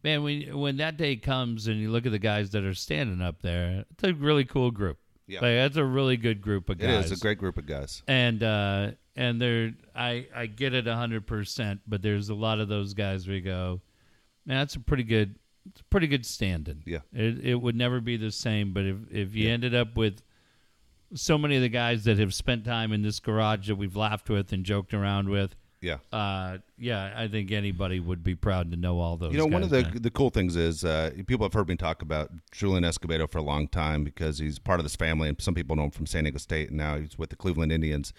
Man, 0.02 0.22
when 0.22 0.56
when 0.58 0.76
that 0.76 0.96
day 0.96 1.16
comes 1.16 1.66
and 1.66 1.80
you 1.80 1.90
look 1.90 2.06
at 2.06 2.12
the 2.12 2.18
guys 2.18 2.50
that 2.50 2.64
are 2.64 2.74
standing 2.74 3.20
up 3.20 3.42
there, 3.42 3.84
it's 3.90 4.04
a 4.04 4.14
really 4.14 4.44
cool 4.44 4.70
group. 4.70 4.98
Yeah. 5.26 5.40
Like, 5.40 5.56
that's 5.56 5.76
a 5.76 5.84
really 5.84 6.16
good 6.16 6.40
group 6.40 6.70
of 6.70 6.80
it 6.80 6.86
guys. 6.86 7.10
is 7.10 7.18
a 7.18 7.20
great 7.20 7.38
group 7.38 7.58
of 7.58 7.66
guys. 7.66 8.02
and 8.08 8.42
uh, 8.42 8.92
and 9.14 9.40
they're 9.40 9.72
I 9.94 10.26
I 10.34 10.46
get 10.46 10.72
it 10.74 10.86
hundred 10.86 11.26
percent, 11.26 11.80
but 11.86 12.02
there's 12.02 12.30
a 12.30 12.34
lot 12.34 12.60
of 12.60 12.68
those 12.68 12.94
guys 12.94 13.28
we 13.28 13.40
go, 13.40 13.80
man, 14.46 14.58
that's 14.58 14.76
a 14.76 14.80
pretty 14.80 15.02
good, 15.02 15.34
it's 15.68 15.80
a 15.80 15.84
pretty 15.84 16.06
good 16.06 16.24
standing. 16.24 16.82
Yeah. 16.86 17.00
it 17.12 17.44
it 17.44 17.54
would 17.56 17.76
never 17.76 18.00
be 18.00 18.16
the 18.16 18.30
same. 18.32 18.72
But 18.72 18.86
if 18.86 18.96
if 19.10 19.34
you 19.34 19.50
ended 19.50 19.74
up 19.74 19.96
with 19.96 20.22
so 21.14 21.38
many 21.38 21.56
of 21.56 21.62
the 21.62 21.68
guys 21.68 22.04
that 22.04 22.18
have 22.18 22.34
spent 22.34 22.64
time 22.64 22.92
in 22.92 23.02
this 23.02 23.20
garage 23.20 23.68
that 23.68 23.76
we've 23.76 23.96
laughed 23.96 24.28
with 24.28 24.52
and 24.52 24.64
joked 24.64 24.92
around 24.92 25.28
with, 25.28 25.54
Yeah. 25.80 25.98
uh, 26.12 26.58
yeah, 26.76 27.14
I 27.16 27.28
think 27.28 27.50
anybody 27.52 28.00
would 28.00 28.22
be 28.22 28.34
proud 28.34 28.70
to 28.72 28.76
know 28.76 28.98
all 28.98 29.16
those. 29.16 29.32
You 29.32 29.38
know, 29.38 29.46
one 29.46 29.62
of 29.62 29.70
the 29.70 29.82
the 29.94 30.10
cool 30.10 30.30
things 30.30 30.56
is 30.56 30.84
uh, 30.84 31.10
people 31.26 31.44
have 31.46 31.52
heard 31.54 31.68
me 31.68 31.76
talk 31.76 32.02
about 32.02 32.30
Julian 32.52 32.84
Escobedo 32.84 33.26
for 33.30 33.38
a 33.38 33.42
long 33.42 33.68
time 33.68 34.04
because 34.04 34.38
he's 34.38 34.58
part 34.58 34.80
of 34.80 34.84
this 34.84 34.96
family, 34.96 35.28
and 35.28 35.40
some 35.40 35.54
people 35.54 35.76
know 35.76 35.84
him 35.84 35.90
from 35.90 36.06
San 36.06 36.24
Diego 36.24 36.38
State, 36.38 36.68
and 36.68 36.78
now 36.78 36.98
he's 36.98 37.16
with 37.18 37.30
the 37.30 37.36
Cleveland 37.36 37.72
Indians. 37.72 38.12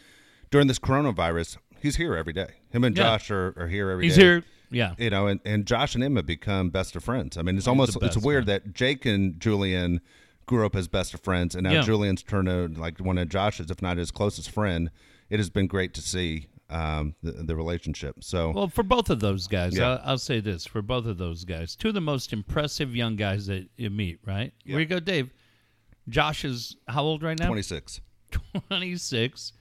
During 0.52 0.68
this 0.68 0.80
coronavirus, 0.80 1.58
he's 1.80 1.98
here 1.98 2.16
every 2.16 2.34
day. 2.34 2.48
Him 2.72 2.84
and 2.84 2.98
Yeah. 2.98 3.04
Josh 3.04 3.30
are, 3.30 3.54
are 3.58 3.68
here 3.68 3.92
every 3.92 4.04
day. 4.04 4.08
he's 4.08 4.16
here. 4.16 4.44
Yeah, 4.72 4.94
you 5.00 5.10
know, 5.10 5.26
and, 5.28 5.40
and 5.46 5.66
Josh 5.66 5.96
and 5.96 6.04
him 6.04 6.16
have 6.16 6.28
become 6.28 6.70
best 6.70 6.96
of 6.96 7.04
friends. 7.04 7.38
I 7.38 7.42
mean, 7.42 7.58
it's 7.58 7.68
almost 7.68 7.98
it's 8.04 8.18
weird 8.18 8.46
that 8.46 8.74
Jake 8.74 9.04
and 9.06 9.40
Julian 9.40 10.00
grew 10.50 10.66
up 10.66 10.76
as 10.76 10.88
best 10.88 11.14
of 11.14 11.22
friends, 11.22 11.54
and 11.56 11.64
now 11.64 11.72
Yeah. 11.74 11.82
Julian's 11.84 12.24
turned 12.24 12.48
to 12.48 12.68
like 12.82 12.98
one 13.00 13.18
of 13.20 13.30
Josh's, 13.30 13.70
if 13.70 13.82
not 13.82 13.98
his 13.98 14.10
closest 14.12 14.50
friend. 14.50 14.90
It 15.30 15.38
has 15.40 15.52
been 15.52 15.68
great 15.68 15.94
to 15.94 16.02
see 16.02 16.48
um, 16.72 17.14
the, 17.22 17.32
the 17.32 17.56
relationship. 17.56 18.24
So 18.24 18.50
Well, 18.52 18.68
for 18.68 18.82
both 18.82 19.12
of 19.12 19.20
those 19.20 19.46
guys, 19.48 19.78
Yeah. 19.78 19.90
I'll, 19.92 20.02
I'll 20.04 20.18
say 20.18 20.40
this: 20.40 20.66
for 20.66 20.82
both 20.82 21.06
of 21.06 21.20
those 21.20 21.46
guys, 21.46 21.76
two 21.76 21.90
of 21.90 21.94
the 21.94 22.02
most 22.02 22.34
impressive 22.34 22.96
young 22.96 23.16
guys 23.16 23.46
that 23.46 23.70
you 23.78 23.92
meet. 23.92 24.20
Right? 24.26 24.52
Where 24.66 24.80
you 24.80 24.88
go, 24.88 25.00
Dave? 25.00 25.30
Josh 26.08 26.44
is 26.44 26.76
how 26.88 27.04
old 27.04 27.22
right 27.22 27.38
now? 27.38 27.46
twenty 27.46 27.62
six. 27.62 28.02
Twenty 28.68 28.96
six. 28.98 29.54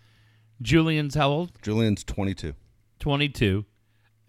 Julian's 0.62 1.14
how 1.14 1.28
old? 1.28 1.53
Julian's 1.62 2.03
twenty 2.03 2.34
two. 2.34 2.55
Twenty 2.99 3.28
two. 3.28 3.66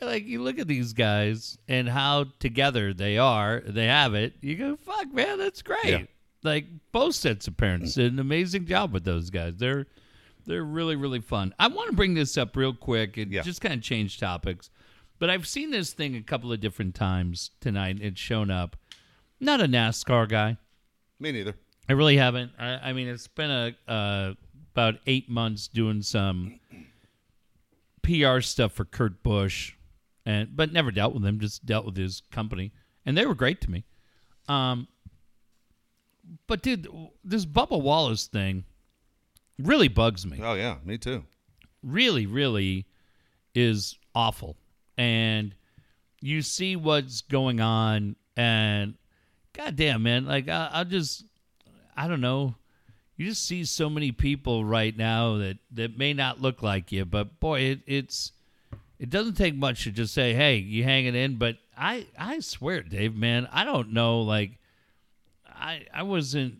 Like 0.01 0.26
you 0.26 0.41
look 0.41 0.60
at 0.60 0.68
these 0.68 0.93
guys 0.93 1.57
and 1.68 1.88
how 1.89 2.26
together 2.39 2.93
they 2.93 3.18
are. 3.18 3.62
They 3.66 3.88
have 3.88 4.14
it. 4.14 4.34
You 4.41 4.55
go, 4.55 4.76
fuck, 4.78 5.12
man, 5.14 5.38
that's 5.38 5.62
great. 5.62 5.86
Yeah. 5.86 6.03
Like 6.43 6.65
both 6.91 7.15
sets 7.15 7.47
of 7.47 7.57
parents 7.57 7.95
did 7.95 8.13
an 8.13 8.19
amazing 8.19 8.65
job 8.65 8.93
with 8.93 9.03
those 9.03 9.29
guys. 9.29 9.57
They're 9.57 9.87
they're 10.45 10.63
really 10.63 10.95
really 10.95 11.19
fun. 11.19 11.53
I 11.59 11.67
want 11.67 11.89
to 11.89 11.95
bring 11.95 12.13
this 12.13 12.37
up 12.37 12.55
real 12.55 12.73
quick 12.73 13.17
and 13.17 13.31
Yeah. 13.31 13.41
just 13.41 13.61
kind 13.61 13.73
of 13.73 13.81
change 13.81 14.19
topics. 14.19 14.69
But 15.19 15.29
I've 15.29 15.45
seen 15.47 15.71
this 15.71 15.91
thing 15.91 16.15
a 16.15 16.21
couple 16.21 16.51
of 16.53 16.61
different 16.61 16.95
times 16.95 17.51
tonight. 17.59 17.97
It's 18.01 18.19
shown 18.21 18.49
up. 18.49 18.77
Not 19.41 19.59
a 19.59 19.65
NASCAR 19.65 20.29
guy. 20.29 20.57
Me 21.19 21.31
neither. 21.33 21.55
I 21.89 21.93
really 21.93 22.15
haven't. 22.15 22.51
I, 22.57 22.89
I 22.89 22.93
mean, 22.93 23.07
it's 23.09 23.27
been 23.27 23.51
a 23.51 23.75
uh, 23.91 24.33
about 24.73 24.95
eight 25.07 25.29
months 25.29 25.67
doing 25.67 26.01
some 26.03 26.59
PR 28.01 28.39
stuff 28.39 28.71
for 28.73 28.85
Kurt 28.85 29.21
Busch, 29.23 29.73
and 30.25 30.55
but 30.55 30.71
never 30.71 30.91
dealt 30.91 31.13
with 31.13 31.25
him. 31.25 31.39
Just 31.39 31.65
dealt 31.65 31.85
with 31.85 31.97
his 31.97 32.21
company, 32.31 32.71
and 33.05 33.17
they 33.17 33.25
were 33.25 33.35
great 33.35 33.59
to 33.61 33.71
me. 33.71 33.83
Um, 34.47 34.87
but 36.47 36.61
dude, 36.61 36.88
this 37.23 37.45
Bubba 37.45 37.82
Wallace 37.82 38.27
thing 38.27 38.63
really 39.57 39.88
bugs 39.88 40.25
me. 40.25 40.39
Oh 40.41 40.53
yeah, 40.53 40.77
me 40.84 40.97
too. 40.97 41.23
Really, 41.84 42.25
really 42.25 42.86
is 43.55 43.97
awful, 44.13 44.57
and 44.97 45.55
you 46.21 46.41
see 46.41 46.75
what's 46.75 47.21
going 47.21 47.61
on, 47.61 48.15
and 48.36 48.95
goddamn, 49.53 50.03
man, 50.03 50.25
like 50.25 50.49
I, 50.49 50.69
I'll 50.73 50.86
just, 50.86 51.25
I 51.95 52.07
don't 52.07 52.21
know. 52.21 52.55
You 53.15 53.27
just 53.27 53.45
see 53.45 53.65
so 53.65 53.89
many 53.89 54.11
people 54.11 54.63
right 54.63 54.95
now 54.95 55.38
that 55.38 55.57
that 55.71 55.97
may 55.97 56.13
not 56.13 56.41
look 56.41 56.61
like 56.61 56.91
you, 56.91 57.05
but 57.05 57.39
boy, 57.39 57.61
it, 57.61 57.80
it's 57.86 58.32
it 58.99 59.09
doesn't 59.09 59.36
take 59.36 59.55
much 59.55 59.84
to 59.86 59.91
just 59.91 60.13
say, 60.13 60.34
"Hey, 60.34 60.57
you 60.57 60.84
hanging 60.84 61.15
in?" 61.15 61.38
But 61.38 61.57
I 61.77 62.05
I 62.17 62.39
swear, 62.39 62.82
Dave, 62.84 63.15
man, 63.15 63.47
I 63.51 63.63
don't 63.63 63.93
know. 63.93 64.21
Like, 64.21 64.59
I 65.60 65.86
I 65.93 66.03
wasn't 66.03 66.60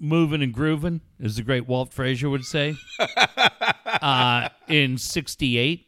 moving 0.00 0.42
and 0.42 0.52
grooving, 0.52 1.00
as 1.22 1.36
the 1.36 1.42
great 1.42 1.66
Walt 1.66 1.92
Frazier 1.92 2.30
would 2.30 2.44
say, 2.44 2.76
uh, 3.86 4.48
in 4.68 4.98
'68. 4.98 5.86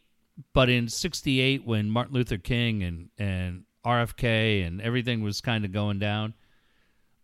But 0.53 0.69
in 0.69 0.89
'68, 0.89 1.67
when 1.67 1.91
Martin 1.91 2.15
Luther 2.15 2.39
King 2.39 2.83
and 2.83 3.11
and 3.19 3.65
RFK 3.85 4.67
and 4.67 4.81
everything 4.81 5.23
was 5.23 5.41
kind 5.41 5.65
of 5.65 5.73
going 5.73 5.99
down, 5.99 6.35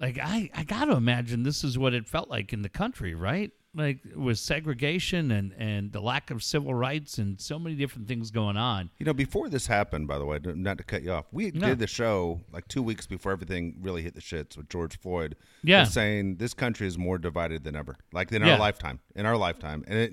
like 0.01 0.19
I 0.23 0.51
I 0.55 0.65
got 0.65 0.87
to 0.87 0.93
imagine 0.93 1.43
this 1.43 1.65
is 1.65 1.79
what 1.79 1.95
it 1.95 2.07
felt 2.07 2.29
like 2.29 2.53
in 2.53 2.63
the 2.63 2.69
country, 2.69 3.15
right? 3.15 3.51
Like 3.77 3.99
with 4.15 4.39
segregation 4.39 5.31
and 5.31 5.53
and 5.59 5.93
the 5.93 6.01
lack 6.01 6.31
of 6.31 6.43
civil 6.43 6.73
rights 6.75 7.19
and 7.19 7.39
so 7.39 7.59
many 7.59 7.77
different 7.77 8.09
things 8.09 8.31
going 8.31 8.57
on. 8.57 8.89
You 8.99 9.05
know, 9.05 9.13
before 9.13 9.51
this 9.51 9.67
happened, 9.67 10.09
by 10.09 10.19
the 10.19 10.25
way, 10.25 10.39
not 10.43 10.79
to 10.79 10.85
cut 10.85 11.03
you 11.03 11.13
off, 11.13 11.27
we 11.31 11.51
No. 11.51 11.67
did 11.69 11.79
the 11.79 11.87
show 11.87 12.41
like 12.53 12.67
two 12.69 12.83
weeks 12.83 13.07
before 13.07 13.33
everything 13.33 13.77
really 13.83 14.03
hit 14.03 14.15
the 14.15 14.23
shits 14.23 14.57
with 14.57 14.71
George 14.71 14.99
Floyd. 14.99 15.37
Yeah. 15.63 15.85
saying 15.85 16.37
this 16.37 16.55
country 16.55 16.87
is 16.87 16.97
more 16.97 17.19
divided 17.19 17.65
than 17.65 17.77
ever, 17.77 17.97
like 18.13 18.33
in 18.33 18.43
Yeah. 18.43 18.55
our 18.55 18.59
lifetime, 18.59 19.01
in 19.15 19.27
our 19.27 19.37
lifetime, 19.37 19.85
and 19.87 19.99
it, 19.99 20.13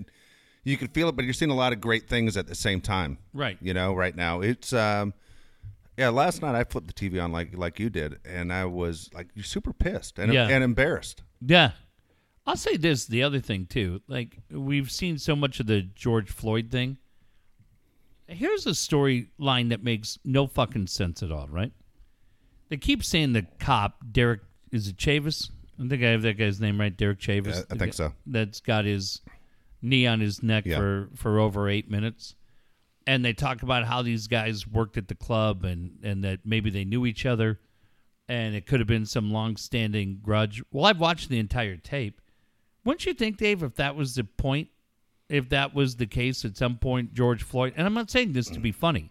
you 0.66 0.76
can 0.78 0.90
feel 0.90 1.08
it, 1.10 1.16
but 1.16 1.24
you're 1.24 1.34
seeing 1.34 1.52
a 1.52 1.56
lot 1.56 1.72
of 1.74 1.80
great 1.80 2.10
things 2.10 2.36
at 2.36 2.48
the 2.48 2.56
same 2.56 2.82
time. 2.82 3.18
Right. 3.34 3.58
You 3.62 3.74
know, 3.74 3.94
right 3.94 4.16
now 4.16 4.42
it's 4.42 4.74
um, 4.74 5.14
yeah. 5.98 6.10
Last 6.10 6.42
night 6.42 6.56
I 6.56 6.64
flipped 6.66 6.88
the 6.88 6.94
TV 6.94 7.24
on 7.24 7.32
like 7.32 7.56
like 7.58 7.80
you 7.80 7.90
did, 7.90 8.20
and 8.26 8.52
I 8.52 8.66
was 8.66 9.10
like 9.14 9.28
super 9.42 9.72
pissed 9.74 10.20
and 10.20 10.34
Yeah. 10.34 10.48
and 10.50 10.64
embarrassed. 10.64 11.22
Yeah. 11.40 11.72
I'll 12.46 12.58
say 12.58 12.76
this 12.78 13.06
the 13.06 13.24
other 13.24 13.40
thing 13.40 13.66
too. 13.68 14.02
Like 14.08 14.38
we've 14.52 14.92
seen 14.92 15.18
so 15.18 15.36
much 15.36 15.60
of 15.60 15.68
the 15.68 15.82
George 15.82 16.30
Floyd 16.30 16.70
thing. 16.72 16.98
Here's 18.28 18.66
a 18.66 18.72
storyline 18.72 19.70
that 19.70 19.84
makes 19.84 20.18
no 20.24 20.48
fucking 20.48 20.88
sense 20.88 21.22
at 21.24 21.32
all, 21.32 21.48
right? 21.48 21.72
They 22.70 22.78
keep 22.78 23.04
saying 23.04 23.34
the 23.34 23.46
cop, 23.60 23.98
Derek 24.12 24.42
is 24.72 24.88
it 24.88 24.98
Chavis? 24.98 25.50
I 25.84 25.88
think 25.88 26.04
I 26.04 26.08
have 26.10 26.22
that 26.24 26.38
guy's 26.38 26.60
name 26.60 26.80
right, 26.80 26.96
Derek 26.96 27.20
Chavis. 27.20 27.66
I 27.72 27.76
think 27.76 27.94
so. 27.94 28.14
That's 28.26 28.60
got 28.60 28.86
his 28.86 29.22
knee 29.82 30.08
on 30.08 30.20
his 30.20 30.42
neck 30.42 30.66
Yeah. 30.66 30.78
for, 30.78 31.10
for 31.16 31.40
over 31.40 31.70
eight 31.70 31.90
minutes. 31.92 32.36
And 33.06 33.24
they 33.24 33.34
talk 33.34 33.64
about 33.64 33.86
how 33.86 34.02
these 34.02 34.28
guys 34.28 34.66
worked 34.66 34.98
at 34.98 35.10
the 35.10 35.16
club 35.16 35.66
and, 35.66 36.00
and 36.04 36.24
that 36.24 36.40
maybe 36.46 36.70
they 36.70 36.86
knew 36.86 37.06
each 37.06 37.26
other 37.26 37.60
and 38.30 38.56
it 38.56 38.66
could 38.66 38.80
have 38.80 38.88
been 38.88 39.06
some 39.06 39.32
long-standing 39.32 40.20
grudge. 40.24 40.64
Well, 40.72 40.86
I've 40.86 41.00
watched 41.00 41.28
the 41.30 41.40
entire 41.40 41.76
tape. 41.76 42.22
Wouldn't 42.86 43.06
you 43.06 43.14
think, 43.14 43.38
Dave, 43.38 43.64
if 43.64 43.76
that 43.76 43.96
was 43.96 44.16
the 44.16 44.24
point, 44.24 44.70
if 45.30 45.50
that 45.50 45.74
was 45.74 45.96
the 45.96 46.06
case 46.06 46.44
at 46.46 46.58
some 46.58 46.78
point, 46.78 47.14
George 47.14 47.44
Floyd, 47.44 47.74
and 47.78 47.88
I'm 47.88 47.94
not 47.94 48.12
saying 48.12 48.34
this 48.34 48.50
to 48.50 48.60
be 48.60 48.72
funny, 48.72 49.10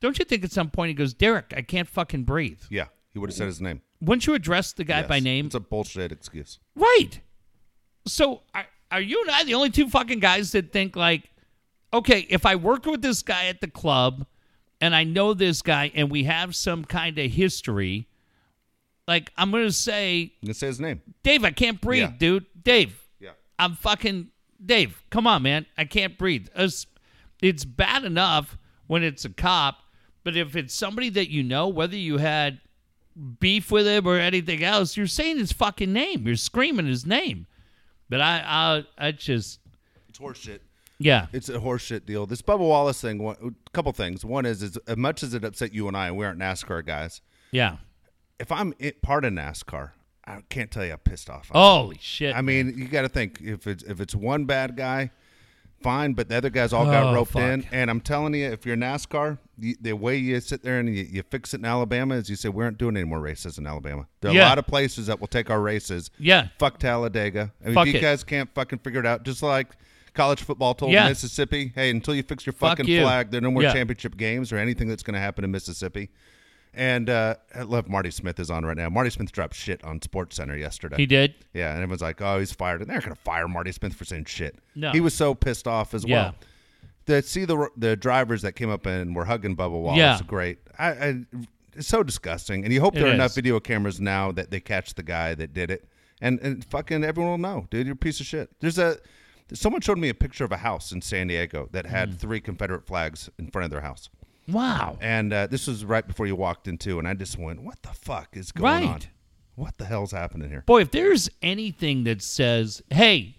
don't 0.00 0.18
you 0.18 0.24
think 0.24 0.44
at 0.44 0.52
some 0.52 0.70
point 0.70 0.88
he 0.88 0.94
goes, 0.94 1.12
Derek, 1.12 1.52
I 1.56 1.62
can't 1.62 1.88
fucking 1.88 2.24
breathe? 2.24 2.60
Yeah, 2.70 2.86
he 3.12 3.18
would 3.18 3.30
have 3.30 3.36
said 3.36 3.46
his 3.46 3.60
name. 3.60 3.82
Wouldn't 4.00 4.26
you 4.26 4.34
address 4.34 4.72
the 4.72 4.84
guy 4.84 5.02
by 5.02 5.20
name? 5.20 5.46
It's 5.46 5.54
a 5.54 5.60
bullshit 5.60 6.10
excuse. 6.12 6.58
Right. 6.74 7.20
So 8.06 8.42
are, 8.54 8.66
are 8.90 9.00
you 9.00 9.20
and 9.22 9.30
I 9.30 9.44
the 9.44 9.54
only 9.54 9.70
two 9.70 9.88
fucking 9.88 10.20
guys 10.20 10.52
that 10.52 10.72
think 10.72 10.96
like, 10.96 11.28
okay, 11.92 12.26
if 12.30 12.46
I 12.46 12.56
work 12.56 12.86
with 12.86 13.02
this 13.02 13.22
guy 13.22 13.46
at 13.46 13.60
the 13.60 13.68
club 13.68 14.26
and 14.80 14.94
I 14.94 15.04
know 15.04 15.34
this 15.34 15.60
guy 15.60 15.90
and 15.94 16.10
we 16.10 16.24
have 16.24 16.56
some 16.56 16.84
kind 16.86 17.18
of 17.18 17.30
history, 17.30 18.08
like 19.06 19.30
I'm 19.36 19.50
gonna 19.50 19.70
say, 19.70 20.32
You 20.40 20.46
can 20.46 20.54
say 20.54 20.68
his 20.68 20.80
name. 20.80 21.02
Dave, 21.22 21.44
I 21.44 21.50
can't 21.50 21.78
breathe, 21.78 22.02
Yeah. 22.02 22.12
dude. 22.18 22.46
Dave, 22.62 23.08
Yeah. 23.20 23.30
I'm 23.58 23.74
fucking 23.74 24.28
Dave. 24.64 25.02
Come 25.10 25.26
on, 25.26 25.42
man. 25.42 25.66
I 25.78 25.84
can't 25.84 26.16
breathe. 26.18 26.48
It's, 26.54 26.86
it's 27.42 27.64
bad 27.64 28.04
enough 28.04 28.58
when 28.86 29.02
it's 29.02 29.24
a 29.24 29.30
cop, 29.30 29.78
but 30.24 30.36
if 30.36 30.56
it's 30.56 30.74
somebody 30.74 31.08
that 31.10 31.30
you 31.30 31.42
know, 31.42 31.68
whether 31.68 31.96
you 31.96 32.18
had 32.18 32.60
beef 33.40 33.70
with 33.70 33.86
him 33.86 34.06
or 34.06 34.16
anything 34.16 34.62
else, 34.62 34.96
you're 34.96 35.06
saying 35.06 35.38
his 35.38 35.52
fucking 35.52 35.92
name. 35.92 36.26
You're 36.26 36.36
screaming 36.36 36.86
his 36.86 37.06
name. 37.06 37.46
But 38.08 38.20
I, 38.20 38.84
I, 38.98 39.06
I 39.08 39.12
just, 39.12 39.60
It's 40.08 40.18
horseshit. 40.18 40.58
yeah, 40.98 41.26
It's 41.32 41.48
a 41.48 41.58
horseshit 41.60 42.04
deal. 42.06 42.26
This 42.26 42.42
Bubba 42.42 42.58
Wallace 42.58 43.00
thing, 43.00 43.22
one, 43.22 43.36
a 43.42 43.70
couple 43.70 43.92
things. 43.92 44.24
One 44.24 44.44
is, 44.44 44.62
is 44.62 44.76
as 44.88 44.96
much 44.96 45.22
as 45.22 45.32
it 45.34 45.44
upset 45.44 45.72
you 45.72 45.86
and 45.88 45.96
I, 45.96 46.10
we 46.10 46.24
aren't 46.24 46.40
NASCAR 46.40 46.84
guys. 46.84 47.20
yeah. 47.52 47.76
If 48.38 48.50
I'm 48.50 48.72
part 49.02 49.24
of 49.26 49.34
NASCAR, 49.34 49.90
I 50.38 50.42
can't 50.48 50.70
tell 50.70 50.84
you 50.84 50.90
how 50.92 50.96
pissed 50.96 51.28
off. 51.30 51.50
I 51.52 51.58
am. 51.58 51.82
Holy 51.82 51.98
shit! 52.00 52.34
I 52.34 52.40
mean, 52.42 52.74
you 52.76 52.86
got 52.88 53.02
to 53.02 53.08
think 53.08 53.40
if 53.42 53.66
it's 53.66 53.82
if 53.84 54.00
it's 54.00 54.14
one 54.14 54.44
bad 54.44 54.76
guy, 54.76 55.10
fine, 55.82 56.12
but 56.12 56.28
the 56.28 56.36
other 56.36 56.50
guys 56.50 56.72
all 56.72 56.84
got 56.86 57.04
Oh, 57.06 57.14
roped 57.14 57.32
fuck. 57.32 57.42
in. 57.42 57.66
And 57.72 57.90
I'm 57.90 58.00
telling 58.00 58.34
you, 58.34 58.46
if 58.46 58.66
you're 58.66 58.76
NASCAR, 58.76 59.38
you, 59.58 59.74
the 59.80 59.92
way 59.94 60.16
you 60.16 60.38
sit 60.40 60.62
there 60.62 60.78
and 60.78 60.94
you, 60.94 61.04
you 61.10 61.22
fix 61.22 61.54
it 61.54 61.60
in 61.60 61.64
Alabama 61.64 62.14
is 62.16 62.28
you 62.28 62.36
say 62.36 62.48
we 62.50 62.62
aren't 62.64 62.78
doing 62.78 62.96
any 62.96 63.04
more 63.06 63.20
races 63.20 63.56
in 63.58 63.66
Alabama. 63.66 64.06
There 64.20 64.30
are 64.30 64.34
Yeah. 64.34 64.46
a 64.46 64.50
lot 64.50 64.58
of 64.58 64.66
places 64.66 65.06
that 65.06 65.18
will 65.20 65.26
take 65.26 65.48
our 65.50 65.60
races. 65.60 66.10
yeah, 66.18 66.48
Fuck 66.58 66.78
Talladega. 66.78 67.52
I 67.62 67.66
mean, 67.66 67.74
Fuck 67.74 67.86
if 67.88 67.94
you 67.94 67.98
it. 67.98 68.02
guys 68.02 68.24
can't 68.24 68.52
fucking 68.54 68.80
figure 68.80 69.00
it 69.00 69.06
out, 69.06 69.22
just 69.22 69.42
like 69.42 69.68
college 70.12 70.42
football 70.42 70.74
told 70.74 70.92
Yeah. 70.92 71.08
Mississippi, 71.08 71.72
hey, 71.74 71.90
until 71.90 72.14
you 72.14 72.22
fix 72.24 72.44
your 72.44 72.52
Fuck 72.52 72.78
fucking 72.78 72.86
you. 72.86 73.00
flag, 73.02 73.30
there 73.30 73.38
are 73.38 73.42
no 73.42 73.50
more 73.50 73.62
Yeah. 73.62 73.72
championship 73.72 74.16
games 74.16 74.52
or 74.52 74.58
anything 74.58 74.88
that's 74.88 75.02
going 75.02 75.14
to 75.14 75.20
happen 75.20 75.44
in 75.44 75.50
Mississippi. 75.50 76.10
And 76.72 77.10
uh, 77.10 77.34
I 77.54 77.62
love 77.62 77.88
Marty 77.88 78.10
Smith 78.12 78.38
is 78.38 78.48
on 78.50 78.64
right 78.64 78.76
now. 78.76 78.88
Marty 78.88 79.10
Smith 79.10 79.32
dropped 79.32 79.54
shit 79.56 79.82
on 79.84 80.00
Sports 80.02 80.36
Center 80.36 80.56
yesterday. 80.56 80.96
he 80.96 81.06
did. 81.06 81.34
Yeah, 81.52 81.70
and 81.72 81.78
everyone's 81.82 82.00
like, 82.02 82.20
"Oh, 82.22 82.38
he's 82.38 82.52
fired," 82.52 82.80
and 82.80 82.88
they're 82.88 83.00
going 83.00 83.10
to 83.14 83.20
fire 83.20 83.48
Marty 83.48 83.72
Smith 83.72 83.94
for 83.94 84.04
saying 84.04 84.26
shit. 84.26 84.56
No. 84.76 84.92
he 84.92 85.00
was 85.00 85.12
so 85.14 85.34
pissed 85.34 85.66
off 85.66 85.94
as 85.94 86.04
Yeah. 86.04 86.22
well. 86.22 86.34
To 87.06 87.22
see 87.22 87.44
the 87.44 87.68
the 87.76 87.96
drivers 87.96 88.42
that 88.42 88.52
came 88.52 88.70
up 88.70 88.86
and 88.86 89.16
were 89.16 89.24
hugging 89.24 89.56
Bubba 89.56 89.70
Wallace, 89.80 89.98
Yeah. 89.98 90.20
great. 90.26 90.58
I, 90.78 90.88
I, 90.90 91.14
it's 91.74 91.88
so 91.88 92.02
disgusting, 92.04 92.62
and 92.64 92.72
you 92.72 92.80
hope 92.80 92.94
It 92.94 93.00
there 93.00 93.08
are 93.10 93.14
enough 93.14 93.34
video 93.34 93.58
cameras 93.58 94.00
now 94.00 94.30
that 94.32 94.50
they 94.52 94.60
catch 94.60 94.94
the 94.94 95.02
guy 95.02 95.34
that 95.34 95.52
did 95.52 95.72
it, 95.72 95.88
and 96.20 96.38
and 96.40 96.64
fucking 96.64 97.02
everyone 97.02 97.32
will 97.32 97.38
know, 97.38 97.66
dude, 97.70 97.86
you're 97.86 97.94
a 97.94 97.96
piece 97.96 98.20
of 98.20 98.26
shit. 98.26 98.48
There's 98.60 98.78
a 98.78 98.98
someone 99.52 99.80
showed 99.80 99.98
me 99.98 100.08
a 100.08 100.14
picture 100.14 100.44
of 100.44 100.52
a 100.52 100.58
house 100.58 100.92
in 100.92 101.02
San 101.02 101.26
Diego 101.26 101.68
that 101.72 101.84
Mm. 101.86 101.88
had 101.90 102.20
three 102.20 102.40
Confederate 102.40 102.86
flags 102.86 103.28
in 103.40 103.50
front 103.50 103.64
of 103.64 103.72
their 103.72 103.80
house, 103.80 104.08
Wow. 104.48 104.98
and 105.00 105.32
uh, 105.32 105.46
this 105.46 105.66
was 105.66 105.84
right 105.84 106.06
before 106.06 106.26
you 106.26 106.34
walked 106.36 106.66
into, 106.68 106.98
and 106.98 107.06
I 107.06 107.14
just 107.14 107.38
went, 107.38 107.62
"What 107.62 107.82
the 107.82 107.90
fuck 107.90 108.36
is 108.36 108.50
going 108.52 108.88
on? 108.88 109.00
What 109.54 109.78
the 109.78 109.84
hell's 109.84 110.12
happening 110.12 110.48
here?" 110.50 110.62
Boy, 110.66 110.80
if 110.82 110.90
there's 110.90 111.28
anything 111.42 112.04
that 112.04 112.22
says, 112.22 112.82
"Hey, 112.90 113.36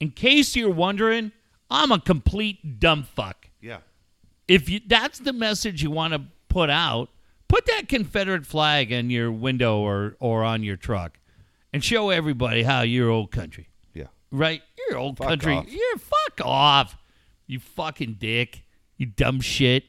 in 0.00 0.10
case 0.10 0.56
you're 0.56 0.70
wondering, 0.70 1.32
I'm 1.70 1.92
a 1.92 2.00
complete 2.00 2.80
dumb 2.80 3.02
fuck." 3.04 3.48
Yeah. 3.60 3.78
if 4.46 4.68
you 4.68 4.80
that's 4.86 5.20
the 5.20 5.32
message 5.32 5.82
you 5.82 5.90
want 5.90 6.12
to 6.12 6.22
put 6.48 6.68
out, 6.68 7.08
put 7.48 7.64
that 7.66 7.88
Confederate 7.88 8.44
flag 8.44 8.92
in 8.92 9.08
your 9.10 9.32
window 9.32 9.78
or 9.78 10.16
or 10.20 10.44
on 10.44 10.62
your 10.62 10.76
truck, 10.76 11.18
and 11.72 11.82
show 11.82 12.10
everybody 12.10 12.62
how 12.64 12.82
you're 12.82 13.08
old 13.10 13.30
country, 13.30 13.68
Yeah. 13.94 14.08
right? 14.30 14.62
You're 14.90 14.98
old 14.98 15.16
Fuck 15.16 15.28
country. 15.28 15.54
off. 15.54 15.66
You're 15.72 15.96
fuck 15.98 16.40
off, 16.44 16.98
you 17.46 17.58
fucking 17.58 18.16
dick, 18.20 18.63
you 18.96 19.06
dumb 19.06 19.40
shit. 19.40 19.84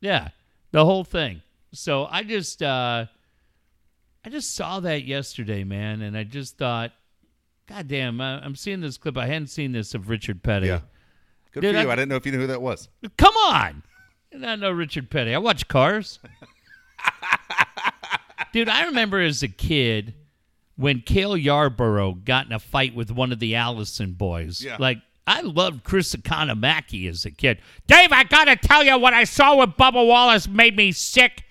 Yeah, 0.00 0.28
the 0.72 0.84
whole 0.84 1.04
thing. 1.04 1.42
So 1.72 2.06
I 2.10 2.22
just 2.22 2.62
uh 2.62 3.06
I 4.24 4.28
just 4.28 4.54
saw 4.54 4.80
that 4.80 5.04
yesterday, 5.04 5.64
man, 5.64 6.02
and 6.02 6.16
I 6.16 6.24
just 6.24 6.58
thought, 6.58 6.92
God 7.66 7.88
damn, 7.88 8.20
I- 8.20 8.44
I'm 8.44 8.54
seeing 8.54 8.80
this 8.80 8.98
clip. 8.98 9.16
I 9.16 9.26
hadn't 9.26 9.48
seen 9.48 9.72
this 9.72 9.94
of 9.94 10.08
Richard 10.10 10.42
Petty. 10.42 10.66
Yeah. 10.66 10.80
Good 11.52 11.60
Dude, 11.62 11.74
for 11.74 11.80
you. 11.82 11.88
I- 11.88 11.92
I, 11.92 11.96
didn't 11.96 12.10
know 12.10 12.16
if 12.16 12.26
you 12.26 12.32
knew 12.32 12.38
who 12.38 12.46
that 12.48 12.60
was. 12.60 12.88
Come 13.16 13.34
on. 13.36 13.82
And 14.32 14.44
I 14.44 14.56
know 14.56 14.70
Richard 14.70 15.10
Petty. 15.10 15.34
I 15.34 15.38
watch 15.38 15.68
Cars. 15.68 16.18
Dude, 18.52 18.68
I 18.68 18.84
remember 18.86 19.20
as 19.20 19.42
a 19.42 19.48
kid 19.48 20.14
when 20.76 21.00
Cale 21.00 21.36
Yarborough 21.36 22.14
got 22.14 22.46
in 22.46 22.52
a 22.52 22.58
fight 22.58 22.94
with 22.94 23.10
one 23.10 23.32
of 23.32 23.38
the 23.38 23.54
Allison 23.54 24.12
boys. 24.12 24.60
Yeah. 24.62 24.76
Like, 24.78 24.98
I 25.30 25.42
loved 25.42 25.84
Chris 25.84 26.12
Economaki 26.16 27.08
as 27.08 27.24
a 27.24 27.30
kid. 27.30 27.60
Dave, 27.86 28.10
I 28.10 28.24
got 28.24 28.46
to 28.46 28.56
tell 28.56 28.82
you 28.82 28.98
what 28.98 29.14
I 29.14 29.22
saw 29.22 29.54
with 29.54 29.76
Bubba 29.76 30.04
Wallace 30.04 30.48
made 30.48 30.74
me 30.74 30.90
sick. 30.90 31.44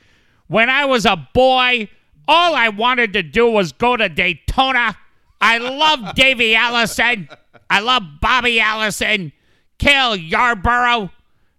When 0.48 0.70
I 0.70 0.84
was 0.84 1.06
a 1.06 1.16
boy, 1.34 1.88
all 2.28 2.56
I 2.56 2.68
wanted 2.68 3.14
to 3.14 3.24
do 3.24 3.50
was 3.50 3.72
go 3.72 3.96
to 3.96 4.10
Daytona. 4.10 4.98
I 5.40 5.60
love 5.60 6.14
Davey 6.16 6.56
Allison. 6.56 7.30
I 7.70 7.80
love 7.80 8.04
Bobby 8.20 8.60
Allison. 8.60 9.32
Cale 9.78 10.18
Yarborough. 10.18 11.10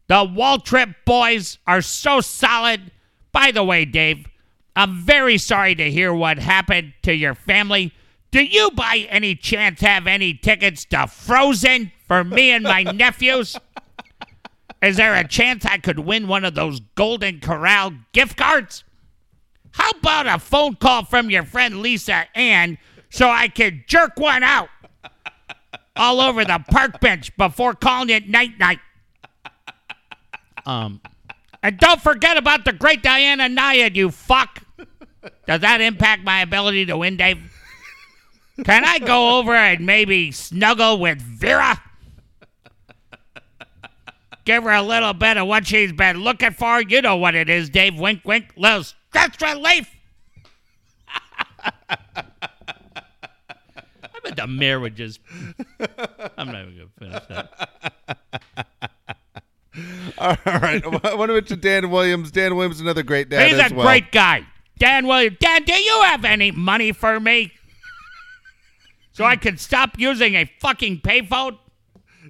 The 0.08 0.16
Waltrip 0.16 0.96
boys 1.06 1.56
are 1.66 1.80
so 1.80 2.20
solid. 2.20 2.90
By 3.32 3.50
the 3.50 3.64
way, 3.64 3.86
Dave, 3.86 4.26
I'm 4.76 4.98
very 4.98 5.38
sorry 5.38 5.74
to 5.74 5.90
hear 5.90 6.12
what 6.12 6.38
happened 6.38 6.92
to 7.04 7.14
your 7.14 7.34
family. 7.34 7.94
Do 8.30 8.44
you 8.44 8.72
by 8.72 9.06
any 9.08 9.34
chance 9.34 9.80
have 9.80 10.06
any 10.06 10.34
tickets 10.34 10.84
to 10.86 11.06
Frozen 11.06 11.92
for 12.10 12.24
me 12.24 12.50
and 12.50 12.64
my 12.64 12.82
nephews? 12.82 13.56
Is 14.82 14.96
there 14.96 15.14
a 15.14 15.22
chance 15.22 15.64
I 15.64 15.78
could 15.78 16.00
win 16.00 16.26
one 16.26 16.44
of 16.44 16.56
those 16.56 16.80
Golden 16.96 17.38
Corral 17.38 17.92
gift 18.10 18.36
cards? 18.36 18.82
How 19.70 19.90
about 19.90 20.26
a 20.26 20.40
phone 20.40 20.74
call 20.74 21.04
from 21.04 21.30
your 21.30 21.44
friend 21.44 21.80
Lisa 21.80 22.24
Ann 22.34 22.78
so 23.10 23.30
I 23.30 23.46
could 23.46 23.86
jerk 23.86 24.16
one 24.16 24.42
out 24.42 24.70
all 25.94 26.20
over 26.20 26.44
the 26.44 26.58
park 26.68 26.98
bench 26.98 27.36
before 27.36 27.74
calling 27.74 28.10
it 28.10 28.28
night 28.28 28.58
night? 28.58 28.80
Um, 30.66 31.00
and 31.62 31.78
don't 31.78 32.00
forget 32.00 32.36
about 32.36 32.64
the 32.64 32.72
great 32.72 33.04
Diana 33.04 33.44
Nyad, 33.44 33.94
you 33.94 34.10
fuck. 34.10 34.64
Does 35.46 35.60
that 35.60 35.80
impact 35.80 36.24
my 36.24 36.40
ability 36.40 36.86
to 36.86 36.96
win, 36.96 37.16
Dave? 37.16 37.38
Can 38.64 38.84
I 38.84 38.98
go 38.98 39.38
over 39.38 39.54
and 39.54 39.86
maybe 39.86 40.32
snuggle 40.32 40.98
with 40.98 41.22
Vera? 41.22 41.80
Give 44.50 44.64
her 44.64 44.72
a 44.72 44.82
little 44.82 45.12
bit 45.12 45.36
of 45.36 45.46
what 45.46 45.64
she's 45.64 45.92
been 45.92 46.24
looking 46.24 46.50
for. 46.50 46.82
You 46.82 47.02
know 47.02 47.14
what 47.14 47.36
it 47.36 47.48
is, 47.48 47.70
Dave. 47.70 47.96
Wink, 47.96 48.22
wink. 48.24 48.46
Little 48.56 48.82
stress 48.82 49.40
relief. 49.40 49.88
I 51.68 52.24
bet 54.24 54.34
the 54.34 54.48
mayor 54.48 54.80
would 54.80 54.96
just. 54.96 55.20
I'm 56.36 56.50
not 56.50 56.62
even 56.62 56.88
going 56.98 57.12
to 57.12 57.20
finish 57.20 57.22
that. 57.28 57.70
All 60.18 60.36
right. 60.44 60.84
I 60.84 61.14
want 61.14 61.28
to 61.28 61.34
mention 61.34 61.60
Dan 61.60 61.88
Williams. 61.88 62.32
Dan 62.32 62.56
Williams, 62.56 62.78
is 62.78 62.80
another 62.80 63.04
great 63.04 63.28
dad 63.28 63.48
He's 63.48 63.56
a 63.56 63.72
well. 63.72 63.86
great 63.86 64.10
guy. 64.10 64.44
Dan 64.80 65.06
Williams. 65.06 65.36
Dan, 65.38 65.62
do 65.62 65.74
you 65.74 66.02
have 66.02 66.24
any 66.24 66.50
money 66.50 66.90
for 66.90 67.20
me? 67.20 67.52
So 69.12 69.22
I 69.24 69.36
can 69.36 69.58
stop 69.58 69.96
using 69.96 70.34
a 70.34 70.50
fucking 70.58 71.02
payphone? 71.02 71.56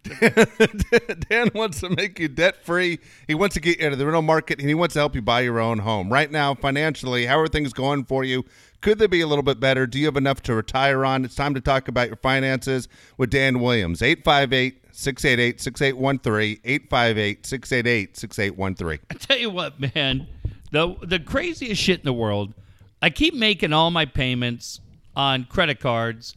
Dan 1.28 1.50
wants 1.54 1.80
to 1.80 1.90
make 1.90 2.18
you 2.18 2.28
debt 2.28 2.64
free. 2.64 2.98
He 3.26 3.34
wants 3.34 3.54
to 3.54 3.60
get 3.60 3.78
you 3.78 3.86
into 3.86 3.96
the 3.96 4.06
rental 4.06 4.22
market 4.22 4.58
and 4.58 4.68
he 4.68 4.74
wants 4.74 4.94
to 4.94 5.00
help 5.00 5.14
you 5.14 5.22
buy 5.22 5.40
your 5.40 5.60
own 5.60 5.78
home. 5.78 6.10
Right 6.12 6.30
now, 6.30 6.54
financially, 6.54 7.26
how 7.26 7.38
are 7.38 7.48
things 7.48 7.72
going 7.72 8.04
for 8.04 8.24
you? 8.24 8.44
Could 8.80 8.98
they 8.98 9.06
be 9.06 9.20
a 9.20 9.26
little 9.26 9.42
bit 9.42 9.60
better? 9.60 9.86
Do 9.86 9.98
you 9.98 10.06
have 10.06 10.16
enough 10.16 10.42
to 10.42 10.54
retire 10.54 11.04
on? 11.04 11.24
It's 11.24 11.34
time 11.34 11.54
to 11.54 11.60
talk 11.60 11.88
about 11.88 12.08
your 12.08 12.16
finances 12.16 12.88
with 13.18 13.30
Dan 13.30 13.60
Williams. 13.60 14.00
858 14.00 14.80
688 14.92 15.60
6813. 15.60 16.60
858 16.64 17.46
688 17.46 18.16
6813. 18.16 18.98
I 19.10 19.14
tell 19.14 19.38
you 19.38 19.50
what, 19.50 19.78
man, 19.80 20.26
the 20.70 20.96
the 21.02 21.18
craziest 21.18 21.80
shit 21.80 22.00
in 22.00 22.04
the 22.04 22.12
world. 22.12 22.54
I 23.02 23.10
keep 23.10 23.34
making 23.34 23.72
all 23.72 23.90
my 23.90 24.06
payments 24.06 24.80
on 25.14 25.44
credit 25.44 25.80
cards. 25.80 26.36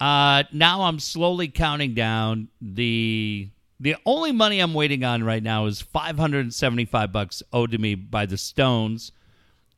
Uh, 0.00 0.44
now 0.52 0.82
I'm 0.82 0.98
slowly 0.98 1.48
counting 1.48 1.94
down. 1.94 2.48
the 2.60 3.48
The 3.80 3.96
only 4.04 4.32
money 4.32 4.60
I'm 4.60 4.74
waiting 4.74 5.04
on 5.04 5.24
right 5.24 5.42
now 5.42 5.66
is 5.66 5.80
575 5.80 7.12
bucks 7.12 7.42
owed 7.52 7.70
to 7.72 7.78
me 7.78 7.94
by 7.94 8.26
the 8.26 8.36
Stones. 8.36 9.12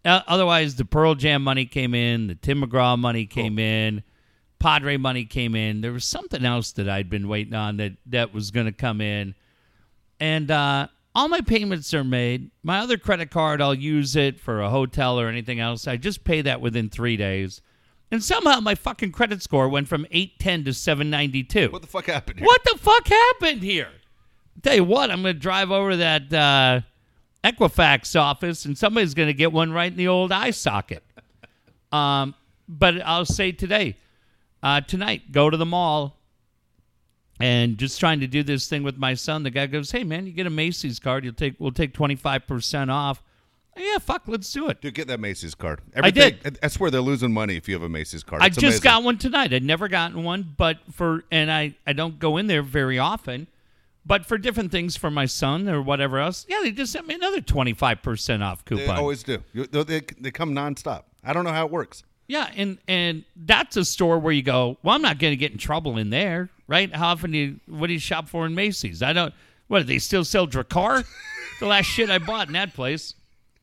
Uh, 0.04 0.22
otherwise, 0.26 0.76
the 0.76 0.84
Pearl 0.84 1.14
Jam 1.14 1.42
money 1.42 1.66
came 1.66 1.94
in, 1.94 2.28
the 2.28 2.34
Tim 2.36 2.62
McGraw 2.62 2.98
money 2.98 3.26
came 3.26 3.58
in, 3.58 4.04
Padre 4.60 4.96
money 4.96 5.24
came 5.24 5.54
in. 5.54 5.80
There 5.80 5.92
was 5.92 6.04
something 6.04 6.44
else 6.44 6.72
that 6.72 6.88
I'd 6.88 7.10
been 7.10 7.28
waiting 7.28 7.54
on 7.54 7.76
that 7.78 7.92
that 8.06 8.32
was 8.32 8.50
going 8.50 8.66
to 8.66 8.72
come 8.72 9.00
in 9.00 9.34
and 10.20 10.50
uh, 10.50 10.88
all 11.14 11.28
my 11.28 11.40
payments 11.40 11.92
are 11.94 12.04
made. 12.04 12.50
My 12.62 12.78
other 12.78 12.96
credit 12.96 13.30
card, 13.30 13.60
I'll 13.60 13.74
use 13.74 14.16
it 14.16 14.40
for 14.40 14.60
a 14.60 14.70
hotel 14.70 15.20
or 15.20 15.28
anything 15.28 15.60
else. 15.60 15.86
I 15.86 15.96
just 15.96 16.24
pay 16.24 16.42
that 16.42 16.60
within 16.60 16.88
three 16.88 17.16
days, 17.16 17.60
and 18.10 18.22
somehow 18.22 18.60
my 18.60 18.74
fucking 18.74 19.12
credit 19.12 19.42
score 19.42 19.68
went 19.68 19.88
from 19.88 20.06
eight 20.10 20.38
ten 20.38 20.64
to 20.64 20.72
seven 20.72 21.10
ninety 21.10 21.42
two. 21.42 21.68
What 21.70 21.82
the 21.82 21.88
fuck 21.88 22.06
happened 22.06 22.38
here? 22.38 22.46
What 22.46 22.62
the 22.64 22.78
fuck 22.78 23.08
happened 23.08 23.62
here? 23.62 23.88
tell 24.62 24.74
you 24.74 24.84
what, 24.84 25.10
I'm 25.10 25.22
gonna 25.22 25.34
drive 25.34 25.70
over 25.70 25.92
to 25.92 25.96
that 25.98 26.32
uh, 26.32 26.80
Equifax 27.44 28.18
office, 28.18 28.64
and 28.64 28.76
somebody's 28.76 29.14
gonna 29.14 29.32
get 29.32 29.52
one 29.52 29.72
right 29.72 29.90
in 29.90 29.96
the 29.96 30.08
old 30.08 30.32
eye 30.32 30.50
socket. 30.50 31.02
Um, 31.92 32.34
but 32.68 33.00
I'll 33.06 33.24
say 33.24 33.52
today, 33.52 33.96
uh, 34.60 34.80
tonight, 34.80 35.30
go 35.30 35.48
to 35.48 35.56
the 35.56 35.64
mall, 35.64 36.18
and 37.38 37.78
just 37.78 38.00
trying 38.00 38.20
to 38.20 38.26
do 38.26 38.42
this 38.42 38.68
thing 38.68 38.82
with 38.82 38.98
my 38.98 39.14
son. 39.14 39.44
The 39.44 39.50
guy 39.50 39.66
goes, 39.66 39.92
"Hey 39.92 40.02
man, 40.02 40.26
you 40.26 40.32
get 40.32 40.48
a 40.48 40.50
Macy's 40.50 40.98
card, 40.98 41.24
you'll 41.24 41.32
take 41.32 41.54
we'll 41.60 41.70
take 41.70 41.94
twenty 41.94 42.16
five 42.16 42.46
percent 42.46 42.90
off." 42.90 43.22
Yeah, 43.76 43.98
fuck, 43.98 44.22
let's 44.26 44.50
do 44.52 44.68
it. 44.68 44.80
Dude, 44.80 44.94
get 44.94 45.08
that 45.08 45.20
Macy's 45.20 45.54
card. 45.54 45.80
I 45.94 46.10
did. 46.10 46.58
I- 46.62 46.68
swear 46.68 46.90
they're 46.90 47.00
losing 47.00 47.32
money 47.32 47.56
if 47.56 47.68
you 47.68 47.74
have 47.74 47.82
a 47.82 47.88
Macy's 47.88 48.22
card. 48.22 48.42
I 48.42 48.48
just 48.48 48.62
amazing. 48.62 48.82
got 48.82 49.02
one 49.02 49.18
tonight. 49.18 49.52
I'd 49.52 49.62
never 49.62 49.88
gotten 49.88 50.22
one, 50.24 50.54
but 50.56 50.78
for 50.92 51.24
and 51.30 51.50
I 51.50 51.76
I 51.86 51.92
don't 51.92 52.18
go 52.18 52.36
in 52.36 52.46
there 52.46 52.62
very 52.62 52.98
often, 52.98 53.46
but 54.04 54.24
for 54.24 54.38
different 54.38 54.70
things 54.72 54.96
for 54.96 55.10
my 55.10 55.26
son 55.26 55.68
or 55.68 55.82
whatever 55.82 56.18
else. 56.18 56.46
Yeah, 56.48 56.60
they 56.62 56.72
just 56.72 56.92
sent 56.92 57.06
me 57.06 57.14
another 57.14 57.40
twenty 57.40 57.74
five 57.74 58.02
percent 58.02 58.42
off 58.42 58.64
coupon. 58.64 58.86
They 58.86 58.92
always 58.92 59.22
do. 59.22 59.42
They, 59.54 59.82
they, 59.84 60.00
they 60.20 60.30
come 60.30 60.54
nonstop. 60.54 61.02
I 61.22 61.32
don't 61.32 61.44
know 61.44 61.52
how 61.52 61.66
it 61.66 61.72
works. 61.72 62.04
yeah, 62.28 62.50
and 62.56 62.78
and 62.88 63.24
that's 63.36 63.76
a 63.76 63.84
store 63.84 64.18
where 64.18 64.32
you 64.32 64.42
go. 64.42 64.78
Well, 64.82 64.94
I'm 64.94 65.02
not 65.02 65.18
going 65.18 65.32
to 65.32 65.36
get 65.36 65.52
in 65.52 65.58
trouble 65.58 65.98
in 65.98 66.10
there, 66.10 66.48
right? 66.66 66.94
How 66.94 67.08
often 67.08 67.32
do 67.32 67.38
you 67.38 67.60
what 67.66 67.88
do 67.88 67.92
you 67.92 67.98
shop 67.98 68.28
for 68.28 68.46
in 68.46 68.54
Macy's? 68.54 69.02
I 69.02 69.12
don't. 69.12 69.34
What 69.68 69.80
do 69.80 69.84
they 69.84 69.98
still 69.98 70.24
sell 70.24 70.46
Drakkar? 70.46 71.04
the 71.60 71.66
last 71.66 71.86
shit 71.86 72.08
I 72.10 72.18
bought 72.18 72.46
in 72.46 72.52
that 72.52 72.74
place, 72.74 73.14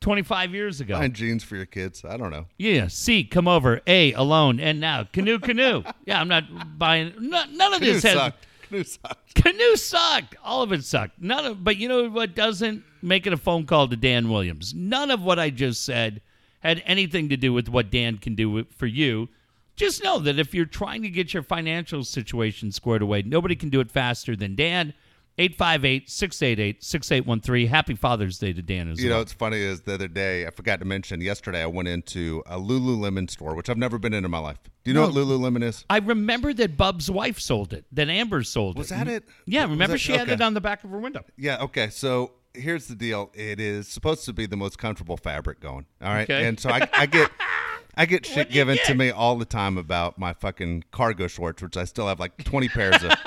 twenty 0.04 0.22
five 0.22 0.54
years 0.54 0.80
ago. 0.82 0.95
Buying 0.99 1.14
jeans 1.14 1.43
for 1.43 1.56
your 1.56 1.66
kids. 1.66 2.06
I 2.06 2.18
don't 2.18 2.30
know. 2.30 2.45
Yeah, 2.60 2.88
C, 2.88 3.24
come 3.24 3.47
over. 3.47 3.82
A, 3.88 4.14
alone. 4.14 4.60
And 4.60 4.80
now, 4.80 5.06
canoe, 5.06 5.39
canoe. 5.39 5.82
yeah, 6.06 6.22
I'm 6.22 6.28
not 6.28 6.78
buying. 6.78 7.14
No, 7.20 7.43
none 7.51 7.74
of 7.74 7.80
Canoe 7.80 7.93
this 7.93 8.04
has. 8.04 8.14
sucked. 8.14 8.45
Canoe 8.70 8.84
sucked. 8.84 9.36
Canoe 9.36 9.76
sucked. 9.76 10.36
All 10.43 10.62
of 10.62 10.72
it 10.72 10.84
sucked. 10.84 11.20
None 11.22 11.45
of, 11.45 11.64
but 11.64 11.78
you 11.78 11.88
know 11.88 12.10
what 12.10 12.36
doesn't? 12.36 12.84
Making 13.01 13.34
a 13.34 13.38
phone 13.38 13.66
call 13.66 13.88
to 13.88 13.95
Dan 13.95 14.30
Williams. 14.30 14.74
None 14.76 15.10
of 15.10 15.22
what 15.24 15.39
I 15.39 15.49
just 15.49 15.84
said 15.86 16.22
had 16.60 16.84
anything 16.86 17.30
to 17.30 17.38
do 17.38 17.51
with 17.51 17.68
what 17.70 17.89
Dan 17.91 18.18
can 18.18 18.36
do 18.36 18.49
with- 18.49 18.74
for 18.76 18.86
you. 18.86 19.30
Just 19.76 20.04
know 20.04 20.20
that 20.20 20.38
if 20.38 20.54
you're 20.54 20.66
trying 20.66 21.01
to 21.01 21.10
get 21.10 21.34
your 21.34 21.41
financial 21.43 22.04
situation 22.04 22.72
squared 22.72 23.01
away, 23.01 23.22
nobody 23.24 23.56
can 23.56 23.70
do 23.70 23.80
it 23.80 23.89
faster 23.91 24.36
than 24.36 24.56
Dan. 24.56 24.93
858 25.38 26.10
688 26.10 26.84
6813. 26.84 27.68
Happy 27.68 27.96
Father's 27.96 28.38
Day 28.38 28.54
to 28.54 28.62
Dan 28.62 28.90
as 28.90 29.00
You 29.00 29.10
well. 29.10 29.16
know, 29.18 29.22
what's 29.22 29.34
funny 29.34 29.58
is 29.60 29.82
the 29.82 29.96
other 29.96 30.08
day, 30.08 30.46
I 30.46 30.52
forgot 30.52 30.80
to 30.80 30.86
mention, 30.86 31.22
yesterday 31.22 31.64
I 31.64 31.66
went 31.66 31.88
into 31.88 32.44
a 32.46 32.60
Lululemon 32.60 33.30
store, 33.30 33.56
which 33.56 33.70
I've 33.70 33.78
never 33.78 33.98
been 33.98 34.14
in 34.14 34.26
in 34.26 34.32
my 34.32 34.38
life. 34.40 34.58
Do 34.84 34.92
you 34.92 34.94
know 34.96 35.08
what 35.08 35.14
Lululemon 35.16 35.64
is? 35.64 35.86
I 35.90 35.98
remember 36.00 36.54
that 36.54 36.78
Bub's 36.78 37.10
wife 37.10 37.40
sold 37.40 37.74
it, 37.74 37.86
that 37.94 38.10
Amber 38.10 38.44
sold 38.44 38.76
it. 38.76 38.80
Was 38.80 38.92
it. 38.92 38.96
that 38.96 39.08
it? 39.08 39.24
Yeah, 39.46 39.64
Was 39.64 39.72
remember 39.72 39.94
that- 39.96 40.00
she 40.00 40.12
had 40.12 40.22
okay. 40.24 40.34
it 40.34 40.42
on 40.42 40.54
the 40.54 40.62
back 40.62 40.84
of 40.84 40.92
her 40.92 41.00
window. 41.00 41.24
Yeah, 41.38 41.64
okay. 41.64 41.90
So 41.90 42.34
here's 42.54 42.86
the 42.88 42.96
deal. 42.96 43.32
It 43.34 43.60
is 43.60 43.88
supposed 43.88 44.26
to 44.26 44.34
be 44.34 44.46
the 44.46 44.58
most 44.58 44.78
comfortable 44.78 45.18
fabric 45.18 45.60
going. 45.60 45.86
All 46.02 46.10
right. 46.14 46.30
Okay. 46.30 46.46
And 46.48 46.60
so 46.60 46.70
I, 46.70 46.88
I 46.94 47.06
get 47.08 47.32
I 47.96 48.05
get 48.05 48.26
shit 48.26 48.50
given 48.51 48.78
to 48.86 48.96
me 48.96 49.10
all 49.12 49.36
the 49.38 49.46
time 49.46 49.78
about 49.78 50.18
my 50.18 50.34
fucking 50.34 50.84
cargo 50.92 51.28
shorts, 51.28 51.62
which 51.62 51.78
I 51.78 51.86
still 51.86 52.08
have 52.08 52.20
like 52.20 52.38
20 52.43 52.70
pairs 52.70 53.04
of. 53.04 53.12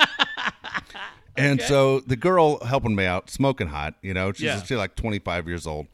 And 1.38 1.60
so 1.62 2.00
the 2.00 2.16
girl 2.16 2.64
helping 2.64 2.94
me 2.94 3.04
out, 3.04 3.30
smoking 3.30 3.68
hot, 3.68 3.94
you 4.02 4.14
know, 4.14 4.32
she's, 4.32 4.42
Yeah. 4.42 4.62
she's 4.62 4.76
like 4.78 4.94
25 4.96 5.46
years 5.48 5.66
old. 5.66 5.86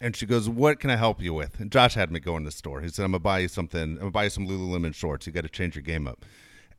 And 0.00 0.16
she 0.16 0.24
goes, 0.26 0.48
What 0.48 0.80
can 0.80 0.88
I 0.90 0.96
help 0.96 1.20
you 1.20 1.34
with? 1.34 1.60
And 1.60 1.70
Josh 1.70 1.94
had 1.94 2.10
me 2.10 2.20
go 2.20 2.36
in 2.36 2.44
the 2.44 2.50
store. 2.50 2.80
He 2.80 2.88
said, 2.88 3.04
I'm 3.04 3.12
going 3.12 3.20
to 3.20 3.22
buy 3.24 3.40
you 3.40 3.48
something. 3.48 3.80
I'm 3.82 3.94
going 3.96 4.06
to 4.06 4.10
buy 4.12 4.24
you 4.24 4.30
some 4.30 4.46
Lululemon 4.48 4.94
shorts. 4.94 5.26
You 5.26 5.32
got 5.32 5.42
to 5.42 5.48
change 5.50 5.74
your 5.76 5.82
game 5.82 6.06
up. 6.08 6.24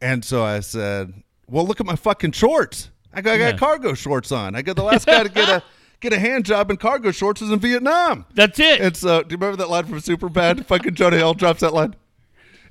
And 0.02 0.26
so 0.26 0.44
I 0.44 0.60
said, 0.62 1.14
Well, 1.48 1.66
look 1.66 1.80
at 1.80 1.86
my 1.86 1.96
fucking 1.96 2.32
shorts. 2.32 2.90
I 3.14 3.22
got, 3.22 3.34
I 3.34 3.38
got 3.38 3.46
Yeah. 3.54 3.58
cargo 3.58 3.94
shorts 3.94 4.32
on. 4.32 4.56
I 4.56 4.62
got 4.64 4.76
the 4.76 4.84
last 4.84 5.06
guy 5.06 5.22
to 5.24 5.30
get 5.30 5.48
a 5.50 5.62
get 6.00 6.14
a 6.14 6.20
hand 6.20 6.46
job 6.46 6.72
in 6.72 6.78
cargo 6.78 7.12
shorts 7.12 7.42
was 7.42 7.52
in 7.52 7.60
Vietnam. 7.60 8.26
That's 8.34 8.58
it. 8.60 8.82
And 8.82 8.98
so, 8.98 9.22
do 9.22 9.34
you 9.34 9.38
remember 9.38 9.58
that 9.58 9.70
line 9.70 9.86
from 9.86 10.00
Superbad? 10.00 10.66
fucking 10.66 10.96
Jonah 10.96 11.18
Hill 11.18 11.36
drops 11.36 11.60
that 11.62 11.74
line. 11.76 11.96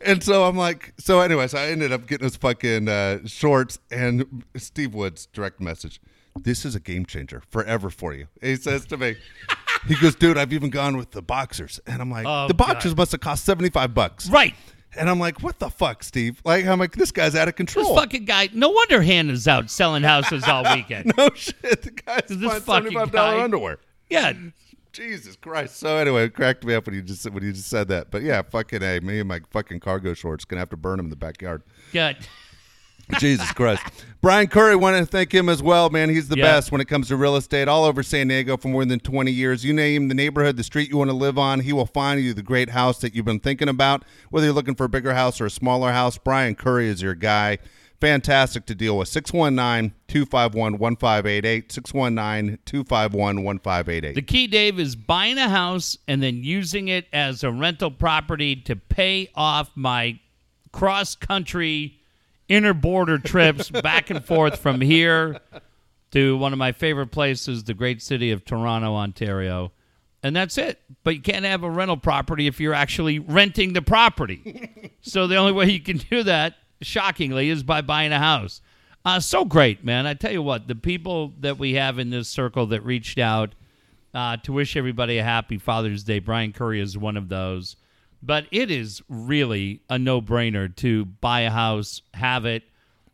And 0.05 0.23
so 0.23 0.45
I'm 0.45 0.57
like, 0.57 0.95
so 0.99 1.21
anyways, 1.21 1.55
I 1.55 1.67
ended 1.69 1.93
up 1.93 2.07
getting 2.07 2.25
his 2.25 2.37
fucking 2.37 2.89
uh, 2.89 3.27
shorts 3.27 3.79
and 3.91 4.45
Steve 4.57 4.95
Woods 4.95 5.27
direct 5.33 5.61
message. 5.61 6.01
This 6.41 6.65
is 6.65 6.75
a 6.75 6.81
game 6.81 7.05
changer 7.05 7.43
forever 7.51 7.91
for 7.91 8.15
you. 8.15 8.27
He 8.41 8.57
says 8.57 8.87
to 8.87 8.97
me, 8.97 9.17
he 9.89 9.97
goes, 9.97 10.15
dude, 10.15 10.39
I've 10.39 10.53
even 10.53 10.71
gone 10.71 10.97
with 10.97 11.11
the 11.11 11.21
boxers. 11.23 11.81
And 11.87 12.01
I'm 12.01 12.11
like, 12.11 12.25
Oh, 12.27 12.47
the 12.49 12.55
boxers 12.55 12.93
God. 12.93 12.99
must 12.99 13.13
have 13.13 13.21
cost 13.21 13.45
75 13.45 13.93
bucks. 13.95 14.29
right. 14.31 14.55
And 14.97 15.09
I'm 15.09 15.21
like, 15.21 15.41
what 15.41 15.61
the 15.61 15.71
fuck, 15.71 16.03
Steve? 16.03 16.41
Like, 16.45 16.67
I'm 16.67 16.81
like, 16.81 16.93
this 16.97 17.13
guy's 17.13 17.37
out 17.37 17.47
of 17.47 17.55
control. 17.55 17.95
This 17.95 17.95
fucking 18.03 18.25
guy. 18.25 18.49
No 18.53 18.71
wonder 18.71 19.01
Hannah's 19.03 19.47
out 19.47 19.71
selling 19.71 20.03
houses 20.03 20.43
all 20.45 20.65
weekend. 20.75 21.13
no 21.19 21.31
shit. 21.37 21.83
The 21.83 21.93
guy's 21.93 22.23
This 22.27 22.63
fucking 22.65 22.91
$75 22.91 23.13
guy- 23.13 23.41
underwear. 23.41 23.79
yeah. 24.09 24.33
Jesus 24.93 25.37
Christ. 25.37 25.77
So 25.77 25.97
anyway, 25.97 26.25
it 26.25 26.35
cracked 26.35 26.65
me 26.65 26.75
up 26.75 26.87
when 26.87 26.95
you 26.95 27.03
just 27.03 27.29
when 27.31 27.43
you 27.43 27.53
just 27.53 27.69
said 27.69 27.89
that. 27.89 28.11
But 28.11 28.23
yeah, 28.23 28.43
fucking 28.43 28.83
a 28.83 29.01
me 29.01 29.21
and 29.21 29.29
my 29.29 29.41
fucking 29.51 29.81
cargo 29.81 30.15
shorts 30.15 30.45
gonna 30.45 30.61
have 30.61 30.71
to 30.71 30.77
burn 30.77 30.97
them 30.97 31.07
in 31.07 31.11
the 31.11 31.17
backyard. 31.17 31.63
Good. 31.93 32.17
Jesus 33.19 33.51
Christ. 33.53 33.83
Brian 34.21 34.47
Curry, 34.47 34.77
want 34.77 34.97
to 34.97 35.05
thank 35.05 35.35
him 35.35 35.49
as 35.49 35.61
well, 35.61 35.91
man. 35.91 36.11
He's 36.11 36.29
the 36.29 36.37
Yeah. 36.37 36.45
best 36.45 36.71
when 36.71 36.81
it 36.81 36.85
comes 36.87 37.09
to 37.09 37.17
real 37.17 37.35
estate 37.35 37.67
all 37.67 37.85
over 37.85 38.05
San 38.05 38.29
Diego 38.29 38.57
for 38.57 38.69
more 38.69 38.85
than 38.85 39.01
20 39.01 39.33
years. 39.33 39.65
You 39.65 39.73
name 39.73 40.07
the 40.07 40.15
neighborhood, 40.15 40.57
the 40.57 40.63
street 40.63 40.91
you 40.91 40.97
want 40.97 41.11
to 41.11 41.17
live 41.17 41.37
on, 41.37 41.59
he 41.61 41.73
will 41.73 41.87
find 41.87 42.21
you 42.23 42.35
the 42.35 42.43
great 42.43 42.71
house 42.71 42.99
that 43.01 43.13
you've 43.13 43.25
been 43.25 43.41
thinking 43.41 43.69
about. 43.69 44.05
Whether 44.31 44.47
you're 44.47 44.55
looking 44.55 44.77
for 44.77 44.85
a 44.85 44.89
bigger 44.89 45.13
house 45.15 45.41
or 45.41 45.47
a 45.47 45.51
smaller 45.51 45.91
house, 45.91 46.19
Brian 46.19 46.55
Curry 46.55 46.87
is 46.89 47.03
your 47.03 47.17
guy. 47.17 47.59
Fantastic 48.01 48.65
to 48.67 48.75
deal 48.75 48.97
with. 48.97 49.09
619 49.09 49.95
251 50.09 50.79
1588. 50.79 51.71
619 51.71 52.59
251 52.65 53.45
1588. 53.45 54.15
The 54.15 54.23
key, 54.23 54.47
Dave, 54.47 54.81
is 54.81 54.97
buying 54.97 55.37
a 55.37 55.49
house 55.49 55.99
and 56.09 56.23
then 56.23 56.43
using 56.43 56.89
it 56.89 57.07
as 57.13 57.45
a 57.45 57.53
rental 57.53 57.91
property 57.91 58.57
to 58.57 58.77
pay 58.77 59.29
off 59.35 59.71
my 59.75 60.19
cross 60.73 61.15
country 61.15 62.01
inner 62.49 62.73
border 62.73 63.19
trips 63.19 63.71
back 63.83 64.09
and 64.09 64.25
forth 64.25 64.59
from 64.59 64.81
here 64.81 65.41
to 66.13 66.37
one 66.39 66.53
of 66.53 66.59
my 66.59 66.73
favorite 66.73 67.09
places, 67.09 67.65
the 67.65 67.75
great 67.75 68.03
city 68.03 68.31
of 68.31 68.45
Toronto, 68.45 68.95
Ontario. 68.95 69.73
And 70.23 70.35
that's 70.35 70.59
it. 70.59 70.81
But 71.05 71.15
you 71.17 71.23
can't 71.23 71.45
have 71.45 71.63
a 71.63 71.71
rental 71.71 71.97
property 71.97 72.47
if 72.47 72.61
you're 72.61 72.75
actually 72.75 73.19
renting 73.19 73.73
the 73.73 73.83
property. 73.83 74.93
so 75.03 75.27
the 75.27 75.37
only 75.37 75.53
way 75.53 75.71
you 75.71 75.81
can 75.81 75.99
do 75.99 76.23
that, 76.25 76.55
shockingly, 76.83 77.51
is 77.51 77.63
by 77.63 77.81
buying 77.81 78.13
a 78.13 78.19
house. 78.19 78.61
Uh, 79.05 79.21
so 79.21 79.45
great, 79.45 79.85
man. 79.85 80.07
I 80.07 80.15
tell 80.15 80.33
you 80.33 80.43
what, 80.43 80.69
the 80.69 80.75
people 80.75 81.33
that 81.41 81.59
we 81.59 81.75
have 81.75 81.99
in 81.99 82.11
this 82.11 82.29
circle 82.29 82.67
that 82.67 82.85
reached 82.85 83.19
out 83.19 83.55
uh, 84.13 84.37
to 84.39 84.53
wish 84.53 84.77
everybody 84.77 85.19
a 85.19 85.25
happy 85.25 85.57
Father's 85.57 86.05
Day, 86.05 86.19
Brian 86.19 86.53
Curry 86.53 86.81
is 86.81 86.99
one 86.99 87.17
of 87.17 87.29
those. 87.29 87.77
But 88.23 88.47
it 88.51 88.71
is 88.71 89.01
really 89.09 89.81
a 89.89 89.99
no 89.99 90.21
brainer 90.21 90.75
to 90.77 91.07
buy 91.07 91.41
a 91.41 91.51
house, 91.51 92.03
have 92.13 92.45
it. 92.45 92.65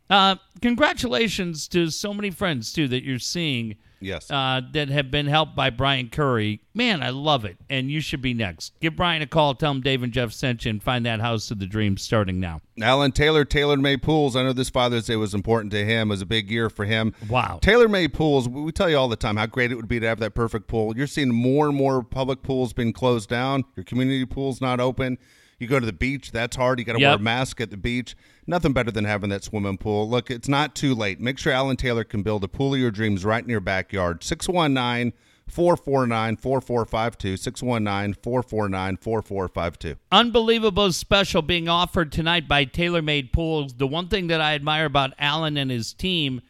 Uh, 0.09 0.35
congratulations 0.61 1.67
to 1.69 1.89
so 1.89 2.13
many 2.13 2.31
friends, 2.31 2.73
too, 2.73 2.87
that 2.89 3.03
you're 3.03 3.19
seeing 3.19 3.75
Yes. 3.99 4.29
uh, 4.29 4.61
that 4.73 4.89
have 4.89 5.09
been 5.11 5.27
helped 5.27 5.55
by 5.55 5.69
Brian 5.69 6.09
Curry. 6.09 6.61
Man, 6.73 7.01
I 7.01 7.09
love 7.09 7.45
it. 7.45 7.57
And 7.69 7.89
you 7.89 8.01
should 8.01 8.21
be 8.21 8.33
next. 8.33 8.73
Give 8.79 8.95
Brian 8.95 9.21
a 9.21 9.27
call. 9.27 9.55
Tell 9.55 9.71
him 9.71 9.81
Dave 9.81 10.03
and 10.03 10.13
Jeff 10.13 10.31
sent 10.31 10.65
you 10.65 10.69
and 10.69 10.83
find 10.83 11.05
that 11.05 11.19
house 11.19 11.49
of 11.49 11.59
the 11.59 11.65
dreams 11.65 12.01
starting 12.01 12.39
now. 12.39 12.61
Alan 12.81 13.11
Taylor, 13.11 13.43
Taylor 13.43 13.77
Made 13.77 14.03
Pools. 14.03 14.35
I 14.35 14.43
know 14.43 14.53
this 14.53 14.69
Father's 14.69 15.07
Day 15.07 15.15
was 15.15 15.33
important 15.33 15.71
to 15.71 15.83
him. 15.83 16.09
It 16.09 16.13
was 16.13 16.21
a 16.21 16.27
big 16.27 16.51
year 16.51 16.69
for 16.69 16.85
him. 16.85 17.13
Wow. 17.27 17.59
Taylor 17.61 17.87
Made 17.87 18.13
Pools, 18.13 18.47
we 18.47 18.71
tell 18.71 18.89
you 18.89 18.97
all 18.97 19.07
the 19.07 19.15
time 19.15 19.37
how 19.37 19.47
great 19.47 19.71
it 19.71 19.75
would 19.75 19.87
be 19.87 19.99
to 19.99 20.07
have 20.07 20.19
that 20.19 20.35
perfect 20.35 20.67
pool. 20.67 20.95
You're 20.95 21.07
seeing 21.07 21.33
more 21.33 21.67
and 21.67 21.75
more 21.75 22.03
public 22.03 22.43
pools 22.43 22.73
being 22.73 22.93
closed 22.93 23.29
down. 23.29 23.65
Your 23.75 23.83
community 23.83 24.25
pool's 24.25 24.61
not 24.61 24.79
open. 24.79 25.17
You 25.59 25.67
go 25.67 25.79
to 25.79 25.85
the 25.85 25.93
beach, 25.93 26.31
that's 26.31 26.55
hard. 26.55 26.77
You 26.77 26.85
got 26.85 26.93
to 26.93 26.99
wear 27.03 27.15
a 27.15 27.19
mask 27.19 27.59
at 27.61 27.71
the 27.71 27.77
beach. 27.77 28.15
Nothing 28.45 28.73
better 28.73 28.91
than 28.91 29.05
having 29.05 29.31
that 29.31 29.43
swimming 29.43 29.77
pool. 29.77 30.07
Look, 30.07 30.29
it's 30.29 30.47
not 30.47 30.75
too 30.75 30.93
late. 30.93 31.19
Make 31.19 31.39
sure 31.39 31.51
Alan 31.51 31.77
Taylor 31.77 32.03
can 32.03 32.21
build 32.21 32.43
a 32.43 32.47
pool 32.47 32.75
of 32.75 32.79
your 32.79 32.91
dreams 32.91 33.25
right 33.25 33.43
in 33.43 33.49
your 33.49 33.59
backyard. 33.59 34.23
619 34.23 35.13
449 35.47 36.37
4452. 36.37 37.37
619 37.37 38.13
449 38.21 38.97
4452. 38.97 39.95
unbelievable 40.11 40.91
special 40.91 41.41
being 41.41 41.67
offered 41.67 42.11
tonight 42.11 42.47
by 42.47 42.63
TaylorMade 42.63 43.31
Pools. 43.31 43.73
The 43.73 43.87
one 43.87 44.09
thing 44.09 44.27
that 44.27 44.41
I 44.41 44.53
admire 44.53 44.85
about 44.85 45.13
Alan 45.17 45.57
and 45.57 45.71
his 45.71 45.91
team 45.91 46.41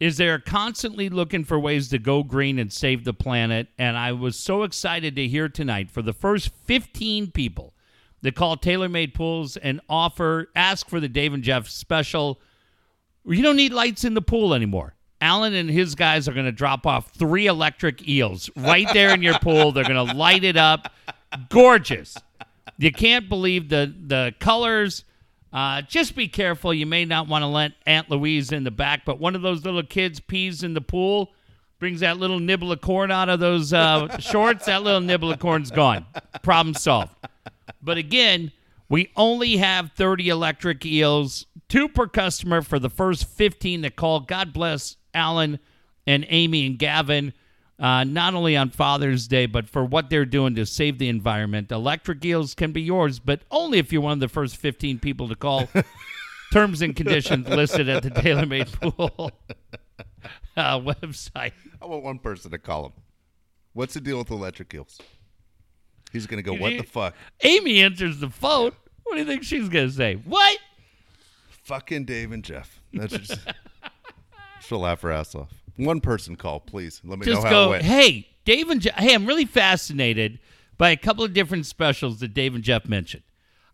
is 0.00 0.16
they're 0.16 0.40
constantly 0.40 1.08
looking 1.08 1.44
for 1.44 1.60
ways 1.60 1.88
to 1.90 1.98
go 1.98 2.24
green 2.24 2.58
and 2.58 2.72
save 2.72 3.04
the 3.04 3.14
planet. 3.14 3.68
And 3.78 3.96
I 3.96 4.12
was 4.12 4.36
so 4.36 4.64
excited 4.64 5.14
to 5.14 5.28
hear 5.28 5.48
tonight 5.48 5.90
for 5.90 6.02
the 6.02 6.12
first 6.12 6.50
15 6.64 7.30
people 7.30 7.74
that 8.22 8.34
call 8.34 8.56
TaylorMade 8.56 9.14
Pools 9.14 9.56
and 9.56 9.80
offer, 9.88 10.50
ask 10.56 10.88
for 10.88 11.00
the 11.00 11.08
Dave 11.08 11.34
and 11.34 11.42
Jeff 11.42 11.68
special. 11.68 12.40
You 13.24 13.42
don't 13.42 13.56
need 13.56 13.72
lights 13.72 14.04
in 14.04 14.14
the 14.14 14.22
pool 14.22 14.54
anymore. 14.54 14.94
Alan 15.20 15.54
and 15.54 15.68
his 15.68 15.94
guys 15.94 16.28
are 16.28 16.32
going 16.32 16.46
to 16.46 16.52
drop 16.52 16.86
off 16.86 17.10
three 17.10 17.46
electric 17.46 18.08
eels 18.08 18.50
right 18.56 18.86
there 18.92 19.12
in 19.12 19.22
your 19.22 19.38
pool. 19.42 19.72
They're 19.72 19.84
going 19.84 20.08
to 20.08 20.14
light 20.14 20.44
it 20.44 20.56
up. 20.56 20.92
Gorgeous. 21.48 22.16
You 22.78 22.92
can't 22.92 23.28
believe 23.28 23.68
the 23.68 23.92
the 24.06 24.34
colors. 24.38 25.04
Uh, 25.52 25.82
just 25.82 26.14
be 26.14 26.28
careful. 26.28 26.72
You 26.72 26.86
may 26.86 27.04
not 27.04 27.26
want 27.26 27.42
to 27.42 27.46
let 27.46 27.72
Aunt 27.86 28.10
Louise 28.10 28.52
in 28.52 28.64
the 28.64 28.70
back, 28.70 29.04
but 29.04 29.18
one 29.18 29.34
of 29.34 29.42
those 29.42 29.64
little 29.64 29.82
kids 29.82 30.20
pees 30.20 30.62
in 30.62 30.74
the 30.74 30.80
pool, 30.80 31.32
brings 31.78 32.00
that 32.00 32.18
little 32.18 32.38
nibble 32.38 32.70
of 32.70 32.80
corn 32.80 33.10
out 33.10 33.28
of 33.28 33.40
those 33.40 33.72
uh, 33.72 34.18
shorts. 34.18 34.66
That 34.66 34.82
little 34.82 35.00
nibble 35.00 35.32
of 35.32 35.38
corn's 35.38 35.70
gone. 35.70 36.06
Problem 36.42 36.74
solved. 36.74 37.14
But 37.82 37.98
again, 37.98 38.52
we 38.88 39.10
only 39.16 39.58
have 39.58 39.92
30 39.92 40.28
electric 40.28 40.84
eels, 40.86 41.46
two 41.68 41.88
per 41.88 42.06
customer 42.06 42.62
for 42.62 42.78
the 42.78 42.90
first 42.90 43.26
15 43.26 43.82
that 43.82 43.96
call. 43.96 44.20
God 44.20 44.52
bless 44.52 44.96
Alan 45.14 45.58
and 46.06 46.24
Amy 46.28 46.66
and 46.66 46.78
Gavin, 46.78 47.34
uh, 47.78 48.04
not 48.04 48.34
only 48.34 48.56
on 48.56 48.70
Father's 48.70 49.28
Day, 49.28 49.46
but 49.46 49.68
for 49.68 49.84
what 49.84 50.08
they're 50.08 50.24
doing 50.24 50.54
to 50.54 50.64
save 50.64 50.98
the 50.98 51.08
environment. 51.08 51.70
Electric 51.70 52.24
eels 52.24 52.54
can 52.54 52.72
be 52.72 52.80
yours, 52.80 53.18
but 53.18 53.42
only 53.50 53.78
if 53.78 53.92
you're 53.92 54.02
one 54.02 54.12
of 54.12 54.20
the 54.20 54.28
first 54.28 54.56
15 54.56 54.98
people 54.98 55.28
to 55.28 55.36
call. 55.36 55.68
Terms 56.52 56.80
and 56.80 56.96
conditions 56.96 57.46
listed 57.46 57.90
at 57.90 58.02
the 58.02 58.10
TaylorMade 58.10 58.72
Pool 58.72 59.30
uh, 60.56 60.80
website. 60.80 61.52
I 61.82 61.86
want 61.86 62.02
one 62.02 62.18
person 62.18 62.50
to 62.52 62.58
call 62.58 62.84
them. 62.84 62.92
What's 63.74 63.92
the 63.92 64.00
deal 64.00 64.16
with 64.16 64.30
electric 64.30 64.72
eels? 64.72 64.98
He's 66.12 66.26
going 66.26 66.42
to 66.42 66.48
go, 66.48 66.54
what 66.54 66.76
the 66.76 66.82
fuck? 66.82 67.14
Amy 67.42 67.80
answers 67.80 68.18
the 68.18 68.30
phone. 68.30 68.72
What 69.04 69.14
do 69.14 69.20
you 69.20 69.26
think 69.26 69.42
she's 69.42 69.68
going 69.68 69.88
to 69.88 69.94
say? 69.94 70.14
What? 70.14 70.58
Fucking 71.48 72.04
Dave 72.04 72.32
and 72.32 72.42
Jeff. 72.42 72.80
That's 72.92 73.12
just, 73.12 73.40
she'll 74.60 74.80
laugh 74.80 75.02
her 75.02 75.12
ass 75.12 75.34
off. 75.34 75.52
One 75.76 76.00
person 76.00 76.36
call, 76.36 76.60
please. 76.60 77.00
Let 77.04 77.18
me 77.18 77.26
just 77.26 77.42
know 77.42 77.48
how 77.48 77.48
it 77.48 77.64
go, 77.64 77.70
went. 77.70 77.84
hey, 77.84 78.28
Dave 78.44 78.70
and 78.70 78.80
Jeff. 78.80 78.94
Hey, 78.94 79.14
I'm 79.14 79.26
really 79.26 79.44
fascinated 79.44 80.38
by 80.76 80.90
a 80.90 80.96
couple 80.96 81.24
of 81.24 81.34
different 81.34 81.66
specials 81.66 82.20
that 82.20 82.34
Dave 82.34 82.54
and 82.54 82.64
Jeff 82.64 82.86
mentioned. 82.88 83.22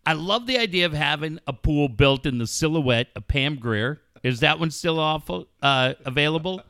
I 0.06 0.12
love 0.12 0.46
the 0.46 0.58
idea 0.58 0.86
of 0.86 0.92
having 0.92 1.38
a 1.46 1.52
pool 1.52 1.88
built 1.88 2.26
in 2.26 2.38
the 2.38 2.46
silhouette 2.46 3.08
of 3.16 3.26
Pam 3.26 3.56
Grier. 3.56 4.00
Is 4.22 4.40
that 4.40 4.58
one 4.58 4.70
still 4.70 4.98
awful, 4.98 5.46
uh, 5.62 5.94
available? 6.04 6.62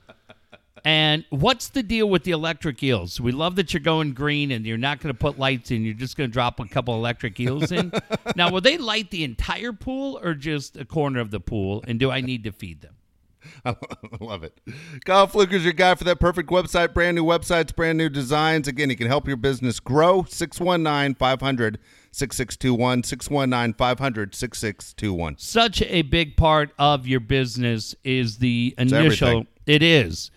And 0.84 1.24
what's 1.30 1.70
the 1.70 1.82
deal 1.82 2.08
with 2.08 2.24
the 2.24 2.32
electric 2.32 2.82
eels? 2.82 3.18
We 3.18 3.32
love 3.32 3.56
that 3.56 3.72
you're 3.72 3.80
going 3.80 4.12
green 4.12 4.50
and 4.50 4.66
you're 4.66 4.76
not 4.76 5.00
going 5.00 5.14
to 5.14 5.18
put 5.18 5.38
lights 5.38 5.70
in. 5.70 5.82
You're 5.82 5.94
just 5.94 6.16
going 6.16 6.28
to 6.28 6.32
drop 6.32 6.60
a 6.60 6.66
couple 6.66 6.94
electric 6.94 7.40
eels 7.40 7.72
in. 7.72 7.90
now, 8.36 8.50
will 8.50 8.60
they 8.60 8.76
light 8.76 9.10
the 9.10 9.24
entire 9.24 9.72
pool 9.72 10.20
or 10.22 10.34
just 10.34 10.76
a 10.76 10.84
corner 10.84 11.20
of 11.20 11.30
the 11.30 11.40
pool? 11.40 11.82
And 11.86 11.98
do 11.98 12.10
I 12.10 12.20
need 12.20 12.44
to 12.44 12.52
feed 12.52 12.82
them? 12.82 12.96
I 13.64 13.74
love 14.20 14.44
it. 14.44 14.58
Kyle 15.04 15.26
Fluker's 15.26 15.64
your 15.64 15.72
guy 15.72 15.94
for 15.94 16.04
that 16.04 16.20
perfect 16.20 16.50
website. 16.50 16.92
Brand 16.92 17.14
new 17.14 17.24
websites, 17.24 17.74
brand 17.74 17.96
new 17.96 18.08
designs. 18.08 18.68
Again, 18.68 18.90
he 18.90 18.96
can 18.96 19.06
help 19.06 19.26
your 19.26 19.36
business 19.36 19.80
grow. 19.80 20.24
619 20.28 21.14
500 21.14 21.78
6621. 22.10 23.02
619 23.04 23.74
500 23.74 24.34
6621. 24.34 25.36
such 25.38 25.82
a 25.82 26.02
big 26.02 26.36
part 26.36 26.72
of 26.78 27.06
your 27.06 27.20
business 27.20 27.94
is 28.04 28.38
the 28.38 28.74
initial 28.78 29.46
it 29.66 29.82
is 29.82 30.30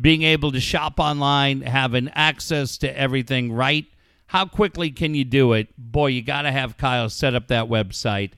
being 0.00 0.22
able 0.22 0.52
to 0.52 0.60
shop 0.60 0.98
online 0.98 1.62
having 1.62 2.08
access 2.10 2.78
to 2.78 2.98
everything 2.98 3.52
right 3.52 3.86
how 4.28 4.44
quickly 4.44 4.90
can 4.90 5.14
you 5.14 5.24
do 5.24 5.52
it 5.52 5.68
boy 5.78 6.06
you 6.06 6.22
got 6.22 6.42
to 6.42 6.52
have 6.52 6.76
kyle 6.76 7.08
set 7.08 7.34
up 7.34 7.48
that 7.48 7.66
website 7.66 8.32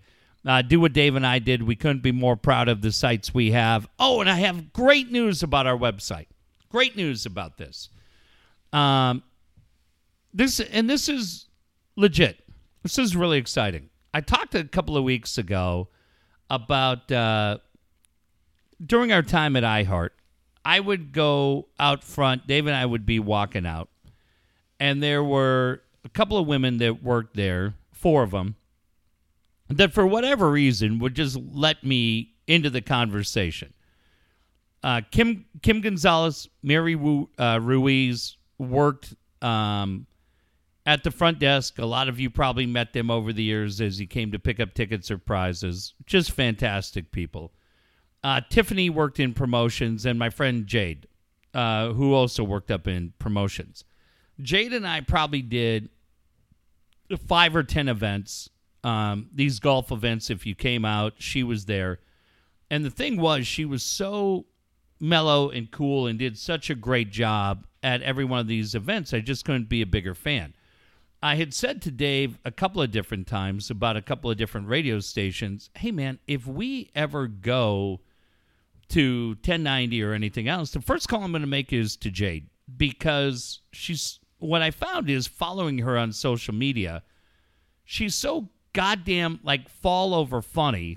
uh, 0.47 0.63
do 0.63 0.81
what 0.81 0.93
dave 0.93 1.17
and 1.17 1.27
i 1.27 1.39
did 1.39 1.63
we 1.63 1.77
couldn't 1.77 2.03
be 2.03 2.13
more 2.13 2.37
proud 2.37 2.69
of 2.69 2.81
the 2.81 2.93
sites 2.93 3.35
we 3.35 3.51
have 3.51 3.89
oh 3.99 4.21
and 4.21 4.31
i 4.31 4.37
have 4.37 4.73
great 4.73 5.11
news 5.11 5.43
about 5.43 5.67
our 5.67 5.77
website 5.77 6.27
great 6.71 6.97
news 6.97 7.27
about 7.27 7.59
this 7.59 7.91
um, 8.73 9.23
this 10.33 10.61
and 10.61 10.89
this 10.89 11.09
is 11.09 11.47
legit. 11.97 12.45
This 12.83 12.99
is 12.99 13.17
really 13.17 13.39
exciting. 13.39 13.91
I 14.15 14.21
talked 14.21 14.55
a 14.55 14.65
couple 14.65 14.97
of 14.97 15.05
weeks 15.05 15.39
ago 15.39 15.89
about 16.49 17.11
uh, 17.11 17.59
during 18.85 19.13
our 19.13 19.23
time 19.23 19.57
at 19.57 19.65
iHeart. 19.65 20.11
I 20.69 20.81
would 20.81 21.13
go 21.13 21.69
out 21.81 22.05
front. 22.05 22.47
Dave 22.47 22.67
and 22.67 22.77
I 22.77 22.85
would 22.85 23.07
be 23.07 23.19
walking 23.19 23.65
out, 23.65 23.89
and 24.79 25.03
there 25.03 25.25
were 25.25 25.81
a 26.05 26.11
couple 26.11 26.37
of 26.37 26.47
women 26.47 26.77
that 26.77 27.03
worked 27.03 27.35
there, 27.35 27.73
four 27.91 28.23
of 28.23 28.33
them, 28.33 28.57
that 29.69 29.95
for 29.95 30.07
whatever 30.07 30.51
reason 30.51 30.99
would 30.99 31.15
just 31.15 31.39
let 31.39 31.85
me 31.85 32.35
into 32.47 32.69
the 32.69 32.83
conversation. 32.83 33.73
Uh, 34.83 35.01
Kim 35.11 35.47
Kim 35.63 35.81
Gonzalez, 35.81 36.51
Mary 36.63 37.01
uh, 37.39 37.61
Ruiz 37.63 38.37
worked 38.59 39.15
um, 39.41 40.07
at 40.85 41.03
the 41.03 41.11
front 41.11 41.39
desk. 41.39 41.79
A 41.79 41.87
lot 41.87 42.11
of 42.11 42.21
you 42.21 42.29
probably 42.29 42.67
met 42.67 42.93
them 42.93 43.11
over 43.11 43.33
the 43.33 43.43
years 43.43 43.81
as 43.81 43.99
you 43.99 44.07
came 44.07 44.33
to 44.33 44.39
pick 44.39 44.61
up 44.61 44.75
tickets 44.75 45.11
or 45.11 45.17
prizes. 45.17 45.95
Just 46.05 46.33
fantastic 46.33 47.11
people. 47.11 47.55
Uh, 48.23 48.41
Tiffany 48.49 48.91
worked 48.91 49.21
in 49.21 49.33
promotions, 49.35 50.05
and 50.05 50.19
my 50.19 50.31
friend 50.31 50.67
Jade, 50.67 51.07
uh, 51.55 51.93
who 51.93 52.13
also 52.15 52.43
worked 52.43 52.71
up 52.71 52.89
in 52.89 53.13
promotions. 53.19 53.85
Jade 54.41 54.73
and 54.73 54.87
I 54.87 55.01
probably 55.01 55.43
did 55.43 55.89
five 57.27 57.55
or 57.55 57.63
ten 57.63 57.89
events. 57.89 58.51
Um, 58.85 59.29
these 59.35 59.59
golf 59.59 59.91
events. 59.91 60.31
If 60.31 60.47
you 60.47 60.55
came 60.55 60.85
out, 60.85 61.15
she 61.19 61.43
was 61.43 61.65
there, 61.67 62.01
and 62.71 62.85
the 62.85 62.91
thing 62.91 63.21
was, 63.21 63.47
she 63.47 63.65
was 63.65 63.83
so 63.83 64.47
mellow 65.01 65.51
and 65.51 65.71
cool 65.71 66.07
and 66.07 66.19
did 66.19 66.37
such 66.37 66.71
a 66.71 66.75
great 66.75 67.11
job 67.11 67.67
at 67.83 68.03
every 68.03 68.25
one 68.25 68.41
of 68.41 68.49
these 68.49 68.75
events. 68.75 69.15
I 69.15 69.21
just 69.21 69.45
couldn't 69.45 69.69
be 69.69 69.83
a 69.83 69.87
bigger 69.87 70.15
fan. 70.15 70.55
I 71.23 71.35
had 71.35 71.53
said 71.53 71.83
to 71.83 71.91
Dave 71.91 72.39
a 72.45 72.51
couple 72.51 72.81
of 72.81 72.91
different 72.91 73.27
times 73.27 73.71
about 73.71 73.97
a 73.97 74.03
couple 74.03 74.31
of 74.31 74.37
different 74.37 74.69
radio 74.69 75.01
stations, 75.01 75.71
hey 75.77 75.91
man, 75.91 76.21
if 76.27 76.47
we 76.47 76.91
ever 76.95 77.27
go 77.27 78.01
to 78.91 79.29
1090 79.41 80.03
or 80.03 80.13
anything 80.13 80.49
else, 80.49 80.71
the 80.71 80.81
first 80.81 81.09
call 81.09 81.23
I'm 81.23 81.33
going 81.33 81.43
to 81.43 81.49
make 81.49 81.73
is 81.73 81.97
to 81.99 82.11
Jade 82.11 82.49
because 82.77 83.61
she's 83.73 84.19
what 84.39 84.63
I 84.63 84.71
found 84.71 85.11
is 85.11 85.27
following 85.27 85.79
her 85.79 85.99
on 85.99 86.13
social 86.13 86.55
media, 86.55 87.03
she's 87.85 88.15
so 88.15 88.49
goddamn 88.73 89.41
like 89.43 89.69
fall 89.69 90.15
over 90.15 90.41
funny 90.41 90.97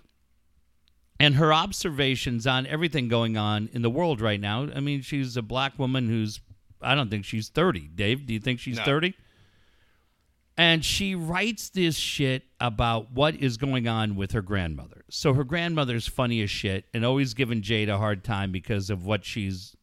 and 1.19 1.35
her 1.35 1.53
observations 1.53 2.45
on 2.45 2.65
everything 2.67 3.07
going 3.07 3.37
on 3.37 3.69
in 3.73 3.81
the 3.81 3.89
world 3.89 4.21
right 4.21 4.39
now. 4.39 4.67
I 4.75 4.79
mean, 4.79 5.01
she's 5.01 5.37
a 5.37 5.41
black 5.41 5.77
woman 5.79 6.07
who's 6.07 6.39
I 6.81 6.95
don't 6.95 7.09
think 7.09 7.25
she's 7.25 7.49
30. 7.49 7.89
Dave, 7.93 8.25
do 8.25 8.33
you 8.33 8.39
think 8.39 8.59
she's 8.59 8.77
No. 8.77 8.83
30? 8.83 9.13
And 10.61 10.85
she 10.85 11.15
writes 11.15 11.69
this 11.69 11.95
shit 11.95 12.43
about 12.59 13.11
what 13.11 13.33
is 13.33 13.57
going 13.57 13.87
on 13.87 14.15
with 14.15 14.33
her 14.33 14.43
grandmother. 14.43 15.03
So 15.09 15.33
her 15.33 15.43
grandmother's 15.43 16.07
funny 16.07 16.39
as 16.43 16.51
shit 16.51 16.85
and 16.93 17.03
always 17.03 17.33
giving 17.33 17.63
Jade 17.63 17.89
a 17.89 17.97
hard 17.97 18.23
time 18.23 18.51
because 18.51 18.91
of 18.91 19.03
what 19.03 19.25
she's 19.25 19.75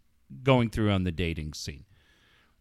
going 0.45 0.71
through 0.71 0.93
on 0.93 1.03
the 1.03 1.11
dating 1.11 1.55
scene. 1.55 1.85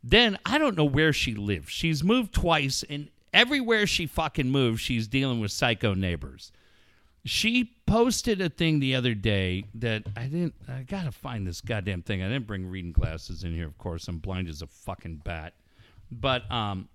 Then 0.04 0.40
I 0.48 0.58
don't 0.58 0.76
know 0.76 0.84
where 0.84 1.14
she 1.14 1.36
lives. 1.36 1.70
She's 1.70 2.04
moved 2.04 2.34
twice, 2.34 2.84
and 2.90 3.10
everywhere 3.36 3.86
she 3.86 4.08
fucking 4.08 4.50
moves, 4.50 4.82
she's 4.82 5.08
dealing 5.08 5.40
with 5.40 5.52
psycho 5.52 5.94
neighbors. 5.94 6.52
She 7.24 7.76
posted 7.86 8.42
a 8.42 8.50
thing 8.50 8.80
the 8.80 8.96
other 8.96 9.14
day 9.14 9.66
that 9.76 10.08
I 10.16 10.24
didn't. 10.24 10.56
I 10.68 10.82
gotta 10.82 11.12
find 11.12 11.46
this 11.46 11.62
goddamn 11.62 12.02
thing. 12.02 12.24
I 12.24 12.30
didn't 12.30 12.48
bring 12.48 12.66
reading 12.66 12.94
glasses 12.94 13.44
in 13.44 13.54
here, 13.54 13.68
of 13.68 13.78
course. 13.78 14.08
I'm 14.08 14.18
blind 14.18 14.48
as 14.48 14.64
a 14.64 14.68
fucking 14.68 15.22
bat. 15.24 15.54
But 16.10 16.50
um, 16.50 16.88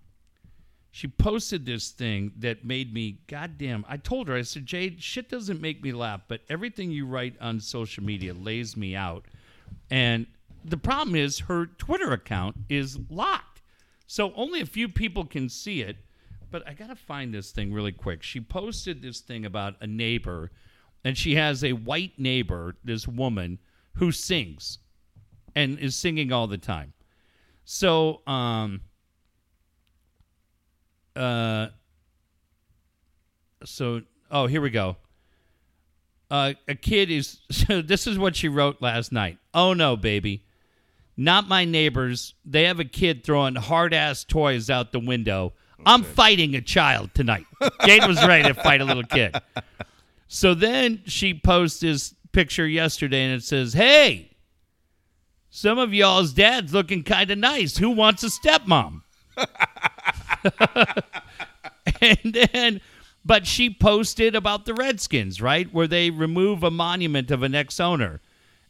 she 0.94 1.08
posted 1.08 1.64
this 1.64 1.88
thing 1.88 2.32
that 2.36 2.66
made 2.66 2.92
me 2.92 3.20
goddamn. 3.26 3.82
I 3.88 3.96
told 3.96 4.28
her, 4.28 4.36
I 4.36 4.42
said, 4.42 4.66
Jade, 4.66 5.02
shit 5.02 5.30
doesn't 5.30 5.58
make 5.58 5.82
me 5.82 5.90
laugh, 5.90 6.20
but 6.28 6.42
everything 6.50 6.90
you 6.90 7.06
write 7.06 7.34
on 7.40 7.60
social 7.60 8.04
media 8.04 8.34
lays 8.34 8.76
me 8.76 8.94
out. 8.94 9.24
And 9.90 10.26
the 10.62 10.76
problem 10.76 11.16
is 11.16 11.38
her 11.40 11.64
Twitter 11.64 12.12
account 12.12 12.56
is 12.68 12.98
locked. 13.08 13.62
So 14.06 14.34
only 14.36 14.60
a 14.60 14.66
few 14.66 14.86
people 14.86 15.24
can 15.24 15.48
see 15.48 15.80
it. 15.80 15.96
But 16.50 16.68
I 16.68 16.74
got 16.74 16.88
to 16.88 16.94
find 16.94 17.32
this 17.32 17.52
thing 17.52 17.72
really 17.72 17.92
quick. 17.92 18.22
She 18.22 18.42
posted 18.42 19.00
this 19.00 19.20
thing 19.20 19.46
about 19.46 19.76
a 19.80 19.86
neighbor, 19.86 20.50
and 21.02 21.16
she 21.16 21.36
has 21.36 21.64
a 21.64 21.72
white 21.72 22.18
neighbor, 22.18 22.76
this 22.84 23.08
woman, 23.08 23.58
who 23.94 24.12
sings 24.12 24.78
and 25.54 25.78
is 25.78 25.96
singing 25.96 26.32
all 26.32 26.46
the 26.46 26.58
time. 26.58 26.92
So, 27.64 28.20
um, 28.26 28.82
uh, 31.16 31.68
so 33.64 34.02
oh, 34.30 34.46
here 34.46 34.60
we 34.60 34.70
go. 34.70 34.96
Uh, 36.30 36.54
a 36.66 36.74
kid 36.74 37.10
is. 37.10 37.40
So 37.52 37.82
this 37.82 38.06
is 38.06 38.18
what 38.18 38.34
she 38.34 38.48
wrote 38.48 38.80
last 38.80 39.12
night. 39.12 39.38
Oh 39.54 39.72
no, 39.74 39.96
baby, 39.96 40.44
not 41.16 41.48
my 41.48 41.64
neighbors. 41.64 42.34
They 42.44 42.64
have 42.64 42.80
a 42.80 42.84
kid 42.84 43.24
throwing 43.24 43.54
hard 43.54 43.94
ass 43.94 44.24
toys 44.24 44.70
out 44.70 44.90
the 44.92 44.98
window. 44.98 45.52
I'm 45.84 46.02
fighting 46.02 46.54
a 46.54 46.60
child 46.60 47.10
tonight. 47.14 47.44
Jade 47.84 48.06
was 48.06 48.24
ready 48.26 48.44
to 48.44 48.54
fight 48.54 48.80
a 48.80 48.84
little 48.84 49.04
kid. 49.04 49.36
So 50.28 50.54
then 50.54 51.02
she 51.06 51.34
posts 51.34 51.80
this 51.80 52.14
picture 52.32 52.66
yesterday, 52.66 53.24
and 53.24 53.34
it 53.34 53.44
says, 53.44 53.74
"Hey, 53.74 54.30
some 55.50 55.78
of 55.78 55.92
y'all's 55.92 56.32
dads 56.32 56.72
looking 56.72 57.02
kind 57.02 57.30
of 57.30 57.38
nice. 57.38 57.76
Who 57.76 57.90
wants 57.90 58.24
a 58.24 58.28
stepmom?" 58.28 59.02
and 62.00 62.18
then 62.24 62.80
but 63.24 63.46
she 63.46 63.70
posted 63.70 64.34
about 64.34 64.64
the 64.64 64.74
redskins 64.74 65.40
right? 65.40 65.72
Where 65.72 65.86
they 65.86 66.10
remove 66.10 66.62
a 66.62 66.70
monument 66.70 67.30
of 67.30 67.42
an 67.42 67.54
ex-owner. 67.54 68.20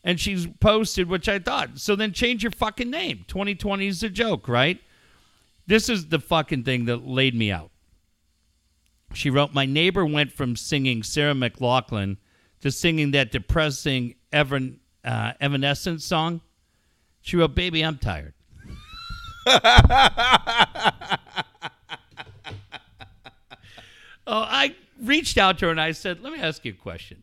And 0.05 0.19
she's 0.19 0.47
posted 0.61 1.09
which 1.09 1.29
i 1.29 1.39
thought 1.39 1.79
so 1.79 1.95
then 1.95 2.13
change 2.13 2.43
your 2.43 2.53
fucking 2.53 2.91
name. 2.91 3.25
2020 3.29 3.87
is 3.87 4.03
a 4.03 4.09
joke 4.09 4.49
right? 4.49 4.81
This 5.67 5.89
is 5.89 6.09
the 6.09 6.19
fucking 6.19 6.65
thing 6.65 6.87
that 6.87 7.07
laid 7.07 7.35
me 7.35 7.51
out. 7.53 7.71
She 9.15 9.31
wrote 9.31 9.55
my 9.55 9.67
neighbor 9.67 10.05
went 10.05 10.33
from 10.33 10.57
singing 10.57 11.03
Sarah 11.03 11.35
McLachlan 11.35 12.17
to 12.61 12.71
singing 12.71 13.11
that 13.13 13.31
depressing 13.31 14.15
Evan, 14.33 14.81
uh, 15.05 15.33
evanescence 15.41 16.05
song. 16.05 16.41
She 17.21 17.37
wrote 17.37 17.55
baby 17.55 17.83
i'm 17.83 17.99
tired 17.99 18.35
Oh, 24.33 24.41
I 24.49 24.75
reached 25.03 25.37
out 25.37 25.59
to 25.59 25.67
her 25.67 25.71
and 25.71 25.81
I 25.81 25.93
said, 25.93 26.21
"Let 26.23 26.33
me 26.33 26.39
ask 26.39 26.65
you 26.65 26.73
a 26.73 26.75
question." 26.75 27.23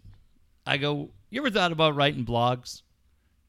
I 0.68 0.78
go, 0.78 1.10
"You 1.32 1.42
ever 1.42 1.50
thought 1.50 1.72
about 1.72 1.96
writing 1.96 2.24
blogs? 2.24 2.84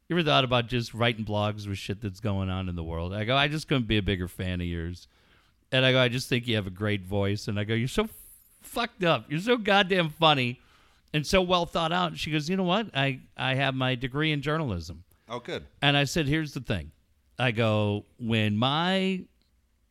You 0.09 0.17
ever 0.17 0.25
thought 0.25 0.45
about 0.45 0.67
just 0.67 0.95
writing 0.95 1.25
blogs 1.27 1.69
with 1.69 1.77
shit 1.77 2.01
that's 2.01 2.21
going 2.21 2.49
on 2.49 2.69
in 2.71 2.75
the 2.75 2.83
world?" 2.83 3.13
I 3.13 3.25
go, 3.25 3.37
"I 3.37 3.49
just 3.49 3.69
couldn't 3.69 3.87
be 3.87 3.99
a 3.99 4.03
bigger 4.03 4.29
fan 4.29 4.63
of 4.63 4.67
yours." 4.67 5.07
And 5.71 5.85
I 5.85 5.93
go, 5.93 6.01
"I 6.01 6.09
just 6.09 6.27
think 6.29 6.49
you 6.49 6.57
have 6.57 6.67
a 6.67 6.71
great 6.71 7.03
voice." 7.03 7.49
And 7.49 7.61
I 7.61 7.65
go, 7.65 7.75
"You're 7.75 7.87
so 7.87 8.09
fucked 8.63 9.05
up. 9.05 9.31
You're 9.31 9.41
so 9.41 9.59
goddamn 9.59 10.09
funny." 10.09 10.59
And 11.13 11.27
so 11.27 11.43
well 11.43 11.67
thought 11.67 11.93
out. 11.93 12.17
She 12.17 12.31
goes, 12.31 12.49
"You 12.49 12.57
know 12.57 12.63
what? 12.65 12.87
I 12.97 13.21
I 13.37 13.57
have 13.57 13.75
my 13.75 13.95
degree 13.95 14.33
in 14.33 14.41
journalism." 14.41 15.05
Oh, 15.29 15.39
good. 15.39 15.67
And 15.83 15.97
I 15.97 16.05
said, 16.05 16.27
here's 16.27 16.55
the 16.55 16.61
thing. 16.61 16.91
I 17.39 17.53
go, 17.53 18.05
when 18.19 18.57
my 18.57 19.21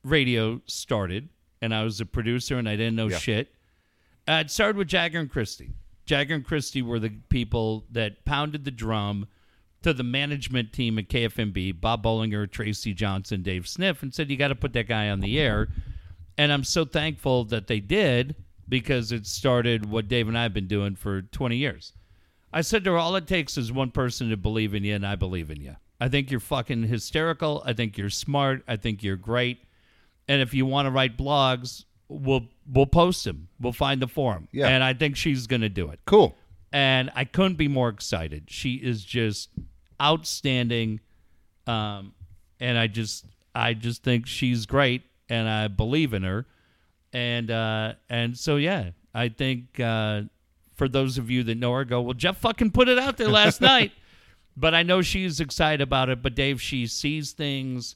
radio 0.04 0.62
started 0.66 1.30
and 1.62 1.74
I 1.74 1.84
was 1.84 2.02
a 2.02 2.06
producer 2.06 2.58
and 2.58 2.68
I 2.68 2.76
didn't 2.76 2.96
know 2.98 3.08
Yeah. 3.08 3.18
shit, 3.20 3.54
uh, 4.30 4.42
it 4.42 4.52
started 4.52 4.78
with 4.78 4.88
Jagger 4.88 5.20
and 5.20 5.30
Christie. 5.30 5.72
Jagger 6.06 6.36
and 6.36 6.46
Christie 6.46 6.82
were 6.82 7.00
the 7.00 7.10
people 7.30 7.86
that 7.92 8.26
pounded 8.26 8.64
the 8.64 8.72
drum 8.72 9.28
to 9.82 9.94
the 9.94 10.04
management 10.04 10.74
team 10.74 11.00
at 11.00 11.08
KFMB, 11.10 11.80
Bob 11.82 12.04
Bollinger, 12.04 12.50
Tracy 12.50 12.94
Johnson, 12.94 13.42
Dave 13.42 13.68
Sniff, 13.68 14.04
and 14.04 14.14
said, 14.14 14.30
you 14.30 14.38
got 14.38 14.50
to 14.50 14.56
put 14.56 14.74
that 14.74 14.88
guy 14.88 15.10
on 15.10 15.20
the 15.20 15.40
air. 15.40 15.70
And 16.38 16.52
I'm 16.52 16.64
so 16.64 16.86
thankful 16.86 17.46
that 17.46 17.68
they 17.68 17.80
did 17.80 18.36
because 18.68 19.12
it 19.12 19.26
started 19.26 19.90
what 19.90 20.08
Dave 20.08 20.28
and 20.28 20.38
I 20.38 20.44
have 20.44 20.54
been 20.54 20.68
doing 20.68 20.96
for 20.96 21.22
20 21.22 21.56
years. 21.56 21.94
I 22.52 22.62
said 22.62 22.84
to 22.84 22.92
her, 22.92 22.98
all 22.98 23.16
it 23.16 23.28
takes 23.28 23.58
is 23.58 23.72
one 23.72 23.92
person 23.92 24.30
to 24.30 24.38
believe 24.38 24.74
in 24.74 24.84
you, 24.84 24.96
and 24.96 25.06
I 25.06 25.16
believe 25.16 25.50
in 25.50 25.62
you. 25.62 25.76
I 26.00 26.08
think 26.08 26.32
you're 26.32 26.40
fucking 26.40 26.84
hysterical. 26.84 27.64
I 27.66 27.74
think 27.74 27.98
you're 27.98 28.10
smart. 28.10 28.64
I 28.68 28.76
think 28.76 29.04
you're 29.04 29.18
great. 29.18 29.60
And 30.28 30.42
if 30.42 30.54
you 30.54 30.66
want 30.66 30.86
to 30.86 30.92
write 30.92 31.18
blogs, 31.18 31.86
we'll 32.10 32.48
we'll 32.72 32.86
post 32.88 33.24
them. 33.24 33.48
We'll 33.60 33.74
find 33.74 34.02
the 34.02 34.08
forum. 34.08 34.48
Yeah. 34.52 34.68
And 34.68 34.84
I 34.84 34.94
think 34.94 35.16
she's 35.16 35.48
going 35.48 35.62
to 35.62 35.70
do 35.70 35.90
it. 35.90 36.00
Cool. 36.06 36.36
And 36.74 37.10
I 37.16 37.24
couldn't 37.24 37.56
be 37.56 37.68
more 37.68 37.90
excited. 37.90 38.46
She 38.48 38.76
is 38.76 39.04
just 39.04 39.50
outstanding. 40.02 41.00
Um, 41.66 42.14
and 42.60 42.78
I 42.78 42.88
just 42.88 43.26
I 43.56 43.74
just 43.74 44.04
think 44.04 44.28
she's 44.28 44.66
great, 44.66 45.04
and 45.30 45.48
I 45.48 45.68
believe 45.68 46.14
in 46.14 46.24
her. 46.24 46.46
And 47.14 47.50
uh, 47.50 47.94
and 48.10 48.38
so 48.38 48.58
yeah, 48.58 48.92
I 49.14 49.30
think 49.30 49.80
uh, 49.80 50.24
for 50.76 50.88
those 50.88 51.18
of 51.18 51.30
you 51.30 51.44
that 51.44 51.58
know 51.58 51.74
her, 51.74 51.86
go 51.86 52.02
well. 52.02 52.14
Jeff 52.14 52.38
fucking 52.38 52.72
put 52.72 52.90
it 52.90 53.00
out 53.00 53.18
there 53.18 53.30
last 53.30 53.62
night, 53.76 53.92
but 54.56 54.74
I 54.74 54.84
know 54.84 55.02
she's 55.02 55.40
excited 55.40 55.82
about 55.82 56.10
it. 56.10 56.22
But 56.22 56.36
Dave, 56.36 56.62
she 56.62 56.86
sees 56.88 57.32
things 57.32 57.96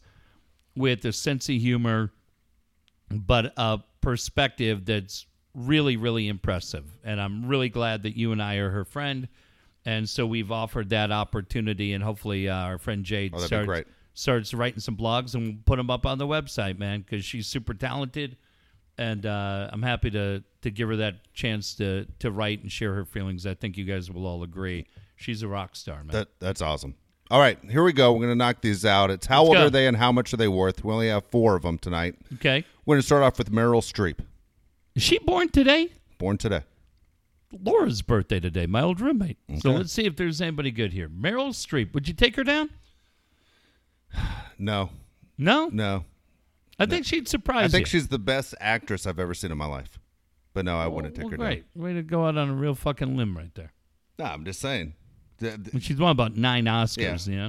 with 0.76 1.06
a 1.06 1.12
sense 1.12 1.50
of 1.50 1.56
humor, 1.56 2.12
but 3.12 3.54
a 3.58 3.80
perspective 4.04 4.86
that's 4.86 5.26
really 5.56 5.98
really 5.98 6.28
impressive. 6.28 6.86
And 7.04 7.20
I'm 7.22 7.48
really 7.48 7.70
glad 7.70 8.04
that 8.04 8.18
you 8.18 8.32
and 8.32 8.42
I 8.42 8.56
are 8.56 8.70
her 8.70 8.86
friend. 8.86 9.28
And 9.86 10.08
so 10.08 10.26
we've 10.26 10.52
offered 10.52 10.90
that 10.90 11.12
opportunity, 11.12 11.92
and 11.94 12.02
hopefully 12.02 12.48
uh, 12.48 12.56
our 12.56 12.78
friend 12.78 13.04
Jade 13.04 13.34
Oh, 13.36 13.40
starts 13.40 13.90
starts 14.14 14.54
writing 14.54 14.80
some 14.80 14.96
blogs 14.96 15.34
and 15.34 15.44
we'll 15.44 15.58
put 15.66 15.78
them 15.78 15.90
up 15.90 16.06
on 16.06 16.18
the 16.20 16.28
website, 16.28 16.78
man, 16.78 17.02
because 17.02 17.26
she's 17.26 17.48
super 17.48 17.74
talented, 17.74 18.38
and 18.98 19.26
uh, 19.26 19.70
I'm 19.72 19.82
happy 19.84 20.10
to 20.12 20.44
to 20.62 20.72
give 20.72 20.88
her 20.90 20.96
that 20.98 21.16
chance 21.34 21.76
to 21.76 22.06
to 22.20 22.32
write 22.32 22.62
and 22.62 22.72
share 22.72 22.94
her 22.94 23.06
feelings. 23.06 23.46
I 23.46 23.56
think 23.56 23.78
you 23.78 23.86
guys 23.86 24.10
will 24.10 24.26
all 24.26 24.44
agree 24.44 24.86
she's 25.16 25.42
a 25.44 25.48
rock 25.48 25.76
star, 25.76 25.98
man. 25.98 26.12
That 26.12 26.28
that's 26.40 26.62
awesome. 26.62 26.96
All 27.34 27.40
right, 27.40 27.58
here 27.68 27.84
we 27.84 27.94
go. 27.94 28.14
We're 28.14 28.22
gonna 28.22 28.36
knock 28.36 28.62
these 28.62 28.86
out. 28.86 29.10
It's 29.10 29.26
how 29.26 29.44
old 29.44 29.56
go. 29.56 29.66
are 29.66 29.70
they 29.72 29.88
and 29.88 29.98
how 29.98 30.12
much 30.12 30.36
are 30.36 30.38
they 30.38 30.48
worth? 30.48 30.84
We 30.84 30.94
only 30.94 31.08
have 31.08 31.26
four 31.32 31.56
of 31.56 31.64
them 31.64 31.80
tonight. 31.80 32.14
okay, 32.36 32.64
We're 32.86 32.94
gonna 32.94 33.02
start 33.02 33.24
off 33.24 33.40
with 33.40 33.52
Meryl 33.52 33.82
Streep, 33.82 34.20
is 34.94 35.02
she 35.02 35.18
born 35.18 35.50
today? 35.50 35.90
born 36.20 36.38
today. 36.38 36.62
Laura's 37.52 38.04
birthday 38.04 38.40
today, 38.40 38.68
my 38.68 38.84
old 38.84 39.02
roommate. 39.02 39.40
So 39.62 39.72
let's 39.72 39.92
see 39.92 40.06
if 40.06 40.16
there's 40.16 40.42
anybody 40.42 40.70
good 40.70 40.94
here. 40.94 41.10
Meryl 41.10 41.50
Streep, 41.50 41.96
would 41.96 42.08
you 42.08 42.14
take 42.14 42.36
her 42.36 42.44
down? 42.44 42.70
No, 44.60 44.92
No, 45.36 45.70
no. 45.74 46.06
I 46.78 46.86
think 46.86 47.04
she'd 47.04 47.28
surprise 47.28 47.66
I 47.66 47.68
think 47.70 47.88
you. 47.88 48.00
she's 48.00 48.10
the 48.10 48.20
best 48.20 48.54
actress 48.60 49.08
I've 49.08 49.18
ever 49.18 49.34
seen 49.34 49.52
in 49.52 49.58
my 49.58 49.66
life. 49.66 49.98
But 50.54 50.66
no, 50.66 50.78
I 50.78 50.86
wouldn't 50.86 51.14
oh, 51.14 51.16
take 51.16 51.24
well, 51.24 51.32
her 51.32 51.38
great. 51.56 51.66
Way 51.74 51.94
to 51.94 52.04
go 52.04 52.28
out 52.28 52.38
on 52.38 52.50
a 52.52 52.54
real 52.54 52.76
fucking 52.76 53.18
limb 53.18 53.36
right 53.36 53.54
there. 53.56 53.74
down. 54.20 54.28
No, 54.28 54.34
I'm 54.36 54.46
just 54.46 54.60
saying. 54.60 54.94
The- 55.44 55.58
the- 55.72 55.80
she's 55.80 55.98
won 55.98 56.12
about 56.12 56.36
nine 56.36 56.66
Oscars, 56.66 57.28
you 57.28 57.36
know? 57.38 57.48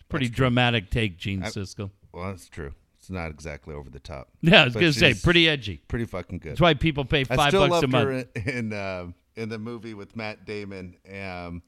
A 0.00 0.04
pretty 0.08 0.28
dramatic 0.28 0.90
take, 0.90 1.18
Gene 1.18 1.42
I- 1.42 1.48
Siskel. 1.48 1.90
well, 2.12 2.30
that's 2.30 2.48
true. 2.48 2.72
It's 2.98 3.10
not 3.10 3.30
exactly 3.30 3.74
over 3.74 3.90
the 3.90 3.98
top. 3.98 4.28
Yeah, 4.42 4.62
I 4.62 4.64
was 4.66 4.74
going 4.74 4.92
to 4.92 4.98
say, 4.98 5.14
pretty 5.14 5.48
edgy. 5.48 5.80
pretty 5.88 6.04
fucking 6.04 6.38
good. 6.38 6.52
That's 6.52 6.60
why 6.60 6.74
people 6.74 7.04
pay 7.04 7.22
I 7.22 7.36
five 7.36 7.48
still 7.50 7.68
bucks 7.68 7.82
a 7.82 7.86
loved 7.86 7.88
month. 7.88 8.08
her 8.08 8.40
in 8.40 8.48
in, 8.48 8.72
uh, 8.72 9.06
in 9.34 9.48
the 9.48 9.58
movie 9.58 9.94
with 9.94 10.14
Matt 10.14 10.44
Damon, 10.44 10.94
um, 11.12 11.62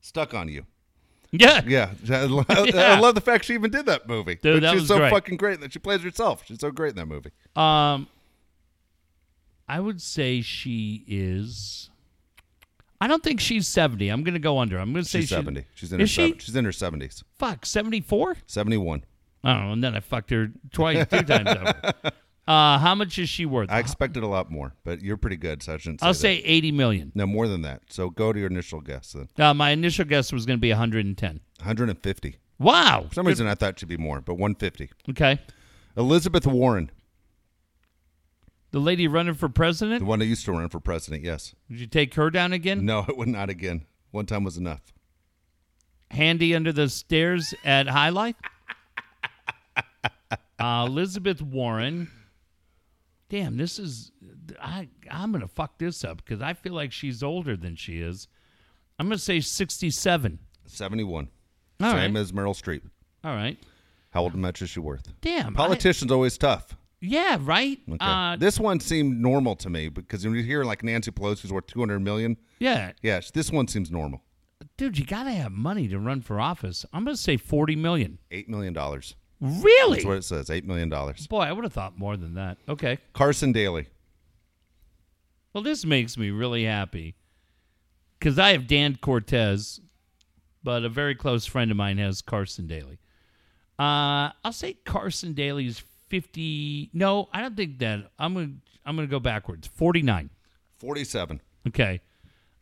Stuck 0.00 0.32
on 0.34 0.48
You. 0.48 0.64
Yeah. 1.30 1.60
Yeah, 1.66 1.90
I 2.10 2.24
lo- 2.24 2.44
I 2.48 2.98
love 3.00 3.14
the 3.14 3.20
fact 3.20 3.44
she 3.46 3.54
even 3.54 3.70
did 3.70 3.86
that 3.86 4.08
movie. 4.08 4.36
Dude, 4.36 4.62
that 4.62 4.72
she's 4.72 4.80
was 4.82 4.88
so 4.88 4.98
great. 4.98 5.10
fucking 5.10 5.36
great 5.36 5.60
that 5.60 5.72
she 5.74 5.78
plays 5.78 6.02
herself. 6.02 6.42
She's 6.46 6.60
so 6.60 6.70
great 6.70 6.90
in 6.90 6.96
that 6.96 7.06
movie. 7.06 7.30
Um, 7.56 8.08
I 9.68 9.78
would 9.80 10.00
say 10.02 10.40
she 10.42 11.04
is. 11.06 11.88
I 13.02 13.08
don't 13.08 13.22
think 13.22 13.40
she's 13.40 13.66
70. 13.66 14.08
I'm 14.08 14.22
going 14.22 14.34
to 14.34 14.40
go 14.40 14.58
under. 14.58 14.78
I'm 14.78 14.92
going 14.92 15.02
to 15.04 15.08
say 15.10 15.20
She's 15.20 15.28
she- 15.30 15.34
seventy. 15.34 15.64
She's 15.74 15.92
in 15.92 16.00
Is 16.00 16.04
her 16.10 16.12
she? 16.12 16.22
seven, 16.28 16.38
she's 16.38 16.56
in 16.56 16.64
her 16.64 16.72
seventies. 16.72 17.24
Fuck, 17.38 17.66
74? 17.66 18.36
Seventy 18.46 18.76
one. 18.76 19.04
I 19.42 19.54
don't 19.54 19.66
know. 19.66 19.72
And 19.72 19.82
then 19.84 19.96
I 19.96 20.00
fucked 20.00 20.30
her 20.30 20.52
twice, 20.72 21.06
two 21.10 21.22
times 21.22 21.48
over. 21.50 21.92
Uh, 22.44 22.76
how 22.76 22.92
much 22.92 23.20
is 23.20 23.28
she 23.28 23.46
worth? 23.46 23.70
I 23.70 23.78
expected 23.78 24.24
a 24.24 24.26
lot 24.26 24.50
more, 24.50 24.74
but 24.82 25.00
you're 25.00 25.16
pretty 25.16 25.36
good, 25.36 25.62
so 25.62 25.74
I 25.74 25.76
shouldn't 25.76 26.00
say 26.00 26.06
I'll 26.06 26.12
that. 26.12 26.18
say 26.18 26.34
80 26.44 26.72
million. 26.72 27.12
no 27.14 27.24
more 27.24 27.46
than 27.46 27.62
that. 27.62 27.82
So 27.88 28.10
go 28.10 28.32
to 28.32 28.38
your 28.38 28.50
initial 28.50 28.80
guess 28.80 29.12
then. 29.12 29.28
Uh, 29.38 29.54
my 29.54 29.70
initial 29.70 30.04
guess 30.04 30.32
was 30.32 30.44
going 30.44 30.58
to 30.58 30.60
be 30.60 30.70
110. 30.70 31.40
150. 31.60 32.36
Wow. 32.58 33.04
For 33.08 33.14
some 33.14 33.28
reason, 33.28 33.46
I 33.46 33.54
thought 33.54 33.78
she'd 33.78 33.88
be 33.88 33.96
more, 33.96 34.20
but 34.20 34.34
150. 34.34 34.90
Okay. 35.10 35.38
Elizabeth 35.96 36.44
Warren, 36.44 36.90
The 38.72 38.80
lady 38.80 39.06
running 39.06 39.34
for 39.34 39.48
president? 39.48 40.00
the 40.00 40.06
one 40.06 40.18
that 40.18 40.26
used 40.26 40.44
to 40.46 40.52
run 40.52 40.68
for 40.68 40.80
president. 40.80 41.22
Yes. 41.24 41.54
Would 41.68 41.78
you 41.78 41.86
take 41.86 42.14
her 42.14 42.30
down 42.30 42.52
again? 42.52 42.84
No, 42.84 43.04
it 43.08 43.16
would 43.16 43.28
not 43.28 43.48
again. 43.50 43.86
One 44.10 44.26
time 44.26 44.44
was 44.44 44.56
enough. 44.56 44.92
Handy 46.10 46.54
under 46.54 46.72
the 46.72 46.88
stairs 46.88 47.54
at 47.64 47.86
High 47.86 48.08
Life? 48.10 48.36
uh, 50.58 50.84
Elizabeth 50.86 51.40
Warren. 51.40 52.10
Damn, 53.28 53.56
this 53.56 53.78
is. 53.78 54.12
I, 54.60 54.88
I'm 55.10 55.32
going 55.32 55.40
to 55.42 55.48
fuck 55.48 55.78
this 55.78 56.04
up 56.04 56.18
because 56.18 56.42
I 56.42 56.52
feel 56.52 56.74
like 56.74 56.92
she's 56.92 57.22
older 57.22 57.56
than 57.56 57.76
she 57.76 58.00
is. 58.00 58.28
I'm 58.98 59.06
going 59.06 59.16
to 59.18 59.22
say 59.24 59.40
67. 59.40 60.38
71. 60.66 61.28
All 61.80 61.90
Same 61.90 62.14
right. 62.14 62.20
as 62.20 62.32
Meryl 62.32 62.54
Streep. 62.54 62.82
All 63.24 63.34
right. 63.34 63.58
How 64.10 64.22
old 64.22 64.34
much 64.34 64.60
is 64.60 64.68
she 64.70 64.80
worth? 64.80 65.12
Damn. 65.22 65.54
I- 65.54 65.56
Politician's 65.56 66.12
always 66.12 66.36
tough. 66.36 66.76
Yeah, 67.04 67.36
right? 67.40 67.80
Okay. 67.88 67.98
Uh, 68.00 68.36
this 68.36 68.60
one 68.60 68.78
seemed 68.78 69.20
normal 69.20 69.56
to 69.56 69.68
me 69.68 69.88
because 69.88 70.24
when 70.24 70.36
you 70.36 70.42
hear 70.44 70.62
like 70.62 70.84
Nancy 70.84 71.10
Pelosi's 71.10 71.52
worth 71.52 71.66
200 71.66 71.98
million, 71.98 72.36
yeah. 72.60 72.92
yes, 73.02 73.32
this 73.32 73.50
one 73.50 73.66
seems 73.66 73.90
normal. 73.90 74.22
Dude, 74.76 74.96
you 74.96 75.04
got 75.04 75.24
to 75.24 75.32
have 75.32 75.50
money 75.50 75.88
to 75.88 75.98
run 75.98 76.20
for 76.20 76.40
office. 76.40 76.86
I'm 76.92 77.04
going 77.04 77.16
to 77.16 77.20
say 77.20 77.36
40 77.36 77.74
million. 77.74 78.18
$8 78.30 78.48
million. 78.48 78.72
Really? 79.40 79.96
That's 79.96 80.06
what 80.06 80.16
it 80.16 80.24
says. 80.24 80.48
$8 80.48 80.62
million. 80.64 80.88
Boy, 81.28 81.40
I 81.40 81.50
would 81.50 81.64
have 81.64 81.72
thought 81.72 81.98
more 81.98 82.16
than 82.16 82.34
that. 82.34 82.58
Okay. 82.68 82.98
Carson 83.12 83.50
Daly. 83.50 83.88
Well, 85.52 85.64
this 85.64 85.84
makes 85.84 86.16
me 86.16 86.30
really 86.30 86.64
happy 86.64 87.16
because 88.18 88.38
I 88.38 88.52
have 88.52 88.68
Dan 88.68 88.96
Cortese, 89.02 89.82
but 90.62 90.84
a 90.84 90.88
very 90.88 91.16
close 91.16 91.46
friend 91.46 91.72
of 91.72 91.76
mine 91.76 91.98
has 91.98 92.22
Carson 92.22 92.68
Daly. 92.68 93.00
Uh, 93.76 94.30
I'll 94.44 94.52
say 94.52 94.74
Carson 94.74 95.32
Daly's 95.32 95.82
fifty. 96.12 96.90
No, 96.92 97.30
I 97.32 97.40
don't 97.40 97.56
think 97.56 97.78
that. 97.78 98.10
I'm 98.18 98.34
gonna 98.34 98.50
I'm 98.84 98.94
gonna 98.96 99.08
go 99.08 99.18
backwards. 99.18 99.66
Forty 99.66 100.02
nine. 100.02 100.28
47. 100.78 101.40
Okay. 101.68 102.00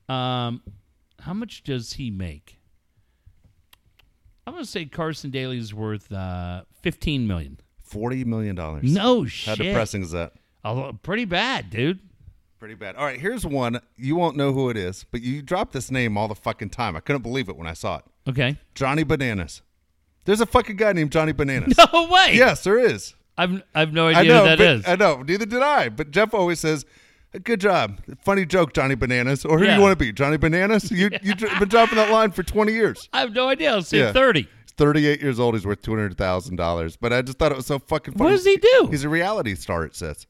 Um, 0.08 0.62
how 1.18 1.32
much 1.34 1.64
does 1.64 1.94
he 1.94 2.10
make? 2.10 2.58
I'm 4.46 4.52
gonna 4.54 4.64
say 4.66 4.84
Carson 4.84 5.30
Daly's 5.30 5.74
worth 5.74 6.10
uh, 6.12 6.62
fifteen 6.80 7.26
million. 7.26 7.58
$40 7.90 8.24
million. 8.24 8.54
No 8.84 9.26
shit. 9.26 9.48
How 9.58 9.64
depressing 9.64 10.02
is 10.02 10.12
that? 10.12 10.34
Oh, 10.64 10.92
pretty 11.02 11.24
bad, 11.24 11.70
dude. 11.70 11.98
Pretty 12.60 12.76
bad. 12.76 12.94
All 12.94 13.04
right, 13.04 13.18
here's 13.18 13.44
one. 13.44 13.80
You 13.96 14.14
won't 14.14 14.36
know 14.36 14.52
who 14.52 14.70
it 14.70 14.76
is, 14.76 15.04
but 15.10 15.22
you 15.22 15.42
drop 15.42 15.72
this 15.72 15.90
name 15.90 16.16
all 16.16 16.28
the 16.28 16.36
fucking 16.36 16.70
time. 16.70 16.94
I 16.94 17.00
couldn't 17.00 17.22
believe 17.22 17.48
it 17.48 17.56
when 17.56 17.66
I 17.66 17.72
saw 17.72 17.96
it. 17.96 18.04
Okay. 18.28 18.58
Johnny 18.76 19.02
Bananas. 19.02 19.62
There's 20.24 20.40
a 20.40 20.46
fucking 20.46 20.76
guy 20.76 20.92
named 20.92 21.10
Johnny 21.10 21.32
Bananas. 21.32 21.74
No 21.92 22.06
way. 22.06 22.34
Yes, 22.34 22.62
there 22.62 22.78
is. 22.78 23.14
I've 23.40 23.62
I've 23.74 23.92
no 23.92 24.08
I 24.08 24.14
idea 24.14 24.32
know. 24.32 24.40
who 24.40 24.44
that 24.48 24.58
but, 24.58 24.66
is. 24.66 24.84
I 24.88 24.96
know. 24.96 25.22
Neither 25.22 25.46
did 25.46 25.62
I. 25.62 25.88
But 25.88 26.10
Jeff 26.10 26.34
always 26.34 26.60
says, 26.60 26.84
"Good 27.44 27.60
job, 27.60 28.00
funny 28.24 28.44
joke, 28.44 28.72
Johnny 28.74 28.94
Bananas." 28.94 29.44
Or 29.44 29.58
who 29.58 29.66
do 29.66 29.72
you 29.72 29.80
want 29.80 29.92
to 29.92 29.96
be, 30.04 30.12
Johnny 30.12 30.36
Bananas? 30.36 30.90
You 30.90 31.10
you've 31.22 31.38
been 31.38 31.68
dropping 31.68 31.96
that 31.96 32.10
line 32.10 32.30
for 32.32 32.42
20 32.42 32.72
years. 32.72 33.08
I 33.12 33.20
have 33.20 33.32
no 33.32 33.48
idea. 33.48 33.72
I'll 33.72 33.82
say 33.82 33.98
Yeah. 33.98 34.12
30. 34.12 34.42
He's 34.42 34.48
38 34.76 35.20
years 35.20 35.40
old. 35.40 35.54
He's 35.54 35.66
worth 35.66 35.82
200 35.82 36.16
thousand 36.16 36.56
dollars. 36.56 36.96
But 36.96 37.12
I 37.12 37.22
just 37.22 37.38
thought 37.38 37.52
it 37.52 37.56
was 37.56 37.66
so 37.66 37.78
fucking 37.78 38.14
funny. 38.14 38.30
What 38.30 38.36
does 38.36 38.44
he 38.44 38.56
do? 38.56 38.88
He's 38.90 39.04
a 39.04 39.08
reality 39.08 39.54
star. 39.54 39.84
It 39.84 39.94
says. 39.96 40.26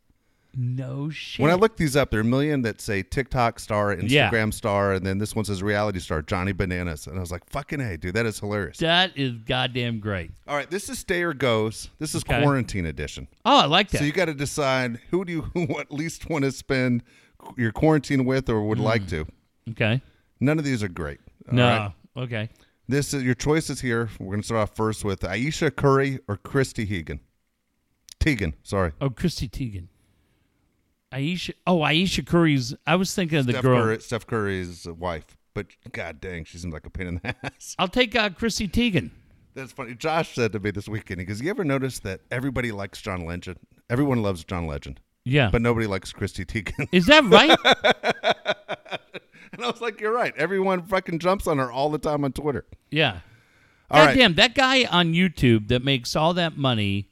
No 0.56 1.10
shit. 1.10 1.42
When 1.42 1.50
I 1.50 1.54
look 1.54 1.76
these 1.76 1.94
up, 1.96 2.10
there 2.10 2.18
are 2.18 2.22
a 2.22 2.26
million 2.26 2.62
that 2.62 2.80
say 2.80 3.02
TikTok 3.02 3.58
star, 3.60 3.94
Instagram 3.94 4.10
Yeah. 4.46 4.50
star, 4.50 4.92
and 4.92 5.06
then 5.06 5.18
this 5.18 5.34
one 5.36 5.44
says 5.44 5.62
reality 5.62 6.00
star, 6.00 6.22
Johnny 6.22 6.52
Bananas. 6.52 7.06
And 7.06 7.16
I 7.16 7.20
was 7.20 7.30
like, 7.30 7.48
fucking 7.48 7.78
hey, 7.80 7.96
dude, 7.96 8.14
that 8.14 8.26
is 8.26 8.40
hilarious. 8.40 8.78
that 8.78 9.16
is 9.16 9.32
goddamn 9.46 10.00
great. 10.00 10.30
All 10.48 10.56
right, 10.56 10.68
this 10.70 10.88
is 10.88 10.98
Stay 10.98 11.22
or 11.22 11.34
Goes. 11.34 11.90
This 11.98 12.14
is 12.14 12.22
Okay. 12.24 12.42
quarantine 12.42 12.86
edition. 12.86 13.28
Oh, 13.44 13.58
I 13.60 13.66
like 13.66 13.90
that. 13.90 13.98
So 13.98 14.04
you 14.04 14.12
got 14.12 14.24
to 14.26 14.34
decide 14.34 14.98
who 15.10 15.24
do 15.24 15.32
you 15.54 15.66
at 15.78 15.92
least 15.92 16.28
want 16.28 16.44
to 16.44 16.52
spend 16.52 17.02
your 17.56 17.72
quarantine 17.72 18.24
with 18.24 18.48
or 18.48 18.62
would 18.62 18.78
like 18.80 19.02
mm. 19.02 19.08
to. 19.10 19.26
okay. 19.70 20.02
None 20.40 20.58
of 20.58 20.64
these 20.64 20.82
are 20.82 20.88
great. 20.88 21.20
all 21.48 21.54
No. 21.54 21.66
right? 21.66 21.92
Okay. 22.24 22.48
This 22.88 23.14
is 23.14 23.22
your 23.22 23.34
choices 23.36 23.80
here. 23.80 24.08
We're 24.18 24.30
going 24.32 24.40
to 24.40 24.46
start 24.46 24.62
off 24.62 24.74
first 24.74 25.04
with 25.04 25.20
Aisha 25.20 25.74
Curry 25.74 26.18
or 26.26 26.36
Christy 26.36 26.84
Teigen. 26.86 27.20
Tegan, 28.18 28.54
sorry. 28.64 28.92
Oh, 29.00 29.10
Christy 29.10 29.48
Teigen. 29.48 29.86
Aisha. 31.12 31.52
Oh, 31.66 31.78
Aisha 31.80 32.26
Curry's. 32.26 32.74
I 32.86 32.96
was 32.96 33.14
thinking 33.14 33.38
of 33.38 33.46
the 33.46 33.52
Steph, 33.52 33.62
girl. 33.62 33.82
Curry, 33.82 34.00
Steph 34.00 34.26
Curry's 34.26 34.86
wife. 34.86 35.36
But 35.54 35.66
god 35.92 36.20
dang, 36.20 36.44
she 36.44 36.58
seems 36.58 36.72
like 36.72 36.86
a 36.86 36.90
pain 36.90 37.06
in 37.08 37.14
the 37.22 37.34
ass. 37.44 37.74
I'll 37.78 37.88
take 37.88 38.14
uh, 38.14 38.30
Christy 38.30 38.68
Teigen. 38.68 39.10
That's 39.54 39.72
funny. 39.72 39.94
Josh 39.94 40.34
said 40.36 40.52
to 40.52 40.60
me 40.60 40.70
this 40.70 40.88
weekend, 40.88 41.18
he 41.20 41.26
goes, 41.26 41.40
You 41.42 41.50
ever 41.50 41.64
notice 41.64 41.98
that 42.00 42.20
everybody 42.30 42.70
likes 42.70 43.02
John 43.02 43.26
Legend? 43.26 43.58
Everyone 43.90 44.22
loves 44.22 44.44
John 44.44 44.68
Legend, 44.68 45.00
Yeah. 45.24 45.50
but 45.50 45.60
nobody 45.60 45.88
likes 45.88 46.12
Christy 46.12 46.44
Teigen. 46.44 46.86
is 46.92 47.06
that 47.06 47.24
right? 47.24 47.58
and 49.52 49.64
I 49.64 49.66
was 49.70 49.80
like, 49.80 50.00
You're 50.00 50.12
right. 50.12 50.32
Everyone 50.36 50.82
fucking 50.84 51.18
jumps 51.18 51.46
on 51.48 51.58
her 51.58 51.70
all 51.70 51.90
the 51.90 51.98
time 51.98 52.24
on 52.24 52.32
Twitter. 52.32 52.64
yeah. 52.90 53.20
All 53.92 53.98
right. 54.06 54.12
Goddamn, 54.14 54.34
that 54.36 54.54
guy 54.54 54.84
on 54.84 55.14
YouTube 55.14 55.66
that 55.68 55.82
makes 55.82 56.14
all 56.14 56.32
that 56.34 56.56
money 56.56 57.08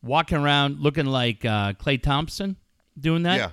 walking 0.00 0.38
around 0.38 0.78
looking 0.78 1.06
like 1.06 1.44
uh, 1.44 1.72
Klay 1.72 2.00
Thompson 2.00 2.54
doing 3.00 3.22
that. 3.24 3.38
yeah. 3.38 3.50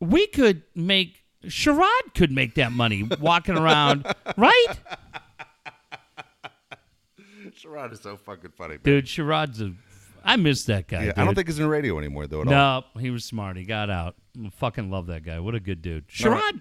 We 0.00 0.26
could 0.26 0.62
make 0.74 1.24
Sherrod 1.46 2.14
could 2.14 2.30
make 2.30 2.54
that 2.54 2.72
money 2.72 3.08
walking 3.20 3.56
around, 3.56 4.06
right? 4.36 4.66
Sherrod 7.58 7.92
is 7.92 8.00
so 8.00 8.16
fucking 8.16 8.50
funny. 8.56 8.74
man. 8.74 8.80
Dude, 8.82 9.06
Sherrod's 9.06 9.60
a. 9.60 9.72
I 10.24 10.36
miss 10.36 10.64
that 10.64 10.88
guy. 10.88 11.04
Yeah, 11.04 11.12
I 11.16 11.24
don't 11.24 11.34
think 11.34 11.48
he's 11.48 11.58
in 11.58 11.66
radio 11.66 11.98
anymore, 11.98 12.26
though, 12.26 12.40
at 12.40 12.48
all. 12.48 12.52
No, 12.52 13.00
he 13.00 13.10
was 13.10 13.24
smart. 13.24 13.56
He 13.56 13.64
got 13.64 13.90
out. 13.90 14.14
I 14.42 14.50
fucking 14.50 14.90
love 14.90 15.06
that 15.08 15.22
guy. 15.22 15.38
What 15.38 15.54
a 15.54 15.60
good 15.60 15.82
dude. 15.82 16.08
Sherrod, 16.08 16.40
right. 16.40 16.54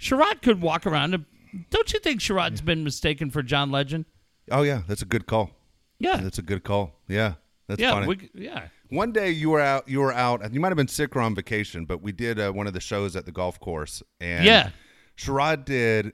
Sherrod 0.00 0.42
could 0.42 0.62
walk 0.62 0.86
around. 0.86 1.12
And, 1.12 1.26
don't 1.68 1.92
you 1.92 2.00
think 2.00 2.20
Sherrod's 2.20 2.62
been 2.62 2.82
mistaken 2.82 3.30
for 3.30 3.42
John 3.42 3.70
Legend? 3.70 4.06
Oh, 4.50 4.62
yeah. 4.62 4.82
That's 4.88 5.02
a 5.02 5.06
good 5.06 5.26
call. 5.26 5.50
Yeah, 5.98 6.16
That's 6.16 6.38
a 6.38 6.42
good 6.42 6.64
call. 6.64 6.94
Yeah. 7.08 7.34
That's 7.68 7.80
yeah, 7.80 7.92
funny. 7.92 8.06
we, 8.06 8.30
yeah. 8.32 8.68
One 8.90 9.12
day 9.12 9.30
you 9.30 9.50
were 9.50 9.60
out. 9.60 9.88
You 9.88 10.00
were 10.00 10.12
out. 10.12 10.44
and 10.44 10.52
You 10.54 10.60
might 10.60 10.68
have 10.68 10.76
been 10.76 10.88
sick 10.88 11.16
or 11.16 11.20
on 11.20 11.34
vacation, 11.34 11.84
but 11.86 12.02
we 12.02 12.12
did 12.12 12.38
uh, 12.38 12.52
one 12.52 12.66
of 12.66 12.72
the 12.74 12.80
shows 12.80 13.16
at 13.16 13.24
the 13.24 13.32
golf 13.32 13.58
course, 13.58 14.02
and 14.20 14.44
Yeah. 14.44 14.70
Sherrod 15.16 15.64
did 15.64 16.12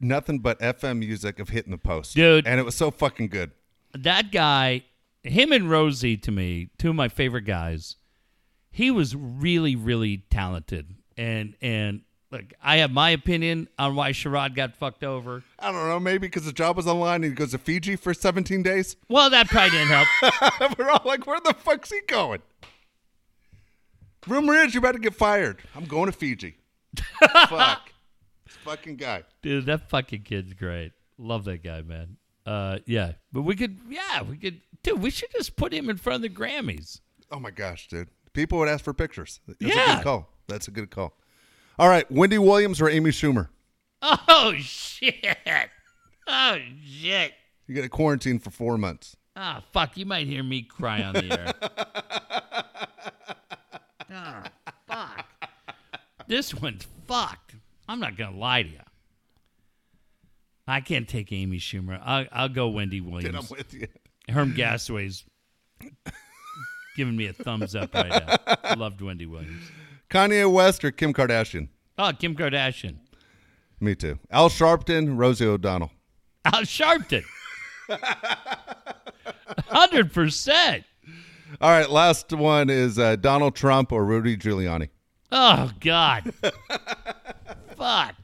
nothing 0.00 0.38
but 0.38 0.58
FM 0.60 0.98
music 0.98 1.38
of 1.38 1.50
hitting 1.50 1.70
the 1.72 1.78
post, 1.78 2.14
Dude. 2.14 2.46
and 2.46 2.58
it 2.58 2.62
was 2.64 2.74
so 2.74 2.90
fucking 2.90 3.28
good. 3.28 3.50
That 3.92 4.32
guy, 4.32 4.84
him 5.22 5.52
and 5.52 5.68
Rosie, 5.70 6.16
to 6.18 6.30
me, 6.30 6.70
two 6.78 6.90
of 6.90 6.96
my 6.96 7.08
favorite 7.08 7.42
guys. 7.42 7.96
He 8.70 8.90
was 8.90 9.14
really, 9.16 9.76
really 9.76 10.24
talented, 10.30 10.94
and 11.18 11.54
and 11.62 12.00
look, 12.36 12.52
I 12.62 12.78
have 12.78 12.90
my 12.90 13.10
opinion 13.10 13.68
on 13.78 13.94
why 13.94 14.12
Sherrod 14.12 14.54
got 14.54 14.76
fucked 14.76 15.04
over. 15.04 15.42
I 15.58 15.72
don't 15.72 15.88
know, 15.88 15.98
maybe 16.00 16.26
because 16.26 16.44
the 16.44 16.52
job 16.52 16.76
was 16.76 16.86
online 16.86 17.16
and 17.24 17.24
he 17.24 17.30
goes 17.30 17.52
to 17.52 17.58
Fiji 17.58 17.96
for 17.96 18.12
17 18.14 18.62
days. 18.62 18.96
Well, 19.08 19.30
that 19.30 19.48
probably 19.48 19.70
didn't 19.70 19.88
help. 19.88 20.78
we're 20.78 20.90
all 20.90 21.02
like, 21.04 21.26
where 21.26 21.40
the 21.40 21.54
fuck's 21.54 21.90
he 21.90 22.00
going? 22.06 22.42
Rumor 24.26 24.54
is 24.56 24.74
you're 24.74 24.80
about 24.80 24.92
to 24.92 24.98
get 24.98 25.14
fired. 25.14 25.60
I'm 25.74 25.84
going 25.84 26.06
to 26.06 26.12
Fiji. 26.12 26.56
Fuck. 27.48 27.92
This 28.44 28.56
fucking 28.64 28.96
guy. 28.96 29.22
Dude, 29.42 29.66
that 29.66 29.88
fucking 29.88 30.22
kid's 30.22 30.52
great. 30.52 30.92
Love 31.18 31.44
that 31.44 31.62
guy, 31.62 31.82
man. 31.82 32.16
Uh, 32.44 32.78
yeah, 32.86 33.12
but 33.32 33.42
we 33.42 33.54
could, 33.56 33.78
yeah, 33.88 34.22
we 34.22 34.36
could, 34.36 34.60
dude. 34.82 35.00
We 35.00 35.10
should 35.10 35.30
just 35.32 35.56
put 35.56 35.72
him 35.72 35.88
in 35.90 35.96
front 35.96 36.16
of 36.16 36.22
the 36.22 36.28
Grammys. 36.40 37.00
Oh 37.30 37.40
my 37.40 37.50
gosh, 37.50 37.88
dude. 37.88 38.08
People 38.32 38.58
would 38.58 38.68
ask 38.68 38.84
for 38.84 38.92
pictures. 38.94 39.40
That's 39.48 39.60
a 39.62 39.66
Yeah. 39.68 39.96
good 39.96 40.04
call. 40.04 40.28
That's 40.46 40.68
a 40.68 40.70
good 40.70 40.90
call. 40.90 41.16
All 41.78 41.88
right, 41.88 42.10
Wendy 42.10 42.38
Williams 42.38 42.80
or 42.80 42.88
Amy 42.88 43.10
Schumer? 43.10 43.48
Oh 44.02 44.54
shit! 44.58 45.14
Oh 46.26 46.58
shit! 46.84 47.32
You 47.66 47.74
get 47.74 47.84
a 47.84 47.88
quarantine 47.88 48.38
for 48.38 48.50
four 48.50 48.78
months. 48.78 49.16
Ah, 49.34 49.62
fuck! 49.72 49.96
You 49.96 50.06
might 50.06 50.26
hear 50.26 50.42
me 50.42 50.62
cry 50.62 51.02
on 51.02 51.14
the 51.14 51.38
air. 51.38 51.52
Ah, 54.08 54.44
fuck! 54.86 55.26
This 56.26 56.54
one's 56.54 56.86
fucked. 57.06 57.56
I'm 57.88 58.00
not 58.00 58.16
gonna 58.16 58.36
lie 58.36 58.62
to 58.62 58.68
you. 58.68 58.80
I 60.66 60.80
can't 60.80 61.08
take 61.08 61.32
Amy 61.32 61.58
Schumer. 61.58 62.00
I'll, 62.02 62.26
I'll 62.32 62.48
go 62.48 62.68
Wendy 62.68 63.00
Dude, 63.00 63.34
I'm 63.34 63.44
with 63.50 63.74
you. 63.74 63.88
Herm 64.28 64.52
Gasway's 64.56 65.24
giving 66.96 67.16
me 67.16 67.26
a 67.26 67.32
thumbs 67.32 67.74
up 67.76 67.94
right 67.94 68.08
now. 68.08 68.56
I 68.64 68.74
loved 68.74 69.00
Wendy 69.00 69.26
Williams. 69.26 69.70
Kanye 70.10 70.50
West 70.50 70.84
or 70.84 70.90
Kim 70.90 71.12
Kardashian? 71.12 71.68
Oh, 71.98 72.12
Kim 72.18 72.34
Kardashian. 72.36 72.96
Me 73.80 73.94
too. 73.94 74.18
Al 74.30 74.48
Sharpton, 74.48 75.18
Rosie 75.18 75.46
O'Donnell. 75.46 75.90
Al 76.44 76.62
Sharpton. 76.62 77.24
Hundred 79.68 80.12
percent. 80.12 80.84
All 81.60 81.70
right, 81.70 81.90
last 81.90 82.32
one 82.32 82.70
is 82.70 82.98
uh, 82.98 83.16
Donald 83.16 83.54
Trump 83.54 83.92
or 83.92 84.04
Rudy 84.04 84.36
Giuliani. 84.36 84.88
Oh 85.32 85.70
God. 85.80 86.32
Fuck. 87.76 88.14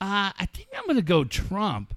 Uh, 0.00 0.32
I 0.38 0.46
think 0.52 0.68
I'm 0.76 0.86
gonna 0.86 1.02
go 1.02 1.24
Trump 1.24 1.94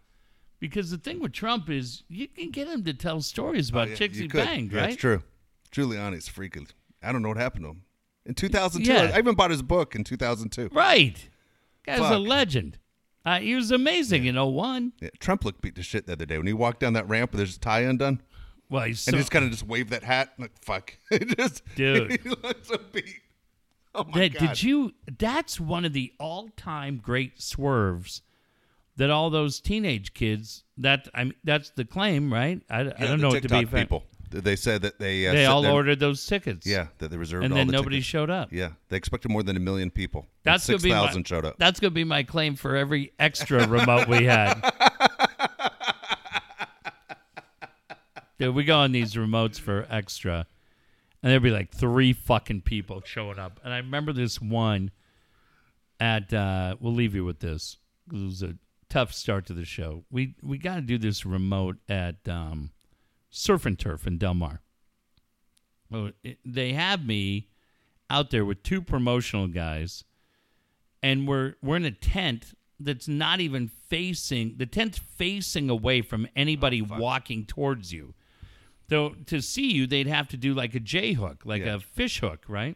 because 0.59 0.91
the 0.91 0.97
thing 0.97 1.19
with 1.19 1.33
Trump 1.33 1.69
is 1.69 2.03
you 2.07 2.27
can 2.27 2.51
get 2.51 2.67
him 2.67 2.83
to 2.85 2.93
tell 2.93 3.21
stories 3.21 3.69
about 3.69 3.93
chicks 3.95 4.17
he 4.17 4.27
banged, 4.27 4.71
Yeah, 4.71 4.79
right? 4.79 4.85
That's 4.89 5.01
true. 5.01 5.23
Giuliani's 5.71 6.29
freaking. 6.29 6.69
I 7.03 7.11
don't 7.11 7.21
know 7.21 7.29
what 7.29 7.37
happened 7.37 7.65
to 7.65 7.69
him. 7.71 7.81
In 8.27 8.33
2002, 8.35 8.91
Yeah. 8.91 9.11
I 9.15 9.17
even 9.19 9.35
bought 9.35 9.51
his 9.51 9.61
book 9.61 9.95
in 9.95 10.03
2002. 10.03 10.69
Right. 10.73 11.29
Guy's 11.85 11.99
a 11.99 12.17
legend. 12.19 12.77
Uh, 13.25 13.39
he 13.39 13.55
was 13.55 13.71
amazing 13.71 14.25
in 14.25 14.35
01. 14.35 14.93
Yeah, 15.01 15.09
Trump 15.19 15.43
looked 15.43 15.61
beat 15.61 15.75
to 15.75 15.83
shit 15.83 16.05
the 16.05 16.13
other 16.13 16.25
day 16.25 16.37
when 16.37 16.47
he 16.47 16.53
walked 16.53 16.79
down 16.79 16.93
that 16.93 17.07
ramp 17.09 17.31
with 17.31 17.41
his 17.41 17.57
tie 17.57 17.81
undone 17.81 18.21
Well, 18.69 18.83
he's 18.85 19.05
and 19.07 19.15
he 19.15 19.19
just 19.21 19.31
kind 19.31 19.43
of 19.45 19.51
just 19.51 19.63
waved 19.65 19.89
that 19.89 20.03
hat. 20.03 20.33
Like 20.37 20.51
fuck, 20.63 20.93
just 21.37 21.61
Dude. 21.75 22.11
he 22.21 22.29
looked 22.29 22.67
so 22.67 22.77
beat. 22.93 23.15
Oh 23.95 24.03
my 24.05 24.19
That- 24.29 24.33
god! 24.33 24.39
did 24.49 24.63
you? 24.63 24.93
That's 25.17 25.59
one 25.59 25.83
of 25.85 25.91
the 25.93 26.13
all-time 26.19 26.97
great 26.97 27.41
swerves 27.41 28.21
that 28.95 29.09
all 29.09 29.29
those 29.29 29.59
teenage 29.59 30.13
kids. 30.13 30.63
That 30.77 31.07
I 31.13 31.25
mean, 31.25 31.33
that's 31.43 31.69
the 31.71 31.83
claim, 31.85 32.31
right? 32.31 32.61
I, 32.69 32.81
I 32.81 32.83
don't 33.07 33.19
know 33.21 33.29
what 33.29 33.43
to 33.43 33.49
be. 33.49 33.65
People. 33.65 34.03
They 34.29 34.55
said 34.55 34.81
that 34.81 34.99
they 34.99 35.27
uh, 35.27 35.33
They 35.33 35.45
all 35.45 35.65
ordered 35.65 35.99
those 35.99 36.25
tickets. 36.25 36.67
Yeah, 36.67 36.87
that 36.97 37.11
they 37.11 37.17
reserved 37.17 37.45
and 37.45 37.53
all 37.53 37.57
then 37.57 37.67
the 37.67 37.73
nobody 37.73 37.97
tickets. 37.97 38.07
showed 38.07 38.29
up. 38.29 38.51
Yeah, 38.51 38.71
they 38.89 38.97
expected 38.97 39.31
more 39.31 39.43
than 39.43 39.55
a 39.55 39.59
million 39.59 39.89
people. 39.89 40.25
That's 40.43 40.63
six 40.63 40.83
gonna 40.83 41.07
be 41.11 41.17
my, 41.17 41.23
showed 41.23 41.45
up. 41.45 41.55
That's 41.57 41.79
gonna 41.79 41.91
be 41.91 42.03
my 42.03 42.23
claim 42.23 42.55
for 42.55 42.75
every 42.75 43.13
extra 43.19 43.67
remote 43.67 44.07
we 44.07 44.25
had. 44.25 44.59
Dude, 48.39 48.53
we 48.53 48.63
go 48.63 48.77
on 48.77 48.91
these 48.91 49.15
remotes 49.15 49.59
for 49.59 49.87
extra, 49.89 50.45
and 51.23 51.31
there'd 51.31 51.41
be 51.41 51.49
like 51.49 51.71
three 51.71 52.13
fucking 52.13 52.61
people 52.61 53.01
showing 53.03 53.39
up. 53.39 53.59
And 53.63 53.73
I 53.73 53.77
remember 53.77 54.13
this 54.13 54.39
one 54.41 54.91
at. 55.99 56.33
Uh, 56.33 56.75
we'll 56.79 56.93
leave 56.93 57.15
you 57.15 57.25
with 57.25 57.39
this. 57.39 57.77
It 58.13 58.23
was 58.23 58.43
a 58.43 58.55
tough 58.89 59.13
start 59.13 59.45
to 59.47 59.53
the 59.53 59.65
show. 59.65 60.03
We 60.11 60.35
we 60.43 60.57
got 60.57 60.75
to 60.75 60.81
do 60.81 60.97
this 60.97 61.25
remote 61.25 61.77
at 61.89 62.15
um, 62.27 62.71
Surf 63.37 63.65
and 63.65 63.77
Turf 63.77 64.07
in 64.07 64.17
Del 64.17 64.33
Mar. 64.33 64.61
Well, 65.89 66.11
it, 66.23 66.39
they 66.43 66.73
have 66.73 67.05
me 67.05 67.47
out 68.09 68.29
there 68.31 68.43
with 68.45 68.63
two 68.63 68.81
promotional 68.81 69.47
guys 69.47 70.03
and 71.03 71.27
we're 71.27 71.55
we're 71.61 71.75
in 71.75 71.85
a 71.85 71.91
tent 71.91 72.53
that's 72.79 73.07
not 73.07 73.39
even 73.39 73.67
facing 73.67 74.55
the 74.57 74.65
tent's 74.65 74.97
facing 74.97 75.69
away 75.69 76.01
from 76.01 76.27
anybody 76.35 76.81
walking 76.81 77.45
towards 77.45 77.93
you. 77.93 78.13
So 78.89 79.15
to 79.27 79.41
see 79.41 79.71
you, 79.71 79.85
they'd 79.87 80.07
have 80.07 80.27
to 80.29 80.37
do 80.37 80.53
like 80.53 80.73
a 80.73 80.79
J 80.79 81.13
hook, 81.13 81.41
like 81.45 81.63
Yeah. 81.63 81.75
a 81.75 81.79
fish 81.79 82.19
hook, 82.19 82.45
right? 82.47 82.75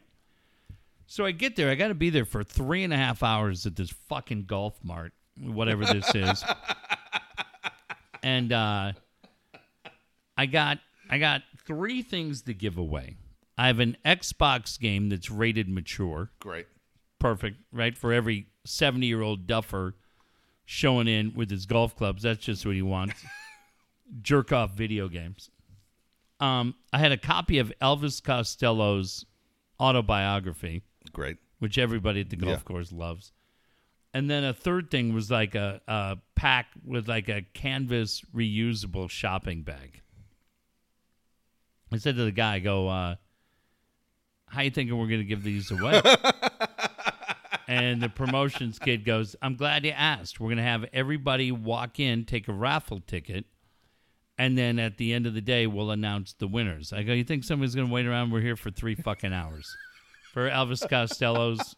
So 1.07 1.25
I 1.25 1.31
get 1.31 1.55
there, 1.55 1.69
I 1.69 1.75
got 1.75 1.87
to 1.89 1.93
be 1.95 2.09
there 2.09 2.25
for 2.25 2.43
three 2.43 2.83
and 2.83 2.93
a 2.93 2.97
half 2.97 3.23
hours 3.23 3.65
at 3.65 3.75
this 3.75 3.89
fucking 4.09 4.43
golf 4.45 4.79
mart, 4.83 5.13
whatever 5.37 5.85
this 5.85 6.13
is, 6.15 6.43
and 8.23 8.51
uh, 8.53 8.93
I 10.41 10.47
got 10.47 10.79
I 11.07 11.19
got 11.19 11.43
three 11.67 12.01
things 12.01 12.41
to 12.43 12.53
give 12.55 12.77
away. 12.79 13.17
I 13.59 13.67
have 13.67 13.79
an 13.79 13.95
Xbox 14.03 14.79
game 14.79 15.09
that's 15.09 15.29
rated 15.29 15.69
mature 15.69 16.31
Great. 16.39 16.65
perfect, 17.19 17.57
right? 17.71 17.95
For 17.95 18.11
every 18.11 18.47
70 18.65 19.05
year 19.05 19.21
old 19.21 19.45
duffer 19.45 19.93
showing 20.65 21.07
in 21.07 21.33
with 21.35 21.51
his 21.51 21.67
golf 21.67 21.95
clubs, 21.95 22.23
that's 22.23 22.43
just 22.43 22.65
what 22.65 22.73
he 22.73 22.81
wants. 22.81 23.23
Jerk 24.23 24.51
off 24.51 24.71
video 24.71 25.07
games. 25.09 25.51
Um, 26.39 26.73
I 26.91 26.97
had 26.97 27.11
a 27.11 27.17
copy 27.17 27.59
of 27.59 27.71
Elvis 27.79 28.23
Costello's 28.23 29.25
autobiography, 29.79 30.81
Great. 31.13 31.37
which 31.59 31.77
everybody 31.77 32.21
at 32.21 32.31
the 32.31 32.35
golf 32.35 32.51
Yeah. 32.51 32.63
course 32.63 32.91
loves. 32.91 33.31
And 34.13 34.27
then 34.29 34.43
a 34.43 34.53
third 34.53 34.89
thing 34.89 35.13
was 35.13 35.29
like 35.29 35.53
a, 35.53 35.81
a 35.87 36.17
pack 36.35 36.67
with 36.83 37.07
like 37.07 37.29
a 37.29 37.43
canvas 37.53 38.23
reusable 38.35 39.07
shopping 39.09 39.61
bag. 39.61 40.01
I 41.91 41.97
said 41.97 42.15
to 42.15 42.23
the 42.23 42.31
guy, 42.31 42.55
I 42.55 42.59
go, 42.59 42.87
uh, 42.87 43.15
how 44.47 44.61
you 44.61 44.71
thinking 44.71 44.97
we're 44.97 45.07
going 45.07 45.19
to 45.19 45.25
give 45.25 45.43
these 45.43 45.71
away? 45.71 46.01
and 47.67 48.01
the 48.01 48.09
promotions 48.09 48.79
kid 48.79 49.05
goes, 49.05 49.35
I'm 49.41 49.55
glad 49.55 49.85
you 49.85 49.91
asked. 49.91 50.39
We're 50.39 50.47
going 50.47 50.57
to 50.57 50.63
have 50.63 50.85
everybody 50.93 51.51
walk 51.51 51.99
in, 51.99 52.25
take 52.25 52.47
a 52.47 52.53
raffle 52.53 53.01
ticket, 53.05 53.45
and 54.37 54.57
then 54.57 54.79
at 54.79 54.97
the 54.97 55.13
end 55.13 55.25
of 55.25 55.33
the 55.33 55.41
day, 55.41 55.67
we'll 55.67 55.91
announce 55.91 56.33
the 56.33 56.47
winners. 56.47 56.93
I 56.93 57.03
go, 57.03 57.13
you 57.13 57.23
think 57.23 57.43
somebody's 57.43 57.75
going 57.75 57.87
to 57.87 57.93
wait 57.93 58.05
around? 58.05 58.31
We're 58.31 58.41
here 58.41 58.55
for 58.55 58.71
three 58.71 58.95
fucking 58.95 59.33
hours 59.33 59.75
for 60.31 60.49
Elvis 60.49 60.87
Costello's 60.87 61.75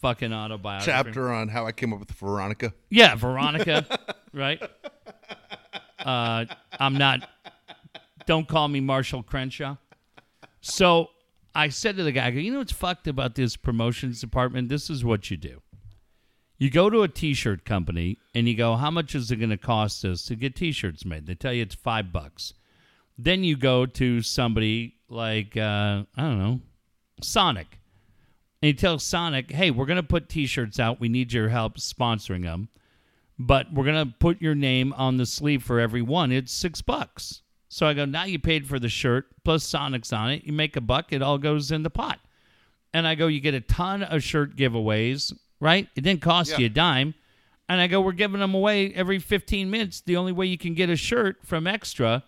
fucking 0.00 0.32
autobiography. 0.32 0.90
Chapter 0.90 1.30
on 1.30 1.48
how 1.48 1.66
I 1.66 1.72
came 1.72 1.92
up 1.92 2.00
with 2.00 2.10
Veronica. 2.12 2.72
Yeah, 2.88 3.14
Veronica, 3.14 3.86
right? 4.32 4.62
Uh, 5.98 6.46
I'm 6.78 6.94
not. 6.94 7.28
Don't 8.26 8.48
call 8.48 8.68
me 8.68 8.80
Marshall 8.80 9.22
Crenshaw. 9.22 9.76
So 10.60 11.08
I 11.54 11.68
said 11.68 11.96
to 11.96 12.02
the 12.02 12.12
guy, 12.12 12.30
go, 12.30 12.38
you 12.38 12.52
know 12.52 12.58
what's 12.58 12.72
fucked 12.72 13.08
about 13.08 13.34
this 13.34 13.56
promotions 13.56 14.20
department? 14.20 14.68
This 14.68 14.90
is 14.90 15.04
what 15.04 15.30
you 15.30 15.36
do. 15.36 15.62
You 16.58 16.70
go 16.70 16.90
to 16.90 17.02
a 17.02 17.08
T-shirt 17.08 17.64
company 17.64 18.18
and 18.34 18.46
you 18.46 18.54
go, 18.54 18.76
how 18.76 18.90
much 18.90 19.14
is 19.14 19.30
it 19.30 19.36
going 19.36 19.50
to 19.50 19.56
cost 19.56 20.04
us 20.04 20.24
to 20.26 20.36
get 20.36 20.54
T-shirts 20.54 21.04
made? 21.04 21.26
They 21.26 21.34
tell 21.34 21.52
you 21.52 21.62
it's 21.62 21.74
five 21.74 22.12
bucks. 22.12 22.52
Then 23.16 23.44
you 23.44 23.56
go 23.56 23.86
to 23.86 24.22
somebody 24.22 24.96
like 25.08 25.56
uh, 25.56 26.04
I 26.16 26.22
don't 26.22 26.38
know, 26.38 26.60
Sonic, 27.22 27.78
and 28.62 28.68
you 28.68 28.74
tell 28.74 28.98
Sonic, 28.98 29.50
hey, 29.50 29.70
we're 29.70 29.86
going 29.86 29.96
to 29.96 30.02
put 30.02 30.28
T-shirts 30.28 30.78
out. 30.78 31.00
We 31.00 31.08
need 31.08 31.32
your 31.32 31.48
help 31.48 31.76
sponsoring 31.76 32.44
them 32.44 32.68
but 33.40 33.72
we're 33.72 33.86
gonna 33.86 34.14
put 34.18 34.42
your 34.42 34.54
name 34.54 34.92
on 34.92 35.16
the 35.16 35.24
sleeve 35.24 35.62
for 35.62 35.80
every 35.80 36.02
one. 36.02 36.30
It's 36.30 36.52
six 36.52 36.82
bucks. 36.82 37.40
So 37.72 37.86
I 37.86 37.94
go, 37.94 38.04
now 38.04 38.24
you 38.24 38.40
paid 38.40 38.66
for 38.66 38.80
the 38.80 38.88
shirt 38.88 39.26
plus 39.44 39.62
Sonic's 39.62 40.12
on 40.12 40.30
it. 40.32 40.44
You 40.44 40.52
make 40.52 40.74
a 40.74 40.80
buck, 40.80 41.12
it 41.12 41.22
all 41.22 41.38
goes 41.38 41.70
in 41.70 41.84
the 41.84 41.88
pot. 41.90 42.18
And 42.92 43.06
I 43.06 43.14
go, 43.14 43.28
you 43.28 43.38
get 43.40 43.54
a 43.54 43.60
ton 43.60 44.02
of 44.02 44.24
shirt 44.24 44.56
giveaways, 44.56 45.32
right? 45.60 45.86
It 45.94 46.00
didn't 46.00 46.20
cost 46.20 46.50
Yeah. 46.50 46.58
you 46.58 46.66
a 46.66 46.70
dime. 46.70 47.14
And 47.68 47.80
I 47.80 47.86
go, 47.86 48.00
we're 48.00 48.10
giving 48.10 48.40
them 48.40 48.54
away 48.54 48.92
every 48.92 49.20
15 49.20 49.70
minutes. 49.70 50.00
The 50.00 50.16
only 50.16 50.32
way 50.32 50.46
you 50.46 50.58
can 50.58 50.74
get 50.74 50.90
a 50.90 50.96
shirt 50.96 51.38
from 51.46 51.68
Extra 51.68 52.24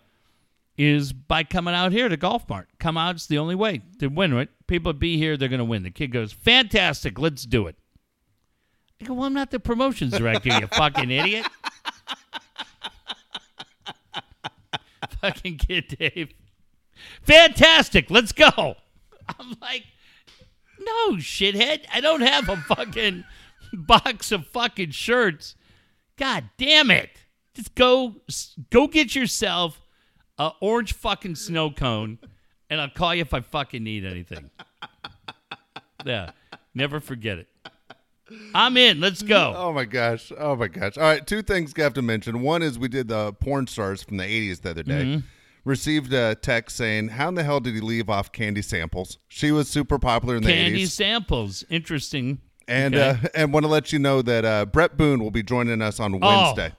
is 0.77 1.11
by 1.11 1.43
coming 1.43 1.73
out 1.73 1.91
here 1.91 2.07
to 2.07 2.15
Golf 2.15 2.47
Mart. 2.47 2.69
Come 2.79 2.97
out, 2.97 3.15
it's 3.15 3.27
the 3.27 3.37
only 3.37 3.53
way 3.55 3.81
to 3.99 4.07
win 4.07 4.31
it. 4.37 4.49
People 4.67 4.93
be 4.93 5.17
here, 5.17 5.35
they're 5.35 5.49
going 5.49 5.59
to 5.59 5.65
win. 5.65 5.83
The 5.83 5.91
kid 5.91 6.07
goes, 6.13 6.31
fantastic, 6.31 7.19
let's 7.19 7.45
do 7.45 7.67
it. 7.67 7.75
I 9.01 9.05
go, 9.05 9.13
well, 9.15 9.25
I'm 9.25 9.33
not 9.33 9.51
the 9.51 9.59
promotions 9.59 10.13
director, 10.17 10.57
you 10.57 10.67
fucking 10.71 11.11
idiot. 11.11 11.45
Fucking 15.23 15.57
kid 15.57 15.95
Dave. 15.99 16.33
Fantastic, 17.23 18.11
let's 18.11 18.31
go. 18.31 18.75
I'm 19.39 19.55
like, 19.61 19.85
no, 20.79 21.13
shithead. 21.13 21.85
I 21.91 22.01
don't 22.01 22.21
have 22.21 22.49
a 22.49 22.57
fucking 22.57 23.23
box 23.73 24.31
of 24.31 24.47
fucking 24.47 24.91
shirts. 24.91 25.55
God 26.17 26.49
damn 26.57 26.91
it. 26.91 27.09
Just 27.55 27.75
go 27.75 28.15
go 28.69 28.87
get 28.87 29.15
yourself 29.15 29.81
a 30.37 30.51
orange 30.61 30.93
fucking 30.93 31.35
snow 31.35 31.71
cone 31.71 32.19
and 32.69 32.81
I'll 32.81 32.89
call 32.89 33.13
you 33.15 33.21
if 33.21 33.33
I 33.33 33.41
fucking 33.41 33.83
need 33.83 34.05
anything. 34.05 34.49
Yeah. 36.05 36.31
Never 36.73 36.99
forget 36.99 37.37
it. 37.37 37.47
I'm 38.55 38.77
in. 38.77 38.99
Let's 38.99 39.21
go. 39.21 39.53
Oh 39.55 39.73
my 39.73 39.85
gosh. 39.85 40.31
Oh 40.37 40.55
my 40.55 40.67
gosh. 40.67 40.97
All 40.97 41.03
right, 41.03 41.25
two 41.25 41.41
things 41.41 41.73
I 41.77 41.81
have 41.81 41.93
to 41.95 42.01
mention. 42.01 42.41
One 42.41 42.61
is 42.63 42.79
we 42.79 42.87
did 42.87 43.07
the 43.09 43.33
porn 43.33 43.67
stars 43.67 44.01
from 44.03 44.17
the 44.17 44.23
80s 44.23 44.61
the 44.61 44.69
other 44.71 44.83
day. 44.83 45.03
Mm-hmm. 45.03 45.27
received 45.65 46.13
a 46.13 46.35
text 46.35 46.75
saying, 46.77 47.09
"How 47.09 47.29
in 47.29 47.35
the 47.35 47.43
hell 47.43 47.59
did 47.59 47.73
he 47.75 47.81
leave 47.81 48.09
off 48.09 48.31
candy 48.31 48.61
samples?" 48.61 49.17
She 49.27 49.51
was 49.51 49.69
super 49.69 49.99
popular 49.99 50.35
in 50.37 50.43
the 50.43 50.51
Candy 50.51 50.83
80s. 50.85 50.89
samples. 50.91 51.63
Interesting. 51.69 52.39
And 52.67 52.95
Okay. 52.95 53.19
uh, 53.25 53.27
and 53.35 53.53
want 53.53 53.65
to 53.65 53.69
let 53.69 53.91
you 53.91 53.99
know 53.99 54.21
that 54.21 54.45
uh, 54.45 54.65
Bret 54.65 54.95
Boone 54.97 55.21
will 55.21 55.31
be 55.31 55.43
joining 55.43 55.81
us 55.81 55.99
on 55.99 56.19
Wednesday. 56.19 56.71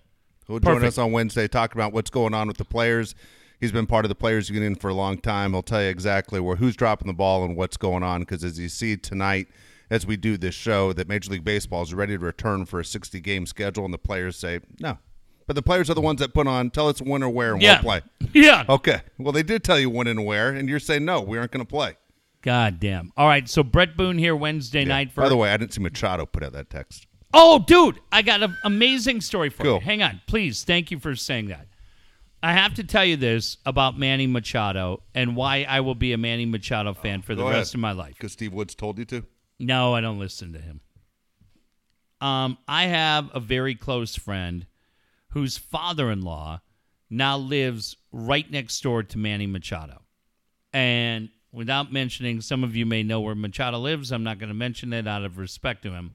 He'll 0.46 0.58
join 0.60 0.82
Oh, 0.82 0.86
us 0.86 0.98
on 0.98 1.12
Wednesday, 1.12 1.46
talking 1.48 1.78
about 1.80 1.92
what's 1.92 2.10
going 2.10 2.32
on 2.34 2.48
with 2.48 2.56
the 2.58 2.64
players. 2.64 3.14
He's 3.60 3.72
been 3.72 3.86
part 3.86 4.04
of 4.04 4.08
the 4.10 4.14
players 4.14 4.50
union 4.50 4.74
for 4.74 4.88
a 4.88 4.94
long 4.94 5.18
time. 5.18 5.52
He'll 5.52 5.62
tell 5.62 5.82
you 5.82 5.88
exactly 5.88 6.40
where 6.40 6.56
who's 6.56 6.76
dropping 6.76 7.06
the 7.06 7.14
ball 7.14 7.44
and 7.44 7.56
what's 7.56 7.76
going 7.78 8.02
on. 8.02 8.20
Because 8.20 8.44
as 8.44 8.58
you 8.58 8.68
see 8.68 8.96
tonight, 8.96 9.46
as 9.90 10.06
we 10.06 10.16
do 10.16 10.36
this 10.36 10.54
show, 10.54 10.92
that 10.92 11.08
Major 11.08 11.32
League 11.32 11.44
Baseball 11.44 11.82
is 11.82 11.94
ready 11.94 12.16
to 12.16 12.24
return 12.24 12.64
for 12.64 12.80
a 12.80 12.84
60 12.84 13.20
game 13.20 13.46
schedule, 13.46 13.84
and 13.84 13.94
the 13.94 13.98
players 13.98 14.36
say 14.36 14.60
no. 14.80 14.98
But 15.46 15.56
the 15.56 15.62
players 15.62 15.90
are 15.90 15.94
the 15.94 16.00
ones 16.00 16.20
that 16.20 16.32
put 16.32 16.46
on. 16.46 16.70
Tell 16.70 16.88
us 16.88 17.02
when 17.02 17.22
or 17.22 17.28
where, 17.28 17.52
and 17.52 17.62
yeah. 17.62 17.74
we'll 17.74 17.82
play. 17.82 18.02
Yeah. 18.32 18.64
Okay. 18.68 19.02
Well, 19.18 19.32
they 19.32 19.42
did 19.42 19.62
tell 19.62 19.78
you 19.78 19.88
when 19.88 20.06
and 20.06 20.24
where, 20.24 20.48
and 20.48 20.68
you're 20.68 20.80
saying 20.80 21.04
no, 21.04 21.20
we 21.20 21.38
aren't 21.38 21.52
going 21.52 21.64
to 21.64 21.70
play. 21.70 21.96
God 22.42 22.80
damn. 22.80 23.12
All 23.16 23.28
right. 23.28 23.48
So 23.48 23.62
Bret 23.62 23.96
Boone 23.96 24.18
here 24.18 24.34
Wednesday 24.34 24.84
night 24.84 25.12
for. 25.12 25.22
By 25.22 25.28
the 25.28 25.36
way, 25.36 25.50
I 25.52 25.56
didn't 25.56 25.72
see 25.72 25.80
Machado 25.80 26.26
put 26.26 26.42
out 26.42 26.52
that 26.52 26.68
text. 26.68 27.06
Oh, 27.32 27.58
dude, 27.58 28.00
I 28.12 28.22
got 28.22 28.42
an 28.42 28.56
amazing 28.64 29.20
story 29.20 29.50
for 29.50 29.64
you. 29.64 29.80
Hang 29.80 30.02
on, 30.02 30.20
please. 30.26 30.62
Thank 30.62 30.90
you 30.90 30.98
for 30.98 31.16
saying 31.16 31.48
that. 31.48 31.66
I 32.42 32.52
have 32.52 32.74
to 32.74 32.84
tell 32.84 33.04
you 33.04 33.16
this 33.16 33.56
about 33.64 33.98
Manny 33.98 34.26
Machado 34.26 35.02
and 35.14 35.34
why 35.34 35.66
I 35.68 35.80
will 35.80 35.94
be 35.94 36.12
a 36.12 36.18
Manny 36.18 36.44
Machado 36.44 36.92
fan 36.92 37.22
for 37.22 37.34
the 37.34 37.42
rest 37.42 37.70
ahead. 37.70 37.74
of 37.76 37.80
my 37.80 37.92
life. 37.92 38.14
Because 38.14 38.32
Steve 38.32 38.52
Woods 38.52 38.74
told 38.74 38.98
you 38.98 39.04
to. 39.06 39.24
No, 39.58 39.94
I 39.94 40.00
don't 40.00 40.18
listen 40.18 40.52
to 40.52 40.58
him. 40.58 40.80
Um, 42.20 42.58
I 42.66 42.84
have 42.84 43.30
a 43.34 43.40
very 43.40 43.74
close 43.74 44.16
friend 44.16 44.66
whose 45.30 45.58
father-in-law 45.58 46.60
now 47.10 47.36
lives 47.36 47.96
right 48.12 48.50
next 48.50 48.80
door 48.82 49.02
to 49.02 49.18
Manny 49.18 49.46
Machado. 49.46 50.02
And 50.72 51.28
without 51.52 51.92
mentioning, 51.92 52.40
some 52.40 52.64
of 52.64 52.74
you 52.74 52.86
may 52.86 53.02
know 53.02 53.20
where 53.20 53.34
Machado 53.34 53.78
lives. 53.78 54.10
I'm 54.10 54.24
not 54.24 54.38
going 54.38 54.48
to 54.48 54.54
mention 54.54 54.92
it 54.92 55.06
out 55.06 55.24
of 55.24 55.38
respect 55.38 55.82
to 55.82 55.92
him. 55.92 56.14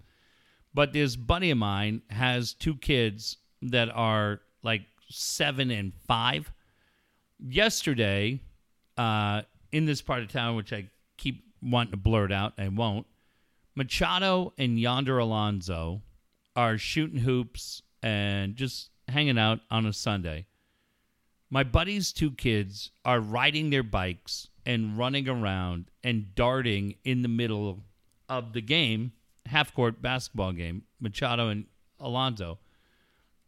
But 0.73 0.93
this 0.93 1.15
buddy 1.15 1.51
of 1.51 1.57
mine 1.57 2.01
has 2.09 2.53
two 2.53 2.75
kids 2.75 3.37
that 3.61 3.89
are 3.89 4.41
like 4.63 4.81
seven 5.09 5.71
and 5.71 5.93
five. 6.07 6.51
Yesterday, 7.39 8.41
uh, 8.97 9.43
in 9.71 9.85
this 9.85 10.01
part 10.01 10.21
of 10.21 10.31
town, 10.31 10.55
which 10.55 10.73
I 10.73 10.89
keep 11.17 11.43
wanting 11.61 11.91
to 11.91 11.97
blurt 11.97 12.31
out, 12.31 12.53
I 12.57 12.67
won't. 12.67 13.07
Machado 13.79 14.51
and 14.57 14.77
Yonder 14.77 15.19
Alonso 15.19 16.01
are 16.53 16.77
shooting 16.77 17.19
hoops 17.19 17.81
and 18.03 18.57
just 18.57 18.89
hanging 19.07 19.39
out 19.39 19.61
on 19.71 19.85
a 19.85 19.93
Sunday. 19.93 20.47
My 21.49 21.63
buddy's 21.63 22.11
two 22.11 22.31
kids 22.31 22.91
are 23.05 23.21
riding 23.21 23.69
their 23.69 23.83
bikes 23.83 24.49
and 24.65 24.97
running 24.97 25.29
around 25.29 25.85
and 26.03 26.35
darting 26.35 26.95
in 27.05 27.21
the 27.21 27.29
middle 27.29 27.81
of 28.27 28.51
the 28.51 28.59
game, 28.59 29.13
half 29.45 29.73
court 29.73 30.01
basketball 30.01 30.51
game, 30.51 30.83
Machado 30.99 31.47
and 31.47 31.63
Alonso. 32.01 32.59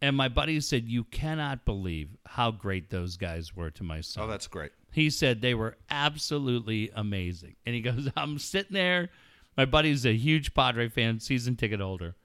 And 0.01 0.15
my 0.15 0.29
buddy 0.29 0.61
said, 0.61 0.87
You 0.87 1.03
cannot 1.03 1.65
believe 1.65 2.15
how 2.25 2.51
great 2.51 2.89
those 2.89 3.17
guys 3.17 3.53
were 3.53 3.71
to 3.71 3.83
my 3.83 3.99
son. 3.99 4.23
Oh, 4.23 4.27
that's 4.27 4.47
great. 4.47 4.71
He 4.93 5.09
said 5.09 5.41
they 5.41 5.55
were 5.55 5.75
absolutely 5.89 6.89
amazing. 6.95 7.57
And 7.65 7.75
he 7.75 7.81
goes, 7.81 8.09
I'm 8.15 8.39
sitting 8.39 8.73
there. 8.73 9.09
My 9.57 9.65
buddy's 9.65 10.05
a 10.05 10.13
huge 10.15 10.53
Padre 10.53 10.87
fan, 10.87 11.19
season 11.19 11.55
ticket 11.55 11.79
holder. 11.79 12.15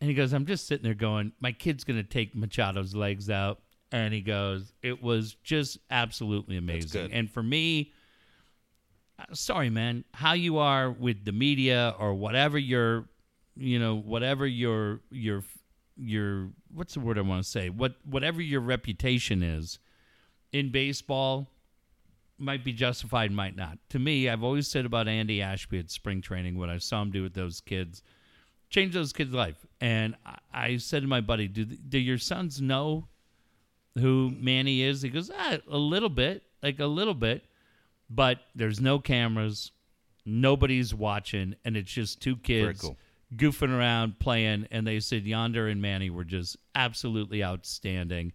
And 0.00 0.08
he 0.10 0.14
goes, 0.14 0.32
I'm 0.32 0.46
just 0.46 0.66
sitting 0.66 0.84
there 0.84 0.94
going, 0.94 1.32
my 1.40 1.52
kid's 1.52 1.84
going 1.84 1.96
to 1.96 2.08
take 2.08 2.34
Machado's 2.34 2.94
legs 2.94 3.30
out. 3.30 3.60
And 3.92 4.12
he 4.12 4.22
goes, 4.22 4.72
it 4.82 5.02
was 5.02 5.34
just 5.44 5.78
absolutely 5.90 6.56
amazing. 6.56 7.12
And 7.12 7.30
for 7.30 7.42
me, 7.42 7.92
uh, 9.18 9.32
sorry, 9.32 9.70
man, 9.70 10.04
how 10.12 10.32
you 10.32 10.58
are 10.58 10.90
with 10.90 11.24
the 11.24 11.32
media 11.32 11.94
or 11.98 12.14
whatever 12.14 12.58
your, 12.58 13.04
you 13.56 13.78
know, 13.78 13.94
whatever 13.94 14.46
your, 14.46 15.00
your, 15.10 15.44
your, 15.96 16.50
what's 16.72 16.94
the 16.94 17.00
word 17.00 17.18
I 17.18 17.20
want 17.20 17.44
to 17.44 17.48
say? 17.48 17.68
What, 17.68 17.94
whatever 18.04 18.42
your 18.42 18.60
reputation 18.60 19.42
is 19.42 19.78
in 20.52 20.72
baseball, 20.72 21.48
might 22.38 22.64
be 22.64 22.72
justified, 22.72 23.32
might 23.32 23.56
not. 23.56 23.78
To 23.90 23.98
me, 23.98 24.28
I've 24.28 24.42
always 24.42 24.68
said 24.68 24.86
about 24.86 25.08
Andy 25.08 25.40
Ashby 25.40 25.78
at 25.78 25.90
spring 25.90 26.20
training, 26.20 26.58
what 26.58 26.68
I 26.68 26.78
saw 26.78 27.02
him 27.02 27.10
do 27.10 27.22
with 27.22 27.34
those 27.34 27.60
kids, 27.60 28.02
change 28.70 28.94
those 28.94 29.12
kids' 29.12 29.32
life. 29.32 29.64
And 29.80 30.16
I, 30.26 30.38
I 30.52 30.76
said 30.78 31.02
to 31.02 31.08
my 31.08 31.20
buddy, 31.20 31.48
do, 31.48 31.64
do 31.64 31.98
your 31.98 32.18
sons 32.18 32.60
know 32.60 33.08
who 33.96 34.32
Manny 34.36 34.82
is? 34.82 35.02
He 35.02 35.08
goes, 35.10 35.30
ah, 35.36 35.58
a 35.70 35.78
little 35.78 36.08
bit, 36.08 36.42
like 36.62 36.80
a 36.80 36.86
little 36.86 37.14
bit. 37.14 37.44
But 38.10 38.40
there's 38.54 38.80
no 38.80 38.98
cameras, 38.98 39.72
nobody's 40.26 40.94
watching, 40.94 41.54
and 41.64 41.76
it's 41.76 41.92
just 41.92 42.20
two 42.20 42.36
kids 42.36 42.80
cool. 42.80 42.96
goofing 43.34 43.70
around 43.70 44.18
playing. 44.18 44.66
And 44.70 44.86
they 44.86 45.00
said 45.00 45.24
Yonder 45.24 45.68
and 45.68 45.80
Manny 45.80 46.10
were 46.10 46.24
just 46.24 46.56
absolutely 46.74 47.42
outstanding. 47.42 48.32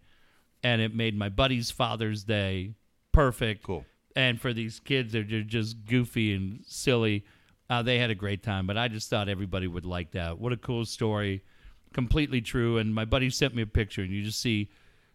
And 0.62 0.80
it 0.80 0.94
made 0.94 1.16
my 1.16 1.28
buddy's 1.28 1.70
Father's 1.70 2.24
Day 2.24 2.74
perfect. 3.12 3.62
Cool. 3.62 3.84
And 4.16 4.40
for 4.40 4.52
these 4.52 4.80
kids, 4.80 5.12
they're 5.12 5.22
just 5.22 5.84
goofy 5.86 6.34
and 6.34 6.64
silly. 6.66 7.24
Uh, 7.68 7.82
they 7.82 7.98
had 7.98 8.10
a 8.10 8.14
great 8.14 8.42
time, 8.42 8.66
but 8.66 8.76
I 8.76 8.88
just 8.88 9.08
thought 9.08 9.28
everybody 9.28 9.68
would 9.68 9.86
like 9.86 10.10
that. 10.12 10.38
What 10.38 10.52
a 10.52 10.56
cool 10.56 10.84
story. 10.84 11.42
Completely 11.92 12.40
true. 12.40 12.78
And 12.78 12.92
my 12.94 13.04
buddy 13.04 13.30
sent 13.30 13.54
me 13.54 13.62
a 13.62 13.66
picture, 13.66 14.02
and 14.02 14.10
you 14.10 14.24
just 14.24 14.40
see 14.40 14.68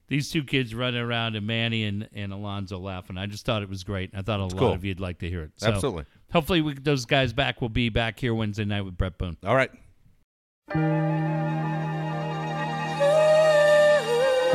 these 0.07 0.31
two 0.31 0.43
kids 0.43 0.73
running 0.73 1.01
around 1.01 1.35
and 1.35 1.45
Manny 1.45 1.84
and, 1.84 2.07
and 2.13 2.31
Alonso 2.31 2.80
laughing. 2.80 3.17
I 3.17 3.26
just 3.26 3.45
thought 3.45 3.61
it 3.61 3.69
was 3.69 3.84
great. 3.84 4.11
I 4.15 4.22
thought 4.22 4.39
a 4.39 4.43
lot 4.43 4.57
cool. 4.57 4.72
of 4.72 4.85
you'd 4.85 5.01
like 5.01 5.19
to 5.19 5.30
hear 5.30 5.43
it. 5.43 5.51
So 5.57 5.67
Absolutely. 5.67 6.05
Hopefully, 6.31 6.61
we, 6.61 6.76
those 6.76 7.05
guys 7.05 7.34
back 7.34 7.61
will 7.61 7.69
be 7.69 7.89
back 7.89 8.19
here 8.19 8.34
Wednesday 8.34 8.65
night 8.65 8.81
with 8.81 8.97
Bret 8.97 9.17
Boone. 9.17 9.38
All 9.43 9.55
right. 9.55 9.72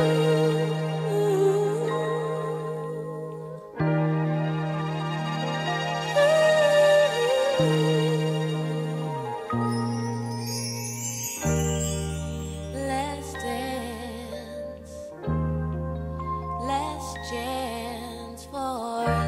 Let's 0.01 0.40
Let's 16.93 17.29
chance 17.29 18.45
for 18.51 19.20